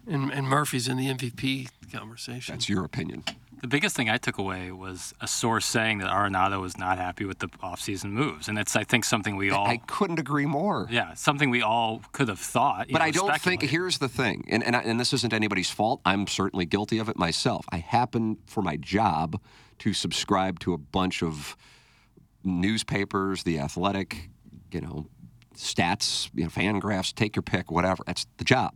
And, 0.08 0.32
and 0.32 0.48
Murphy's 0.48 0.88
in 0.88 0.98
the 0.98 1.14
MVP 1.14 1.70
conversation. 1.92 2.56
That's 2.56 2.70
your 2.70 2.84
opinion. 2.84 3.24
The 3.62 3.68
biggest 3.68 3.96
thing 3.96 4.10
I 4.10 4.18
took 4.18 4.40
away 4.40 4.72
was 4.72 5.14
a 5.22 5.28
source 5.28 5.66
saying 5.68 6.00
that 6.00 6.10
Arenado 6.10 6.60
was 6.60 6.78
not 6.78 6.98
happy 6.98 7.26
with 7.26 7.40
the 7.40 7.48
offseason 7.48 8.12
moves, 8.12 8.48
and 8.48 8.58
it's 8.58 8.76
I 8.76 8.84
think 8.84 9.06
something 9.06 9.36
we 9.36 9.52
all 9.52 9.68
I 9.68 9.78
couldn't 9.78 10.18
agree 10.18 10.48
more. 10.48 10.88
Yeah, 10.90 11.14
something 11.14 11.52
we 11.52 11.62
all 11.62 12.02
could 12.12 12.28
have 12.28 12.40
thought. 12.40 12.88
But 12.92 13.00
know, 13.00 13.06
I 13.06 13.12
don't 13.12 13.40
think 13.40 13.62
here's 13.62 14.00
the 14.00 14.10
thing, 14.10 14.46
and 14.50 14.64
and, 14.64 14.76
I, 14.76 14.82
and 14.82 15.00
this 15.00 15.14
isn't 15.14 15.32
anybody's 15.32 15.70
fault. 15.70 16.02
I'm 16.06 16.26
certainly 16.26 16.66
guilty 16.66 16.98
of 16.98 17.08
it 17.08 17.18
myself. 17.18 17.66
I 17.72 17.78
happen 17.78 18.38
for 18.48 18.64
my 18.64 18.78
job 18.78 19.40
to 19.80 19.94
subscribe 19.94 20.60
to 20.62 20.74
a 20.74 20.78
bunch 20.78 21.22
of 21.22 21.56
newspapers, 22.44 23.44
The 23.44 23.60
Athletic, 23.60 24.30
you 24.72 24.82
know, 24.82 25.08
stats, 25.56 26.30
you 26.34 26.44
know, 26.44 26.50
FanGraphs, 26.50 27.14
take 27.14 27.36
your 27.36 27.44
pick, 27.44 27.72
whatever. 27.72 28.04
That's 28.08 28.26
the 28.38 28.44
job. 28.44 28.74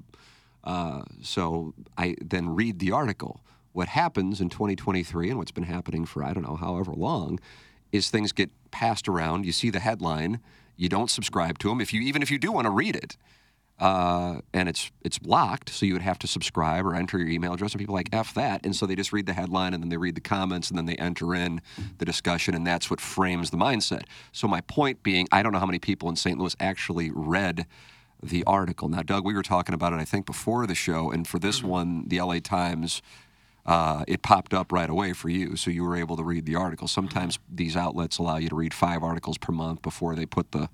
Uh, 0.63 1.03
so 1.21 1.73
I 1.97 2.15
then 2.21 2.49
read 2.49 2.79
the 2.79 2.91
article. 2.91 3.41
What 3.75 3.89
happens 3.89 4.39
in 4.39 4.47
2023 4.47 5.29
and 5.29 5.37
what's 5.37 5.51
been 5.51 5.65
happening 5.65 6.05
for 6.05 6.23
I 6.23 6.31
don't 6.31 6.43
know 6.43 6.55
however 6.55 6.93
long 6.93 7.39
is 7.91 8.09
things 8.09 8.31
get 8.31 8.49
passed 8.71 9.09
around. 9.09 9.45
You 9.45 9.51
see 9.51 9.69
the 9.69 9.81
headline, 9.81 10.39
you 10.77 10.87
don't 10.87 11.09
subscribe 11.09 11.59
to 11.59 11.67
them. 11.67 11.81
If 11.81 11.91
you 11.91 11.99
even 12.01 12.21
if 12.21 12.31
you 12.31 12.39
do 12.39 12.53
want 12.53 12.67
to 12.67 12.71
read 12.71 12.95
it, 12.95 13.17
uh, 13.77 14.39
and 14.53 14.69
it's 14.69 14.91
it's 15.03 15.19
blocked, 15.19 15.67
so 15.69 15.85
you 15.85 15.91
would 15.91 16.01
have 16.01 16.17
to 16.19 16.27
subscribe 16.27 16.85
or 16.85 16.95
enter 16.95 17.17
your 17.17 17.27
email 17.27 17.51
address. 17.51 17.73
And 17.73 17.79
people 17.79 17.95
are 17.95 17.99
like 17.99 18.07
f 18.13 18.33
that, 18.35 18.65
and 18.65 18.73
so 18.73 18.85
they 18.85 18.95
just 18.95 19.11
read 19.11 19.25
the 19.25 19.33
headline 19.33 19.73
and 19.73 19.83
then 19.83 19.89
they 19.89 19.97
read 19.97 20.15
the 20.15 20.21
comments 20.21 20.69
and 20.69 20.77
then 20.77 20.85
they 20.85 20.95
enter 20.95 21.35
in 21.35 21.61
the 21.97 22.05
discussion, 22.05 22.55
and 22.55 22.65
that's 22.65 22.89
what 22.89 23.01
frames 23.01 23.49
the 23.49 23.57
mindset. 23.57 24.03
So 24.31 24.47
my 24.47 24.61
point 24.61 25.03
being, 25.03 25.27
I 25.33 25.43
don't 25.43 25.51
know 25.51 25.59
how 25.59 25.65
many 25.65 25.79
people 25.79 26.07
in 26.07 26.15
St. 26.15 26.39
Louis 26.39 26.55
actually 26.61 27.11
read 27.13 27.65
the 28.23 28.45
article. 28.45 28.87
Now, 28.87 29.01
Doug, 29.01 29.25
we 29.25 29.33
were 29.33 29.43
talking 29.43 29.75
about 29.75 29.91
it, 29.91 29.97
I 29.97 30.05
think, 30.05 30.25
before 30.25 30.65
the 30.65 30.75
show, 30.75 31.11
and 31.11 31.27
for 31.27 31.39
this 31.39 31.61
one, 31.61 32.07
the 32.07 32.21
LA 32.21 32.39
Times. 32.39 33.01
Uh, 33.65 34.03
it 34.07 34.21
popped 34.23 34.53
up 34.53 34.71
right 34.71 34.89
away 34.89 35.13
for 35.13 35.29
you, 35.29 35.55
so 35.55 35.71
you 35.71 35.83
were 35.83 35.95
able 35.97 36.17
to 36.17 36.23
read 36.23 36.45
the 36.45 36.55
article. 36.55 36.87
Sometimes 36.87 37.39
these 37.51 37.75
outlets 37.77 38.17
allow 38.19 38.37
you 38.37 38.49
to 38.49 38.55
read 38.55 38.73
five 38.73 39.03
articles 39.03 39.37
per 39.37 39.51
month 39.53 39.81
before 39.81 40.15
they 40.15 40.25
put 40.25 40.51
the 40.51 40.69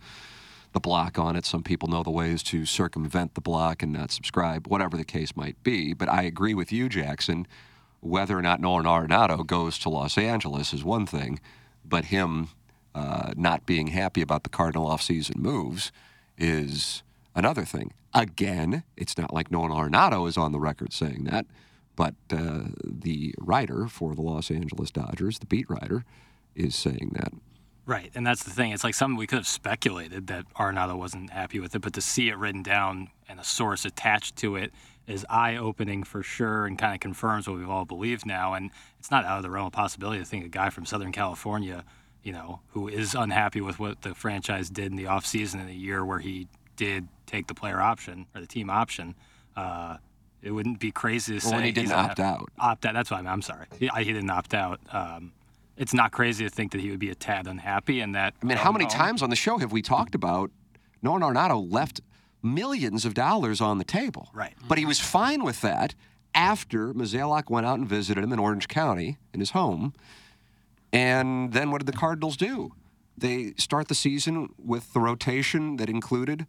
the 0.74 0.80
block 0.80 1.20
on 1.20 1.36
it. 1.36 1.46
Some 1.46 1.64
people 1.64 1.90
know 1.90 2.04
the 2.04 2.12
ways 2.12 2.44
to 2.44 2.66
circumvent 2.66 3.36
the 3.36 3.42
block 3.42 3.84
and 3.84 3.94
not 3.94 4.12
subscribe, 4.12 4.68
whatever 4.68 4.98
the 4.98 5.06
case 5.06 5.36
might 5.36 5.62
be. 5.64 5.94
But 5.94 6.10
I 6.10 6.24
agree 6.24 6.54
with 6.54 6.72
you, 6.72 6.90
Jackson. 6.90 7.48
whether 8.02 8.38
or 8.38 8.42
not 8.42 8.60
Nolan 8.60 8.86
Arenado 8.86 9.46
goes 9.46 9.78
to 9.80 9.90
Los 9.90 10.18
Angeles 10.18 10.74
is 10.74 10.84
one 10.84 11.06
thing, 11.06 11.40
but 11.86 12.06
him 12.06 12.50
uh, 12.96 13.34
not 13.36 13.66
being 13.66 13.88
happy 13.88 14.22
about 14.22 14.44
the 14.44 14.50
Cardinal 14.50 14.88
offseason 14.90 15.38
moves 15.38 15.92
is 16.38 17.04
another 17.36 17.66
thing. 17.66 17.94
Again, 18.14 18.84
it's 18.98 19.18
not 19.18 19.34
like 19.34 19.52
Nolan 19.52 19.72
Arenado 19.72 20.28
is 20.28 20.38
on 20.38 20.52
the 20.52 20.60
record 20.60 20.94
saying 20.94 21.26
that, 21.26 21.46
but 21.96 22.16
uh, 22.32 22.64
the 22.84 23.34
writer 23.40 23.88
for 23.88 24.16
the 24.16 24.22
Los 24.22 24.50
Angeles 24.50 24.92
Dodgers, 24.92 25.40
the 25.40 25.46
beat 25.46 25.70
writer, 25.70 26.06
is 26.56 26.76
saying 26.76 27.12
that. 27.14 27.34
Right, 27.86 28.12
and 28.14 28.26
that's 28.26 28.44
the 28.44 28.52
thing. 28.52 28.72
It's 28.72 28.84
like 28.84 28.94
something 28.94 29.18
we 29.18 29.28
could 29.28 29.40
have 29.40 29.48
speculated 29.48 30.28
that 30.28 30.46
Arenado 30.54 30.98
wasn't 30.98 31.32
happy 31.32 31.60
with 31.60 31.76
it, 31.76 31.80
but 31.80 31.94
to 31.94 32.02
see 32.02 32.30
it 32.30 32.38
written 32.38 32.64
down 32.64 33.10
and 33.28 33.40
a 33.40 33.44
source 33.44 33.86
attached 33.86 34.36
to 34.38 34.56
it 34.56 34.72
is 35.08 35.26
eye-opening 35.30 36.04
for 36.04 36.22
sure, 36.22 36.66
and 36.66 36.78
kind 36.78 36.94
of 36.94 37.00
confirms 37.00 37.48
what 37.48 37.58
we've 37.58 37.70
all 37.70 37.86
believed 37.86 38.26
now. 38.26 38.54
And 38.54 38.70
it's 39.00 39.10
not 39.10 39.26
out 39.26 39.38
of 39.38 39.44
the 39.44 39.50
realm 39.50 39.68
of 39.68 39.74
possibility 39.74 40.20
to 40.20 40.26
think 40.26 40.46
a 40.46 40.50
guy 40.50 40.70
from 40.70 40.86
Southern 40.86 41.12
California, 41.12 41.84
you 42.24 42.32
know, 42.32 42.62
who 42.70 42.88
is 42.88 43.16
unhappy 43.16 43.62
with 43.62 43.80
what 43.80 44.04
the 44.04 44.14
franchise 44.14 44.70
did 44.70 44.92
in 44.92 44.96
the 44.96 45.06
offseason 45.06 45.56
in 45.56 45.68
a 45.68 45.74
year 45.74 46.06
where 46.06 46.20
he 46.20 46.48
did 46.76 47.08
take 47.26 47.48
the 47.48 47.56
player 47.56 47.82
option 47.82 48.28
or 48.36 48.42
the 48.42 48.48
team 48.48 48.70
option. 48.70 49.16
Uh, 49.56 49.98
it 50.42 50.52
wouldn't 50.52 50.80
be 50.80 50.92
crazy 50.92 51.40
to 51.40 51.46
Well, 51.46 51.52
say 51.52 51.56
when 51.58 51.66
he 51.66 51.72
didn't 51.72 51.92
opt 51.92 52.20
out. 52.20 52.50
Opt 52.60 52.86
out. 52.86 52.94
That's 52.94 53.12
why 53.12 53.20
I'm, 53.20 53.28
I'm 53.28 53.42
sorry. 53.42 53.66
He, 53.78 53.90
I, 53.90 54.04
he 54.04 54.14
didn't 54.14 54.30
opt 54.30 54.54
out. 54.54 54.80
Um, 54.92 55.34
it's 55.78 55.94
not 55.94 56.12
crazy 56.12 56.44
to 56.44 56.50
think 56.50 56.72
that 56.74 56.82
he 56.82 56.90
would 56.90 57.00
be 57.00 57.10
a 57.10 57.16
tad 57.16 57.48
unhappy, 57.48 58.02
and 58.02 58.16
that. 58.16 58.34
I 58.42 58.46
mean, 58.46 58.58
how 58.58 58.72
many 58.72 58.86
times 58.86 59.22
on 59.22 59.30
the 59.30 59.36
show 59.36 59.58
have 59.58 59.72
we 59.72 59.82
talked 59.82 60.16
about 60.16 60.52
Nolan 61.02 61.22
Arenado 61.22 61.72
left 61.72 62.02
millions 62.44 63.06
of 63.06 63.14
dollars 63.14 63.62
on 63.62 63.78
the 63.78 63.84
table? 63.84 64.30
Right. 64.34 64.54
But 64.68 64.78
he 64.78 64.86
was 64.86 65.00
fine 65.00 65.44
with 65.44 65.62
that 65.62 65.96
after 66.34 66.94
Mozeliak 66.94 67.50
went 67.50 67.66
out 67.66 67.80
and 67.80 67.88
visited 67.88 68.24
him 68.24 68.32
in 68.32 68.40
Orange 68.40 68.68
County 68.68 69.18
in 69.34 69.40
his 69.40 69.52
home. 69.52 69.94
And 70.94 71.54
then 71.54 71.72
what 71.72 71.80
did 71.80 71.88
the 71.88 71.98
Cardinals 71.98 72.38
do? 72.38 72.74
They 73.18 73.54
start 73.58 73.88
the 73.88 73.96
season 73.96 74.50
with 74.58 74.94
the 74.94 75.00
rotation 75.00 75.78
that 75.78 75.90
included 75.90 76.48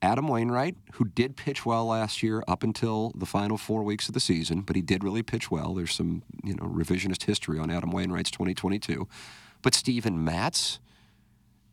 Adam 0.00 0.28
Wainwright, 0.28 0.76
who 0.94 1.04
did 1.04 1.36
pitch 1.36 1.66
well 1.66 1.86
last 1.86 2.22
year 2.22 2.42
up 2.46 2.62
until 2.62 3.12
the 3.16 3.26
final 3.26 3.56
four 3.56 3.82
weeks 3.82 4.06
of 4.08 4.14
the 4.14 4.20
season, 4.20 4.60
but 4.60 4.76
he 4.76 4.82
did 4.82 5.02
really 5.02 5.22
pitch 5.22 5.50
well. 5.50 5.74
There's 5.74 5.94
some, 5.94 6.22
you 6.44 6.54
know, 6.54 6.64
revisionist 6.64 7.24
history 7.24 7.58
on 7.58 7.70
Adam 7.70 7.90
Wainwright's 7.90 8.30
2022. 8.30 9.08
But 9.60 9.74
Steven 9.74 10.22
Matz 10.22 10.78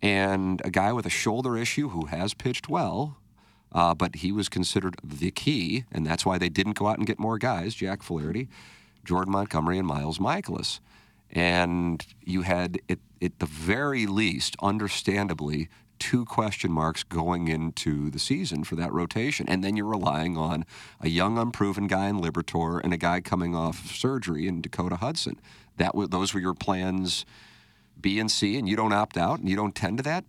and 0.01 0.61
a 0.65 0.71
guy 0.71 0.91
with 0.91 1.05
a 1.05 1.09
shoulder 1.09 1.55
issue 1.55 1.89
who 1.89 2.07
has 2.07 2.33
pitched 2.33 2.67
well, 2.67 3.17
uh, 3.71 3.93
but 3.93 4.17
he 4.17 4.31
was 4.31 4.49
considered 4.49 4.95
the 5.03 5.29
key, 5.31 5.85
and 5.91 6.05
that's 6.05 6.25
why 6.25 6.37
they 6.37 6.49
didn't 6.49 6.73
go 6.73 6.87
out 6.87 6.97
and 6.97 7.05
get 7.05 7.19
more 7.19 7.37
guys. 7.37 7.75
Jack 7.75 8.01
Flaherty, 8.01 8.47
Jordan 9.03 9.33
Montgomery, 9.33 9.77
and 9.77 9.87
Miles 9.87 10.17
Mikolas. 10.17 10.79
And 11.29 12.05
you 12.23 12.41
had, 12.43 12.79
at, 12.89 12.99
at 13.21 13.39
the 13.39 13.45
very 13.45 14.07
least, 14.07 14.55
understandably, 14.61 15.69
two 16.05 16.23
question 16.23 16.71
marks 16.71 17.03
going 17.03 17.47
into 17.47 18.11
the 18.11 18.19
season 18.19 18.63
for 18.63 18.75
that 18.75 18.93
rotation. 18.93 19.49
And 19.49 19.63
then 19.63 19.75
you're 19.75 19.87
relying 19.87 20.37
on 20.37 20.63
a 21.01 21.09
young, 21.09 21.39
unproven 21.39 21.87
guy 21.87 22.09
in 22.09 22.21
Liberatore 22.21 22.79
and 22.83 22.93
a 22.93 22.97
guy 22.97 23.21
coming 23.21 23.55
off 23.55 23.91
surgery 23.91 24.47
in 24.47 24.61
Dakota 24.61 24.97
Hudson. 24.97 25.39
That 25.77 25.93
w- 25.93 26.07
those 26.07 26.31
were 26.31 26.39
your 26.39 26.53
plans 26.53 27.25
B 27.99 28.19
and 28.19 28.29
C, 28.29 28.55
and 28.55 28.69
you 28.69 28.75
don't 28.75 28.93
opt 28.93 29.17
out 29.17 29.39
and 29.39 29.49
you 29.49 29.55
don't 29.55 29.73
tend 29.73 29.97
to 29.97 30.03
that. 30.03 30.25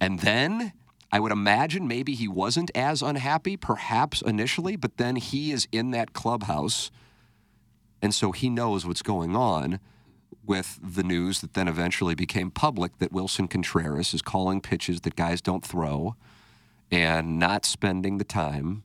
And 0.00 0.20
then 0.20 0.72
I 1.12 1.20
would 1.20 1.32
imagine 1.32 1.86
maybe 1.86 2.14
he 2.14 2.26
wasn't 2.26 2.70
as 2.74 3.02
unhappy, 3.02 3.58
perhaps 3.58 4.22
initially, 4.22 4.76
but 4.76 4.96
then 4.96 5.16
he 5.16 5.52
is 5.52 5.68
in 5.70 5.90
that 5.90 6.14
clubhouse. 6.14 6.90
And 8.00 8.14
so 8.14 8.32
he 8.32 8.48
knows 8.48 8.86
what's 8.86 9.02
going 9.02 9.36
on 9.36 9.78
with 10.44 10.78
the 10.82 11.02
news 11.02 11.40
that 11.40 11.54
then 11.54 11.68
eventually 11.68 12.14
became 12.14 12.50
public 12.50 12.98
that 12.98 13.12
Willson 13.12 13.48
Contreras 13.48 14.14
is 14.14 14.22
calling 14.22 14.60
pitches 14.60 15.02
that 15.02 15.16
guys 15.16 15.40
don't 15.40 15.64
throw 15.64 16.16
and 16.90 17.38
not 17.38 17.64
spending 17.64 18.18
the 18.18 18.24
time 18.24 18.82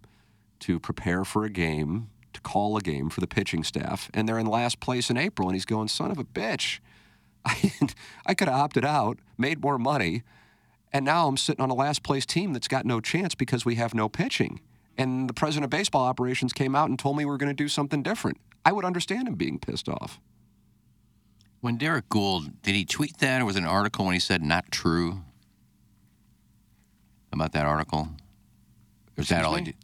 to 0.59 0.79
prepare 0.79 1.25
for 1.25 1.43
a 1.43 1.49
game, 1.49 2.09
to 2.33 2.41
call 2.41 2.77
a 2.77 2.81
game 2.81 3.09
for 3.09 3.19
the 3.19 3.27
pitching 3.27 3.63
staff. 3.63 4.09
And 4.13 4.27
they're 4.27 4.39
in 4.39 4.45
last 4.45 4.79
place 4.79 5.09
in 5.09 5.17
April, 5.17 5.47
and 5.47 5.55
he's 5.55 5.65
going, 5.65 5.87
son 5.87 6.11
of 6.11 6.19
a 6.19 6.23
bitch. 6.23 6.79
I, 7.45 7.73
I 8.25 8.33
could 8.33 8.47
have 8.47 8.59
opted 8.59 8.85
out, 8.85 9.19
made 9.37 9.61
more 9.61 9.77
money, 9.77 10.23
and 10.91 11.03
now 11.03 11.27
I'm 11.27 11.37
sitting 11.37 11.61
on 11.61 11.69
a 11.69 11.75
last 11.75 12.03
place 12.03 12.25
team 12.25 12.53
that's 12.53 12.67
got 12.67 12.85
no 12.85 13.01
chance 13.01 13.35
because 13.35 13.65
we 13.65 13.75
have 13.75 13.93
no 13.93 14.07
pitching. 14.07 14.61
And 14.97 15.29
the 15.29 15.33
president 15.33 15.65
of 15.65 15.69
baseball 15.69 16.05
operations 16.05 16.53
came 16.53 16.75
out 16.75 16.89
and 16.89 16.97
told 16.97 17.17
me 17.17 17.25
we 17.25 17.33
are 17.33 17.37
going 17.37 17.49
to 17.49 17.53
do 17.53 17.67
something 17.67 18.01
different. 18.01 18.37
I 18.63 18.71
would 18.71 18.85
understand 18.85 19.27
him 19.27 19.35
being 19.35 19.59
pissed 19.59 19.89
off. 19.89 20.19
When 21.65 21.77
Derrick 21.77 22.09
Goold, 22.09 22.61
did 22.61 22.75
he 22.75 22.85
tweet 22.85 23.17
that 23.17 23.41
or 23.41 23.45
was 23.45 23.55
it 23.55 23.63
an 23.63 23.65
article 23.65 24.05
when 24.05 24.13
he 24.13 24.19
said 24.19 24.43
not 24.43 24.69
true 24.69 25.23
about 27.31 27.53
that 27.53 27.65
article? 27.65 28.09
Or 29.17 29.21
is 29.21 29.29
that 29.29 29.43
all 29.43 29.55
he 29.55 29.63
did? 29.63 29.75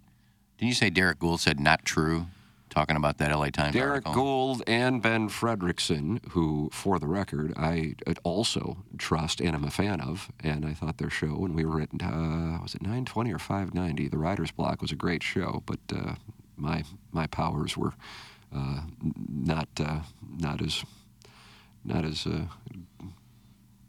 Didn't 0.59 0.67
you 0.67 0.75
say 0.75 0.91
Derrick 0.91 1.17
Goold 1.17 1.39
said 1.39 1.59
not 1.59 1.83
true 1.83 2.27
talking 2.69 2.95
about 2.95 3.17
that 3.17 3.35
LA 3.35 3.49
Times 3.49 3.73
Derrick 3.73 4.05
article? 4.05 4.13
Goold 4.13 4.61
and 4.67 5.01
Ben 5.01 5.27
Frederickson, 5.27 6.23
who, 6.29 6.69
for 6.71 6.99
the 6.99 7.07
record, 7.07 7.51
I 7.57 7.95
also 8.21 8.77
trust 8.99 9.41
and 9.41 9.55
am 9.55 9.63
a 9.63 9.71
fan 9.71 10.01
of, 10.01 10.31
and 10.39 10.67
I 10.67 10.75
thought 10.75 10.99
their 10.99 11.09
show 11.09 11.29
when 11.29 11.55
we 11.55 11.65
were 11.65 11.81
at 11.81 11.89
uh, 11.99 12.59
was 12.61 12.75
it 12.75 12.83
920 12.83 13.33
or 13.33 13.39
590, 13.39 14.07
the 14.07 14.19
Writers 14.19 14.51
Block 14.51 14.83
was 14.83 14.91
a 14.91 14.95
great 14.95 15.23
show, 15.23 15.63
but 15.65 15.79
uh, 15.91 16.13
my 16.55 16.83
my 17.11 17.25
powers 17.25 17.75
were 17.75 17.93
uh, 18.55 18.81
not 19.27 19.67
uh, 19.79 20.01
not 20.37 20.61
as 20.61 20.85
not 21.83 22.05
as 22.05 22.25
uh, 22.25 22.45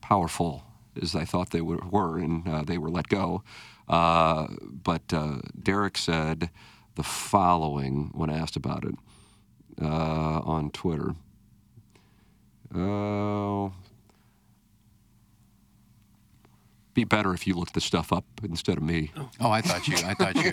powerful 0.01 0.65
as 1.01 1.15
I 1.15 1.25
thought 1.25 1.51
they 1.51 1.61
were, 1.61 1.81
were 1.91 2.19
and 2.19 2.47
uh, 2.49 2.63
they 2.63 2.79
were 2.79 2.91
let 2.91 3.09
go. 3.09 3.43
Uh, 3.89 4.49
but 4.61 5.13
uh, 5.13 5.39
Derrick 5.61 5.99
said 5.99 6.51
the 6.95 7.03
following 7.03 8.11
when 8.15 8.31
asked 8.31 8.57
about 8.57 8.85
it 8.85 8.95
uh, 9.81 10.41
on 10.41 10.71
Twitter. 10.71 11.15
Oh. 12.75 13.73
be 16.95 17.05
better 17.05 17.33
if 17.35 17.47
you 17.47 17.55
looked 17.55 17.75
the 17.75 17.81
stuff 17.81 18.13
up 18.13 18.25
instead 18.43 18.77
of 18.77 18.83
me. 18.83 19.11
Oh, 19.41 19.51
I 19.51 19.61
thought 19.61 19.89
you. 19.89 19.97
I 20.07 20.15
thought 20.15 20.37
you. 20.37 20.53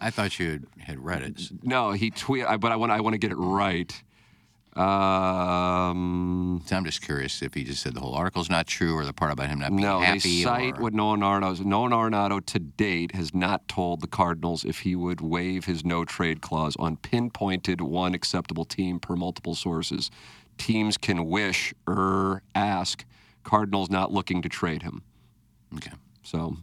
I 0.00 0.10
thought 0.10 0.38
you 0.38 0.60
had 0.78 1.04
read 1.04 1.22
it. 1.22 1.40
No, 1.62 1.92
he 1.92 2.10
tweeted, 2.10 2.60
But 2.60 2.72
I 2.72 2.76
want. 2.76 2.92
I 2.92 3.00
want 3.00 3.14
to 3.14 3.18
get 3.18 3.32
it 3.32 3.36
right. 3.36 3.92
Um, 4.76 6.60
So 6.66 6.76
I'm 6.76 6.84
just 6.84 7.00
curious 7.00 7.40
if 7.40 7.54
he 7.54 7.64
just 7.64 7.82
said 7.82 7.94
the 7.94 8.00
whole 8.00 8.14
article's 8.14 8.50
not 8.50 8.66
true 8.66 8.94
or 8.94 9.06
the 9.06 9.12
part 9.14 9.32
about 9.32 9.48
him 9.48 9.58
not 9.58 9.70
being 9.70 9.80
no, 9.80 10.00
happy. 10.00 10.18
No, 10.18 10.22
they 10.22 10.42
cite 10.42 10.78
or, 10.78 10.82
what 10.82 10.92
Nolan 10.92 11.20
Arenado. 11.20 11.64
Nolan 11.64 11.92
Arenado 11.92 12.44
to 12.44 12.58
date 12.58 13.14
has 13.14 13.34
not 13.34 13.66
told 13.68 14.02
the 14.02 14.06
Cardinals 14.06 14.64
if 14.64 14.80
he 14.80 14.94
would 14.94 15.22
waive 15.22 15.64
his 15.64 15.84
no 15.84 16.04
trade 16.04 16.42
clause 16.42 16.76
on 16.78 16.98
pinpointed 16.98 17.80
one 17.80 18.14
acceptable 18.14 18.66
team 18.66 19.00
per 19.00 19.16
multiple 19.16 19.54
sources. 19.54 20.10
Teams 20.58 20.98
can 20.98 21.26
wish 21.26 21.72
or 21.86 22.42
ask. 22.54 23.04
Cardinals 23.44 23.88
not 23.88 24.12
looking 24.12 24.42
to 24.42 24.48
trade 24.48 24.82
him. 24.82 25.02
Okay. 25.74 25.92
So 26.22 26.56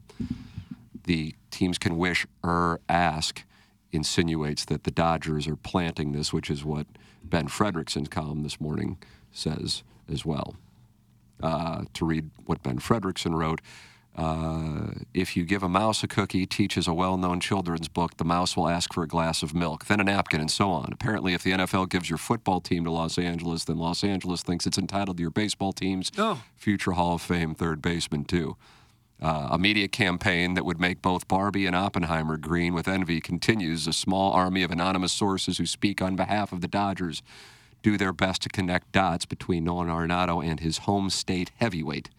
the 1.06 1.34
teams 1.50 1.78
can 1.78 1.98
wish 1.98 2.28
or 2.44 2.80
ask 2.90 3.44
insinuates 3.92 4.66
that 4.66 4.84
the 4.84 4.92
Dodgers 4.92 5.48
are 5.48 5.56
planting 5.56 6.12
this, 6.12 6.34
which 6.34 6.50
is 6.50 6.64
what 6.66 6.86
Ben 7.24 7.48
Frederickson's 7.48 8.10
column 8.10 8.44
this 8.44 8.60
morning 8.60 8.98
says 9.32 9.84
as 10.12 10.26
well. 10.26 10.56
Uh, 11.42 11.84
to 11.94 12.06
read 12.06 12.30
what 12.46 12.64
Ben 12.64 12.80
Frederickson 12.80 13.34
wrote, 13.34 13.60
uh, 14.16 14.92
if 15.14 15.36
you 15.36 15.44
give 15.44 15.64
a 15.64 15.70
mouse 15.70 16.04
a 16.04 16.08
cookie, 16.08 16.46
teaches 16.46 16.88
a 16.88 16.94
well 16.94 17.18
known 17.18 17.40
children's 17.40 17.88
book, 17.88 18.18
the 18.18 18.24
mouse 18.24 18.56
will 18.56 18.70
ask 18.70 18.94
for 18.94 19.02
a 19.04 19.08
glass 19.08 19.42
of 19.42 19.56
milk, 19.56 19.86
then 19.86 20.00
a 20.00 20.04
napkin, 20.04 20.40
and 20.40 20.52
so 20.52 20.70
on. 20.70 20.90
Apparently, 20.94 21.34
if 21.34 21.42
the 21.44 21.52
NFL 21.52 21.90
gives 21.90 22.10
your 22.10 22.20
football 22.20 22.62
team 22.62 22.84
to 22.84 22.92
Los 22.92 23.18
Angeles, 23.18 23.66
then 23.66 23.78
Los 23.78 24.04
Angeles 24.04 24.44
thinks 24.44 24.68
it's 24.68 24.78
entitled 24.78 25.18
to 25.18 25.22
your 25.22 25.32
baseball 25.32 25.74
team's 25.74 26.12
future 26.56 26.92
Hall 26.92 27.16
of 27.16 27.22
Fame 27.22 27.56
third 27.56 27.82
baseman, 27.82 28.24
too. 28.24 28.56
Uh, 29.24 29.48
a 29.52 29.58
media 29.58 29.88
campaign 29.88 30.54
that 30.54 30.66
would 30.66 30.82
make 30.82 31.02
both 31.02 31.30
Barbie 31.30 31.66
and 31.66 31.74
Oppenheimer 31.74 32.36
green 32.36 32.74
with 32.74 32.90
envy 32.90 33.22
continues. 33.22 33.88
A 33.88 33.94
small 33.94 34.34
army 34.34 34.64
of 34.64 34.72
anonymous 34.72 35.14
sources 35.14 35.58
who 35.58 35.66
speak 35.66 36.02
on 36.02 36.18
behalf 36.18 36.52
of 36.52 36.60
the 36.60 36.68
Dodgers 36.68 37.24
do 37.82 37.98
their 37.98 38.12
best 38.12 38.42
to 38.42 38.50
connect 38.50 38.92
dots 38.92 39.26
between 39.26 39.64
Nolan 39.64 39.88
Arenado 39.88 40.46
and 40.46 40.60
his 40.60 40.80
home 40.80 41.10
state 41.10 41.52
heavyweight. 41.56 42.10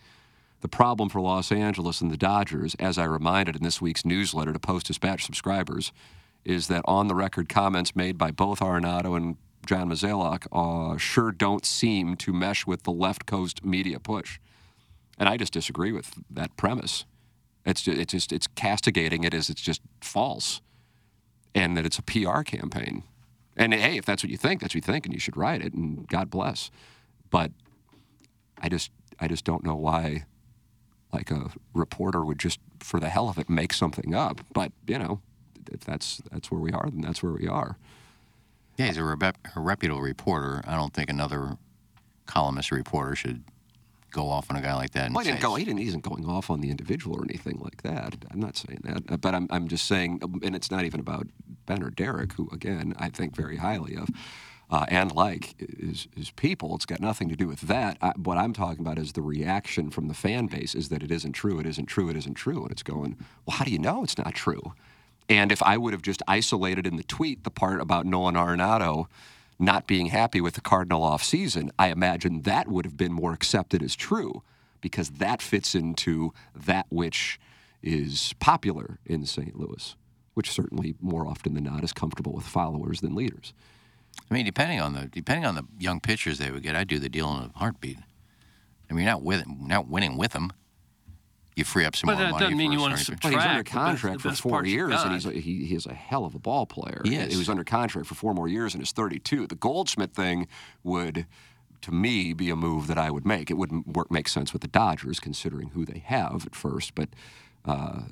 The 0.62 0.68
problem 0.68 1.10
for 1.10 1.20
Los 1.20 1.52
Angeles 1.52 2.00
and 2.00 2.10
the 2.10 2.16
Dodgers, 2.16 2.74
as 2.76 2.96
I 2.96 3.04
reminded 3.04 3.54
in 3.54 3.62
this 3.62 3.82
week's 3.82 4.06
newsletter 4.06 4.54
to 4.54 4.58
Post 4.58 4.86
Dispatch 4.86 5.26
subscribers, 5.26 5.92
is 6.42 6.68
that 6.68 6.86
on 6.86 7.08
the 7.08 7.14
record 7.14 7.50
comments 7.50 7.94
made 7.94 8.16
by 8.16 8.30
both 8.30 8.60
Arenado 8.60 9.14
and 9.14 9.36
John 9.66 9.90
Mozeliak 9.90 10.46
uh, 10.52 10.96
sure 10.96 11.32
don't 11.32 11.66
seem 11.66 12.16
to 12.16 12.32
mesh 12.32 12.66
with 12.66 12.84
the 12.84 12.92
left 12.92 13.26
coast 13.26 13.62
media 13.62 14.00
push. 14.00 14.38
And 15.18 15.28
I 15.28 15.36
just 15.36 15.52
disagree 15.52 15.92
with 15.92 16.12
that 16.30 16.56
premise. 16.56 17.04
It's 17.66 17.82
just, 17.82 17.98
it's 17.98 18.12
just 18.12 18.32
it's 18.32 18.46
castigating 18.48 19.24
it 19.24 19.34
as 19.34 19.50
it's 19.50 19.62
just 19.62 19.82
false, 20.02 20.60
and 21.54 21.76
that 21.76 21.86
it's 21.86 21.98
a 21.98 22.02
PR 22.02 22.42
campaign 22.42 23.02
And 23.56 23.74
hey, 23.74 23.98
if 23.98 24.06
that's 24.06 24.24
what 24.24 24.30
you 24.30 24.38
think, 24.38 24.60
that's 24.62 24.72
what 24.72 24.76
you 24.86 24.92
think, 24.92 25.06
and 25.06 25.14
you 25.14 25.20
should 25.20 25.36
write 25.36 25.62
it, 25.62 25.74
and 25.74 26.08
God 26.08 26.30
bless. 26.30 26.70
But 27.30 27.52
I 28.60 28.68
just, 28.70 28.90
I 29.20 29.28
just 29.28 29.44
don't 29.44 29.64
know 29.64 29.76
why, 29.76 30.24
like 31.12 31.30
a 31.30 31.50
reporter 31.74 32.24
would 32.24 32.38
just, 32.40 32.60
for 32.80 33.00
the 33.00 33.10
hell 33.10 33.28
of 33.30 33.38
it, 33.38 33.50
make 33.50 33.72
something 33.74 34.14
up. 34.14 34.40
But 34.54 34.72
you 34.88 34.98
know, 34.98 35.20
if 35.72 35.80
that's 35.82 36.22
that's 36.32 36.50
where 36.50 36.60
we 36.60 36.72
are, 36.72 36.88
then 36.90 37.02
that's 37.02 37.22
where 37.22 37.32
we 37.32 37.48
are. 37.48 37.78
Yeah, 38.78 38.86
he's 38.88 38.98
a, 38.98 39.04
rep- 39.04 39.38
a 39.56 39.60
reputable 39.60 40.02
reporter. 40.02 40.62
I 40.66 40.76
don't 40.76 40.94
think 40.94 41.10
another 41.10 41.58
columnist 42.26 42.72
or 42.72 42.76
reporter 42.76 43.16
should 43.16 43.44
go 44.14 44.30
off 44.30 44.50
on 44.50 44.56
a 44.56 44.62
guy 44.62 44.74
like 44.74 44.92
that. 44.92 45.06
And 45.06 45.14
Well, 45.14 45.24
he 45.24 45.30
didn't 45.30 45.42
go. 45.42 45.56
He 45.56 45.64
didn't. 45.64 45.80
He 45.80 45.88
isn't 45.88 46.04
going 46.04 46.24
off 46.24 46.48
on 46.48 46.60
the 46.60 46.70
individual 46.70 47.16
or 47.18 47.24
anything 47.24 47.58
like 47.60 47.82
that. 47.82 48.14
I'm 48.30 48.40
not 48.40 48.56
saying 48.56 48.80
that, 48.84 49.02
Uh, 49.12 49.16
but 49.16 49.34
I'm. 49.34 49.46
I'm 49.50 49.68
just 49.68 49.86
saying, 49.86 50.20
and 50.42 50.54
it's 50.56 50.70
not 50.70 50.84
even 50.84 51.00
about 51.00 51.26
Ben 51.66 51.82
or 51.82 51.90
Derrick, 51.90 52.32
who 52.34 52.48
again 52.52 52.94
I 52.98 53.08
think 53.10 53.36
very 53.36 53.56
highly 53.56 53.96
of, 53.96 54.08
uh, 54.70 54.86
and 54.88 55.12
like 55.12 55.54
is 55.58 56.08
is 56.16 56.30
people. 56.30 56.74
It's 56.76 56.86
got 56.86 57.00
nothing 57.00 57.28
to 57.28 57.36
do 57.36 57.48
with 57.48 57.62
that. 57.62 57.98
I, 58.00 58.12
what 58.16 58.38
I'm 58.38 58.52
talking 58.52 58.80
about 58.80 58.98
is 58.98 59.12
the 59.12 59.22
reaction 59.22 59.90
from 59.90 60.08
the 60.08 60.14
fan 60.14 60.46
base 60.46 60.74
is 60.74 60.88
that 60.88 61.02
it 61.02 61.10
isn't 61.10 61.32
true. 61.32 61.58
It 61.58 61.66
isn't 61.66 61.86
true. 61.86 62.08
It 62.08 62.16
isn't 62.16 62.34
true. 62.34 62.62
And 62.62 62.70
it's 62.70 62.82
going. 62.84 63.16
Well, 63.44 63.56
how 63.56 63.64
do 63.64 63.72
you 63.72 63.78
know 63.78 64.04
it's 64.04 64.16
not 64.16 64.34
true? 64.34 64.72
And 65.28 65.50
if 65.50 65.62
I 65.62 65.78
would 65.78 65.92
have 65.94 66.02
just 66.02 66.22
isolated 66.28 66.86
in 66.86 66.96
the 66.96 67.02
tweet 67.02 67.44
the 67.44 67.50
part 67.50 67.80
about 67.80 68.04
Nolan 68.04 68.34
Arenado 68.34 69.06
not 69.64 69.86
being 69.86 70.06
happy 70.06 70.40
with 70.40 70.54
the 70.54 70.60
Cardinal 70.60 71.02
offseason, 71.02 71.70
I 71.78 71.88
imagine 71.88 72.42
that 72.42 72.68
would 72.68 72.84
have 72.84 72.96
been 72.96 73.12
more 73.12 73.32
accepted 73.32 73.82
as 73.82 73.96
true 73.96 74.42
because 74.80 75.10
that 75.10 75.40
fits 75.40 75.74
into 75.74 76.32
that 76.54 76.86
which 76.90 77.40
is 77.82 78.34
popular 78.40 78.98
in 79.04 79.26
St. 79.26 79.58
Louis, 79.58 79.96
which 80.34 80.50
certainly 80.50 80.94
more 81.00 81.26
often 81.26 81.54
than 81.54 81.64
not 81.64 81.84
is 81.84 81.92
comfortable 81.92 82.32
with 82.32 82.44
followers 82.44 83.00
than 83.00 83.14
leaders. 83.14 83.52
I 84.30 84.34
mean, 84.34 84.44
depending 84.44 84.80
on 84.80 84.94
the 84.94 85.06
depending 85.06 85.44
on 85.44 85.54
the 85.54 85.64
young 85.78 86.00
pitchers 86.00 86.38
they 86.38 86.50
would 86.50 86.62
get, 86.62 86.76
I'd 86.76 86.88
do 86.88 86.98
the 86.98 87.08
deal 87.08 87.32
in 87.32 87.50
a 87.54 87.58
heartbeat. 87.58 87.98
I 88.90 88.94
mean, 88.94 89.04
you're 89.04 89.12
not 89.12 89.22
with 89.22 89.44
not 89.46 89.88
winning 89.88 90.16
with 90.16 90.32
them. 90.32 90.52
You 91.56 91.62
free 91.64 91.84
up 91.84 91.94
some 91.94 92.08
But 92.08 92.14
more 92.14 92.24
that 92.24 92.30
money. 92.32 92.44
doesn't 92.46 92.58
mean 92.58 92.72
you 92.72 92.80
wanna 92.80 92.96
starting 92.96 93.18
pitcher. 93.20 93.36
But 93.36 93.42
he's 93.42 93.50
under 93.50 93.62
Track, 93.62 93.64
the 93.64 93.70
best- 93.70 94.02
contract 94.02 94.22
the 94.22 94.30
for 94.30 94.36
four 94.36 94.64
years, 94.66 95.02
and 95.02 95.12
he's 95.12 95.26
a, 95.26 95.32
he, 95.32 95.64
he 95.66 95.74
is 95.76 95.86
a 95.86 95.94
hell 95.94 96.24
of 96.24 96.34
a 96.34 96.38
ball 96.40 96.66
player. 96.66 97.00
He 97.04 97.16
He 97.16 97.36
was 97.36 97.48
under 97.48 97.62
contract 97.64 98.08
for 98.08 98.14
four 98.16 98.34
more 98.34 98.48
years 98.48 98.74
and 98.74 98.82
is 98.82 98.90
32. 98.92 99.46
The 99.46 99.54
Goldschmidt 99.54 100.12
thing 100.14 100.48
would, 100.82 101.26
to 101.82 101.92
me, 101.92 102.32
be 102.32 102.50
a 102.50 102.56
move 102.56 102.88
that 102.88 102.98
I 102.98 103.10
would 103.10 103.24
make. 103.24 103.50
It 103.50 103.54
wouldn't 103.54 103.86
work, 103.86 104.10
make 104.10 104.26
sense 104.28 104.52
with 104.52 104.62
the 104.62 104.68
Dodgers, 104.68 105.20
considering 105.20 105.68
who 105.70 105.84
they 105.84 105.98
have 106.04 106.44
at 106.44 106.56
first. 106.56 106.94
But 106.96 107.10
uh, 107.64 108.02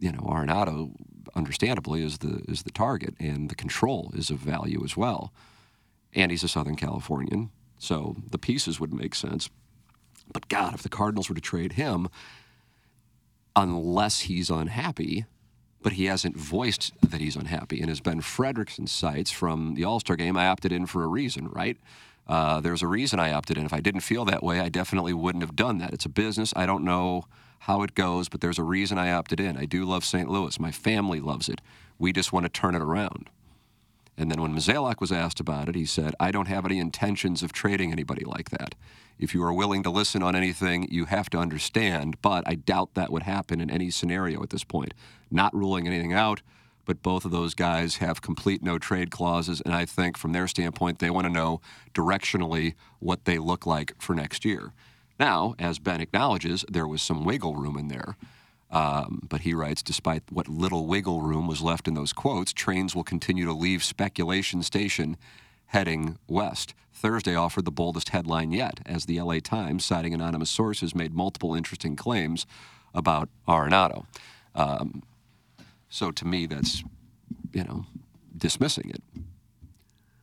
you 0.00 0.10
know, 0.12 0.20
Arenado, 0.20 0.92
understandably, 1.34 2.02
is 2.02 2.18
the 2.18 2.42
is 2.48 2.62
the 2.62 2.70
target, 2.70 3.14
and 3.20 3.50
the 3.50 3.54
control 3.54 4.12
is 4.14 4.30
of 4.30 4.38
value 4.38 4.80
as 4.82 4.96
well. 4.96 5.32
And 6.14 6.30
he's 6.30 6.42
a 6.42 6.48
Southern 6.48 6.74
Californian, 6.76 7.50
so 7.76 8.16
the 8.30 8.38
pieces 8.38 8.80
would 8.80 8.94
make 8.94 9.14
sense. 9.14 9.50
But 10.32 10.48
God, 10.48 10.72
if 10.74 10.82
the 10.82 10.88
Cardinals 10.88 11.28
were 11.28 11.34
to 11.34 11.40
trade 11.40 11.72
him, 11.74 12.08
unless 13.58 14.20
he's 14.20 14.50
unhappy, 14.50 15.26
but 15.82 15.94
he 15.94 16.04
hasn't 16.04 16.36
voiced 16.36 16.92
that 17.02 17.20
he's 17.20 17.34
unhappy. 17.34 17.80
And 17.80 17.90
as 17.90 18.00
Ben 18.00 18.20
Frederickson 18.20 18.88
cites 18.88 19.32
from 19.32 19.74
the 19.74 19.84
All 19.84 20.00
Star 20.00 20.16
game, 20.16 20.36
I 20.36 20.46
opted 20.46 20.70
in 20.72 20.86
for 20.86 21.02
a 21.02 21.08
reason, 21.08 21.48
right? 21.48 21.76
Uh, 22.28 22.60
there's 22.60 22.82
a 22.82 22.86
reason 22.86 23.18
I 23.18 23.32
opted 23.32 23.58
in. 23.58 23.66
If 23.66 23.72
I 23.72 23.80
didn't 23.80 24.02
feel 24.02 24.24
that 24.26 24.42
way, 24.42 24.60
I 24.60 24.68
definitely 24.68 25.12
wouldn't 25.12 25.42
have 25.42 25.56
done 25.56 25.78
that. 25.78 25.92
It's 25.92 26.04
a 26.04 26.10
business. 26.10 26.52
I 26.54 26.66
don't 26.66 26.84
know 26.84 27.24
how 27.60 27.82
it 27.82 27.94
goes, 27.94 28.28
but 28.28 28.40
there's 28.40 28.58
a 28.58 28.62
reason 28.62 28.98
I 28.98 29.10
opted 29.10 29.40
in. 29.40 29.56
I 29.56 29.64
do 29.64 29.84
love 29.84 30.04
St. 30.04 30.28
Louis. 30.28 30.60
My 30.60 30.70
family 30.70 31.20
loves 31.20 31.48
it. 31.48 31.60
We 31.98 32.12
just 32.12 32.32
want 32.32 32.44
to 32.44 32.50
turn 32.50 32.76
it 32.76 32.82
around. 32.82 33.28
And 34.16 34.30
then 34.30 34.40
when 34.40 34.54
Mozeliak 34.54 35.00
was 35.00 35.10
asked 35.10 35.40
about 35.40 35.68
it, 35.68 35.74
he 35.74 35.86
said, 35.86 36.14
I 36.20 36.30
don't 36.30 36.48
have 36.48 36.64
any 36.64 36.78
intentions 36.78 37.42
of 37.42 37.52
trading 37.52 37.90
anybody 37.90 38.24
like 38.24 38.50
that. 38.50 38.74
If 39.18 39.34
you 39.34 39.42
are 39.42 39.52
willing 39.52 39.82
to 39.82 39.90
listen 39.90 40.22
on 40.22 40.36
anything, 40.36 40.86
you 40.90 41.06
have 41.06 41.28
to 41.30 41.38
understand, 41.38 42.20
but 42.22 42.44
I 42.46 42.54
doubt 42.54 42.94
that 42.94 43.10
would 43.10 43.24
happen 43.24 43.60
in 43.60 43.70
any 43.70 43.90
scenario 43.90 44.42
at 44.42 44.50
this 44.50 44.64
point. 44.64 44.94
Not 45.30 45.54
ruling 45.54 45.86
anything 45.86 46.12
out, 46.12 46.40
but 46.84 47.02
both 47.02 47.24
of 47.24 47.32
those 47.32 47.54
guys 47.54 47.96
have 47.96 48.22
complete 48.22 48.62
no 48.62 48.78
trade 48.78 49.10
clauses, 49.10 49.60
and 49.60 49.74
I 49.74 49.84
think 49.84 50.16
from 50.16 50.32
their 50.32 50.46
standpoint, 50.46 51.00
they 51.00 51.10
want 51.10 51.26
to 51.26 51.32
know 51.32 51.60
directionally 51.94 52.74
what 53.00 53.24
they 53.24 53.38
look 53.38 53.66
like 53.66 53.92
for 53.98 54.14
next 54.14 54.44
year. 54.44 54.72
Now, 55.18 55.54
as 55.58 55.80
Ben 55.80 56.00
acknowledges, 56.00 56.64
there 56.70 56.86
was 56.86 57.02
some 57.02 57.24
wiggle 57.24 57.56
room 57.56 57.76
in 57.76 57.88
there. 57.88 58.16
Um, 58.70 59.22
but 59.28 59.40
he 59.40 59.54
writes, 59.54 59.82
despite 59.82 60.22
what 60.30 60.46
little 60.46 60.86
wiggle 60.86 61.22
room 61.22 61.46
was 61.46 61.62
left 61.62 61.88
in 61.88 61.94
those 61.94 62.12
quotes, 62.12 62.52
trains 62.52 62.94
will 62.94 63.04
continue 63.04 63.46
to 63.46 63.52
leave 63.52 63.82
speculation 63.82 64.62
station 64.62 65.16
heading 65.68 66.18
west. 66.26 66.74
Thursday 66.92 67.34
offered 67.34 67.64
the 67.64 67.70
boldest 67.70 68.08
headline 68.10 68.50
yet, 68.52 68.80
as 68.84 69.06
the 69.06 69.20
LA 69.20 69.38
Times, 69.38 69.84
citing 69.84 70.12
anonymous 70.12 70.50
sources, 70.50 70.94
made 70.94 71.14
multiple 71.14 71.54
interesting 71.54 71.94
claims 71.96 72.44
about 72.94 73.28
Arenado. 73.46 74.04
Um, 74.54 75.02
so 75.88 76.10
to 76.10 76.26
me, 76.26 76.46
that's, 76.46 76.82
you 77.52 77.62
know, 77.64 77.86
dismissing 78.36 78.90
it. 78.90 79.02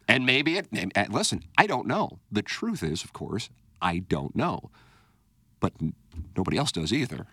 And 0.08 0.26
maybe 0.26 0.58
it, 0.58 0.68
and- 0.72 0.92
and 0.96 1.14
listen, 1.14 1.44
I 1.58 1.66
don't 1.68 1.88
know. 1.88 2.20
The 2.32 2.42
truth 2.42 2.84
is, 2.84 3.04
of 3.04 3.14
course, 3.14 3.50
I 3.82 4.00
don't 4.00 4.36
know. 4.36 4.70
But 5.60 5.74
n- 5.82 5.94
nobody 6.36 6.58
else 6.58 6.72
does 6.72 6.92
either. 6.94 7.28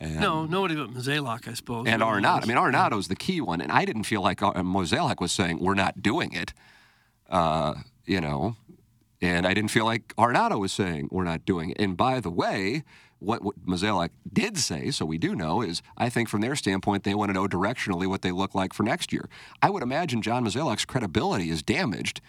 And, 0.00 0.20
No, 0.20 0.44
nobody 0.46 0.74
but 0.74 0.90
Mozeliak, 0.90 1.46
I 1.48 1.54
suppose. 1.54 1.86
and 1.86 2.02
Arenado. 2.02 2.42
I 2.42 2.46
mean, 2.46 2.56
Arenado's 2.56 3.08
the 3.08 3.16
key 3.16 3.40
one. 3.40 3.60
And 3.60 3.70
I 3.70 3.84
didn't 3.84 4.04
feel 4.04 4.22
like 4.22 4.42
uh, 4.42 4.52
was 4.64 5.32
saying, 5.32 5.58
we're 5.60 5.74
not 5.74 6.02
doing 6.02 6.32
it. 6.32 6.52
Uh, 7.30 7.74
you 8.04 8.20
know, 8.20 8.56
and 9.22 9.46
I 9.46 9.54
didn't 9.54 9.70
feel 9.70 9.84
like 9.84 10.14
Arenado 10.16 10.58
was 10.58 10.72
saying, 10.72 11.08
we're 11.10 11.24
not 11.24 11.44
doing 11.44 11.70
it. 11.70 11.80
And 11.80 11.96
by 11.96 12.20
the 12.20 12.30
way, 12.30 12.82
what, 13.18 13.44
what 13.44 13.54
did 14.32 14.58
say, 14.58 14.90
so 14.90 15.04
we 15.04 15.18
do 15.18 15.36
know, 15.36 15.60
is 15.60 15.82
I 15.96 16.08
think 16.08 16.28
from 16.28 16.40
their 16.40 16.56
standpoint, 16.56 17.04
they 17.04 17.14
want 17.14 17.28
to 17.28 17.34
know 17.34 17.46
directionally 17.46 18.06
what 18.06 18.22
they 18.22 18.32
look 18.32 18.54
like 18.54 18.72
for 18.72 18.82
next 18.82 19.12
year. 19.12 19.28
I 19.60 19.70
would 19.70 19.82
imagine 19.82 20.22
John 20.22 20.44
Mozeliak's 20.44 20.86
credibility 20.86 21.50
is 21.50 21.62
damaged 21.62 22.20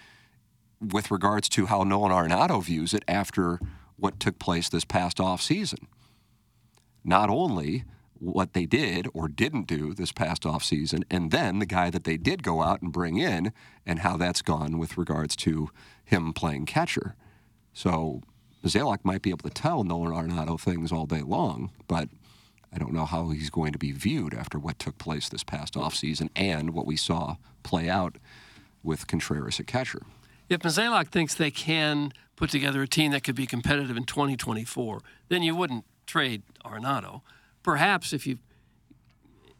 with 0.81 1.11
regards 1.11 1.47
to 1.49 1.67
how 1.67 1.83
Nolan 1.83 2.11
Arenado 2.11 2.61
views 2.61 2.93
it 2.93 3.03
after 3.07 3.59
what 3.95 4.19
took 4.19 4.37
place 4.37 4.67
this 4.67 4.83
past 4.83 5.17
offseason. 5.17 5.85
Not 7.03 7.29
only 7.29 7.85
what 8.21 8.53
they 8.53 8.67
did 8.67 9.07
or 9.13 9.27
didn't 9.27 9.65
do 9.67 9.93
this 9.93 10.11
past 10.11 10.43
offseason, 10.43 11.03
and 11.09 11.31
then 11.31 11.57
the 11.57 11.65
guy 11.65 11.89
that 11.89 12.03
they 12.03 12.17
did 12.17 12.43
go 12.43 12.61
out 12.61 12.81
and 12.81 12.93
bring 12.93 13.17
in, 13.17 13.51
and 13.85 13.99
how 13.99 14.15
that's 14.15 14.43
gone 14.43 14.77
with 14.77 14.97
regards 14.97 15.35
to 15.35 15.69
him 16.05 16.31
playing 16.31 16.65
catcher. 16.67 17.15
So 17.73 18.21
Zalak 18.63 18.99
might 19.03 19.23
be 19.23 19.31
able 19.31 19.49
to 19.49 19.53
tell 19.53 19.83
Nolan 19.83 20.13
Arenado 20.13 20.59
things 20.59 20.91
all 20.91 21.07
day 21.07 21.21
long, 21.21 21.71
but 21.87 22.09
I 22.71 22.77
don't 22.77 22.93
know 22.93 23.05
how 23.05 23.29
he's 23.29 23.49
going 23.49 23.73
to 23.73 23.79
be 23.79 23.91
viewed 23.91 24.33
after 24.35 24.59
what 24.59 24.77
took 24.77 24.97
place 24.97 25.27
this 25.27 25.43
past 25.43 25.73
offseason 25.73 26.29
and 26.35 26.71
what 26.71 26.85
we 26.85 26.95
saw 26.95 27.37
play 27.63 27.89
out 27.89 28.17
with 28.83 29.07
Contreras 29.07 29.59
at 29.59 29.67
catcher. 29.67 30.03
If 30.47 30.59
Mozeliak 30.59 31.07
thinks 31.07 31.33
they 31.33 31.51
can 31.51 32.13
put 32.35 32.49
together 32.49 32.81
a 32.81 32.87
team 32.87 33.11
that 33.11 33.23
could 33.23 33.35
be 33.35 33.47
competitive 33.47 33.97
in 33.97 34.03
2024, 34.03 35.01
then 35.29 35.41
you 35.41 35.55
wouldn't 35.55 35.85
trade 36.05 36.43
Arenado. 36.63 37.21
Perhaps 37.63 38.13
if 38.13 38.25
you 38.25 38.39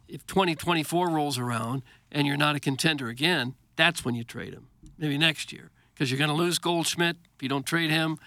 if 0.08 0.26
2024 0.26 1.08
rolls 1.08 1.38
around 1.38 1.82
and 2.10 2.26
you're 2.26 2.36
not 2.36 2.54
a 2.54 2.60
contender 2.60 3.08
again, 3.08 3.54
that's 3.76 4.04
when 4.04 4.14
you 4.14 4.24
trade 4.24 4.52
him. 4.52 4.68
Maybe 4.98 5.16
next 5.16 5.52
year, 5.52 5.70
because 5.94 6.10
you're 6.10 6.18
going 6.18 6.28
to 6.28 6.36
lose 6.36 6.58
Goldschmidt 6.58 7.16
if 7.34 7.42
you 7.42 7.48
don't 7.48 7.64
trade 7.64 7.90
him. 7.90 8.18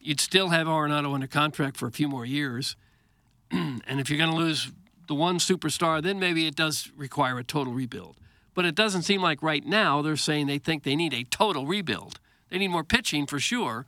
You'd 0.00 0.20
still 0.20 0.48
have 0.48 0.66
Arenado 0.66 1.14
under 1.14 1.28
contract 1.28 1.76
for 1.76 1.86
a 1.86 1.92
few 1.92 2.08
more 2.08 2.26
years, 2.26 2.74
and 3.50 3.82
if 4.00 4.10
you're 4.10 4.18
going 4.18 4.30
to 4.30 4.36
lose 4.36 4.72
the 5.06 5.14
one 5.14 5.38
superstar, 5.38 6.02
then 6.02 6.18
maybe 6.18 6.46
it 6.46 6.56
does 6.56 6.90
require 6.96 7.38
a 7.38 7.44
total 7.44 7.72
rebuild. 7.72 8.16
But 8.54 8.64
it 8.64 8.74
doesn't 8.74 9.02
seem 9.02 9.22
like 9.22 9.42
right 9.42 9.64
now 9.64 10.02
they're 10.02 10.16
saying 10.16 10.46
they 10.46 10.58
think 10.58 10.82
they 10.82 10.96
need 10.96 11.14
a 11.14 11.24
total 11.24 11.66
rebuild. 11.66 12.18
They 12.48 12.58
need 12.58 12.68
more 12.68 12.84
pitching 12.84 13.26
for 13.26 13.38
sure, 13.38 13.86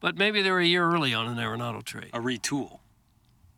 but 0.00 0.16
maybe 0.16 0.40
they're 0.40 0.58
a 0.58 0.66
year 0.66 0.84
early 0.90 1.12
on 1.12 1.26
an 1.26 1.36
Arenado 1.36 1.82
trade. 1.84 2.10
a 2.12 2.20
retool. 2.20 2.80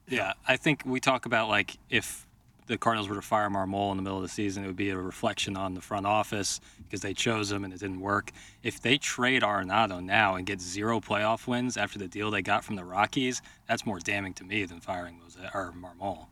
Yeah, 0.09 0.33
I 0.47 0.57
think 0.57 0.83
we 0.85 1.01
talk 1.01 1.27
about 1.27 1.49
like 1.49 1.79
if 1.89 2.27
the 2.67 2.79
Cardinals 2.79 3.09
were 3.09 3.17
to 3.17 3.23
fire 3.23 3.49
Marmol 3.49 3.91
in 3.91 3.97
the 3.97 4.03
middle 4.03 4.19
of 4.19 4.23
the 4.23 4.29
season, 4.29 4.65
it 4.65 4.67
would 4.67 4.77
be 4.77 4.91
a 4.91 4.97
reflection 4.97 5.57
on 5.57 5.75
the 5.75 5.81
front 5.81 6.07
office 6.07 6.61
because 6.85 7.01
they 7.01 7.13
chose 7.13 7.51
him 7.51 7.65
and 7.65 7.73
it 7.73 7.81
didn't 7.81 8.01
work. 8.01 8.31
If 8.63 8.81
they 8.81 8.99
trade 8.99 9.43
Arenado 9.43 10.03
now 10.03 10.37
and 10.37 10.47
get 10.47 10.61
zero 10.61 11.01
playoff 11.01 11.47
wins 11.47 11.77
after 11.77 11.99
the 11.99 12.09
deal 12.09 12.31
they 12.31 12.43
got 12.43 12.65
from 12.65 12.77
the 12.77 12.85
Rockies, 12.85 13.43
that's 13.69 13.85
more 13.85 13.99
damning 13.99 14.33
to 14.35 14.45
me 14.45 14.65
than 14.65 14.81
firing 14.81 15.19
Mose- 15.21 15.37
or 15.53 15.73
Marmol. 15.73 16.27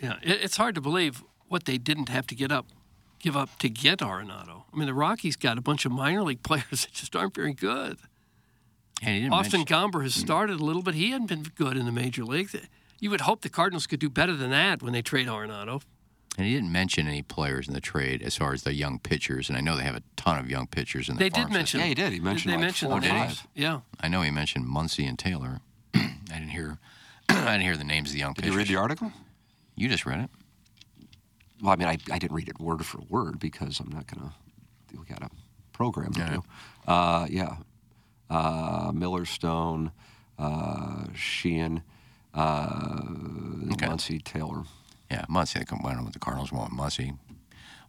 Yeah, 0.00 0.18
it's 0.22 0.56
hard 0.56 0.74
to 0.74 0.80
believe 0.80 1.22
what 1.48 1.64
they 1.64 1.78
didn't 1.78 2.08
have 2.08 2.26
to 2.28 2.34
get 2.34 2.52
up, 2.52 2.66
give 3.18 3.36
up 3.36 3.58
to 3.60 3.68
get 3.68 4.00
Arenado. 4.00 4.64
I 4.72 4.76
mean, 4.76 4.86
the 4.86 4.94
Rockies 4.94 5.36
got 5.36 5.56
a 5.56 5.60
bunch 5.60 5.86
of 5.86 5.92
minor 5.92 6.22
league 6.22 6.42
players 6.42 6.82
that 6.82 6.92
just 6.92 7.16
aren't 7.16 7.34
very 7.34 7.54
good. 7.54 7.98
And 9.02 9.14
he 9.14 9.20
didn't 9.22 9.32
Austin 9.32 9.60
mention- 9.60 9.76
Gomber 9.76 10.02
has 10.02 10.14
hmm. 10.14 10.20
started 10.20 10.60
a 10.60 10.64
little, 10.64 10.82
but 10.82 10.94
he 10.94 11.10
hadn't 11.10 11.28
been 11.28 11.42
good 11.56 11.76
in 11.76 11.86
the 11.86 11.92
major 11.92 12.24
league. 12.24 12.50
You 13.04 13.10
would 13.10 13.20
hope 13.20 13.42
the 13.42 13.50
Cardinals 13.50 13.86
could 13.86 14.00
do 14.00 14.08
better 14.08 14.34
than 14.34 14.48
that 14.52 14.82
when 14.82 14.94
they 14.94 15.02
trade 15.02 15.26
Arenado. 15.26 15.82
And 16.38 16.46
he 16.46 16.54
didn't 16.54 16.72
mention 16.72 17.06
any 17.06 17.20
players 17.20 17.68
in 17.68 17.74
the 17.74 17.80
trade 17.82 18.22
as 18.22 18.34
far 18.34 18.54
as 18.54 18.62
the 18.62 18.72
young 18.72 18.98
pitchers, 18.98 19.50
and 19.50 19.58
I 19.58 19.60
know 19.60 19.76
they 19.76 19.82
have 19.82 19.94
a 19.94 20.02
ton 20.16 20.38
of 20.38 20.48
young 20.48 20.66
pitchers 20.66 21.10
in 21.10 21.16
the 21.16 21.18
They 21.18 21.28
did 21.28 21.42
farm 21.42 21.52
mention. 21.52 21.66
system. 21.66 21.80
Yeah, 21.80 21.86
he 21.88 21.94
did. 21.94 22.12
He 22.14 22.20
mentioned 22.20 22.52
They 22.54 22.56
like 22.56 22.64
mentioned 22.64 22.90
four 22.92 23.00
the 23.02 23.08
five. 23.08 23.46
Yeah. 23.54 23.80
I 24.00 24.08
know 24.08 24.22
he 24.22 24.30
mentioned 24.30 24.64
Muncy 24.64 25.06
and 25.06 25.18
Taylor. 25.18 25.60
I 25.94 26.08
didn't 26.30 26.48
hear. 26.48 26.78
I 27.28 27.34
didn't 27.52 27.60
hear 27.60 27.76
the 27.76 27.84
names 27.84 28.08
of 28.08 28.14
the 28.14 28.20
young 28.20 28.32
Did 28.32 28.44
pitchers. 28.44 28.54
you 28.54 28.58
read 28.58 28.68
the 28.68 28.76
article? 28.76 29.12
You 29.76 29.90
just 29.90 30.06
read 30.06 30.20
it. 30.20 30.30
Well, 31.62 31.72
I 31.74 31.76
mean, 31.76 31.88
I, 31.88 31.98
I 32.10 32.18
didn't 32.18 32.34
read 32.34 32.48
it 32.48 32.58
word 32.58 32.86
for 32.86 33.00
word 33.10 33.38
because 33.38 33.80
I'm 33.80 33.90
not 33.90 34.06
gonna. 34.06 34.32
We 34.98 35.04
got 35.04 35.22
a 35.22 35.28
program 35.74 36.14
to 36.14 36.24
do. 36.24 36.42
Uh, 36.90 37.26
yeah, 37.28 37.56
uh, 38.30 38.92
Miller, 38.94 39.26
Stone, 39.26 39.92
uh, 40.38 41.04
Sheehan, 41.14 41.82
uh, 42.34 42.66
Muncy, 43.76 44.22
Taylor. 44.22 44.64
Yeah, 45.10 45.24
Muncy. 45.30 45.56
I 45.60 45.64
don't 45.64 46.04
know 46.04 46.10
the 46.10 46.18
Cardinals 46.18 46.52
want. 46.52 46.72
Muncy. 46.72 47.16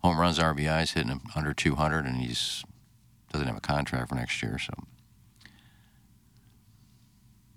Home 0.03 0.19
runs, 0.19 0.37
RBIs, 0.37 0.93
hitting 0.93 1.09
him 1.09 1.21
under 1.35 1.53
200, 1.53 2.05
and 2.05 2.17
he's 2.17 2.63
doesn't 3.31 3.47
have 3.47 3.57
a 3.57 3.61
contract 3.61 4.09
for 4.09 4.15
next 4.15 4.41
year. 4.43 4.57
So 4.59 4.73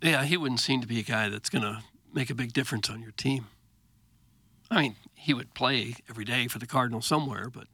Yeah, 0.02 0.24
he 0.24 0.36
wouldn't 0.36 0.60
seem 0.60 0.81
to 0.81 0.86
be 0.86 0.98
a 0.98 1.02
guy 1.02 1.28
that's 1.28 1.48
going 1.51 1.62
to 1.62 1.82
make 2.12 2.31
a 2.31 2.35
big 2.35 2.52
difference 2.52 2.89
on 2.89 3.02
your 3.02 3.12
team. 3.12 3.47
I 4.70 4.82
mean, 4.82 4.97
he 5.15 5.35
would 5.35 5.55
play 5.55 5.94
every 6.09 6.24
day 6.24 6.47
for 6.48 6.59
the 6.59 6.66
Cardinals 6.66 7.06
somewhere, 7.06 7.48
but 7.51 7.66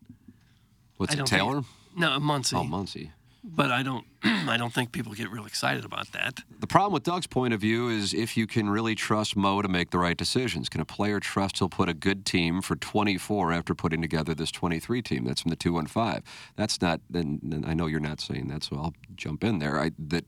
What's 0.96 1.12
I 1.12 1.14
it, 1.14 1.18
don't 1.18 1.28
think- 1.28 1.40
Taylor? 1.42 1.62
no, 1.96 2.18
Muncy. 2.20 2.54
Oh, 2.58 2.64
Muncy. 2.64 3.10
But 3.46 3.70
I 3.70 3.82
don't, 3.82 4.06
I 4.24 4.56
don't 4.56 4.72
think 4.72 4.90
people 4.90 5.12
get 5.12 5.30
real 5.30 5.44
excited 5.44 5.84
about 5.84 6.10
that. 6.12 6.40
The 6.58 6.66
problem 6.66 6.94
with 6.94 7.02
Doug's 7.02 7.26
point 7.26 7.52
of 7.52 7.60
view 7.60 7.90
is 7.90 8.14
if 8.14 8.38
you 8.38 8.46
can 8.46 8.70
really 8.70 8.94
trust 8.94 9.36
Mo 9.36 9.60
to 9.60 9.68
make 9.68 9.90
the 9.90 9.98
right 9.98 10.16
decisions. 10.16 10.70
Can 10.70 10.80
a 10.80 10.86
player 10.86 11.20
trust 11.20 11.58
he'll 11.58 11.68
put 11.68 11.90
a 11.90 11.94
good 11.94 12.24
team 12.24 12.62
for 12.62 12.74
24 12.74 13.52
after 13.52 13.74
putting 13.74 14.00
together 14.00 14.34
this 14.34 14.50
23 14.50 15.02
team? 15.02 15.24
That's 15.24 15.42
from 15.42 15.50
the 15.50 15.56
215. 15.56 16.22
That's 16.56 16.80
not. 16.80 17.02
And 17.12 17.64
I 17.66 17.74
know 17.74 17.86
you're 17.86 18.00
not 18.00 18.20
saying 18.20 18.48
that, 18.48 18.64
so 18.64 18.76
I'll 18.76 18.94
jump 19.14 19.44
in 19.44 19.58
there. 19.58 19.78
I 19.78 19.90
that 19.98 20.24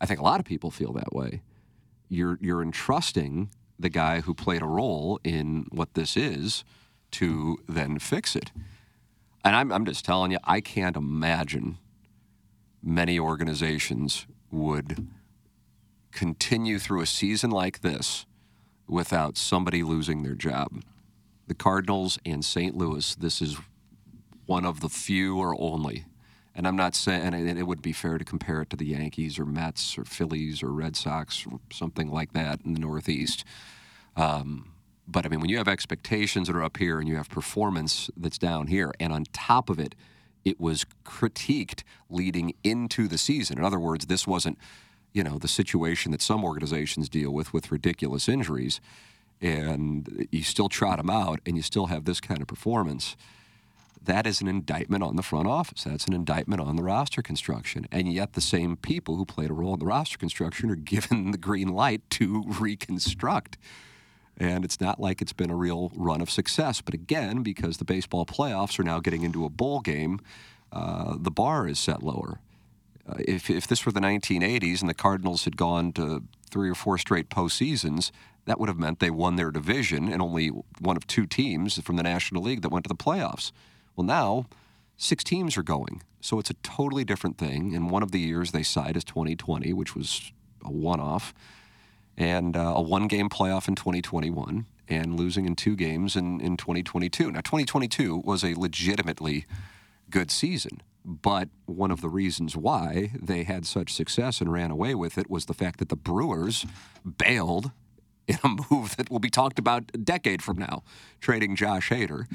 I 0.00 0.06
think 0.06 0.20
a 0.20 0.24
lot 0.24 0.38
of 0.38 0.44
people 0.44 0.70
feel 0.70 0.92
that 0.92 1.14
way. 1.14 1.40
You're 2.10 2.38
you're 2.42 2.62
entrusting 2.62 3.50
the 3.78 3.88
guy 3.88 4.20
who 4.20 4.34
played 4.34 4.60
a 4.60 4.66
role 4.66 5.18
in 5.24 5.66
what 5.70 5.94
this 5.94 6.14
is 6.14 6.62
to 7.12 7.58
then 7.66 7.98
fix 7.98 8.36
it. 8.36 8.52
And 9.42 9.56
I'm 9.56 9.72
I'm 9.72 9.86
just 9.86 10.04
telling 10.04 10.30
you, 10.30 10.38
I 10.44 10.60
can't 10.60 10.96
imagine 10.96 11.78
many 12.82 13.18
organizations 13.18 14.26
would 14.50 15.08
continue 16.12 16.78
through 16.78 17.00
a 17.00 17.06
season 17.06 17.50
like 17.50 17.80
this 17.80 18.26
without 18.88 19.36
somebody 19.36 19.82
losing 19.82 20.22
their 20.22 20.34
job. 20.34 20.82
The 21.46 21.54
Cardinals 21.54 22.18
and 22.26 22.44
St. 22.44 22.76
Louis, 22.76 23.14
this 23.14 23.40
is 23.40 23.56
one 24.46 24.64
of 24.64 24.80
the 24.80 24.88
few 24.88 25.38
or 25.38 25.54
only. 25.60 26.04
And 26.54 26.66
I'm 26.66 26.76
not 26.76 26.96
saying, 26.96 27.32
it 27.32 27.66
would 27.66 27.80
be 27.80 27.92
fair 27.92 28.18
to 28.18 28.24
compare 28.24 28.62
it 28.62 28.70
to 28.70 28.76
the 28.76 28.86
Yankees 28.86 29.38
or 29.38 29.46
Mets 29.46 29.96
or 29.96 30.04
Phillies 30.04 30.62
or 30.62 30.72
Red 30.72 30.96
Sox 30.96 31.46
or 31.46 31.60
something 31.72 32.10
like 32.10 32.32
that 32.32 32.60
in 32.64 32.74
the 32.74 32.80
Northeast. 32.80 33.44
Um, 34.16 34.72
but 35.06 35.24
I 35.24 35.28
mean, 35.28 35.40
when 35.40 35.50
you 35.50 35.58
have 35.58 35.68
expectations 35.68 36.48
that 36.48 36.56
are 36.56 36.62
up 36.62 36.76
here 36.76 36.98
and 36.98 37.08
you 37.08 37.16
have 37.16 37.28
performance 37.28 38.10
that's 38.16 38.38
down 38.38 38.66
here, 38.66 38.92
and 38.98 39.12
on 39.12 39.24
top 39.32 39.70
of 39.70 39.78
it, 39.78 39.94
it 40.44 40.60
was 40.60 40.86
critiqued 41.04 41.82
leading 42.08 42.54
into 42.64 43.08
the 43.08 43.18
season. 43.18 43.58
In 43.58 43.64
other 43.64 43.78
words, 43.78 44.06
this 44.06 44.26
wasn't, 44.26 44.58
you 45.12 45.22
know, 45.22 45.38
the 45.38 45.48
situation 45.48 46.12
that 46.12 46.22
some 46.22 46.44
organizations 46.44 47.08
deal 47.08 47.30
with 47.30 47.52
with 47.52 47.72
ridiculous 47.72 48.28
injuries, 48.28 48.80
and 49.40 50.28
you 50.30 50.42
still 50.42 50.68
trot 50.68 50.98
them 50.98 51.10
out, 51.10 51.40
and 51.46 51.56
you 51.56 51.62
still 51.62 51.86
have 51.86 52.04
this 52.04 52.20
kind 52.20 52.40
of 52.40 52.46
performance. 52.46 53.16
That 54.02 54.26
is 54.26 54.40
an 54.40 54.48
indictment 54.48 55.02
on 55.02 55.16
the 55.16 55.22
front 55.22 55.46
office. 55.46 55.84
That's 55.84 56.06
an 56.06 56.14
indictment 56.14 56.62
on 56.62 56.76
the 56.76 56.82
roster 56.82 57.20
construction. 57.20 57.86
And 57.92 58.10
yet, 58.10 58.32
the 58.32 58.40
same 58.40 58.76
people 58.76 59.16
who 59.16 59.26
played 59.26 59.50
a 59.50 59.54
role 59.54 59.74
in 59.74 59.80
the 59.80 59.86
roster 59.86 60.16
construction 60.16 60.70
are 60.70 60.74
given 60.76 61.32
the 61.32 61.38
green 61.38 61.68
light 61.68 62.02
to 62.10 62.44
reconstruct. 62.46 63.58
And 64.40 64.64
it's 64.64 64.80
not 64.80 64.98
like 64.98 65.20
it's 65.20 65.34
been 65.34 65.50
a 65.50 65.54
real 65.54 65.92
run 65.94 66.22
of 66.22 66.30
success. 66.30 66.80
But 66.80 66.94
again, 66.94 67.42
because 67.42 67.76
the 67.76 67.84
baseball 67.84 68.24
playoffs 68.24 68.78
are 68.78 68.82
now 68.82 68.98
getting 68.98 69.22
into 69.22 69.44
a 69.44 69.50
bowl 69.50 69.80
game, 69.80 70.18
uh, 70.72 71.16
the 71.20 71.30
bar 71.30 71.68
is 71.68 71.78
set 71.78 72.02
lower. 72.02 72.40
Uh, 73.06 73.16
if, 73.18 73.50
if 73.50 73.66
this 73.66 73.84
were 73.84 73.92
the 73.92 74.00
1980s 74.00 74.80
and 74.80 74.88
the 74.88 74.94
Cardinals 74.94 75.44
had 75.44 75.58
gone 75.58 75.92
to 75.92 76.24
three 76.50 76.70
or 76.70 76.74
four 76.74 76.96
straight 76.96 77.28
postseasons, 77.28 78.10
that 78.46 78.58
would 78.58 78.70
have 78.70 78.78
meant 78.78 78.98
they 78.98 79.10
won 79.10 79.36
their 79.36 79.50
division 79.50 80.10
and 80.10 80.22
only 80.22 80.48
one 80.80 80.96
of 80.96 81.06
two 81.06 81.26
teams 81.26 81.78
from 81.82 81.96
the 81.96 82.02
National 82.02 82.42
League 82.42 82.62
that 82.62 82.70
went 82.70 82.84
to 82.84 82.88
the 82.88 82.94
playoffs. 82.94 83.52
Well, 83.94 84.06
now 84.06 84.46
six 84.96 85.22
teams 85.22 85.58
are 85.58 85.62
going. 85.62 86.02
So 86.22 86.38
it's 86.38 86.50
a 86.50 86.54
totally 86.54 87.04
different 87.04 87.36
thing. 87.36 87.74
And 87.74 87.90
one 87.90 88.02
of 88.02 88.10
the 88.10 88.20
years 88.20 88.52
they 88.52 88.62
cite 88.62 88.96
is 88.96 89.04
2020, 89.04 89.74
which 89.74 89.94
was 89.94 90.32
a 90.64 90.70
one 90.70 91.00
off 91.00 91.34
and 92.20 92.54
uh, 92.54 92.74
a 92.76 92.82
one 92.82 93.08
game 93.08 93.30
playoff 93.30 93.66
in 93.66 93.74
2021 93.74 94.66
and 94.88 95.18
losing 95.18 95.46
in 95.46 95.56
two 95.56 95.74
games 95.74 96.16
in, 96.16 96.38
in 96.40 96.58
2022. 96.58 97.32
Now, 97.32 97.40
2022 97.40 98.18
was 98.18 98.44
a 98.44 98.54
legitimately 98.54 99.46
good 100.10 100.30
season, 100.30 100.82
but 101.02 101.48
one 101.64 101.90
of 101.90 102.02
the 102.02 102.10
reasons 102.10 102.58
why 102.58 103.12
they 103.18 103.44
had 103.44 103.64
such 103.64 103.94
success 103.94 104.42
and 104.42 104.52
ran 104.52 104.70
away 104.70 104.94
with 104.94 105.16
it 105.16 105.30
was 105.30 105.46
the 105.46 105.54
fact 105.54 105.78
that 105.78 105.88
the 105.88 105.96
Brewers 105.96 106.66
bailed 107.16 107.70
in 108.26 108.38
a 108.44 108.48
move 108.70 108.98
that 108.98 109.10
will 109.10 109.18
be 109.18 109.30
talked 109.30 109.58
about 109.58 109.84
a 109.94 109.98
decade 109.98 110.42
from 110.42 110.58
now, 110.58 110.82
trading 111.22 111.56
Josh 111.56 111.88
Hader, 111.88 112.26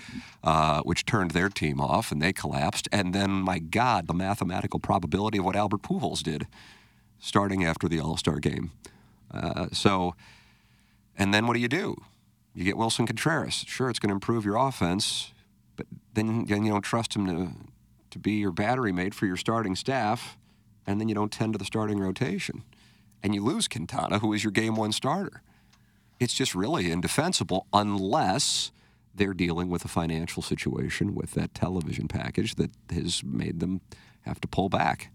uh, 0.43 0.81
which 0.81 1.05
turned 1.05 1.31
their 1.31 1.49
team 1.49 1.79
off 1.79 2.11
and 2.11 2.19
they 2.23 2.33
collapsed. 2.33 2.89
And 2.91 3.13
then, 3.13 3.29
my 3.29 3.59
God, 3.59 4.07
the 4.07 4.15
mathematical 4.15 4.79
probability 4.79 5.37
of 5.37 5.45
what 5.45 5.55
Albert 5.55 5.83
Pujols 5.83 6.23
did 6.23 6.47
starting 7.19 7.63
after 7.63 7.87
the 7.87 7.99
All 7.99 8.17
Star 8.17 8.39
game. 8.39 8.71
Uh, 9.35 9.67
so, 9.71 10.15
and 11.17 11.33
then 11.33 11.47
what 11.47 11.53
do 11.53 11.59
you 11.59 11.67
do? 11.67 11.95
You 12.53 12.63
get 12.63 12.75
Willson 12.77 13.05
Contreras. 13.05 13.65
Sure, 13.67 13.89
it's 13.89 13.99
going 13.99 14.09
to 14.09 14.15
improve 14.15 14.45
your 14.45 14.55
offense, 14.55 15.33
but 15.75 15.87
then, 16.13 16.45
then 16.45 16.63
you 16.63 16.71
don't 16.71 16.81
trust 16.81 17.15
him 17.15 17.27
to, 17.27 17.51
to 18.11 18.19
be 18.19 18.33
your 18.33 18.51
battery 18.51 18.91
mate 18.91 19.13
for 19.13 19.25
your 19.25 19.37
starting 19.37 19.75
staff, 19.75 20.37
and 20.87 21.01
then 21.01 21.09
you 21.09 21.15
don't 21.15 21.31
tend 21.31 21.53
to 21.53 21.59
the 21.59 21.65
starting 21.65 21.99
rotation. 21.99 22.63
And 23.21 23.35
you 23.35 23.43
lose 23.43 23.67
Quintana, 23.67 24.19
who 24.19 24.31
is 24.33 24.43
your 24.43 24.51
game 24.51 24.75
one 24.75 24.91
starter. 24.91 25.41
It's 26.19 26.33
just 26.33 26.55
really 26.55 26.91
indefensible 26.91 27.67
unless 27.73 28.71
they're 29.13 29.33
dealing 29.33 29.69
with 29.69 29.83
a 29.83 29.87
financial 29.87 30.41
situation 30.41 31.15
with 31.15 31.31
that 31.31 31.53
television 31.53 32.07
package 32.07 32.55
that 32.55 32.71
has 32.89 33.23
made 33.23 33.59
them 33.59 33.81
have 34.21 34.39
to 34.41 34.47
pull 34.47 34.69
back. 34.69 35.11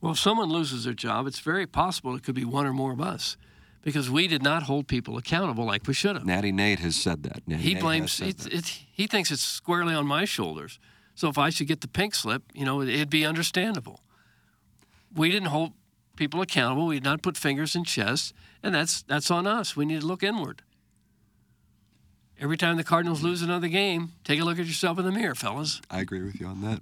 Well, 0.00 0.12
if 0.12 0.18
someone 0.18 0.48
loses 0.48 0.84
their 0.84 0.94
job, 0.94 1.26
it's 1.26 1.40
very 1.40 1.66
possible 1.66 2.14
it 2.14 2.22
could 2.22 2.34
be 2.34 2.44
one 2.44 2.66
or 2.66 2.72
more 2.72 2.92
of 2.92 3.00
us 3.00 3.36
because 3.82 4.10
we 4.10 4.26
did 4.26 4.42
not 4.42 4.64
hold 4.64 4.88
people 4.88 5.16
accountable 5.16 5.64
like 5.64 5.86
we 5.86 5.94
should 5.94 6.16
have. 6.16 6.26
Natty 6.26 6.52
Nate 6.52 6.80
has 6.80 6.96
said 6.96 7.22
that. 7.22 7.46
Natty 7.46 7.62
he 7.62 7.74
Nate 7.74 7.82
blames 7.82 8.20
it's, 8.20 8.44
that. 8.44 8.52
it's, 8.52 8.84
he 8.92 9.06
thinks 9.06 9.30
it's 9.30 9.42
squarely 9.42 9.94
on 9.94 10.06
my 10.06 10.24
shoulders. 10.24 10.78
So 11.14 11.28
if 11.28 11.38
I 11.38 11.50
should 11.50 11.68
get 11.68 11.80
the 11.80 11.88
pink 11.88 12.14
slip, 12.14 12.42
you 12.52 12.64
know, 12.64 12.82
it'd 12.82 13.10
be 13.10 13.24
understandable. 13.24 14.00
We 15.14 15.30
didn't 15.30 15.48
hold 15.48 15.72
people 16.16 16.42
accountable. 16.42 16.86
We 16.86 16.96
did 16.96 17.04
not 17.04 17.22
put 17.22 17.36
fingers 17.36 17.76
in 17.76 17.84
chests, 17.84 18.32
and 18.62 18.74
that's 18.74 19.02
that's 19.02 19.30
on 19.30 19.46
us. 19.46 19.76
We 19.76 19.86
need 19.86 20.00
to 20.00 20.06
look 20.06 20.22
inward. 20.22 20.62
Every 22.38 22.58
time 22.58 22.76
the 22.76 22.84
Cardinals 22.84 23.22
lose 23.22 23.40
another 23.40 23.68
game, 23.68 24.12
take 24.24 24.40
a 24.40 24.44
look 24.44 24.58
at 24.58 24.66
yourself 24.66 24.98
in 24.98 25.06
the 25.06 25.12
mirror, 25.12 25.34
fellas. 25.34 25.80
I 25.90 26.00
agree 26.00 26.22
with 26.22 26.38
you 26.38 26.46
on 26.46 26.60
that. 26.62 26.80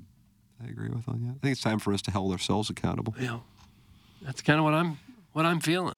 I 0.64 0.70
agree 0.70 0.88
with 0.88 1.08
on 1.08 1.20
that. 1.24 1.30
I 1.30 1.38
think 1.42 1.52
it's 1.52 1.60
time 1.60 1.78
for 1.78 1.92
us 1.92 2.00
to 2.02 2.10
hold 2.10 2.32
ourselves 2.32 2.70
accountable. 2.70 3.14
Yeah, 3.20 3.40
that's 4.22 4.40
kind 4.40 4.58
of 4.58 4.64
what 4.64 4.74
I'm 4.74 4.98
what 5.32 5.44
I'm 5.44 5.60
feeling. 5.60 5.94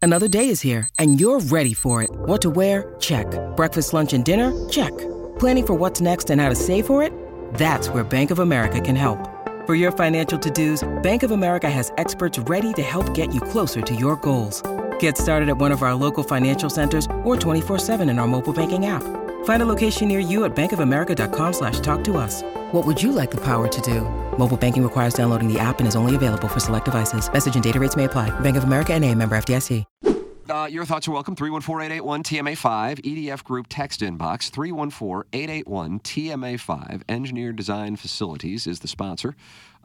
Another 0.00 0.28
day 0.28 0.48
is 0.48 0.60
here, 0.60 0.88
and 0.98 1.20
you're 1.20 1.40
ready 1.40 1.74
for 1.74 2.02
it. 2.02 2.10
What 2.10 2.40
to 2.42 2.50
wear? 2.50 2.94
Check. 3.00 3.26
Breakfast, 3.56 3.92
lunch, 3.92 4.12
and 4.12 4.24
dinner? 4.24 4.68
Check. 4.68 4.96
Planning 5.38 5.66
for 5.66 5.74
what's 5.74 6.00
next 6.00 6.30
and 6.30 6.40
how 6.40 6.48
to 6.48 6.54
save 6.54 6.86
for 6.86 7.02
it? 7.02 7.12
That's 7.54 7.88
where 7.88 8.04
Bank 8.04 8.30
of 8.30 8.38
America 8.38 8.80
can 8.80 8.94
help. 8.94 9.18
For 9.66 9.74
your 9.74 9.90
financial 9.90 10.38
to-dos, 10.38 10.88
Bank 11.02 11.24
of 11.24 11.32
America 11.32 11.68
has 11.68 11.92
experts 11.98 12.38
ready 12.38 12.72
to 12.74 12.82
help 12.82 13.12
get 13.12 13.34
you 13.34 13.40
closer 13.40 13.82
to 13.82 13.94
your 13.94 14.16
goals. 14.16 14.62
Get 15.00 15.18
started 15.18 15.48
at 15.48 15.58
one 15.58 15.72
of 15.72 15.82
our 15.82 15.94
local 15.94 16.22
financial 16.22 16.70
centers 16.70 17.06
or 17.24 17.36
24-7 17.36 18.08
in 18.08 18.18
our 18.18 18.26
mobile 18.28 18.52
banking 18.52 18.86
app. 18.86 19.02
Find 19.44 19.62
a 19.62 19.66
location 19.66 20.08
near 20.08 20.20
you 20.20 20.44
at 20.44 20.54
bankofamerica.com 20.54 21.52
slash 21.52 21.80
talk 21.80 22.04
to 22.04 22.16
us. 22.16 22.42
What 22.72 22.86
would 22.86 23.02
you 23.02 23.10
like 23.10 23.32
the 23.32 23.42
power 23.42 23.66
to 23.66 23.80
do? 23.80 24.02
Mobile 24.38 24.56
banking 24.56 24.82
requires 24.84 25.14
downloading 25.14 25.52
the 25.52 25.58
app 25.58 25.80
and 25.80 25.88
is 25.88 25.96
only 25.96 26.14
available 26.14 26.48
for 26.48 26.60
select 26.60 26.84
devices. 26.84 27.30
Message 27.32 27.56
and 27.56 27.64
data 27.64 27.80
rates 27.80 27.96
may 27.96 28.04
apply. 28.04 28.30
Bank 28.40 28.56
of 28.56 28.64
America 28.64 28.94
and 28.94 29.04
a 29.04 29.14
member 29.14 29.36
FDIC. 29.36 29.84
Uh, 30.50 30.64
your 30.64 30.86
thoughts 30.86 31.06
are 31.06 31.10
welcome. 31.10 31.36
314 31.36 31.92
881 31.92 32.22
TMA5, 32.22 33.00
EDF 33.02 33.44
Group 33.44 33.66
text 33.68 34.00
inbox. 34.00 34.48
314 34.50 35.28
881 35.32 36.00
TMA5. 36.00 37.02
Engineer 37.06 37.52
Design 37.52 37.96
Facilities 37.96 38.66
is 38.66 38.80
the 38.80 38.88
sponsor 38.88 39.36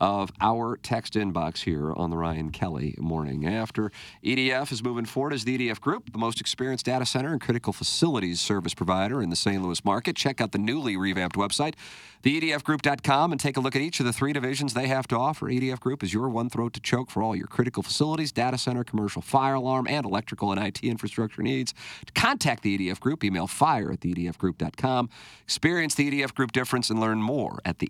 of 0.03 0.33
our 0.41 0.75
text 0.75 1.13
inbox 1.13 1.59
here 1.59 1.93
on 1.93 2.09
the 2.09 2.17
Ryan 2.17 2.51
Kelly 2.51 2.93
Morning 2.99 3.47
After. 3.47 3.89
EDF 4.21 4.69
is 4.73 4.83
moving 4.83 5.05
forward 5.05 5.31
as 5.31 5.45
the 5.45 5.57
EDF 5.57 5.79
Group, 5.79 6.11
the 6.11 6.17
most 6.17 6.41
experienced 6.41 6.87
data 6.87 7.05
center 7.05 7.31
and 7.31 7.39
critical 7.39 7.71
facilities 7.71 8.41
service 8.41 8.73
provider 8.73 9.21
in 9.21 9.29
the 9.29 9.37
St. 9.37 9.63
Louis 9.63 9.85
market. 9.85 10.17
Check 10.17 10.41
out 10.41 10.51
the 10.51 10.57
newly 10.57 10.97
revamped 10.97 11.37
website, 11.37 11.75
theedfgroup.com, 12.21 13.31
and 13.31 13.39
take 13.39 13.55
a 13.55 13.61
look 13.61 13.77
at 13.77 13.81
each 13.81 14.01
of 14.01 14.05
the 14.05 14.11
three 14.11 14.33
divisions 14.33 14.73
they 14.73 14.87
have 14.87 15.07
to 15.07 15.15
offer. 15.15 15.45
EDF 15.45 15.79
Group 15.79 16.03
is 16.03 16.13
your 16.13 16.27
one 16.27 16.49
throat 16.49 16.73
to 16.73 16.81
choke 16.81 17.09
for 17.09 17.23
all 17.23 17.33
your 17.33 17.47
critical 17.47 17.81
facilities, 17.81 18.33
data 18.33 18.57
center, 18.57 18.83
commercial 18.83 19.21
fire 19.21 19.53
alarm, 19.53 19.87
and 19.87 20.05
electrical 20.05 20.51
and 20.51 20.61
IT 20.61 20.83
infrastructure 20.83 21.41
needs. 21.41 21.73
To 22.07 22.11
contact 22.11 22.63
the 22.63 22.77
EDF 22.77 22.99
Group, 22.99 23.23
email 23.23 23.47
fire 23.47 23.93
at 23.93 24.01
theedfgroup.com. 24.01 25.09
Experience 25.45 25.95
the 25.95 26.11
EDF 26.11 26.33
Group 26.33 26.51
difference 26.51 26.89
and 26.89 26.99
learn 26.99 27.21
more 27.21 27.59
at 27.63 27.79
the 27.79 27.89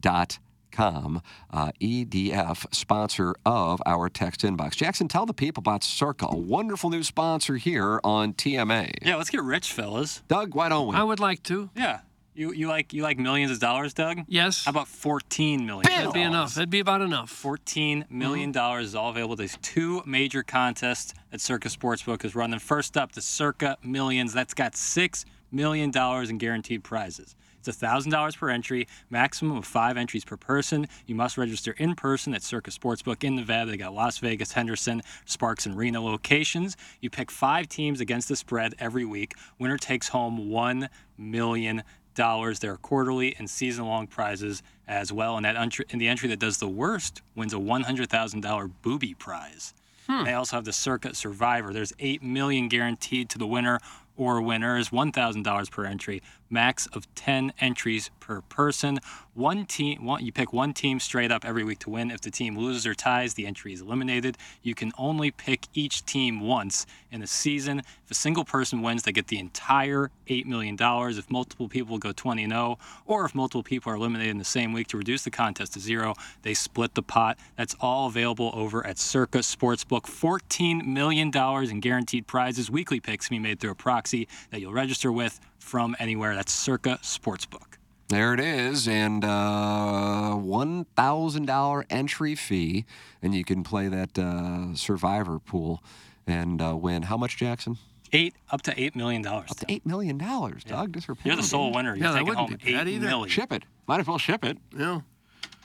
edfgroup.com. 0.00 1.22
Uh, 1.50 1.72
EDF, 1.80 2.74
sponsor 2.74 3.34
of 3.44 3.80
our 3.86 4.08
text 4.08 4.42
inbox. 4.42 4.76
Jackson, 4.76 5.08
tell 5.08 5.26
the 5.26 5.34
people 5.34 5.60
about 5.60 5.82
Circa, 5.82 6.26
a 6.28 6.36
wonderful 6.36 6.90
new 6.90 7.02
sponsor 7.02 7.56
here 7.56 8.00
on 8.04 8.34
TMA. 8.34 8.92
Yeah, 9.02 9.16
let's 9.16 9.30
get 9.30 9.42
rich, 9.42 9.72
fellas. 9.72 10.22
Doug, 10.28 10.54
why 10.54 10.68
don't 10.68 10.88
we? 10.88 10.96
I 10.96 11.02
would 11.02 11.20
like 11.20 11.42
to. 11.44 11.70
Yeah. 11.74 12.00
You, 12.34 12.52
you 12.52 12.68
like 12.68 12.92
you 12.92 13.02
like 13.02 13.18
millions 13.18 13.50
of 13.50 13.60
dollars, 13.60 13.94
Doug? 13.94 14.18
Yes. 14.28 14.66
How 14.66 14.70
about 14.70 14.88
fourteen 14.88 15.64
million? 15.64 15.84
That'd 15.90 16.12
be 16.12 16.20
enough. 16.20 16.54
That'd 16.54 16.68
be 16.68 16.80
about 16.80 17.00
enough. 17.00 17.30
Fourteen 17.30 18.04
million 18.10 18.52
dollars 18.52 18.88
is 18.88 18.94
all 18.94 19.08
available. 19.08 19.36
There's 19.36 19.56
two 19.62 20.02
major 20.04 20.42
contests 20.42 21.14
that 21.30 21.40
Circa 21.40 21.70
Sportsbook 21.70 22.26
is 22.26 22.34
running. 22.34 22.58
First 22.58 22.98
up, 22.98 23.12
the 23.12 23.22
Circa 23.22 23.78
Millions. 23.82 24.34
That's 24.34 24.52
got 24.52 24.76
six 24.76 25.24
million 25.50 25.90
dollars 25.90 26.28
in 26.28 26.36
guaranteed 26.36 26.84
prizes. 26.84 27.36
It's 27.68 27.76
thousand 27.76 28.12
dollars 28.12 28.36
per 28.36 28.48
entry, 28.50 28.86
maximum 29.10 29.56
of 29.56 29.64
five 29.64 29.96
entries 29.96 30.24
per 30.24 30.36
person. 30.36 30.86
You 31.06 31.14
must 31.14 31.38
register 31.38 31.72
in 31.78 31.94
person 31.94 32.34
at 32.34 32.42
Circa 32.42 32.70
Sportsbook 32.70 33.24
in 33.24 33.36
Nevada. 33.36 33.70
They 33.70 33.76
got 33.76 33.94
Las 33.94 34.18
Vegas, 34.18 34.52
Henderson, 34.52 35.02
Sparks, 35.24 35.66
and 35.66 35.76
Reno 35.76 36.02
locations. 36.02 36.76
You 37.00 37.10
pick 37.10 37.30
five 37.30 37.68
teams 37.68 38.00
against 38.00 38.28
the 38.28 38.36
spread 38.36 38.74
every 38.78 39.04
week. 39.04 39.34
Winner 39.58 39.78
takes 39.78 40.08
home 40.08 40.50
one 40.50 40.88
million 41.18 41.82
dollars. 42.14 42.58
There 42.58 42.72
are 42.72 42.78
quarterly 42.78 43.36
and 43.38 43.48
season-long 43.48 44.06
prizes 44.08 44.62
as 44.88 45.12
well. 45.12 45.36
And 45.36 45.44
that 45.44 45.56
entry, 45.56 45.84
in 45.90 45.98
the 45.98 46.08
entry 46.08 46.28
that 46.30 46.38
does 46.38 46.58
the 46.58 46.68
worst 46.68 47.22
wins 47.34 47.52
a 47.52 47.58
one 47.58 47.82
hundred 47.82 48.10
thousand 48.10 48.40
dollar 48.40 48.68
booby 48.68 49.14
prize. 49.14 49.74
Hmm. 50.08 50.24
They 50.24 50.34
also 50.34 50.56
have 50.56 50.64
the 50.64 50.72
Circa 50.72 51.14
Survivor. 51.14 51.72
There's 51.72 51.92
8 51.98 52.22
million 52.22 52.68
guaranteed 52.68 53.28
to 53.30 53.38
the 53.38 53.46
winner 53.46 53.80
or 54.16 54.40
winners, 54.40 54.90
one 54.90 55.12
thousand 55.12 55.42
dollars 55.42 55.68
per 55.68 55.84
entry, 55.84 56.22
max 56.50 56.86
of 56.88 57.12
ten 57.14 57.52
entries 57.60 58.10
per 58.20 58.40
person. 58.42 58.98
One 59.34 59.66
team, 59.66 60.04
one, 60.04 60.24
you 60.24 60.32
pick 60.32 60.52
one 60.52 60.72
team 60.72 60.98
straight 60.98 61.30
up 61.30 61.44
every 61.44 61.62
week 61.62 61.78
to 61.80 61.90
win. 61.90 62.10
If 62.10 62.22
the 62.22 62.30
team 62.30 62.56
loses 62.56 62.86
or 62.86 62.94
ties, 62.94 63.34
the 63.34 63.46
entry 63.46 63.72
is 63.72 63.82
eliminated. 63.82 64.38
You 64.62 64.74
can 64.74 64.92
only 64.96 65.30
pick 65.30 65.66
each 65.74 66.04
team 66.06 66.40
once 66.40 66.86
in 67.10 67.22
a 67.22 67.26
season. 67.26 67.80
If 68.04 68.10
a 68.10 68.14
single 68.14 68.44
person 68.44 68.82
wins, 68.82 69.02
they 69.02 69.12
get 69.12 69.28
the 69.28 69.38
entire 69.38 70.10
eight 70.28 70.46
million 70.46 70.76
dollars. 70.76 71.18
If 71.18 71.30
multiple 71.30 71.68
people 71.68 71.98
go 71.98 72.12
20 72.12 72.44
and 72.44 72.52
0, 72.52 72.78
or 73.06 73.26
if 73.26 73.34
multiple 73.34 73.62
people 73.62 73.92
are 73.92 73.96
eliminated 73.96 74.30
in 74.30 74.38
the 74.38 74.44
same 74.44 74.72
week 74.72 74.88
to 74.88 74.96
reduce 74.96 75.22
the 75.22 75.30
contest 75.30 75.74
to 75.74 75.80
zero, 75.80 76.14
they 76.42 76.54
split 76.54 76.94
the 76.94 77.02
pot. 77.02 77.38
That's 77.56 77.74
all 77.80 78.06
available 78.08 78.50
over 78.54 78.86
at 78.86 78.98
Circa 78.98 79.38
Sportsbook. 79.38 80.02
$14 80.02 80.86
million 80.86 81.30
in 81.70 81.80
guaranteed 81.80 82.26
prizes. 82.26 82.70
Weekly 82.70 83.00
picks 83.00 83.28
can 83.28 83.36
be 83.36 83.40
made 83.40 83.60
through 83.60 83.72
a 83.72 83.74
proxy 83.74 84.28
that 84.50 84.60
you'll 84.60 84.72
register 84.72 85.12
with 85.12 85.40
from 85.66 85.96
anywhere. 85.98 86.34
That's 86.34 86.52
Circa 86.52 86.98
Sportsbook. 87.02 87.74
There 88.08 88.32
it 88.32 88.38
is, 88.40 88.86
and 88.86 89.24
uh, 89.24 90.34
one 90.34 90.84
thousand 90.96 91.46
dollar 91.46 91.84
entry 91.90 92.36
fee, 92.36 92.84
and 93.20 93.34
you 93.34 93.44
can 93.44 93.64
play 93.64 93.88
that 93.88 94.16
uh, 94.16 94.74
Survivor 94.76 95.40
pool 95.40 95.82
and 96.26 96.62
uh, 96.62 96.76
win. 96.76 97.02
How 97.02 97.16
much, 97.16 97.36
Jackson? 97.36 97.78
Eight 98.12 98.34
up 98.50 98.62
to 98.62 98.80
eight 98.80 98.94
million 98.94 99.22
dollars. 99.22 99.50
Up 99.50 99.56
to 99.58 99.66
eight 99.68 99.84
million 99.84 100.18
dollars, 100.18 100.62
Doug. 100.62 100.92
Just 100.94 101.06
for 101.06 101.16
You're 101.24 101.34
the 101.34 101.42
sole 101.42 101.72
winner. 101.72 101.96
You're 101.96 102.06
Yeah, 102.06 102.12
that 102.12 102.18
taking 102.20 102.28
wouldn't 102.28 102.48
home 102.50 102.58
be 102.64 102.72
bad 102.74 102.86
eight 102.86 102.94
either. 102.94 103.08
million. 103.08 103.28
Ship 103.28 103.52
it. 103.52 103.64
Might 103.88 103.98
as 104.00 104.06
well 104.06 104.18
ship 104.18 104.44
it. 104.44 104.58
Yeah. 104.76 105.00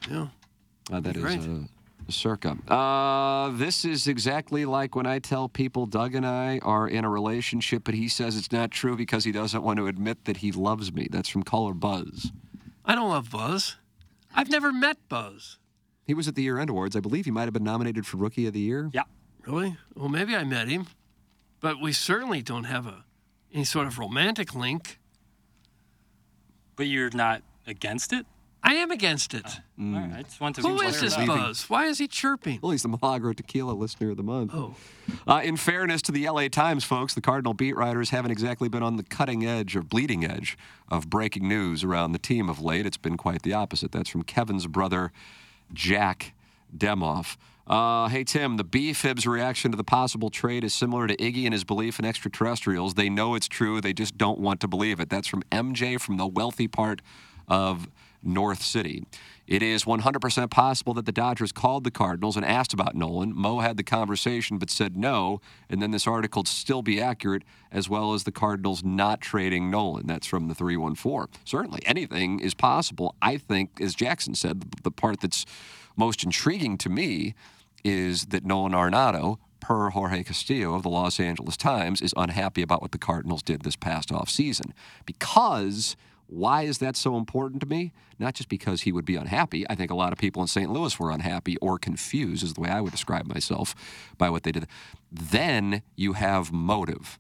Yeah. 0.10 0.28
Uh, 0.92 1.00
that 1.00 1.16
is 1.16 1.22
Great. 1.22 1.42
Circa. 2.12 2.58
Uh, 2.68 3.50
this 3.52 3.86
is 3.86 4.08
exactly 4.08 4.66
like 4.66 4.96
when 4.96 5.06
I 5.06 5.20
tell 5.20 5.50
people 5.50 5.86
Doug 5.86 6.16
and 6.16 6.26
I 6.26 6.60
are 6.60 6.88
in 6.88 7.06
a 7.06 7.10
relationship, 7.10 7.84
but 7.84 7.94
he 7.94 8.08
says 8.08 8.38
it's 8.38 8.52
not 8.52 8.72
true 8.72 8.96
because 8.96 9.24
he 9.24 9.32
doesn't 9.32 9.64
want 9.64 9.78
to 9.78 9.88
admit 9.88 10.26
that 10.26 10.38
he 10.38 10.52
loves 10.52 10.94
me. 10.94 11.08
That's 11.10 11.30
from 11.30 11.44
Caller 11.44 11.74
Buzz. 11.74 12.32
I 12.86 12.96
don't 12.96 13.10
love 13.10 13.32
Buzz. 13.32 13.78
I've 14.36 14.50
never 14.50 14.72
met 14.72 14.98
Buzz. 15.10 15.58
He 16.06 16.14
was 16.14 16.28
at 16.28 16.36
the 16.36 16.44
Year 16.44 16.60
End 16.60 16.70
Awards. 16.70 16.96
I 16.96 17.00
believe 17.00 17.26
he 17.26 17.32
might 17.32 17.44
have 17.44 17.54
been 17.54 17.64
nominated 17.64 18.06
for 18.06 18.18
Rookie 18.18 18.48
of 18.48 18.54
the 18.54 18.60
Year. 18.60 18.90
Yeah. 18.94 19.04
Really? 19.46 19.78
Well, 19.96 20.10
maybe 20.10 20.36
I 20.36 20.44
met 20.44 20.68
him, 20.68 20.88
but 21.60 21.82
we 21.82 21.94
certainly 21.94 22.42
don't 22.42 22.66
have 22.66 22.86
a 22.86 23.06
any 23.54 23.64
sort 23.64 23.88
of 23.88 23.98
romantic 24.00 24.56
link. 24.56 25.00
But 26.76 26.88
you're 26.88 27.10
not 27.12 27.44
against 27.68 28.14
it? 28.14 28.26
I 28.64 28.76
am 28.76 28.92
against 28.92 29.34
it. 29.34 29.46
All 29.80 29.86
right, 29.86 30.12
I 30.18 30.22
just 30.22 30.40
want 30.40 30.56
to 30.58 30.62
Who 30.62 30.80
be 30.80 30.86
is 30.86 30.98
clear 30.98 31.10
this. 31.10 31.28
Buzz? 31.28 31.70
Why 31.70 31.86
is 31.86 31.98
he 31.98 32.08
chirping? 32.08 32.60
Well, 32.62 32.72
he's 32.72 32.84
the 32.84 32.90
Milagro 32.90 33.34
Tequila 33.34 33.72
Listener 33.72 34.12
of 34.12 34.18
the 34.18 34.24
Month. 34.24 34.52
Oh. 34.54 34.76
Uh, 35.28 35.42
in 35.44 35.58
fairness 35.58 36.02
to 36.04 36.12
the 36.12 36.30
LA 36.30 36.48
Times, 36.48 36.84
folks, 36.84 37.14
the 37.16 37.22
Cardinal 37.22 37.54
beat 37.54 37.76
writers 37.76 38.12
haven't 38.12 38.32
exactly 38.32 38.70
been 38.70 38.84
on 38.84 38.98
the 38.98 39.04
cutting 39.04 39.46
edge 39.46 39.76
or 39.76 39.82
bleeding 39.82 40.24
edge 40.24 40.58
of 40.90 41.10
breaking 41.10 41.48
news 41.48 41.84
around 41.84 42.12
the 42.12 42.20
team 42.20 42.50
of 42.50 42.62
late. 42.62 42.86
It's 42.86 42.98
been 42.98 43.18
quite 43.18 43.42
the 43.42 43.54
opposite. 43.54 43.92
That's 43.92 44.10
from 44.10 44.24
Kevin's 44.24 44.68
brother, 44.68 45.12
Jack 45.74 46.34
Demoff. 46.76 47.38
Uh, 47.66 48.10
hey, 48.10 48.24
Tim, 48.24 48.58
the 48.58 48.64
B-Fib's 48.64 49.26
reaction 49.26 49.72
to 49.72 49.78
the 49.78 49.84
possible 49.84 50.30
trade 50.30 50.64
is 50.64 50.74
similar 50.74 51.08
to 51.08 51.16
Iggy 51.16 51.46
and 51.46 51.54
his 51.54 51.64
belief 51.64 52.00
in 52.00 52.06
extraterrestrials. 52.06 52.96
They 52.96 53.10
know 53.10 53.34
it's 53.34 53.48
true, 53.48 53.82
they 53.82 53.94
just 53.94 54.18
don't 54.18 54.40
want 54.40 54.60
to 54.62 54.68
believe 54.68 55.00
it. 55.00 55.10
That's 55.10 55.28
from 55.28 55.42
MJ 55.52 56.00
from 56.00 56.18
the 56.18 56.28
wealthy 56.28 56.68
part 56.68 57.02
of 57.48 57.88
North 58.24 58.62
City. 58.62 59.04
It 59.48 59.62
is 59.62 59.84
100% 59.84 60.50
possible 60.50 60.94
that 60.94 61.06
the 61.06 61.12
Dodgers 61.12 61.52
called 61.52 61.84
the 61.84 61.92
Cardinals 61.92 62.38
and 62.38 62.46
asked 62.46 62.74
about 62.74 62.96
Nolan. 62.96 63.36
Mo 63.36 63.60
had 63.60 63.76
the 63.76 63.84
conversation 63.84 64.58
but 64.58 64.70
said 64.70 64.96
no, 64.96 65.42
and 65.70 65.82
then 65.82 65.92
this 65.92 66.08
article 66.08 66.46
still 66.46 66.82
be 66.82 67.02
accurate, 67.02 67.44
as 67.72 67.90
well 67.90 68.14
as 68.14 68.24
the 68.24 68.32
Cardinals 68.32 68.84
not 68.84 69.20
trading 69.20 69.70
Nolan. 69.70 70.08
That's 70.08 70.28
from 70.28 70.48
the 70.48 70.56
314. 70.56 71.42
Certainly, 71.44 71.82
anything 71.86 72.40
is 72.40 72.54
possible. 72.54 73.16
I 73.22 73.38
think, 73.38 73.82
as 73.82 73.94
Jackson 73.94 74.36
said, 74.36 74.72
the, 74.84 74.92
part 74.92 75.20
that's 75.20 75.46
most 75.98 76.24
intriguing 76.24 76.78
to 76.78 76.90
me 76.90 77.36
is 77.84 78.28
that 78.28 78.46
Nolan 78.46 78.72
Arenado, 78.72 79.38
per 79.60 79.90
Jorge 79.90 80.24
Castillo 80.24 80.76
of 80.76 80.84
the 80.84 80.90
Los 80.90 81.20
Angeles 81.20 81.58
Times, 81.58 82.02
is 82.02 82.14
unhappy 82.16 82.62
about 82.62 82.82
what 82.82 82.94
the 82.94 82.98
Cardinals 82.98 83.44
did 83.44 83.64
this 83.64 83.76
past 83.76 84.10
offseason. 84.10 84.72
Because 85.06 85.98
why 86.32 86.62
is 86.62 86.78
that 86.78 86.96
so 86.96 87.18
important 87.18 87.60
to 87.60 87.68
me? 87.68 87.92
Not 88.18 88.36
just 88.36 88.48
because 88.48 88.84
he 88.84 88.94
would 88.94 89.04
be 89.04 89.18
unhappy. 89.18 89.70
I 89.70 89.76
think 89.76 89.92
a 89.92 89.96
lot 89.96 90.14
of 90.14 90.18
people 90.18 90.42
in 90.42 90.48
St. 90.48 90.72
Louis 90.72 90.98
were 90.98 91.12
unhappy 91.12 91.58
or 91.58 91.78
confused, 91.78 92.42
is 92.42 92.54
the 92.54 92.62
way 92.62 92.70
I 92.70 92.80
would 92.80 92.94
describe 92.94 93.28
myself, 93.28 93.76
by 94.18 94.30
what 94.30 94.44
they 94.44 94.54
did. 94.54 94.66
Then 95.12 95.82
you 95.98 96.14
have 96.14 96.54
motive. 96.54 97.20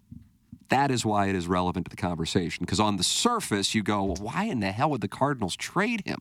That 0.69 0.91
is 0.91 1.05
why 1.05 1.27
it 1.27 1.35
is 1.35 1.45
relevant 1.45 1.87
to 1.87 1.89
the 1.89 2.01
conversation. 2.01 2.63
Because 2.63 2.79
on 2.79 2.95
the 2.95 3.03
surface, 3.03 3.75
you 3.75 3.83
go, 3.83 4.01
well, 4.05 4.15
why 4.15 4.45
in 4.45 4.61
the 4.61 4.71
hell 4.71 4.89
would 4.91 5.01
the 5.01 5.09
Cardinals 5.09 5.57
trade 5.57 6.03
him? 6.05 6.19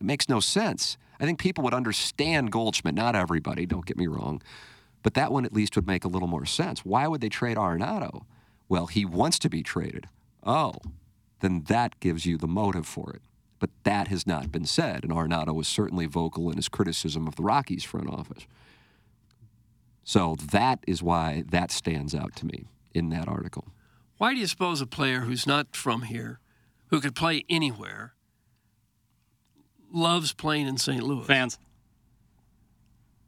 It 0.00 0.04
makes 0.04 0.28
no 0.28 0.38
sense. 0.38 0.96
I 1.18 1.24
think 1.24 1.40
people 1.40 1.64
would 1.64 1.74
understand 1.74 2.52
Goldschmidt. 2.52 2.94
Not 2.94 3.16
everybody, 3.16 3.66
don't 3.66 3.84
get 3.84 3.96
me 3.96 4.06
wrong. 4.06 4.40
But 5.02 5.14
that 5.14 5.32
one 5.32 5.44
at 5.44 5.52
least 5.52 5.74
would 5.74 5.88
make 5.88 6.04
a 6.04 6.08
little 6.08 6.28
more 6.28 6.46
sense. 6.46 6.84
Why 6.84 7.08
would 7.08 7.20
they 7.20 7.28
trade 7.28 7.56
Arenado? 7.56 8.26
Well, 8.68 8.86
he 8.86 9.04
wants 9.04 9.40
to 9.40 9.50
be 9.50 9.64
traded. 9.64 10.08
Oh, 10.44 10.74
then 11.42 11.64
that 11.68 12.00
gives 12.00 12.24
you 12.24 12.38
the 12.38 12.48
motive 12.48 12.86
for 12.86 13.12
it. 13.12 13.20
But 13.58 13.70
that 13.84 14.08
has 14.08 14.26
not 14.26 14.50
been 14.50 14.64
said, 14.64 15.04
and 15.04 15.12
Arenado 15.12 15.54
was 15.54 15.68
certainly 15.68 16.06
vocal 16.06 16.50
in 16.50 16.56
his 16.56 16.68
criticism 16.68 17.28
of 17.28 17.36
the 17.36 17.42
Rockies 17.42 17.84
front 17.84 18.08
office. 18.08 18.46
So 20.02 20.34
that 20.50 20.80
is 20.86 21.02
why 21.02 21.44
that 21.50 21.70
stands 21.70 22.14
out 22.14 22.34
to 22.36 22.46
me 22.46 22.64
in 22.92 23.10
that 23.10 23.28
article. 23.28 23.68
Why 24.18 24.34
do 24.34 24.40
you 24.40 24.46
suppose 24.46 24.80
a 24.80 24.86
player 24.86 25.20
who's 25.20 25.46
not 25.46 25.76
from 25.76 26.02
here, 26.02 26.40
who 26.86 27.00
could 27.00 27.14
play 27.14 27.44
anywhere, 27.48 28.14
loves 29.92 30.32
playing 30.32 30.66
in 30.66 30.76
St. 30.76 31.02
Louis? 31.02 31.24
Fans. 31.24 31.58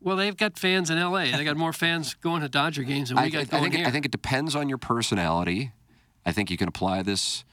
Well, 0.01 0.17
they've 0.17 0.37
got 0.37 0.59
fans 0.59 0.91
in 0.91 0.99
L.A. 0.99 1.31
They 1.33 1.45
got 1.45 1.57
more 1.57 1.73
fans 1.73 2.15
going 2.15 2.43
to 2.43 2.49
Dodger 2.49 2.83
games 2.83 3.09
than 3.09 3.17
we 3.17 3.25
I, 3.25 3.29
got 3.31 3.43
I 3.43 3.45
going 3.45 3.63
think 3.63 3.75
it, 3.75 3.79
here. 3.79 3.87
I 3.87 3.91
think 3.91 4.05
it 4.05 4.11
depends 4.11 4.55
on 4.55 4.69
your 4.69 4.79
personality. 4.79 5.73
I 6.27 6.33
think 6.33 6.51
you 6.51 6.57
can 6.57 6.69
apply 6.69 7.03
this, 7.03 7.45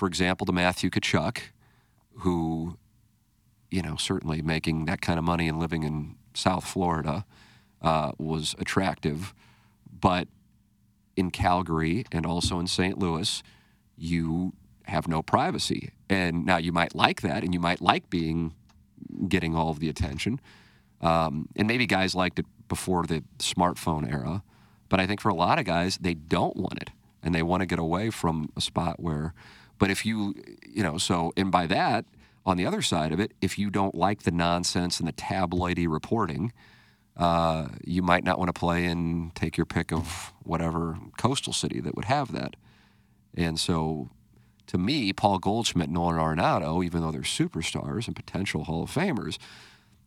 for 0.00 0.06
example, 0.06 0.46
to 0.46 0.52
Matthew 0.52 0.88
Tkachuk, 0.88 1.40
who, 2.20 2.78
you 3.70 3.82
know, 3.82 3.96
certainly 3.96 4.40
making 4.40 4.86
that 4.86 5.02
kind 5.02 5.18
of 5.18 5.26
money 5.26 5.46
and 5.46 5.60
living 5.60 5.82
in 5.82 6.16
South 6.32 6.64
Florida 6.64 7.26
uh, 7.82 8.12
was 8.16 8.54
attractive, 8.58 9.34
but 9.92 10.26
in 11.16 11.30
Calgary 11.30 12.06
and 12.10 12.24
also 12.24 12.58
in 12.58 12.66
St. 12.66 12.98
Louis, 12.98 13.42
you 13.94 14.54
have 14.84 15.06
no 15.06 15.20
privacy. 15.20 15.90
And 16.08 16.46
now 16.46 16.56
you 16.56 16.72
might 16.72 16.94
like 16.94 17.20
that, 17.20 17.44
and 17.44 17.52
you 17.52 17.60
might 17.60 17.82
like 17.82 18.08
being 18.08 18.54
getting 19.28 19.54
all 19.54 19.68
of 19.68 19.80
the 19.80 19.90
attention. 19.90 20.40
Um, 21.02 21.50
and 21.56 21.68
maybe 21.68 21.84
guys 21.84 22.14
liked 22.14 22.38
it 22.38 22.46
before 22.68 23.04
the 23.04 23.22
smartphone 23.38 24.10
era, 24.10 24.42
but 24.88 24.98
I 24.98 25.06
think 25.06 25.20
for 25.20 25.28
a 25.28 25.34
lot 25.34 25.58
of 25.58 25.66
guys, 25.66 25.98
they 25.98 26.14
don't 26.14 26.56
want 26.56 26.80
it 26.80 26.88
and 27.22 27.34
they 27.34 27.42
want 27.42 27.60
to 27.60 27.66
get 27.66 27.78
away 27.78 28.08
from 28.08 28.48
a 28.56 28.62
spot 28.62 28.98
where. 28.98 29.34
But 29.80 29.90
if 29.90 30.06
you, 30.06 30.34
you 30.64 30.84
know, 30.84 30.96
so 30.98 31.32
and 31.36 31.50
by 31.50 31.66
that, 31.66 32.04
on 32.46 32.56
the 32.56 32.66
other 32.66 32.82
side 32.82 33.12
of 33.12 33.18
it, 33.18 33.32
if 33.40 33.58
you 33.58 33.70
don't 33.70 33.94
like 33.94 34.22
the 34.22 34.30
nonsense 34.30 35.00
and 35.00 35.08
the 35.08 35.12
tabloidy 35.12 35.90
reporting, 35.90 36.52
uh, 37.16 37.68
you 37.84 38.02
might 38.02 38.22
not 38.22 38.38
want 38.38 38.48
to 38.48 38.58
play 38.58 38.84
and 38.84 39.34
take 39.34 39.56
your 39.56 39.66
pick 39.66 39.92
of 39.92 40.32
whatever 40.44 40.98
coastal 41.18 41.52
city 41.52 41.80
that 41.80 41.96
would 41.96 42.04
have 42.04 42.30
that. 42.32 42.54
And 43.34 43.58
so, 43.58 44.10
to 44.68 44.78
me, 44.78 45.12
Paul 45.12 45.38
Goldschmidt 45.38 45.88
and 45.88 45.94
Nolan 45.94 46.16
Arenado, 46.16 46.84
even 46.84 47.00
though 47.00 47.10
they're 47.10 47.22
superstars 47.22 48.06
and 48.06 48.14
potential 48.14 48.64
Hall 48.64 48.82
of 48.82 48.90
Famers, 48.90 49.38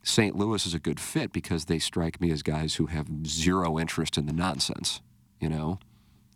St. 0.03 0.35
Louis 0.35 0.65
is 0.65 0.73
a 0.73 0.79
good 0.79 0.99
fit 0.99 1.31
because 1.33 1.65
they 1.65 1.79
strike 1.79 2.21
me 2.21 2.31
as 2.31 2.43
guys 2.43 2.75
who 2.75 2.87
have 2.87 3.07
zero 3.25 3.79
interest 3.79 4.17
in 4.17 4.25
the 4.25 4.33
nonsense, 4.33 5.01
you 5.39 5.49
know? 5.49 5.79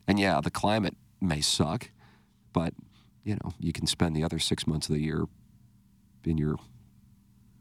And 0.07 0.19
yeah, 0.19 0.39
the 0.41 0.51
climate 0.51 0.95
may 1.19 1.41
suck, 1.41 1.91
but, 2.53 2.73
you 3.27 3.35
know, 3.43 3.51
you 3.59 3.73
can 3.73 3.85
spend 3.85 4.15
the 4.15 4.23
other 4.23 4.39
six 4.39 4.65
months 4.65 4.87
of 4.87 4.95
the 4.95 5.01
year 5.01 5.25
in 6.23 6.37
your 6.37 6.55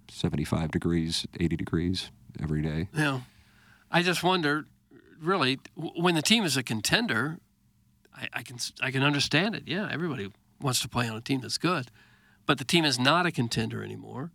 75 0.09 0.71
degrees, 0.71 1.27
80 1.41 1.57
degrees 1.57 2.13
every 2.41 2.63
day. 2.63 2.89
Yeah. 2.95 3.21
I 3.91 4.03
just 4.03 4.23
wonder, 4.23 4.67
really, 5.21 5.59
when 5.75 6.15
the 6.15 6.23
team 6.23 6.45
is 6.45 6.57
a 6.57 6.63
contender, 6.63 7.41
I, 8.15 8.29
I 8.33 8.43
can 8.43 8.59
I 8.81 8.93
can 8.93 9.03
understand 9.03 9.57
it. 9.57 9.65
Yeah, 9.67 9.89
everybody 9.91 10.33
wants 10.61 10.81
to 10.81 10.89
play 10.89 11.09
on 11.09 11.17
a 11.17 11.21
team 11.21 11.41
that's 11.41 11.59
good, 11.59 11.91
but 12.47 12.59
the 12.59 12.65
team 12.65 12.85
is 12.85 12.99
not 12.99 13.27
a 13.27 13.33
contender 13.33 13.83
anymore, 13.83 14.31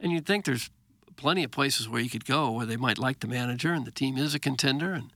and 0.00 0.10
you'd 0.10 0.26
think 0.26 0.44
there's 0.44 0.70
plenty 1.16 1.44
of 1.44 1.50
places 1.50 1.88
where 1.88 2.00
you 2.00 2.10
could 2.10 2.24
go 2.24 2.50
where 2.50 2.66
they 2.66 2.76
might 2.76 2.98
like 2.98 3.20
the 3.20 3.26
manager 3.26 3.72
and 3.72 3.86
the 3.86 3.90
team 3.90 4.18
is 4.18 4.34
a 4.34 4.38
contender, 4.38 4.92
and 4.92 5.12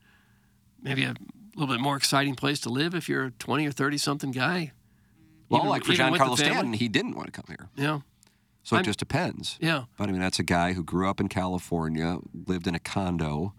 maybe 0.80 1.04
a 1.04 1.14
little 1.56 1.72
bit 1.72 1.80
more 1.80 1.96
exciting 1.96 2.34
place 2.34 2.60
to 2.60 2.68
live 2.68 2.94
if 2.94 3.08
you're 3.08 3.26
a 3.26 3.30
20 3.32 3.66
or 3.66 3.72
30 3.72 3.98
something 3.98 4.30
guy. 4.30 4.72
Well, 5.50 5.60
Even- 5.62 5.70
like 5.70 5.84
for 5.84 5.92
even 5.92 6.10
with 6.12 6.18
the 6.20 6.24
Giancarlo 6.24 6.38
family. 6.38 6.52
Stanton, 6.52 6.72
he 6.74 6.88
didn't 6.88 7.14
want 7.14 7.26
to 7.26 7.32
come 7.32 7.44
here. 7.48 7.68
Yeah. 7.76 8.00
So 8.62 8.76
it 8.76 8.78
I'm- 8.78 8.84
just 8.84 8.98
depends. 8.98 9.58
Yeah. 9.60 9.84
But 9.98 10.08
I 10.08 10.12
mean, 10.12 10.20
that's 10.20 10.38
a 10.38 10.42
guy 10.44 10.72
who 10.72 10.82
grew 10.82 11.08
up 11.10 11.20
in 11.20 11.28
California, 11.28 12.18
lived 12.46 12.66
in 12.66 12.74
a 12.74 12.78
condo 12.78 13.52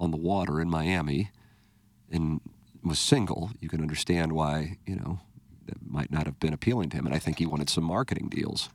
on 0.00 0.10
the 0.10 0.16
water 0.16 0.60
in 0.60 0.68
Miami, 0.70 1.30
and 2.10 2.40
was 2.82 2.98
single. 2.98 3.50
You 3.60 3.68
can 3.68 3.80
understand 3.82 4.32
why, 4.32 4.78
you 4.86 4.96
know, 4.96 5.20
that 5.66 5.76
might 5.86 6.10
not 6.10 6.24
have 6.26 6.40
been 6.40 6.54
appealing 6.54 6.88
to 6.90 6.96
him. 6.96 7.04
And 7.06 7.14
I 7.14 7.18
think 7.18 7.38
he 7.38 7.46
wanted 7.46 7.68
some 7.68 7.84
marketing 7.84 8.28
deals. 8.30 8.70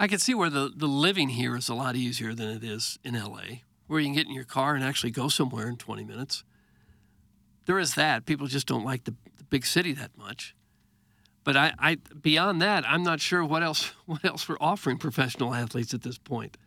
I 0.00 0.06
can 0.06 0.18
see 0.18 0.32
where 0.32 0.48
the, 0.48 0.72
the 0.74 0.86
living 0.86 1.30
here 1.30 1.56
is 1.56 1.68
a 1.68 1.74
lot 1.74 1.96
easier 1.96 2.32
than 2.32 2.48
it 2.48 2.64
is 2.64 2.98
in 3.04 3.14
LA, 3.14 3.62
where 3.88 4.00
you 4.00 4.06
can 4.06 4.14
get 4.14 4.26
in 4.26 4.32
your 4.32 4.44
car 4.44 4.74
and 4.76 4.84
actually 4.84 5.10
go 5.10 5.28
somewhere 5.28 5.68
in 5.68 5.76
20 5.76 6.04
minutes. 6.04 6.44
There 7.66 7.78
is 7.78 7.94
that. 7.96 8.24
People 8.24 8.46
just 8.46 8.66
don't 8.66 8.84
like 8.84 9.04
the, 9.04 9.14
the 9.36 9.44
big 9.44 9.66
city 9.66 9.92
that 9.94 10.16
much. 10.16 10.54
But 11.48 11.56
I, 11.56 11.72
I 11.78 11.94
beyond 12.20 12.60
that, 12.60 12.84
I'm 12.86 13.02
not 13.02 13.20
sure 13.22 13.42
what 13.42 13.62
else 13.62 13.94
what 14.04 14.22
else 14.22 14.46
we're 14.50 14.58
offering 14.60 14.98
professional 14.98 15.54
athletes 15.54 15.94
at 15.94 16.02
this 16.02 16.18
point. 16.18 16.58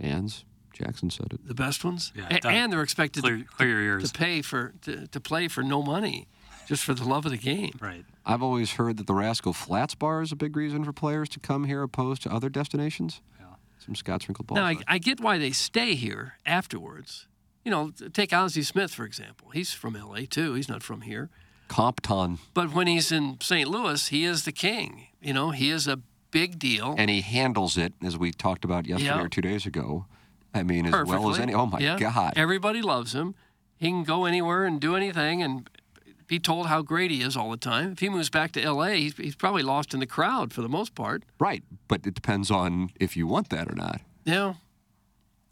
Fans, 0.00 0.44
Jackson 0.72 1.08
said 1.08 1.28
it. 1.34 1.46
The 1.46 1.54
best 1.54 1.84
ones, 1.84 2.12
Yeah, 2.16 2.26
A- 2.42 2.48
and 2.48 2.72
they're 2.72 2.82
expected 2.82 3.22
clear- 3.22 3.38
to, 3.38 3.44
clear 3.44 3.68
your 3.68 3.80
ears. 3.82 4.10
to 4.10 4.18
pay 4.18 4.42
for 4.42 4.72
to, 4.82 5.06
to 5.06 5.20
play 5.20 5.46
for 5.46 5.62
no 5.62 5.82
money, 5.82 6.26
just 6.66 6.82
for 6.82 6.92
the 6.92 7.04
love 7.04 7.24
of 7.26 7.30
the 7.30 7.38
game. 7.38 7.78
Right. 7.80 8.04
I've 8.26 8.42
always 8.42 8.72
heard 8.72 8.96
that 8.96 9.06
the 9.06 9.14
Rascal 9.14 9.52
Flatts 9.52 9.94
bar 9.94 10.20
is 10.20 10.32
a 10.32 10.36
big 10.36 10.56
reason 10.56 10.82
for 10.84 10.92
players 10.92 11.28
to 11.28 11.38
come 11.38 11.66
here 11.66 11.84
opposed 11.84 12.22
to 12.22 12.32
other 12.32 12.48
destinations. 12.48 13.20
Yeah. 13.38 13.46
Some 13.78 13.94
Scotts 13.94 14.28
Wrinkle 14.28 14.46
Ball. 14.46 14.56
Now, 14.56 14.64
I, 14.66 14.78
I 14.88 14.98
get 14.98 15.20
why 15.20 15.38
they 15.38 15.52
stay 15.52 15.94
here 15.94 16.34
afterwards. 16.44 17.28
You 17.64 17.70
know, 17.70 17.92
take 18.12 18.32
Ozzie 18.32 18.62
Smith, 18.64 18.92
for 18.92 19.04
example. 19.04 19.50
He's 19.50 19.72
from 19.72 19.94
LA, 19.94 20.22
too. 20.28 20.54
He's 20.54 20.68
not 20.68 20.82
from 20.82 21.02
here. 21.02 21.30
Compton. 21.70 22.38
But 22.52 22.74
when 22.74 22.88
he's 22.88 23.12
in 23.12 23.38
St. 23.40 23.68
Louis, 23.70 24.08
he 24.08 24.24
is 24.24 24.44
the 24.44 24.50
king. 24.50 25.06
You 25.22 25.32
know, 25.32 25.50
he 25.52 25.70
is 25.70 25.86
a 25.86 26.00
big 26.32 26.58
deal. 26.58 26.96
And 26.98 27.08
he 27.08 27.20
handles 27.20 27.78
it, 27.78 27.92
as 28.02 28.18
we 28.18 28.32
talked 28.32 28.64
about 28.64 28.86
yesterday 28.86 29.06
Yeah. 29.14 29.22
or 29.22 29.28
two 29.28 29.40
days 29.40 29.66
ago. 29.66 30.06
I 30.52 30.64
mean, 30.64 30.86
as 30.86 31.06
well 31.06 31.30
as 31.30 31.38
any. 31.38 31.54
Oh, 31.54 31.66
my 31.66 31.78
Yeah. 31.78 31.96
God. 31.96 32.32
Everybody 32.34 32.82
loves 32.82 33.14
him. 33.14 33.36
He 33.78 33.86
can 33.86 34.02
go 34.02 34.24
anywhere 34.24 34.64
and 34.64 34.80
do 34.80 34.96
anything 34.96 35.42
and 35.44 35.70
be 36.26 36.40
told 36.40 36.66
how 36.66 36.82
great 36.82 37.12
he 37.12 37.22
is 37.22 37.36
all 37.36 37.52
the 37.52 37.56
time. 37.56 37.92
If 37.92 38.00
he 38.00 38.08
moves 38.08 38.30
back 38.30 38.50
to 38.52 38.60
LA, 38.60 38.88
he's, 38.94 39.16
he's 39.16 39.36
probably 39.36 39.62
lost 39.62 39.94
in 39.94 40.00
the 40.00 40.06
crowd 40.06 40.52
for 40.52 40.62
the 40.62 40.68
most 40.68 40.96
part. 40.96 41.22
Right. 41.38 41.62
But 41.86 42.04
it 42.04 42.14
depends 42.14 42.50
on 42.50 42.90
if 42.98 43.16
you 43.16 43.28
want 43.28 43.48
that 43.50 43.68
or 43.70 43.76
not. 43.76 44.00
Yeah. 44.24 44.54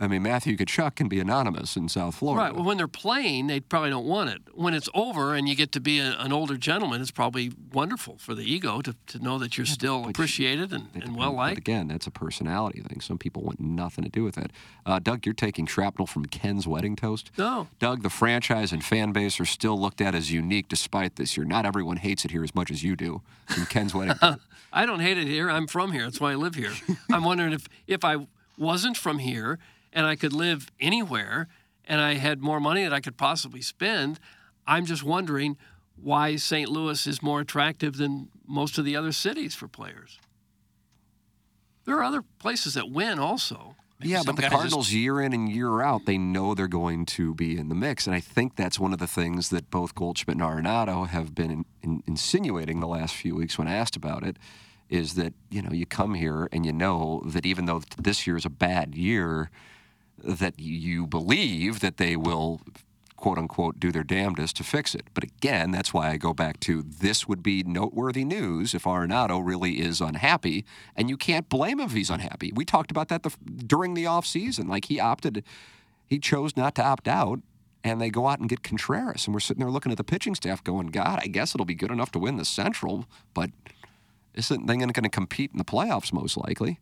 I 0.01 0.07
mean, 0.07 0.23
Matthew 0.23 0.57
Tkachuk 0.57 0.95
can 0.95 1.09
be 1.09 1.19
anonymous 1.19 1.77
in 1.77 1.89
South 1.89 2.15
Florida. 2.15 2.45
Right. 2.45 2.55
Well, 2.55 2.65
when 2.65 2.77
they're 2.77 2.87
playing, 2.87 3.49
they 3.49 3.59
probably 3.59 3.91
don't 3.91 4.07
want 4.07 4.31
it. 4.31 4.43
When 4.55 4.73
it's 4.73 4.89
over 4.95 5.35
and 5.35 5.49
you 5.49 5.57
get 5.57 5.73
to 5.73 5.81
be 5.81 5.99
a, 5.99 6.17
an 6.21 6.33
older 6.33 6.57
gentleman, 6.57 7.01
it's 7.01 7.11
probably 7.11 7.51
wonderful 7.73 8.17
for 8.17 8.33
the 8.35 8.45
ego 8.45 8.81
to, 8.83 8.95
to 9.09 9.19
know 9.19 9.39
that 9.39 9.59
you're 9.59 9.67
still 9.67 10.09
appreciated 10.09 10.73
and, 10.73 10.87
and 10.95 11.17
well 11.17 11.31
But 11.33 11.37
liked. 11.37 11.59
again, 11.59 11.89
that's 11.89 12.07
a 12.07 12.13
personality 12.13 12.81
thing. 12.81 13.01
Some 13.01 13.19
people 13.19 13.43
want 13.43 13.59
nothing 13.59 14.05
to 14.05 14.11
do 14.11 14.23
with 14.23 14.39
it. 14.39 14.53
Uh, 14.87 15.01
Doug, 15.01 15.27
you're 15.27 15.35
taking 15.35 15.67
shrapnel 15.67 16.07
from 16.07 16.27
Ken's 16.27 16.69
wedding 16.69 16.95
toast. 16.95 17.33
No. 17.37 17.67
Doug, 17.81 18.05
the 18.05 18.11
franchise 18.11 18.73
and 18.73 18.85
fan 18.85 19.11
base 19.11 19.41
are 19.41 19.45
still 19.47 19.81
looked 19.81 20.01
at 20.01 20.15
as 20.15 20.31
unique 20.31 20.69
despite 20.69 21.17
this 21.17 21.37
year. 21.37 21.45
Not 21.45 21.67
everyone 21.67 21.97
hates 21.97 22.25
it 22.25 22.31
here 22.31 22.45
as 22.45 22.55
much 22.55 22.71
as 22.71 22.85
you 22.85 22.95
do. 22.95 23.21
From 23.47 23.67
Ken's 23.67 23.95
wedding. 23.95 24.15
toast. 24.15 24.39
I 24.73 24.87
don't 24.87 25.01
hate 25.01 25.19
it 25.19 25.27
here. 25.27 25.51
I'm 25.51 25.67
from 25.67 25.91
here. 25.91 26.05
That's 26.05 26.21
why 26.21 26.31
I 26.33 26.35
live 26.37 26.55
here. 26.55 26.73
I'm 27.13 27.25
wondering 27.25 27.53
if 27.53 27.67
if 27.89 28.05
I 28.05 28.29
wasn't 28.57 28.97
from 28.97 29.19
here 29.19 29.59
and 29.93 30.07
I 30.07 30.17
could 30.17 30.33
live 30.33 30.71
anywhere 30.81 31.49
and 31.85 32.01
I 32.01 32.15
had 32.15 32.41
more 32.41 32.61
money 32.61 32.85
that 32.85 32.93
I 32.93 33.01
could 33.01 33.17
possibly 33.17 33.63
spend, 33.63 34.21
I'm 34.67 34.85
just 34.85 35.03
wondering 35.03 35.57
why 35.97 36.37
St. 36.37 36.69
Louis 36.69 37.07
is 37.07 37.23
more 37.23 37.41
attractive 37.41 37.97
than 37.97 38.29
most 38.47 38.79
of 38.79 38.85
the 38.85 38.95
other 38.95 39.13
cities 39.13 39.55
for 39.55 39.67
players. 39.67 40.19
There 41.85 41.97
are 41.97 42.05
other 42.05 42.23
places 42.39 42.75
that 42.75 42.91
win 42.91 43.19
also. 43.19 43.75
Yeah, 44.01 44.23
but 44.25 44.37
the 44.37 44.43
Cardinals, 44.43 44.93
year 44.93 45.21
in 45.21 45.33
and 45.33 45.49
year 45.49 45.83
out, 45.83 46.07
they 46.07 46.19
know 46.19 46.55
they're 46.55 46.69
going 46.69 47.05
to 47.07 47.35
be 47.35 47.59
in 47.59 47.69
the 47.69 47.75
mix. 47.75 48.07
And 48.07 48.15
I 48.15 48.21
think 48.21 48.55
that's 48.55 48.79
one 48.79 48.93
of 48.93 49.01
the 49.01 49.09
things 49.09 49.49
that 49.49 49.71
both 49.71 49.95
Goldschmidt 49.95 50.37
and 50.37 50.47
Arenado 50.47 51.09
have 51.09 51.35
been 51.35 51.51
in, 51.51 51.65
in, 51.83 52.03
insinuating 52.07 52.79
the 52.79 52.87
last 52.87 53.17
few 53.17 53.35
weeks 53.35 53.59
when 53.59 53.67
asked 53.67 53.97
about 53.97 54.23
it 54.23 54.37
is 54.89 55.15
that, 55.15 55.33
you 55.51 55.63
know, 55.63 55.73
you 55.73 55.85
come 55.85 56.15
here 56.15 56.49
and 56.53 56.65
you 56.65 56.73
know 56.73 57.23
that 57.27 57.45
even 57.45 57.65
though 57.65 57.83
this 58.01 58.25
year 58.27 58.37
is 58.37 58.45
a 58.45 58.51
bad 58.51 58.95
year, 58.95 59.51
that 60.23 60.59
you 60.59 61.07
believe 61.07 61.81
that 61.81 61.97
they 61.97 62.17
will 62.17 62.61
quote 63.19 63.37
unquote 63.37 63.81
do 63.81 63.91
their 63.91 64.05
damnedest 64.05 64.57
to 64.57 64.65
fix 64.65 64.95
it. 64.95 65.07
But 65.13 65.25
again, 65.25 65.73
that's 65.73 65.93
why 65.93 66.11
I 66.11 66.17
go 66.17 66.33
back 66.33 66.61
to 66.61 66.83
this 66.83 67.27
would 67.27 67.43
be 67.43 67.63
noteworthy 67.65 68.25
news 68.25 68.75
if 68.75 68.85
Arenado 68.85 69.45
really 69.45 69.81
is 69.81 70.01
unhappy, 70.01 70.65
and 70.97 71.11
you 71.11 71.17
can't 71.17 71.49
blame 71.49 71.81
him 71.81 71.87
if 71.87 71.93
he's 71.93 72.11
unhappy. 72.11 72.53
We 72.55 72.65
talked 72.65 72.91
about 72.91 73.09
that 73.09 73.25
the, 73.25 73.31
during 73.45 73.95
the 73.95 74.05
offseason. 74.05 74.69
Like 74.69 74.87
he 74.87 75.01
opted, 75.01 75.45
he 76.07 76.19
chose 76.19 76.57
not 76.57 76.75
to 76.77 76.85
opt 76.85 77.09
out, 77.09 77.41
and 77.85 78.01
they 78.01 78.09
go 78.09 78.29
out 78.29 78.39
and 78.39 78.49
get 78.49 78.63
Contreras, 78.63 79.27
and 79.27 79.35
we're 79.35 79.41
sitting 79.41 79.61
there 79.61 79.71
looking 79.71 79.93
at 79.93 79.99
the 79.99 80.05
pitching 80.05 80.35
staff 80.35 80.63
going, 80.63 80.89
God, 80.89 81.19
I 81.23 81.27
guess 81.27 81.55
it'll 81.55 81.67
be 81.67 81.75
good 81.75 81.91
enough 81.91 82.13
to 82.13 82.19
win 82.19 82.37
the 82.37 82.45
Central, 82.45 83.07
but 83.35 83.51
isn't 84.35 84.67
they 84.67 84.77
going 84.77 84.93
to 84.93 85.09
compete 85.09 85.51
in 85.53 85.59
the 85.59 85.65
playoffs 85.65 86.13
most 86.13 86.37
likely? 86.37 86.79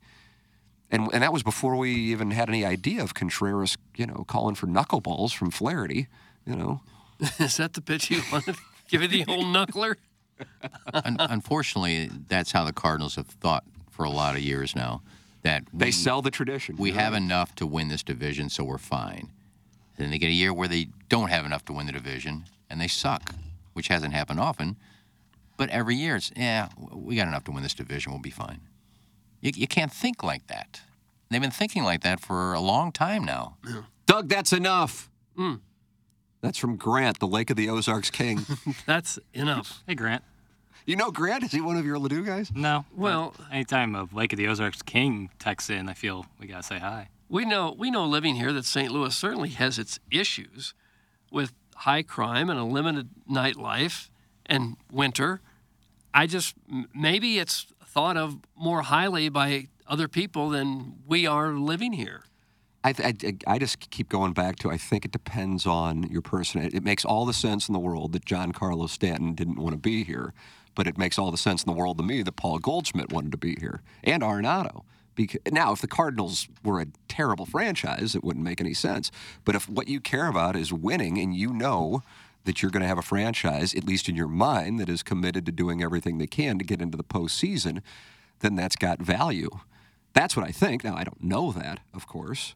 And, 0.90 1.08
and 1.12 1.22
that 1.22 1.32
was 1.32 1.42
before 1.42 1.76
we 1.76 1.90
even 1.94 2.30
had 2.30 2.48
any 2.48 2.64
idea 2.64 3.02
of 3.02 3.14
Contreras, 3.14 3.76
you 3.96 4.06
know, 4.06 4.24
calling 4.26 4.54
for 4.54 4.66
knuckleballs 4.66 5.34
from 5.34 5.50
Flaherty, 5.50 6.06
you 6.46 6.54
know. 6.54 6.80
is 7.38 7.56
that 7.56 7.72
the 7.74 7.80
pitch 7.80 8.10
you 8.10 8.22
wanted? 8.30 8.56
Give 8.88 9.02
it 9.02 9.10
the 9.10 9.24
old 9.26 9.46
knuckler? 9.46 9.96
Unfortunately, 10.92 12.10
that's 12.28 12.52
how 12.52 12.64
the 12.64 12.72
Cardinals 12.72 13.16
have 13.16 13.26
thought 13.26 13.64
for 13.90 14.04
a 14.04 14.10
lot 14.10 14.36
of 14.36 14.42
years 14.42 14.76
now. 14.76 15.02
That 15.42 15.64
they 15.72 15.92
sell 15.92 16.22
the 16.22 16.30
tradition. 16.30 16.76
We 16.76 16.90
have 16.92 17.14
enough 17.14 17.54
to 17.56 17.66
win 17.66 17.88
this 17.88 18.02
division, 18.02 18.48
so 18.48 18.64
we're 18.64 18.78
fine. 18.78 19.30
Then 19.96 20.10
they 20.10 20.18
get 20.18 20.28
a 20.28 20.32
year 20.32 20.52
where 20.52 20.66
they 20.66 20.88
don't 21.08 21.28
have 21.28 21.46
enough 21.46 21.64
to 21.66 21.72
win 21.72 21.86
the 21.86 21.92
division, 21.92 22.46
and 22.68 22.80
they 22.80 22.88
suck, 22.88 23.32
which 23.72 23.86
hasn't 23.88 24.12
happened 24.12 24.40
often. 24.40 24.76
But 25.56 25.70
every 25.70 25.94
year, 25.94 26.16
it's 26.16 26.32
yeah, 26.36 26.68
we 26.92 27.16
got 27.16 27.28
enough 27.28 27.44
to 27.44 27.52
win 27.52 27.62
this 27.62 27.74
division. 27.74 28.12
We'll 28.12 28.20
be 28.20 28.30
fine. 28.30 28.60
You, 29.47 29.52
you 29.55 29.68
can't 29.68 29.93
think 29.93 30.24
like 30.24 30.48
that. 30.48 30.81
They've 31.31 31.40
been 31.40 31.52
thinking 31.52 31.85
like 31.85 32.02
that 32.02 32.18
for 32.18 32.52
a 32.52 32.60
long 32.60 32.90
time 32.90 33.24
now. 33.24 33.56
Doug, 34.05 34.28
that's 34.28 34.52
enough. 34.52 35.09
Mm. 35.39 35.60
That's 36.40 36.59
from 36.59 36.77
Grant, 36.77 37.20
the 37.20 37.28
Lake 37.28 37.51
of 37.51 37.56
the 37.56 37.68
Ozarks 37.68 38.10
King. 38.10 38.40
That's 38.86 39.18
enough. 39.32 39.82
Hey, 39.86 39.94
Grant. 39.94 40.23
You 40.85 40.94
know 40.94 41.10
Grant? 41.10 41.43
Is 41.44 41.52
he 41.52 41.60
one 41.60 41.77
of 41.77 41.85
your 41.85 41.97
Ladue 41.98 42.24
guys? 42.24 42.52
No. 42.55 42.85
Well- 42.94 43.35
anytime 43.51 43.94
a 43.94 44.09
Lake 44.12 44.32
of 44.32 44.36
the 44.36 44.47
Ozarks 44.48 44.82
King 44.82 45.31
texts 45.39 45.70
in, 45.70 45.89
I 45.89 45.94
feel 45.94 46.27
we 46.39 46.47
gotta 46.47 46.62
say 46.62 46.78
hi. 46.78 47.09
We 47.28 47.44
know 47.44 47.74
we 47.77 47.90
know 47.90 48.05
living 48.06 48.36
here 48.36 48.52
that 48.52 48.64
St. 48.64 48.93
Louis 48.93 49.14
certainly 49.14 49.48
has 49.51 49.78
its 49.78 49.98
issues 50.10 50.74
with 51.32 51.52
high 51.74 52.02
crime 52.02 52.48
and 52.51 52.59
a 52.59 52.64
limited 52.64 53.09
nightlife 53.28 54.09
and 54.44 54.77
winter. 54.93 55.40
I 56.14 56.27
just 56.27 56.55
maybe 56.94 57.39
it's 57.39 57.66
thought 57.97 58.18
of 58.18 58.36
more 58.55 58.82
highly 58.82 59.31
by 59.31 59.68
other 59.86 60.06
people 60.06 60.51
than 60.51 60.97
we 61.06 61.27
are 61.27 61.52
living 61.52 61.94
here. 61.94 62.24
I, 62.85 62.93
I, 62.98 63.14
I 63.47 63.59
just 63.59 63.89
keep 63.89 64.10
going 64.10 64.35
back 64.35 64.56
to 64.56 64.70
I 64.70 64.77
think 64.77 65.06
it 65.06 65.12
depends 65.12 65.64
on 65.66 66.02
your 66.02 66.20
person. 66.20 66.60
It, 66.60 66.74
it 66.74 66.85
makes 66.85 67.06
all 67.06 67.24
the 67.24 67.32
sense 67.32 67.68
in 67.68 67.73
the 67.73 67.78
world 67.78 68.12
that 68.12 68.27
Giancarlo 68.27 68.86
Stanton 68.90 69.32
didn't 69.32 69.56
want 69.56 69.73
to 69.73 69.78
be 69.78 70.05
here, 70.05 70.35
but 70.74 70.86
it 70.86 70.98
makes 70.98 71.18
all 71.18 71.31
the 71.31 71.39
sense 71.39 71.64
in 71.64 71.73
the 71.73 71.77
world 71.77 71.97
to 71.97 72.05
me 72.05 72.23
that 72.23 72.36
Paul 72.36 72.59
Goldschmidt 72.59 73.10
wanted 73.10 73.32
to 73.32 73.39
be 73.39 73.56
here 73.59 73.81
and 74.05 74.23
Arenado. 74.23 74.82
Because, 75.14 75.40
now, 75.51 75.73
if 75.73 75.81
the 75.81 75.89
Cardinals 75.89 76.48
were 76.62 76.82
a 76.82 76.89
terrible 77.09 77.47
franchise, 77.47 78.14
it 78.14 78.23
wouldn't 78.23 78.44
make 78.44 78.60
any 78.60 78.74
sense. 78.74 79.10
But 79.47 79.55
if 79.55 79.70
what 79.70 79.89
you 79.89 80.01
care 80.01 80.28
about 80.28 80.55
is 80.55 80.70
winning 80.70 81.16
and 81.16 81.35
you 81.35 81.55
know 81.55 82.02
that 82.47 82.62
you're 82.62 82.70
going 82.70 82.81
to 82.82 82.89
have 82.89 82.98
a 82.98 83.02
franchise, 83.02 83.74
at 83.74 83.85
least 83.85 84.09
in 84.09 84.16
your 84.16 84.28
mind, 84.28 84.81
that 84.81 84.89
is 84.89 85.02
committed 85.02 85.44
to 85.47 85.52
doing 85.52 85.82
everything 85.82 86.18
they 86.18 86.27
can 86.27 86.59
to 86.59 86.64
get 86.64 86.81
into 86.81 86.97
the 86.97 87.05
postseason, 87.05 87.82
then 88.40 88.56
that's 88.56 88.77
got 88.77 89.01
value. 89.01 89.51
That's 90.14 90.35
what 90.36 90.47
I 90.47 90.51
think. 90.52 90.82
Now, 90.82 90.97
I 90.97 91.05
don't 91.05 91.23
know 91.23 91.52
that, 91.52 91.81
of 91.93 92.06
course. 92.06 92.55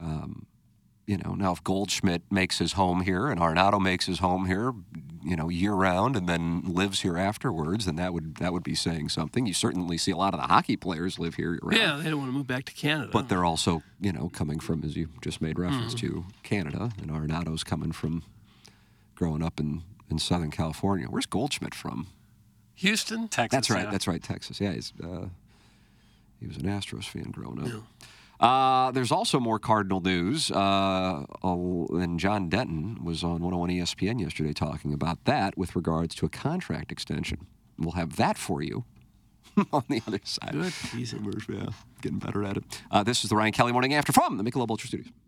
Um, 0.00 0.46
you 1.06 1.18
know, 1.18 1.34
now 1.34 1.52
if 1.52 1.62
Goldschmidt 1.64 2.22
makes 2.30 2.58
his 2.58 2.72
home 2.74 3.00
here 3.02 3.26
and 3.26 3.40
Arenado 3.40 3.80
makes 3.82 4.06
his 4.06 4.20
home 4.20 4.46
here, 4.46 4.72
you 5.24 5.34
know, 5.36 5.48
year 5.48 5.72
round 5.74 6.16
and 6.16 6.28
then 6.28 6.62
lives 6.64 7.00
here 7.00 7.18
afterwards, 7.18 7.84
then 7.86 7.96
that 7.96 8.14
would 8.14 8.36
that 8.36 8.52
would 8.52 8.62
be 8.62 8.76
saying 8.76 9.08
something. 9.08 9.44
You 9.44 9.52
certainly 9.52 9.98
see 9.98 10.12
a 10.12 10.16
lot 10.16 10.32
of 10.32 10.40
the 10.40 10.46
hockey 10.46 10.76
players 10.76 11.18
live 11.18 11.34
here. 11.34 11.58
Yeah, 11.72 11.96
they 12.02 12.08
don't 12.08 12.20
want 12.20 12.28
to 12.30 12.36
move 12.36 12.46
back 12.46 12.64
to 12.66 12.72
Canada. 12.72 13.10
But 13.12 13.28
they're 13.28 13.44
also, 13.44 13.82
you 14.00 14.12
know, 14.12 14.30
coming 14.32 14.60
from, 14.60 14.84
as 14.84 14.96
you 14.96 15.08
just 15.20 15.40
made 15.42 15.58
reference 15.58 15.94
Mhm. 15.94 15.98
to, 16.00 16.24
Canada, 16.44 16.92
and 16.98 17.10
Arenado's 17.10 17.64
coming 17.64 17.90
from 17.92 18.22
growing 19.22 19.42
up 19.42 19.60
in, 19.60 19.82
in 20.10 20.18
Southern 20.18 20.50
California. 20.50 21.06
Where's 21.08 21.26
Goldschmidt 21.26 21.76
from? 21.76 22.08
Houston, 22.74 23.28
Texas. 23.28 23.56
That's 23.56 23.70
right. 23.70 23.84
yeah. 23.84 23.90
That's 23.92 24.08
right. 24.08 24.20
Texas. 24.20 24.60
Yeah, 24.60 24.72
he's 24.72 24.92
uh, 25.00 25.26
he 26.40 26.48
was 26.48 26.56
an 26.56 26.64
Astros 26.64 27.04
fan 27.04 27.30
growing 27.30 27.60
up. 27.62 27.82
Uh, 28.40 28.90
there's 28.90 29.12
also 29.12 29.38
more 29.38 29.60
Cardinal 29.60 30.00
news, 30.00 30.50
uh, 30.50 31.24
and 31.44 32.18
John 32.18 32.48
Denton 32.48 33.04
was 33.04 33.22
on 33.22 33.42
101 33.42 33.70
ESPN 33.70 34.20
yesterday 34.20 34.52
talking 34.52 34.92
about 34.92 35.24
that 35.26 35.56
with 35.56 35.76
regards 35.76 36.16
to 36.16 36.26
a 36.26 36.28
contract 36.28 36.90
extension. 36.90 37.46
We'll 37.78 37.92
have 37.92 38.16
that 38.16 38.36
for 38.36 38.60
you 38.60 38.84
on 39.72 39.84
the 39.88 40.02
other 40.08 40.18
side. 40.24 40.50
Good. 40.50 40.72
Yeah, 41.48 41.68
getting 42.00 42.18
better 42.18 42.42
at 42.42 42.56
it. 42.56 42.64
Uh, 42.90 43.04
this 43.04 43.22
is 43.22 43.30
the 43.30 43.36
Ryan 43.36 43.52
Kelly 43.52 43.70
Morning 43.70 43.94
After 43.94 44.12
from 44.12 44.36
the 44.36 44.42
Michelob 44.42 44.70
Ultra 44.70 44.88
Studios. 44.88 45.12